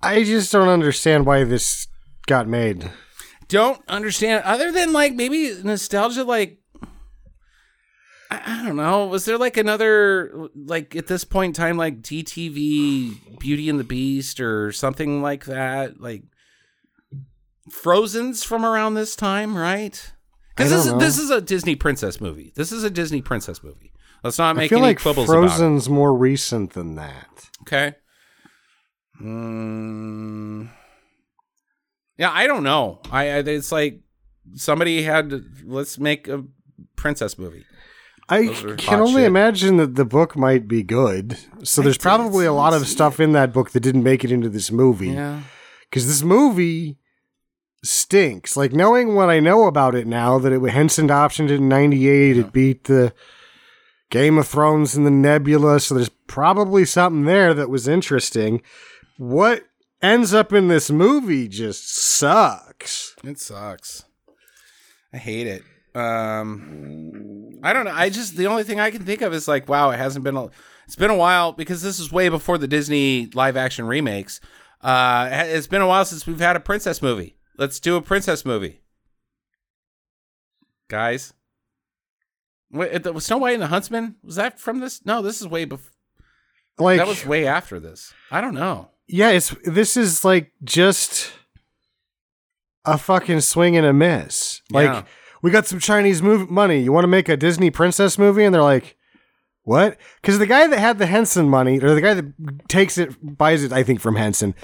I 0.02 0.24
just 0.24 0.52
don't 0.52 0.70
understand 0.70 1.26
why 1.26 1.44
this 1.44 1.88
got 2.26 2.48
made. 2.48 2.90
Don't 3.48 3.82
understand 3.88 4.44
other 4.46 4.72
than 4.72 4.94
like 4.94 5.14
maybe 5.14 5.54
nostalgia 5.64 6.24
like 6.24 6.59
I, 8.30 8.42
I 8.46 8.66
don't 8.66 8.76
know. 8.76 9.08
Was 9.08 9.26
there 9.26 9.38
like 9.38 9.58
another 9.58 10.50
like 10.56 10.96
at 10.96 11.08
this 11.08 11.24
point 11.24 11.58
in 11.58 11.62
time 11.62 11.78
like 11.78 12.02
DTV 12.02 13.40
Beauty 13.40 13.70
and 13.70 13.80
the 13.80 13.84
Beast 13.84 14.40
or 14.40 14.72
something 14.72 15.22
like 15.22 15.46
that? 15.46 16.00
Like 16.00 16.24
Frozen's 17.72 18.44
from 18.44 18.66
around 18.66 18.94
this 18.94 19.16
time, 19.16 19.58
right? 19.58 20.14
Because 20.56 20.72
this 20.72 20.86
is 20.86 20.94
this 21.00 21.18
is 21.18 21.30
a 21.30 21.42
Disney 21.42 21.76
princess 21.76 22.20
movie. 22.20 22.52
This 22.56 22.72
is 22.72 22.84
a 22.84 22.90
Disney 22.90 23.22
princess 23.22 23.64
movie. 23.64 23.94
Let's 24.24 24.38
not 24.38 24.56
I 24.56 24.60
make 24.60 24.70
feel 24.70 24.80
any 24.80 24.88
like 24.88 25.00
quibbles 25.00 25.30
about 25.30 25.46
it. 25.46 25.48
Frozen's 25.48 25.90
more 25.90 26.14
recent 26.14 26.74
than 26.74 26.96
that. 26.96 27.50
Okay. 27.62 27.96
Mm, 29.22 30.70
yeah, 32.18 32.32
I 32.32 32.48
don't 32.48 32.64
know. 32.64 33.00
I, 33.12 33.30
I 33.30 33.38
it's 33.40 33.72
like 33.72 34.02
somebody 34.56 35.04
had 35.04 35.30
to, 35.30 35.44
let's 35.64 35.98
make 35.98 36.28
a 36.28 36.44
princess 36.96 37.38
movie. 37.38 37.66
I 38.30 38.46
Those 38.46 38.76
can 38.78 39.00
only 39.00 39.22
shit. 39.22 39.28
imagine 39.28 39.78
that 39.78 39.96
the 39.96 40.06
book 40.06 40.36
might 40.36 40.68
be 40.68 40.84
good. 40.84 41.38
So 41.64 41.82
there's 41.82 41.98
probably 41.98 42.46
a 42.46 42.54
lot 42.54 42.74
of 42.74 42.86
see 42.86 42.94
stuff 42.94 43.20
in 43.20 43.32
that 43.34 43.52
book 43.52 43.72
that 43.72 43.80
didn't 43.80 44.04
make 44.04 44.24
it 44.24 44.32
into 44.32 44.50
this 44.50 44.72
movie. 44.72 45.10
Yeah. 45.10 45.42
Because 45.90 46.08
this 46.08 46.22
movie 46.22 46.98
stinks. 47.84 48.56
Like 48.56 48.72
knowing 48.74 49.16
what 49.16 49.30
I 49.30 49.40
know 49.40 49.66
about 49.66 49.96
it 49.96 50.06
now, 50.06 50.38
that 50.40 50.52
it 50.52 50.62
Henson 50.70 51.08
optioned 51.08 51.46
it 51.46 51.56
in 51.56 51.68
'98, 51.68 52.38
it 52.38 52.54
beat 52.54 52.84
the 52.84 53.14
Game 54.10 54.38
of 54.38 54.48
Thrones 54.48 54.96
and 54.96 55.06
the 55.06 55.12
Nebula. 55.12 55.80
So 55.80 55.96
there's 55.96 56.10
probably 56.28 56.86
something 56.86 57.26
there 57.26 57.54
that 57.54 57.70
was 57.70 57.88
interesting. 57.88 58.62
What 59.18 59.66
ends 60.02 60.34
up 60.34 60.54
in 60.54 60.68
this 60.68 60.90
movie 60.92 61.48
just 61.48 61.96
sucks. 61.96 63.16
It 63.24 63.40
sucks. 63.40 64.06
I 65.12 65.18
hate 65.18 65.48
it. 65.48 65.64
Um, 65.96 67.60
I 67.64 67.74
don't 67.74 67.86
know. 67.86 67.92
I 67.94 68.10
just 68.10 68.38
the 68.38 68.48
only 68.48 68.64
thing 68.64 68.80
I 68.80 68.92
can 68.92 69.04
think 69.06 69.22
of 69.22 69.34
is 69.34 69.48
like, 69.48 69.68
wow, 69.68 69.92
it 69.92 69.98
hasn't 69.98 70.24
been 70.24 70.36
a. 70.38 70.50
It's 70.86 70.96
been 70.96 71.12
a 71.12 71.16
while 71.16 71.52
because 71.52 71.82
this 71.84 72.00
is 72.00 72.12
way 72.12 72.30
before 72.30 72.58
the 72.58 72.68
Disney 72.68 73.28
live 73.34 73.56
action 73.58 73.86
remakes. 73.86 74.40
Uh, 74.82 75.30
it's 75.32 75.68
been 75.68 75.82
a 75.82 75.88
while 75.88 76.06
since 76.06 76.26
we've 76.26 76.40
had 76.40 76.56
a 76.56 76.60
princess 76.60 77.02
movie. 77.02 77.36
Let's 77.58 77.80
do 77.80 77.96
a 77.96 78.02
princess 78.02 78.46
movie, 78.46 78.82
guys. 80.88 81.34
Wait, 82.72 83.04
was 83.14 83.26
Snow 83.26 83.40
White 83.40 83.54
and 83.56 83.62
the 83.64 83.68
Huntsman 83.68 84.16
was 84.24 84.36
that 84.36 84.60
from 84.60 84.80
this? 84.80 85.04
No, 85.06 85.22
this 85.22 85.42
is 85.42 85.48
way 85.48 85.66
before. 85.66 85.92
Like 86.78 86.98
That 87.00 87.08
was 87.08 87.26
way 87.26 87.46
after 87.46 87.80
this. 87.80 88.14
I 88.32 88.40
don't 88.42 88.54
know. 88.54 88.90
yeah, 89.08 89.32
it's 89.32 89.54
this 89.66 89.98
is 89.98 90.24
like 90.24 90.52
just 90.64 91.32
a 92.86 92.98
fucking 92.98 93.42
swing 93.42 93.76
and 93.76 93.86
a 93.86 93.92
miss. 93.92 94.62
Like 94.72 94.86
Yeah. 94.86 95.04
We 95.42 95.52
got 95.52 95.68
some 95.68 95.80
Chinese 95.80 96.22
mov- 96.22 96.50
money. 96.50 96.82
You 96.82 96.92
want 96.92 97.04
to 97.04 97.10
make 97.10 97.30
a 97.30 97.38
Disney 97.38 97.70
princess 97.70 98.18
movie? 98.18 98.44
And 98.44 98.54
they're 98.54 98.62
like, 98.62 98.98
what? 99.64 99.98
Because 100.22 100.40
the 100.40 100.48
guy 100.48 100.66
that 100.68 100.80
had 100.80 100.98
the 100.98 101.06
Henson 101.06 101.48
money, 101.48 101.80
or 101.80 101.94
the 101.94 102.02
guy 102.02 102.16
that 102.16 102.70
takes 102.70 102.98
it, 102.98 103.16
buys 103.22 103.64
it, 103.64 103.72
I 103.72 103.84
think 103.84 104.00
from 104.00 104.16
Henson, 104.16 104.56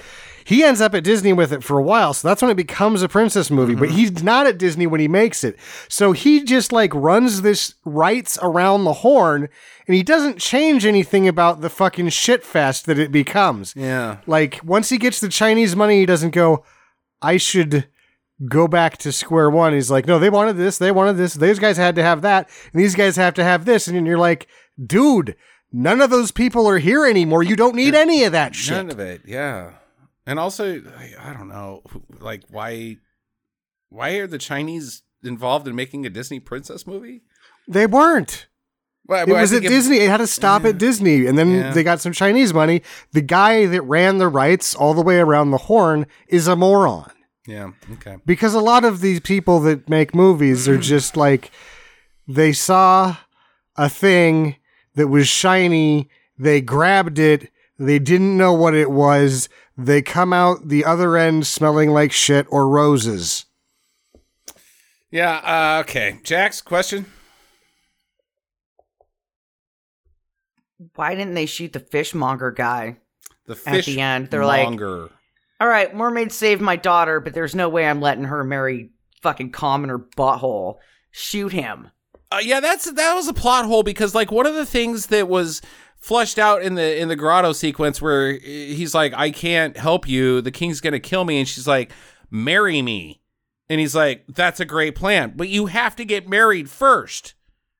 he 0.44 0.64
ends 0.64 0.80
up 0.80 0.94
at 0.94 1.04
Disney 1.04 1.32
with 1.32 1.52
it 1.52 1.62
for 1.62 1.78
a 1.78 1.82
while. 1.82 2.12
So 2.12 2.26
that's 2.26 2.42
when 2.42 2.50
it 2.50 2.56
becomes 2.56 3.02
a 3.02 3.08
princess 3.08 3.50
movie. 3.50 3.74
But 3.74 3.90
mm-hmm. 3.90 3.98
he's 3.98 4.22
not 4.22 4.46
at 4.46 4.58
Disney 4.58 4.86
when 4.86 5.00
he 5.00 5.08
makes 5.08 5.44
it. 5.44 5.56
So 5.88 6.12
he 6.12 6.42
just 6.42 6.72
like 6.72 6.94
runs 6.94 7.42
this 7.42 7.74
rights 7.84 8.38
around 8.42 8.84
the 8.84 8.94
horn, 8.94 9.48
and 9.86 9.94
he 9.94 10.02
doesn't 10.02 10.38
change 10.38 10.84
anything 10.84 11.28
about 11.28 11.60
the 11.60 11.70
fucking 11.70 12.08
shit 12.08 12.44
fest 12.44 12.86
that 12.86 12.98
it 12.98 13.12
becomes. 13.12 13.74
Yeah. 13.76 14.18
Like 14.26 14.60
once 14.64 14.88
he 14.88 14.98
gets 14.98 15.20
the 15.20 15.28
Chinese 15.28 15.76
money, 15.76 16.00
he 16.00 16.06
doesn't 16.06 16.30
go. 16.30 16.64
I 17.22 17.36
should 17.36 17.86
go 18.48 18.68
back 18.68 18.98
to 18.98 19.12
square 19.12 19.48
one. 19.50 19.72
He's 19.72 19.90
like, 19.90 20.06
no, 20.06 20.18
they 20.18 20.30
wanted 20.30 20.56
this, 20.56 20.78
they 20.78 20.92
wanted 20.92 21.14
this. 21.16 21.34
These 21.34 21.58
guys 21.58 21.76
had 21.76 21.94
to 21.96 22.02
have 22.02 22.22
that, 22.22 22.48
and 22.72 22.80
these 22.82 22.94
guys 22.94 23.16
have 23.16 23.34
to 23.34 23.44
have 23.44 23.64
this. 23.64 23.88
And 23.88 24.06
you're 24.06 24.18
like, 24.18 24.46
dude, 24.84 25.36
none 25.72 26.00
of 26.00 26.10
those 26.10 26.30
people 26.32 26.66
are 26.68 26.78
here 26.78 27.06
anymore. 27.06 27.42
You 27.42 27.56
don't 27.56 27.74
need 27.74 27.94
any 27.94 28.24
of 28.24 28.32
that 28.32 28.54
shit. 28.54 28.76
None 28.76 28.90
of 28.90 28.98
it, 29.00 29.22
yeah. 29.24 29.72
And 30.26 30.38
also, 30.38 30.82
I- 31.20 31.32
don't 31.32 31.48
know, 31.48 31.82
like 32.20 32.42
why, 32.50 32.96
why 33.88 34.10
are 34.16 34.26
the 34.26 34.38
Chinese 34.38 35.02
involved 35.22 35.66
in 35.68 35.74
making 35.74 36.04
a 36.04 36.10
Disney 36.10 36.40
princess 36.40 36.86
movie? 36.86 37.22
They 37.68 37.86
weren't. 37.86 38.48
Well, 39.08 39.22
It 39.28 39.32
was 39.32 39.52
at 39.52 39.62
Disney. 39.62 39.98
It 39.98 40.10
had 40.10 40.16
to 40.16 40.26
stop 40.26 40.64
at 40.64 40.78
Disney, 40.78 41.26
and 41.26 41.38
then 41.38 41.50
Yeah. 41.52 41.72
they 41.72 41.84
got 41.84 42.00
some 42.00 42.12
Chinese 42.12 42.52
money. 42.52 42.82
The 43.12 43.20
guy 43.22 43.66
that 43.66 43.82
ran 43.82 44.18
the 44.18 44.26
rights 44.28 44.74
all 44.74 44.94
the 44.94 45.02
way 45.02 45.18
around 45.20 45.52
the 45.52 45.58
horn 45.58 46.06
is 46.26 46.48
a 46.48 46.56
moron. 46.56 47.10
Yeah. 47.46 47.70
Okay. 47.92 48.16
because 48.26 48.54
a 48.54 48.60
lot 48.60 48.84
of 48.84 49.00
these 49.00 49.20
people 49.20 49.60
that 49.60 49.88
make 49.88 50.14
movies 50.14 50.68
are 50.68 50.78
just 50.94 51.16
like 51.16 51.50
they 52.26 52.52
saw 52.52 53.16
a 53.76 53.88
thing 53.88 54.56
that 54.96 55.08
was 55.08 55.28
shiny, 55.28 56.08
they 56.38 56.60
grabbed 56.60 57.18
it, 57.18 57.50
they 57.78 57.98
didn't 57.98 58.36
know 58.36 58.52
what 58.52 58.74
it 58.74 58.90
was, 58.90 59.48
they 59.78 60.02
come 60.02 60.32
out 60.32 60.68
the 60.68 60.84
other 60.84 61.16
end 61.16 61.46
smelling 61.46 61.90
like 61.90 62.10
shit 62.10 62.46
or 62.50 62.68
roses. 62.68 63.44
Yeah. 65.10 65.36
Uh, 65.76 65.80
okay. 65.82 66.18
Jax, 66.24 66.60
question. 66.60 67.06
Why 70.94 71.14
didn't 71.14 71.34
they 71.34 71.46
shoot 71.46 71.72
the 71.72 71.80
fishmonger 71.80 72.50
guy? 72.50 72.98
The 73.46 73.54
fish 73.56 73.88
At 73.88 73.94
the 73.94 74.00
end, 74.00 74.30
they're 74.30 74.44
like- 74.44 74.64
monger. 74.64 75.10
All 75.60 75.68
right, 75.68 75.94
mermaid 75.94 76.32
saved 76.32 76.60
my 76.60 76.76
daughter, 76.76 77.20
but 77.20 77.32
there's 77.32 77.54
no 77.54 77.68
way 77.68 77.86
I'm 77.86 78.00
letting 78.00 78.24
her 78.24 78.44
marry 78.44 78.90
fucking 79.22 79.52
commoner 79.52 79.98
butthole. 79.98 80.76
Shoot 81.10 81.52
him. 81.52 81.90
Uh, 82.30 82.40
yeah, 82.42 82.60
that's 82.60 82.90
that 82.90 83.14
was 83.14 83.28
a 83.28 83.32
plot 83.32 83.64
hole 83.64 83.82
because 83.82 84.14
like 84.14 84.30
one 84.30 84.46
of 84.46 84.54
the 84.54 84.66
things 84.66 85.06
that 85.06 85.28
was 85.28 85.62
flushed 85.96 86.38
out 86.38 86.62
in 86.62 86.74
the 86.74 87.00
in 87.00 87.08
the 87.08 87.16
grotto 87.16 87.52
sequence 87.52 88.02
where 88.02 88.32
he's 88.38 88.94
like, 88.94 89.14
"I 89.14 89.30
can't 89.30 89.76
help 89.76 90.08
you. 90.08 90.40
The 90.40 90.50
king's 90.50 90.80
gonna 90.80 91.00
kill 91.00 91.24
me," 91.24 91.38
and 91.38 91.48
she's 91.48 91.66
like, 91.66 91.92
"Marry 92.30 92.82
me," 92.82 93.22
and 93.70 93.80
he's 93.80 93.94
like, 93.94 94.24
"That's 94.28 94.60
a 94.60 94.64
great 94.64 94.94
plan, 94.94 95.32
but 95.36 95.48
you 95.48 95.66
have 95.66 95.96
to 95.96 96.04
get 96.04 96.28
married 96.28 96.68
first. 96.68 97.34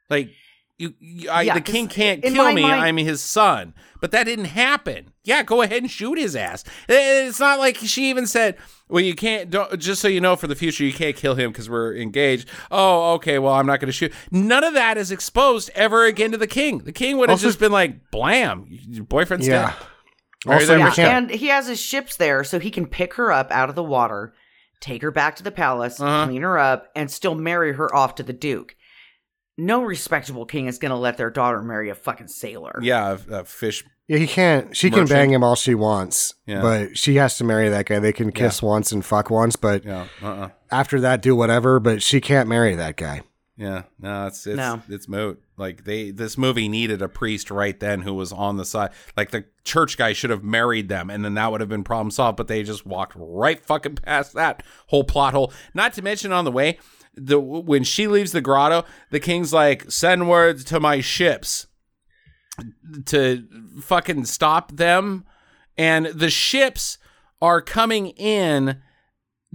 Like, 0.09 0.31
you, 0.79 0.95
you 1.01 1.31
I, 1.31 1.43
Yeah, 1.43 1.55
the 1.55 1.61
'cause 1.61 1.73
king 1.73 1.89
can't 1.89 2.23
kill 2.23 2.53
me. 2.53 2.63
mind- 2.63 2.81
I'm 2.83 2.97
his 2.99 3.23
son." 3.23 3.75
But 4.01 4.11
that 4.11 4.25
didn't 4.25 4.45
happen. 4.47 5.13
Yeah, 5.25 5.43
go 5.43 5.63
ahead 5.63 5.83
and 5.83 5.91
shoot 5.91 6.19
his 6.19 6.37
ass. 6.37 6.65
It's 6.89 7.41
not 7.41 7.59
like 7.59 7.77
she 7.79 8.11
even 8.11 8.27
said, 8.27 8.57
"Well, 8.89 9.03
you 9.03 9.15
can't." 9.15 9.51
Don't, 9.51 9.79
just 9.81 10.03
so 10.03 10.09
you 10.09 10.21
know, 10.21 10.37
for 10.37 10.47
the 10.47 10.55
future, 10.55 10.85
you 10.85 10.93
can't 10.93 11.17
kill 11.17 11.35
him 11.35 11.51
because 11.51 11.69
we're 11.71 11.97
engaged. 11.97 12.49
Oh, 12.71 13.15
okay. 13.15 13.39
Well, 13.39 13.55
I'm 13.55 13.67
not 13.67 13.81
going 13.81 13.89
to 13.89 13.93
shoot. 13.93 14.13
None 14.31 14.63
of 14.65 14.75
that 14.75 14.99
is 14.99 15.11
exposed 15.11 15.71
ever 15.75 16.05
again 16.05 16.31
to 16.33 16.39
the 16.39 16.47
king. 16.47 16.79
The 16.79 16.93
king 16.93 17.17
would 17.17 17.31
have 17.31 17.41
just 17.41 17.59
been 17.59 17.73
like, 17.73 18.11
"Blam, 18.11 18.67
your 18.69 19.05
boyfriend's 19.05 19.49
Yeah. 19.49 19.75
dead." 20.47 20.55
Also, 20.55 20.67
them 20.67 20.81
you 20.81 20.87
or 20.87 20.93
Yeah, 20.97 21.17
and 21.17 21.31
he 21.31 21.47
has 21.49 21.67
his 21.67 21.81
ships 21.81 22.17
there, 22.17 22.45
so 22.45 22.61
he 22.61 22.71
can 22.71 22.87
pick 22.87 23.15
her 23.15 23.33
up 23.33 23.51
out 23.51 23.69
of 23.69 23.75
the 23.75 23.83
water, 23.83 24.35
take 24.81 25.03
her 25.03 25.11
back 25.11 25.35
to 25.37 25.43
the 25.43 25.51
palace, 25.51 26.01
Uh-huh. 26.01 26.27
clean 26.27 26.43
her 26.43 26.59
up, 26.59 26.89
and 26.95 27.11
still 27.11 27.35
marry 27.35 27.73
her 27.73 27.93
off 27.97 28.15
to 28.17 28.23
the 28.23 28.33
duke. 28.35 28.77
No 29.59 29.83
respectable 29.83 30.45
king 30.45 30.67
is 30.67 30.79
going 30.79 30.91
to 30.91 30.97
let 30.97 31.17
their 31.17 31.31
daughter 31.31 31.63
marry 31.63 31.89
a 31.89 31.95
fucking 31.95 32.29
sailor. 32.29 32.79
Yeah, 32.83 33.17
a, 33.31 33.35
a 33.41 33.45
fish. 33.45 33.85
Yeah, 34.07 34.19
he 34.19 34.27
can't. 34.27 34.77
She 34.77 34.91
can 34.91 35.07
bang 35.07 35.33
him 35.33 35.43
all 35.43 35.57
she 35.57 35.75
wants, 35.75 36.35
Yeah. 36.47 36.61
but 36.61 36.97
she 36.99 37.17
has 37.17 37.39
to 37.39 37.45
marry 37.45 37.69
that 37.71 37.87
guy. 37.87 37.99
They 37.99 38.13
can 38.13 38.31
kiss 38.33 38.63
once 38.63 38.93
and 38.93 39.05
fuck 39.05 39.31
once, 39.31 39.57
but 39.57 39.85
Yeah, 39.85 40.07
uh, 40.23 40.27
uh 40.27 40.49
after 40.71 41.01
that, 41.01 41.23
do 41.23 41.35
whatever. 41.35 41.81
But 41.81 42.03
she 42.03 42.21
can't 42.21 42.49
marry 42.49 42.75
that 42.77 42.97
guy. 42.97 43.23
yeah. 43.57 43.83
No, 43.99 44.27
it's 44.27 44.47
it's 44.47 44.57
No. 44.57 44.83
it's 44.89 45.09
moot. 45.09 45.43
Like 45.57 45.85
they, 45.85 46.11
this 46.11 46.37
movie 46.37 46.69
needed 46.69 47.01
a 47.01 47.09
priest 47.09 47.51
right 47.51 47.81
then 47.81 48.03
who 48.03 48.13
was 48.13 48.31
on 48.31 48.59
the 48.59 48.65
side. 48.67 48.91
Like 49.17 49.31
the 49.31 49.47
church 49.65 49.97
guy 49.97 50.13
should 50.13 50.29
have 50.31 50.45
married 50.45 50.89
them, 50.91 51.09
and 51.09 51.25
then 51.25 51.33
that 51.35 51.51
would 51.51 51.61
have 51.63 51.71
been 51.71 51.83
problem 51.83 52.11
solved. 52.11 52.37
But 52.37 52.47
they 52.47 52.63
just 52.63 52.85
walked 52.87 53.15
right 53.17 53.65
fucking 53.65 53.97
past 53.97 54.35
that 54.35 54.63
whole 54.89 55.03
plot 55.03 55.33
hole. 55.33 55.51
Not 55.73 55.95
to 55.95 56.03
mention 56.03 56.31
on 56.31 56.45
the 56.45 56.53
way, 56.53 56.79
the 57.17 57.41
when 57.41 57.85
she 57.85 58.07
leaves 58.07 58.33
the 58.33 58.41
grotto, 58.41 58.85
the 59.11 59.21
king's 59.21 59.53
like, 59.53 59.91
"Send 59.91 60.29
words 60.29 60.65
to 60.65 60.81
my 60.81 61.01
ships." 61.01 61.67
to 63.05 63.47
fucking 63.83 64.25
stop 64.25 64.73
them 64.73 65.25
and 65.77 66.07
the 66.07 66.31
ships 66.31 66.99
are 67.43 67.61
coming 67.61 68.09
in 68.09 68.81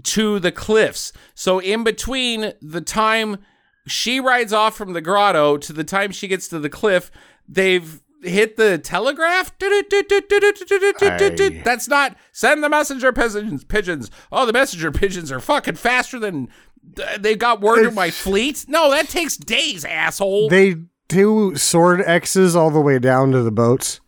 to 0.04 0.40
the 0.40 0.52
cliffs 0.52 1.12
so 1.34 1.60
in 1.60 1.84
between 1.84 2.54
the 2.62 2.82
time 2.82 3.38
she 3.88 4.20
rides 4.20 4.54
off 4.54 4.76
from 4.76 4.94
the 4.94 5.02
grotto 5.02 5.58
to 5.58 5.74
the 5.74 5.84
time 5.84 6.12
she 6.12 6.28
gets 6.28 6.48
to 6.48 6.60
the 6.60 6.70
cliff 6.70 7.12
they've 7.48 8.02
hit 8.22 8.58
the 8.58 8.78
telegraph? 8.78 9.54
That's 11.64 11.88
not 11.88 12.18
send 12.32 12.64
the 12.64 12.70
messenger 12.70 13.12
pigeons 13.12 13.64
pigeons. 13.64 14.12
Oh 14.32 14.46
the 14.46 14.54
messenger 14.54 14.92
pigeons 14.92 15.32
are 15.32 15.40
fucking 15.40 15.76
faster 15.76 16.20
than 16.20 16.50
they 17.20 17.36
got 17.36 17.62
word 17.62 17.86
of 17.86 17.94
my 17.94 18.10
fleet. 18.10 18.66
No 18.68 18.90
that 18.92 19.10
takes 19.10 19.38
days 19.38 19.86
asshole. 19.86 20.50
They 20.50 20.76
do 21.08 21.56
sword 21.56 22.02
X's 22.06 22.56
all 22.56 22.72
the 22.72 22.82
way 22.82 23.00
down 23.00 23.32
to 23.32 23.44
the 23.44 23.52
boats. 23.52 24.00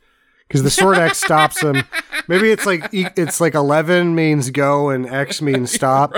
Because 0.48 0.64
the 0.64 0.70
sword 0.70 0.98
X 0.98 1.18
stops 1.24 1.62
them. 1.62 1.84
Maybe 2.28 2.52
it's 2.52 2.66
like 2.66 2.88
it's 2.92 3.42
like 3.42 3.56
eleven 3.56 4.14
means 4.14 4.52
go 4.52 4.90
and 4.90 5.08
X 5.08 5.42
means 5.42 5.72
stop, 5.72 6.14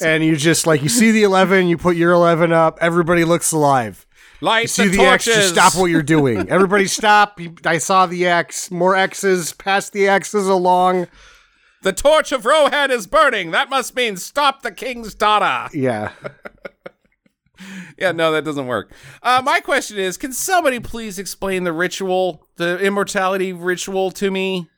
and 0.00 0.22
you 0.22 0.36
just 0.36 0.66
like 0.66 0.82
you 0.82 0.88
see 0.88 1.10
the 1.10 1.22
eleven, 1.22 1.66
you 1.66 1.78
put 1.78 1.96
your 1.96 2.12
eleven 2.12 2.52
up, 2.52 2.78
everybody 2.80 3.24
looks 3.24 3.52
alive. 3.52 4.06
Light 4.44 4.62
You 4.62 4.68
see 4.68 4.88
the, 4.88 4.98
the, 4.98 5.02
X, 5.04 5.24
just 5.24 5.54
stop 5.54 5.74
what 5.74 5.86
you're 5.86 6.02
doing. 6.02 6.48
Everybody 6.50 6.86
stop. 6.86 7.40
I 7.64 7.78
saw 7.78 8.06
the 8.06 8.26
X. 8.26 8.70
More 8.70 8.94
X's. 8.94 9.52
Pass 9.52 9.90
the 9.90 10.06
X's 10.06 10.46
along. 10.46 11.08
The 11.82 11.92
torch 11.92 12.32
of 12.32 12.46
Rohan 12.46 12.90
is 12.90 13.06
burning. 13.06 13.50
That 13.50 13.68
must 13.68 13.94
mean 13.96 14.16
stop 14.16 14.62
the 14.62 14.72
king's 14.72 15.14
daughter. 15.14 15.68
Yeah. 15.76 16.12
Yeah, 17.96 18.12
no, 18.12 18.32
that 18.32 18.44
doesn't 18.44 18.66
work. 18.66 18.92
Uh, 19.22 19.40
my 19.42 19.60
question 19.60 19.96
is 19.96 20.16
can 20.18 20.32
somebody 20.32 20.80
please 20.80 21.18
explain 21.18 21.64
the 21.64 21.72
ritual, 21.72 22.46
the 22.56 22.78
immortality 22.80 23.52
ritual 23.52 24.10
to 24.12 24.30
me? 24.30 24.68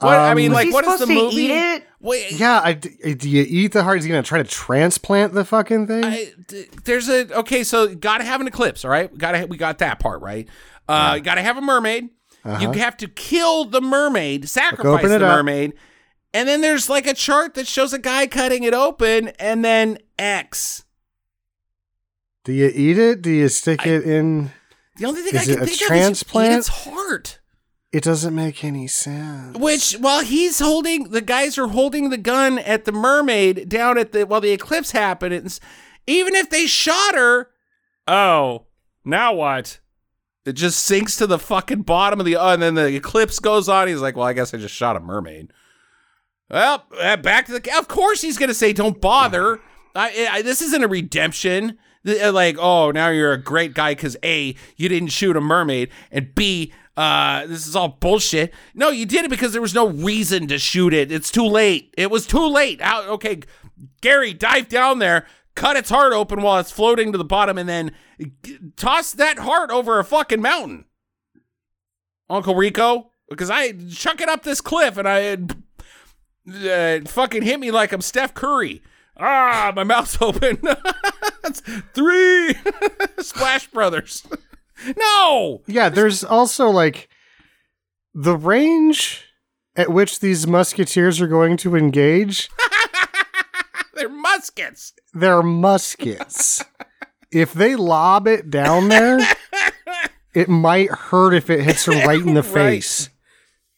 What, 0.00 0.14
I 0.14 0.30
Um, 0.32 0.36
mean, 0.36 0.52
like, 0.52 0.72
what 0.72 0.84
is 0.84 0.98
supposed 0.98 1.02
the 1.10 1.14
to 1.14 1.22
movie? 1.22 1.84
Wait, 2.04 2.32
Yeah. 2.32 2.60
I, 2.62 2.74
do 2.74 3.28
you 3.28 3.44
eat 3.48 3.72
the 3.72 3.82
heart? 3.82 3.98
Is 3.98 4.04
he 4.04 4.10
gonna 4.10 4.22
try 4.22 4.42
to 4.42 4.48
transplant 4.48 5.32
the 5.32 5.44
fucking 5.44 5.86
thing? 5.86 6.04
I, 6.04 6.32
there's 6.84 7.08
a 7.08 7.38
okay, 7.38 7.64
so 7.64 7.94
gotta 7.94 8.24
have 8.24 8.40
an 8.42 8.46
eclipse, 8.46 8.84
all 8.84 8.90
right? 8.90 9.16
Gotta 9.16 9.46
we 9.48 9.56
got 9.56 9.78
that 9.78 9.98
part 10.00 10.20
right. 10.20 10.46
Uh, 10.86 11.18
gotta 11.18 11.40
have 11.42 11.56
a 11.56 11.62
mermaid. 11.62 12.10
You 12.60 12.72
have 12.72 12.98
to 12.98 13.08
kill 13.08 13.64
the 13.64 13.80
mermaid, 13.80 14.50
sacrifice 14.50 15.02
Uh-huh. 15.02 15.18
the 15.18 15.26
up. 15.26 15.36
mermaid, 15.36 15.72
and 16.34 16.46
then 16.46 16.60
there's 16.60 16.90
like 16.90 17.06
a 17.06 17.14
chart 17.14 17.54
that 17.54 17.66
shows 17.66 17.94
a 17.94 17.98
guy 17.98 18.26
cutting 18.26 18.64
it 18.64 18.74
open, 18.74 19.28
and 19.38 19.64
then 19.64 19.96
X. 20.18 20.84
do 22.44 22.52
you 22.52 22.70
eat 22.74 22.98
it? 22.98 23.22
Do 23.22 23.30
you 23.30 23.48
stick 23.48 23.86
it 23.86 24.04
in? 24.04 24.50
The 24.98 25.06
only 25.06 25.22
thing 25.22 25.34
Is 25.40 25.48
I 25.48 25.54
can 25.54 25.64
think 25.64 25.80
of 25.80 25.86
transplant? 25.86 26.48
is 26.50 26.54
eat 26.54 26.58
its 26.58 26.68
heart. 26.68 27.38
It 27.94 28.02
doesn't 28.02 28.34
make 28.34 28.64
any 28.64 28.88
sense. 28.88 29.56
Which, 29.56 29.92
while 29.92 30.24
he's 30.24 30.58
holding, 30.58 31.10
the 31.10 31.20
guys 31.20 31.56
are 31.58 31.68
holding 31.68 32.10
the 32.10 32.16
gun 32.16 32.58
at 32.58 32.86
the 32.86 32.90
mermaid 32.92 33.68
down 33.68 33.98
at 33.98 34.10
the 34.10 34.26
while 34.26 34.40
the 34.40 34.50
eclipse 34.50 34.90
happens. 34.90 35.60
Even 36.04 36.34
if 36.34 36.50
they 36.50 36.66
shot 36.66 37.14
her, 37.14 37.50
oh, 38.08 38.64
now 39.04 39.32
what? 39.32 39.78
It 40.44 40.54
just 40.54 40.82
sinks 40.82 41.16
to 41.18 41.28
the 41.28 41.38
fucking 41.38 41.82
bottom 41.82 42.18
of 42.18 42.26
the, 42.26 42.34
oh, 42.34 42.48
and 42.48 42.60
then 42.60 42.74
the 42.74 42.96
eclipse 42.96 43.38
goes 43.38 43.68
on. 43.68 43.86
He's 43.86 44.00
like, 44.00 44.16
well, 44.16 44.26
I 44.26 44.32
guess 44.32 44.52
I 44.52 44.56
just 44.58 44.74
shot 44.74 44.96
a 44.96 45.00
mermaid. 45.00 45.52
Well, 46.50 46.84
uh, 47.00 47.16
back 47.18 47.46
to 47.46 47.58
the. 47.58 47.78
Of 47.78 47.86
course, 47.86 48.20
he's 48.20 48.38
gonna 48.38 48.54
say, 48.54 48.72
"Don't 48.72 49.00
bother." 49.00 49.60
I, 49.94 50.28
I, 50.30 50.42
this 50.42 50.60
isn't 50.62 50.82
a 50.82 50.88
redemption. 50.88 51.78
Uh, 52.04 52.32
Like, 52.32 52.56
oh, 52.58 52.90
now 52.90 53.08
you're 53.08 53.32
a 53.32 53.40
great 53.40 53.72
guy 53.72 53.94
because 53.94 54.16
a, 54.24 54.56
you 54.76 54.88
didn't 54.88 55.08
shoot 55.10 55.36
a 55.36 55.40
mermaid, 55.40 55.90
and 56.10 56.34
b, 56.34 56.72
uh, 56.96 57.46
this 57.46 57.66
is 57.66 57.74
all 57.74 57.88
bullshit. 57.88 58.52
No, 58.74 58.90
you 58.90 59.06
did 59.06 59.24
it 59.24 59.30
because 59.30 59.52
there 59.52 59.62
was 59.62 59.74
no 59.74 59.88
reason 59.88 60.46
to 60.48 60.58
shoot 60.58 60.94
it. 60.94 61.10
It's 61.10 61.30
too 61.30 61.46
late. 61.46 61.92
It 61.96 62.10
was 62.10 62.26
too 62.26 62.46
late. 62.46 62.80
How, 62.80 63.02
okay, 63.12 63.40
Gary, 64.00 64.32
dive 64.32 64.68
down 64.68 64.98
there, 65.00 65.26
cut 65.54 65.76
its 65.76 65.90
heart 65.90 66.12
open 66.12 66.42
while 66.42 66.58
it's 66.58 66.70
floating 66.70 67.12
to 67.12 67.18
the 67.18 67.24
bottom, 67.24 67.58
and 67.58 67.68
then 67.68 67.92
g- 68.42 68.58
toss 68.76 69.12
that 69.12 69.38
heart 69.38 69.70
over 69.70 69.98
a 69.98 70.04
fucking 70.04 70.40
mountain. 70.40 70.84
Uncle 72.30 72.54
Rico, 72.54 73.10
because 73.28 73.50
I 73.50 73.72
chuck 73.72 74.20
it 74.20 74.28
up 74.28 74.42
this 74.44 74.60
cliff 74.60 74.96
and 74.96 75.08
I 75.08 75.38
uh, 76.48 77.00
fucking 77.06 77.42
hit 77.42 77.60
me 77.60 77.70
like 77.70 77.92
I'm 77.92 78.00
Steph 78.00 78.34
Curry. 78.34 78.82
Ah, 79.18 79.72
my 79.74 79.84
mouth's 79.84 80.18
open. 80.22 80.56
Three 81.94 82.54
Splash 83.18 83.68
Brothers. 83.68 84.24
no, 84.96 85.62
Yeah, 85.66 85.88
there's 85.88 86.24
also 86.24 86.68
like 86.70 87.08
the 88.14 88.36
range 88.36 89.24
at 89.76 89.90
which 89.90 90.20
these 90.20 90.46
musketeers 90.46 91.20
are 91.20 91.26
going 91.28 91.56
to 91.58 91.76
engage. 91.76 92.48
they're 93.94 94.08
muskets. 94.08 94.92
They're 95.12 95.42
muskets. 95.42 96.64
if 97.32 97.52
they 97.52 97.74
lob 97.76 98.26
it 98.28 98.50
down 98.50 98.88
there, 98.88 99.18
it 100.34 100.48
might 100.48 100.90
hurt 100.90 101.34
if 101.34 101.50
it 101.50 101.62
hits 101.64 101.84
her 101.86 101.92
right 102.06 102.20
in 102.20 102.34
the 102.34 102.42
Right. 102.42 102.52
face. 102.52 103.10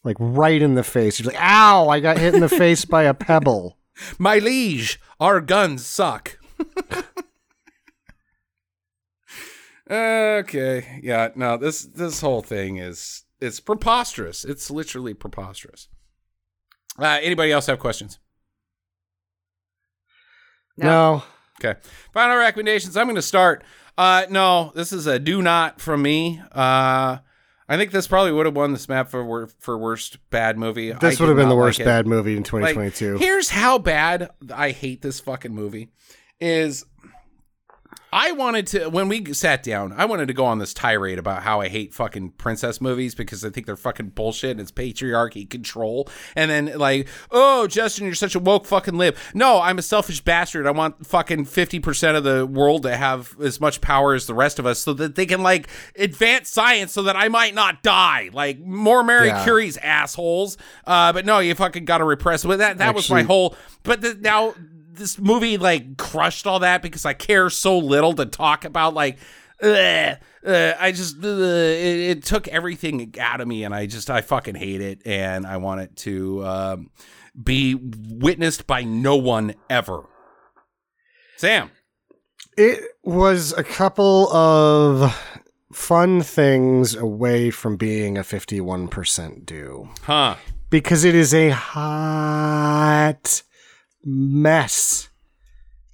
Like 0.03 0.17
right 0.19 0.61
in 0.61 0.75
the 0.75 0.83
face. 0.83 1.19
You're 1.19 1.31
like, 1.33 1.41
ow, 1.41 1.89
I 1.89 1.99
got 1.99 2.17
hit 2.17 2.33
in 2.33 2.39
the 2.41 2.47
face 2.49 2.85
by 2.85 3.03
a 3.03 3.13
pebble. 3.13 3.77
My 4.17 4.37
liege, 4.37 4.99
our 5.19 5.41
guns 5.41 5.85
suck. 5.85 6.37
Okay, 9.89 10.99
yeah, 11.03 11.29
no, 11.35 11.57
this 11.57 11.83
this 11.83 12.21
whole 12.21 12.41
thing 12.41 12.77
is 12.77 13.23
it's 13.39 13.59
preposterous. 13.59 14.43
It's 14.45 14.69
literally 14.71 15.13
preposterous. 15.13 15.87
Uh, 16.99 17.19
anybody 17.21 17.51
else 17.51 17.67
have 17.67 17.79
questions? 17.79 18.19
No. 20.77 21.23
Okay. 21.59 21.79
Final 22.13 22.37
recommendations. 22.37 22.95
I'm 22.97 23.05
going 23.07 23.15
to 23.15 23.21
start. 23.21 23.63
Uh, 23.97 24.25
no, 24.29 24.71
this 24.75 24.93
is 24.93 25.07
a 25.07 25.17
do 25.17 25.41
not 25.41 25.81
from 25.81 26.03
me. 26.03 26.39
Uh, 26.51 27.17
I 27.69 27.75
think 27.77 27.91
this 27.91 28.07
probably 28.07 28.31
would 28.31 28.45
have 28.45 28.55
won 28.55 28.71
the 28.73 28.79
SMAP 28.79 29.09
for 29.09 29.25
wor- 29.25 29.49
for 29.59 29.77
worst 29.77 30.17
bad 30.29 30.57
movie. 30.57 30.91
This 30.91 31.17
did 31.17 31.19
would 31.21 31.29
have 31.29 31.37
been 31.37 31.49
the 31.49 31.55
worst 31.55 31.79
like 31.79 31.85
bad 31.85 32.07
movie 32.07 32.33
in 32.33 32.37
Like, 32.43 32.75
2022. 32.75 33.17
here's 33.17 33.49
how 33.49 33.77
bad 33.79 34.29
I 34.53 34.71
hate 34.71 35.01
this 35.01 35.19
fucking 35.19 35.53
movie. 35.53 35.89
Is 36.39 36.85
I 38.11 38.31
wanted 38.31 38.67
to 38.67 38.87
when 38.89 39.09
we 39.09 39.33
sat 39.33 39.63
down, 39.63 39.91
I 39.91 40.05
wanted 40.05 40.27
to 40.29 40.33
go 40.33 40.45
on 40.45 40.59
this 40.59 40.73
tirade 40.73 41.19
about 41.19 41.43
how 41.43 41.59
I 41.59 41.67
hate 41.67 41.93
fucking 41.93 42.31
princess 42.31 42.79
movies 42.79 43.13
because 43.13 43.43
I 43.43 43.49
think 43.49 43.65
they're 43.65 43.75
fucking 43.75 44.09
bullshit 44.09 44.51
and 44.51 44.61
it's 44.61 44.71
patriarchy 44.71 45.49
control. 45.49 46.07
And 46.35 46.49
then 46.49 46.77
like, 46.77 47.07
oh, 47.31 47.67
Justin, 47.67 48.05
you're 48.05 48.15
such 48.15 48.33
a 48.33 48.39
woke 48.39 48.65
fucking 48.65 48.97
lib. 48.97 49.17
No, 49.33 49.59
I'm 49.61 49.77
a 49.77 49.81
selfish 49.81 50.21
bastard. 50.21 50.65
I 50.67 50.71
want 50.71 51.05
fucking 51.05 51.45
50% 51.45 52.15
of 52.15 52.23
the 52.23 52.45
world 52.45 52.83
to 52.83 52.95
have 52.95 53.35
as 53.41 53.59
much 53.59 53.81
power 53.81 54.13
as 54.13 54.25
the 54.25 54.33
rest 54.33 54.57
of 54.57 54.65
us 54.65 54.79
so 54.79 54.93
that 54.93 55.15
they 55.15 55.25
can 55.25 55.43
like 55.43 55.67
advance 55.97 56.49
science 56.49 56.93
so 56.93 57.03
that 57.03 57.17
I 57.17 57.27
might 57.27 57.55
not 57.55 57.83
die. 57.83 58.29
Like 58.31 58.59
more 58.59 59.03
Mary 59.03 59.27
Yeah. 59.27 59.43
Curie's 59.43 59.75
assholes. 59.77 60.57
Uh, 60.85 61.11
but 61.11 61.25
no, 61.25 61.39
you 61.39 61.53
fucking 61.55 61.83
got 61.83 61.97
to 61.97 62.05
repress. 62.05 62.45
But 62.45 62.59
that 62.59 62.77
that 62.77 62.95
was 62.95 63.09
my 63.09 63.23
whole. 63.23 63.55
But 63.83 63.99
the, 64.01 64.15
now 64.15 64.53
this 64.97 65.19
movie 65.19 65.57
like 65.57 65.97
crushed 65.97 66.47
all 66.47 66.59
that 66.59 66.81
because 66.81 67.05
I 67.05 67.13
care 67.13 67.49
so 67.49 67.77
little 67.77 68.13
to 68.13 68.25
talk 68.25 68.65
about 68.65 68.93
like. 68.93 69.17
ugh, 69.61 70.17
uh, 70.45 70.73
I 70.79 70.91
just 70.91 71.17
uh, 71.23 71.27
it, 71.27 72.17
it 72.17 72.23
took 72.23 72.47
everything 72.47 73.15
out 73.19 73.41
of 73.41 73.47
me, 73.47 73.63
and 73.63 73.73
I 73.73 73.87
just 73.87 74.09
I 74.09 74.21
fucking 74.21 74.55
hate 74.55 74.81
it, 74.81 75.01
and 75.05 75.47
I 75.47 75.57
want 75.57 75.81
it 75.81 75.95
to 75.97 76.45
um, 76.45 76.91
be 77.41 77.75
witnessed 77.75 78.67
by 78.67 78.83
no 78.83 79.15
one 79.15 79.55
ever. 79.69 80.03
Sam, 81.37 81.69
It 82.57 82.81
was 83.03 83.53
a 83.53 83.63
couple 83.63 84.31
of 84.33 85.13
fun 85.71 86.21
things 86.21 86.95
away 86.95 87.51
from 87.51 87.77
being 87.77 88.17
a 88.17 88.21
51% 88.21 89.45
due 89.45 89.89
huh? 90.03 90.35
because 90.69 91.03
it 91.03 91.13
is 91.13 91.33
a 91.33 91.49
hot 91.49 93.43
mess. 94.09 95.09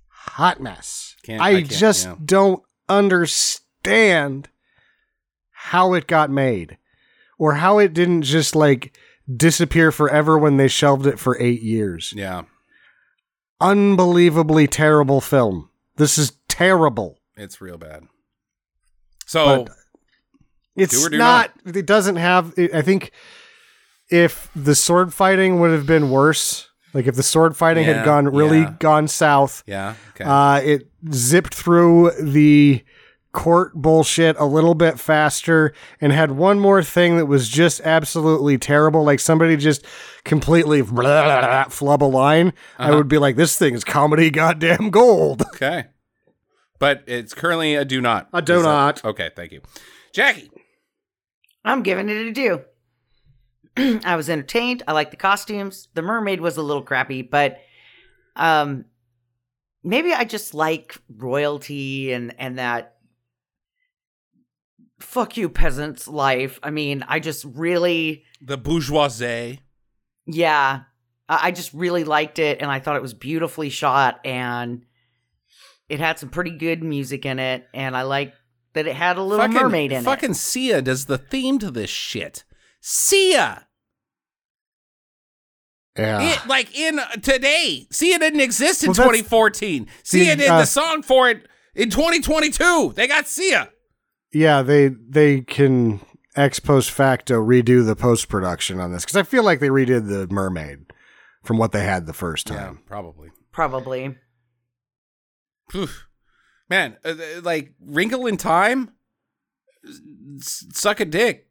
Hot 0.07 0.61
mess. 0.61 1.15
Can't- 1.23 1.41
I, 1.41 1.49
I 1.49 1.53
can't, 1.63 1.69
just 1.71 2.05
yeah. 2.05 2.15
don't 2.23 2.61
understand 2.87 4.49
how 5.51 5.93
it 5.93 6.05
got 6.07 6.29
made 6.29 6.77
or 7.39 7.55
how 7.55 7.79
it 7.79 7.93
didn't 7.93 8.21
just 8.21 8.55
like 8.55 8.95
disappear 9.35 9.91
forever 9.91 10.37
when 10.37 10.57
they 10.57 10.67
shelved 10.67 11.07
it 11.07 11.17
for 11.17 11.39
eight 11.41 11.61
years. 11.61 12.13
Yeah, 12.15 12.43
Unbelievably 13.61 14.67
terrible 14.67 15.21
film. 15.21 15.69
This 15.95 16.17
is 16.17 16.33
terrible. 16.47 17.19
it's 17.37 17.61
real 17.61 17.77
bad. 17.77 18.03
So 19.25 19.63
But- 19.65 19.75
It's 20.75 21.01
Do 21.03 21.09
do 21.09 21.17
not, 21.17 21.51
It 21.65 21.85
doesn't 21.85 22.17
have. 22.17 22.53
I 22.57 22.81
think 22.81 23.11
if 24.09 24.49
the 24.55 24.75
sword 24.75 25.13
fighting 25.13 25.59
would 25.59 25.71
have 25.71 25.85
been 25.85 26.09
worse, 26.09 26.67
like 26.93 27.07
if 27.07 27.15
the 27.15 27.23
sword 27.23 27.55
fighting 27.57 27.85
Yeah, 27.85 27.93
had 27.97 28.05
gone 28.05 28.25
really 28.27 28.59
yeah. 28.61 28.73
gone 28.79 29.07
south, 29.07 29.63
yeah, 29.65 29.95
okay, 30.15 30.23
uh, 30.25 30.55
it 30.63 30.89
zipped 31.11 31.53
through 31.55 32.11
the 32.19 32.83
court 33.31 33.73
bullshit 33.73 34.35
a 34.37 34.45
little 34.45 34.75
bit 34.75 34.99
faster 34.99 35.73
and 35.99 36.11
had 36.11 36.29
one 36.31 36.59
more 36.59 36.83
thing 36.83 37.17
that 37.17 37.25
was 37.25 37.49
just 37.49 37.81
absolutely 37.81 38.59
terrible. 38.59 39.03
Like 39.03 39.19
somebody 39.19 39.57
just 39.57 39.83
completely 40.23 40.83
blah, 40.83 40.91
blah, 41.01 41.41
blah, 41.41 41.63
flub 41.65 42.03
a 42.03 42.05
line. 42.05 42.53
I 42.77 42.89
Uh-huh. 42.89 42.97
would 42.97 43.07
be 43.07 43.17
like, 43.17 43.35
this 43.35 43.57
thing 43.57 43.73
is 43.73 43.83
comedy 43.83 44.29
goddamn 44.29 44.91
gold. 44.91 45.41
okay. 45.55 45.85
But 46.77 47.03
it's 47.07 47.33
currently 47.33 47.73
a 47.73 47.83
do 47.85 48.01
not. 48.01 48.29
A 48.33 48.41
do 48.41 48.57
Is 48.57 48.61
that- 48.63 48.67
not. 48.69 49.03
Okay, 49.05 49.31
thank 49.35 49.51
you, 49.51 49.61
Jackie. 50.13 50.51
I'm 51.65 51.81
giving 51.81 52.09
it 52.09 52.27
a 52.27 52.31
do. 52.31 52.61
I 53.77 54.15
was 54.15 54.29
entertained. 54.29 54.83
I 54.87 54.93
liked 54.93 55.11
the 55.11 55.17
costumes. 55.17 55.87
The 55.93 56.01
mermaid 56.01 56.41
was 56.41 56.57
a 56.57 56.61
little 56.61 56.83
crappy, 56.83 57.21
but 57.21 57.57
um 58.35 58.85
maybe 59.83 60.13
I 60.13 60.23
just 60.23 60.53
like 60.53 60.97
royalty 61.15 62.13
and 62.13 62.33
and 62.39 62.57
that 62.59 62.95
fuck 64.99 65.37
you 65.37 65.49
peasants 65.49 66.07
life. 66.07 66.59
I 66.63 66.69
mean, 66.71 67.03
I 67.07 67.19
just 67.19 67.45
really 67.45 68.23
The 68.41 68.57
bourgeoisie. 68.57 69.59
yeah, 70.25 70.81
I 71.27 71.51
just 71.51 71.73
really 71.73 72.03
liked 72.03 72.39
it 72.39 72.61
and 72.61 72.69
I 72.71 72.79
thought 72.79 72.95
it 72.95 73.01
was 73.01 73.13
beautifully 73.13 73.69
shot 73.69 74.19
and 74.25 74.85
it 75.89 75.99
had 75.99 76.19
some 76.19 76.29
pretty 76.29 76.51
good 76.51 76.83
music 76.83 77.25
in 77.25 77.39
it 77.39 77.67
and 77.73 77.95
I 77.95 78.03
like 78.03 78.33
that 78.73 78.87
it 78.87 78.95
had 78.95 79.17
a 79.17 79.23
little 79.23 79.45
fucking, 79.45 79.61
mermaid 79.61 79.91
in 79.91 79.99
it. 80.01 80.03
fucking 80.05 80.31
it. 80.31 80.35
Sia 80.35 80.81
does 80.81 81.05
the 81.05 81.17
theme 81.17 81.59
to 81.59 81.69
this 81.71 81.89
shit. 81.89 82.43
Sia. 82.85 83.65
Yeah. 85.97 86.33
It, 86.33 86.47
like 86.47 86.77
in 86.77 86.99
uh, 86.99 87.07
today, 87.21 87.87
Sia 87.91 88.19
didn't 88.19 88.41
exist 88.41 88.83
in 88.83 88.89
Well, 88.89 88.95
2014. 88.95 89.87
Sia 90.03 90.35
the, 90.35 90.35
did 90.35 90.49
uh, 90.49 90.59
the 90.59 90.65
song 90.65 91.01
for 91.01 91.29
it 91.29 91.47
in 91.75 91.89
2022. 91.89 92.91
They 92.95 93.07
got 93.07 93.27
Sia. 93.27 93.69
Yeah, 94.33 94.63
they 94.63 94.89
they 94.89 95.41
can 95.41 96.01
ex 96.35 96.59
post 96.59 96.91
facto 96.91 97.35
redo 97.35 97.85
the 97.85 97.95
post 97.95 98.27
production 98.27 98.79
on 98.81 98.91
this 98.91 99.05
because 99.05 99.15
I 99.15 99.23
feel 99.23 99.43
like 99.43 99.61
they 99.61 99.69
redid 99.69 100.09
the 100.09 100.27
Mermaid 100.33 100.91
from 101.43 101.57
what 101.57 101.71
they 101.71 101.83
had 101.85 102.05
the 102.05 102.13
first 102.13 102.47
time. 102.47 102.79
Yeah, 102.81 102.87
probably. 102.87 103.29
Probably. 103.53 104.17
Phew. 105.69 105.87
Man, 106.69 106.97
uh, 107.05 107.09
uh, 107.11 107.41
like 107.43 107.75
Wrinkle 107.79 108.25
in 108.25 108.35
Time, 108.35 108.91
s- 110.37 110.65
suck 110.73 110.99
a 110.99 111.05
dick. 111.05 111.47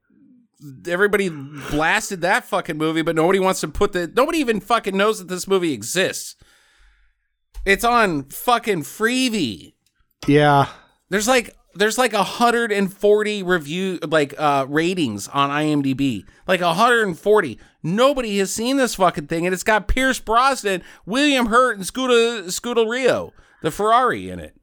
Everybody 0.86 1.28
blasted 1.28 2.20
that 2.22 2.44
fucking 2.44 2.78
movie, 2.78 3.02
but 3.02 3.16
nobody 3.16 3.38
wants 3.38 3.60
to 3.60 3.68
put 3.68 3.92
the. 3.92 4.10
Nobody 4.14 4.38
even 4.38 4.60
fucking 4.60 4.96
knows 4.96 5.18
that 5.18 5.28
this 5.28 5.48
movie 5.48 5.72
exists. 5.72 6.36
It's 7.64 7.84
on 7.84 8.24
fucking 8.24 8.82
Freevee. 8.82 9.74
Yeah, 10.26 10.68
There's 11.10 11.26
like 11.28 11.56
there's 11.74 11.98
like 11.98 12.12
140 12.12 13.42
review 13.42 13.98
like 14.06 14.34
uh 14.38 14.66
ratings 14.68 15.28
on 15.28 15.50
IMDb. 15.50 16.24
Like 16.46 16.60
140. 16.60 17.58
Nobody 17.82 18.38
has 18.38 18.52
seen 18.52 18.76
this 18.76 18.94
fucking 18.94 19.26
thing 19.26 19.46
and 19.46 19.52
it's 19.52 19.64
got 19.64 19.88
Pierce 19.88 20.20
Brosnan, 20.20 20.82
William 21.06 21.46
Hurt 21.46 21.76
and 21.76 21.84
Scuda 21.86 22.44
Scuda 22.46 22.88
Rio, 22.88 23.32
the 23.62 23.70
Ferrari 23.70 24.30
in 24.30 24.38
it. 24.38 24.56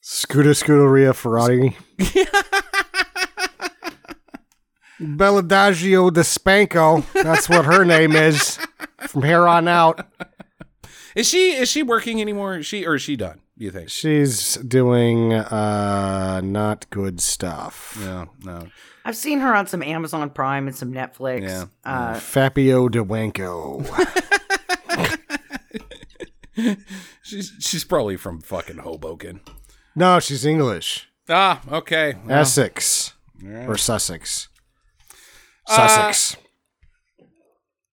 Scooter 0.00 0.50
Scuderia 0.50 1.14
Ferrari. 1.14 1.76
Belladagio 5.00 6.12
de 6.12 6.20
Spanko. 6.22 7.04
That's 7.22 7.48
what 7.48 7.64
her 7.66 7.84
name 7.84 8.12
is 8.12 8.58
from 9.08 9.22
here 9.22 9.46
on 9.46 9.68
out. 9.68 10.06
Is 11.14 11.28
she 11.28 11.52
is 11.52 11.68
she 11.70 11.82
working 11.82 12.20
anymore? 12.20 12.58
Is 12.58 12.66
she 12.66 12.86
or 12.86 12.94
is 12.96 13.02
she 13.02 13.16
done? 13.16 13.40
Do 13.58 13.64
you 13.64 13.70
think? 13.70 13.88
She's 13.90 14.56
doing 14.56 15.32
uh 15.32 16.40
not 16.44 16.88
good 16.90 17.20
stuff. 17.20 17.96
No, 18.00 18.30
no. 18.42 18.68
I've 19.04 19.16
seen 19.16 19.40
her 19.40 19.54
on 19.54 19.66
some 19.66 19.82
Amazon 19.82 20.30
Prime 20.30 20.66
and 20.66 20.74
some 20.76 20.92
Netflix. 20.92 21.42
Yeah. 21.42 21.66
Uh, 21.84 22.14
Fabio 22.18 22.88
de 22.88 23.04
Wanko. 23.04 23.86
She's 27.22 27.52
she's 27.58 27.84
probably 27.84 28.16
from 28.16 28.40
fucking 28.40 28.78
Hoboken. 28.78 29.40
no, 29.94 30.20
she's 30.20 30.46
English. 30.46 31.08
Ah, 31.28 31.60
okay. 31.70 32.14
Well, 32.24 32.38
Essex 32.40 33.12
alright. 33.44 33.68
or 33.68 33.76
Sussex. 33.76 34.48
Uh, 35.68 35.88
Sussex. 35.88 36.36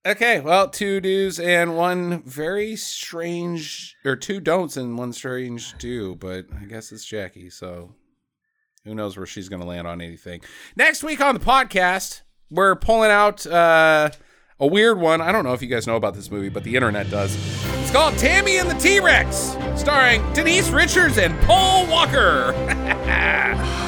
Okay, 0.06 0.42
well, 0.42 0.70
two 0.70 1.00
do's 1.00 1.40
and 1.40 1.78
one 1.78 2.24
very 2.24 2.76
strange, 2.76 3.96
or 4.04 4.18
two 4.18 4.42
don'ts 4.42 4.76
and 4.76 4.98
one 4.98 5.14
strange 5.14 5.78
do, 5.78 6.16
but 6.16 6.46
I 6.60 6.66
guess 6.66 6.92
it's 6.92 7.06
Jackie, 7.06 7.50
so 7.50 7.96
who 8.84 8.94
knows 8.94 9.16
where 9.16 9.26
she's 9.26 9.48
going 9.48 9.62
to 9.62 9.68
land 9.68 9.88
on 9.88 10.02
anything. 10.02 10.42
Next 10.76 11.04
week 11.06 11.22
on 11.22 11.36
the 11.36 11.40
podcast, 11.40 12.22
we're 12.50 12.76
pulling 12.76 13.12
out 13.12 13.48
uh, 13.48 14.10
a 14.60 14.68
weird 14.68 15.00
one. 15.00 15.22
I 15.22 15.32
don't 15.32 15.46
know 15.46 15.54
if 15.54 15.62
you 15.62 15.70
guys 15.70 15.88
know 15.88 15.96
about 15.96 16.16
this 16.16 16.30
movie, 16.30 16.50
but 16.50 16.66
the 16.66 16.76
internet 16.76 17.10
does. 17.10 17.38
It's 17.80 17.92
called 17.92 18.18
Tammy 18.18 18.58
and 18.58 18.70
the 18.70 18.76
T 18.76 19.00
Rex, 19.00 19.56
starring 19.78 20.22
Denise 20.34 20.70
Richards 20.70 21.18
and 21.18 21.40
Paul 21.44 21.88
Walker. 21.88 22.52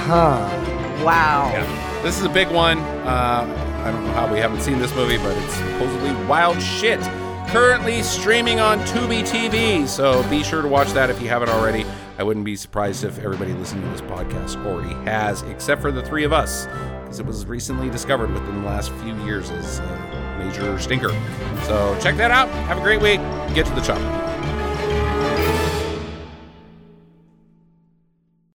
huh. 0.08 1.04
wow. 1.04 1.50
Yeah, 1.52 2.02
this 2.04 2.18
is 2.18 2.24
a 2.24 2.30
big 2.30 2.48
one. 2.48 2.80
Uh, 2.80 3.65
I 3.86 3.92
don't 3.92 4.04
know 4.04 4.14
how 4.14 4.34
we 4.34 4.40
haven't 4.40 4.62
seen 4.62 4.80
this 4.80 4.94
movie, 4.96 5.18
but 5.18 5.38
it's 5.38 5.54
supposedly 5.54 6.12
wild 6.26 6.60
shit. 6.60 7.00
Currently 7.50 8.02
streaming 8.02 8.60
on 8.60 8.80
Tubi 8.80 9.22
TV, 9.22 9.88
so 9.88 10.28
be 10.28 10.42
sure 10.42 10.64
to 10.64 10.68
watch 10.68 10.92
that 10.94 11.12
if 11.12 11.22
you 11.22 11.28
haven't 11.28 11.50
already. 11.50 11.86
I 12.18 12.24
wouldn't 12.24 12.46
be 12.46 12.56
surprised 12.56 13.04
if 13.04 13.20
everybody 13.20 13.54
listening 13.54 13.84
to 13.84 13.90
this 13.90 14.02
podcast 14.02 14.66
already 14.66 14.96
has, 15.08 15.44
except 15.44 15.82
for 15.82 15.92
the 15.92 16.02
three 16.02 16.24
of 16.24 16.34
us, 16.34 16.66
because 17.04 17.20
it 17.20 17.28
was 17.28 17.46
recently 17.46 17.92
discovered 17.92 18.32
within 18.32 18.64
the 18.64 18.68
last 18.68 18.92
few 19.04 19.16
years 19.24 19.52
as 19.52 19.78
a 19.78 20.36
major 20.40 20.80
stinker. 20.80 21.10
So 21.66 21.96
check 22.02 22.18
that 22.18 22.32
out. 22.32 22.50
Have 22.66 22.80
a 22.80 22.82
great 22.82 23.02
week. 23.02 23.20
Get 23.54 23.68
to 23.68 23.74
the 23.76 23.82
chop. 23.82 24.00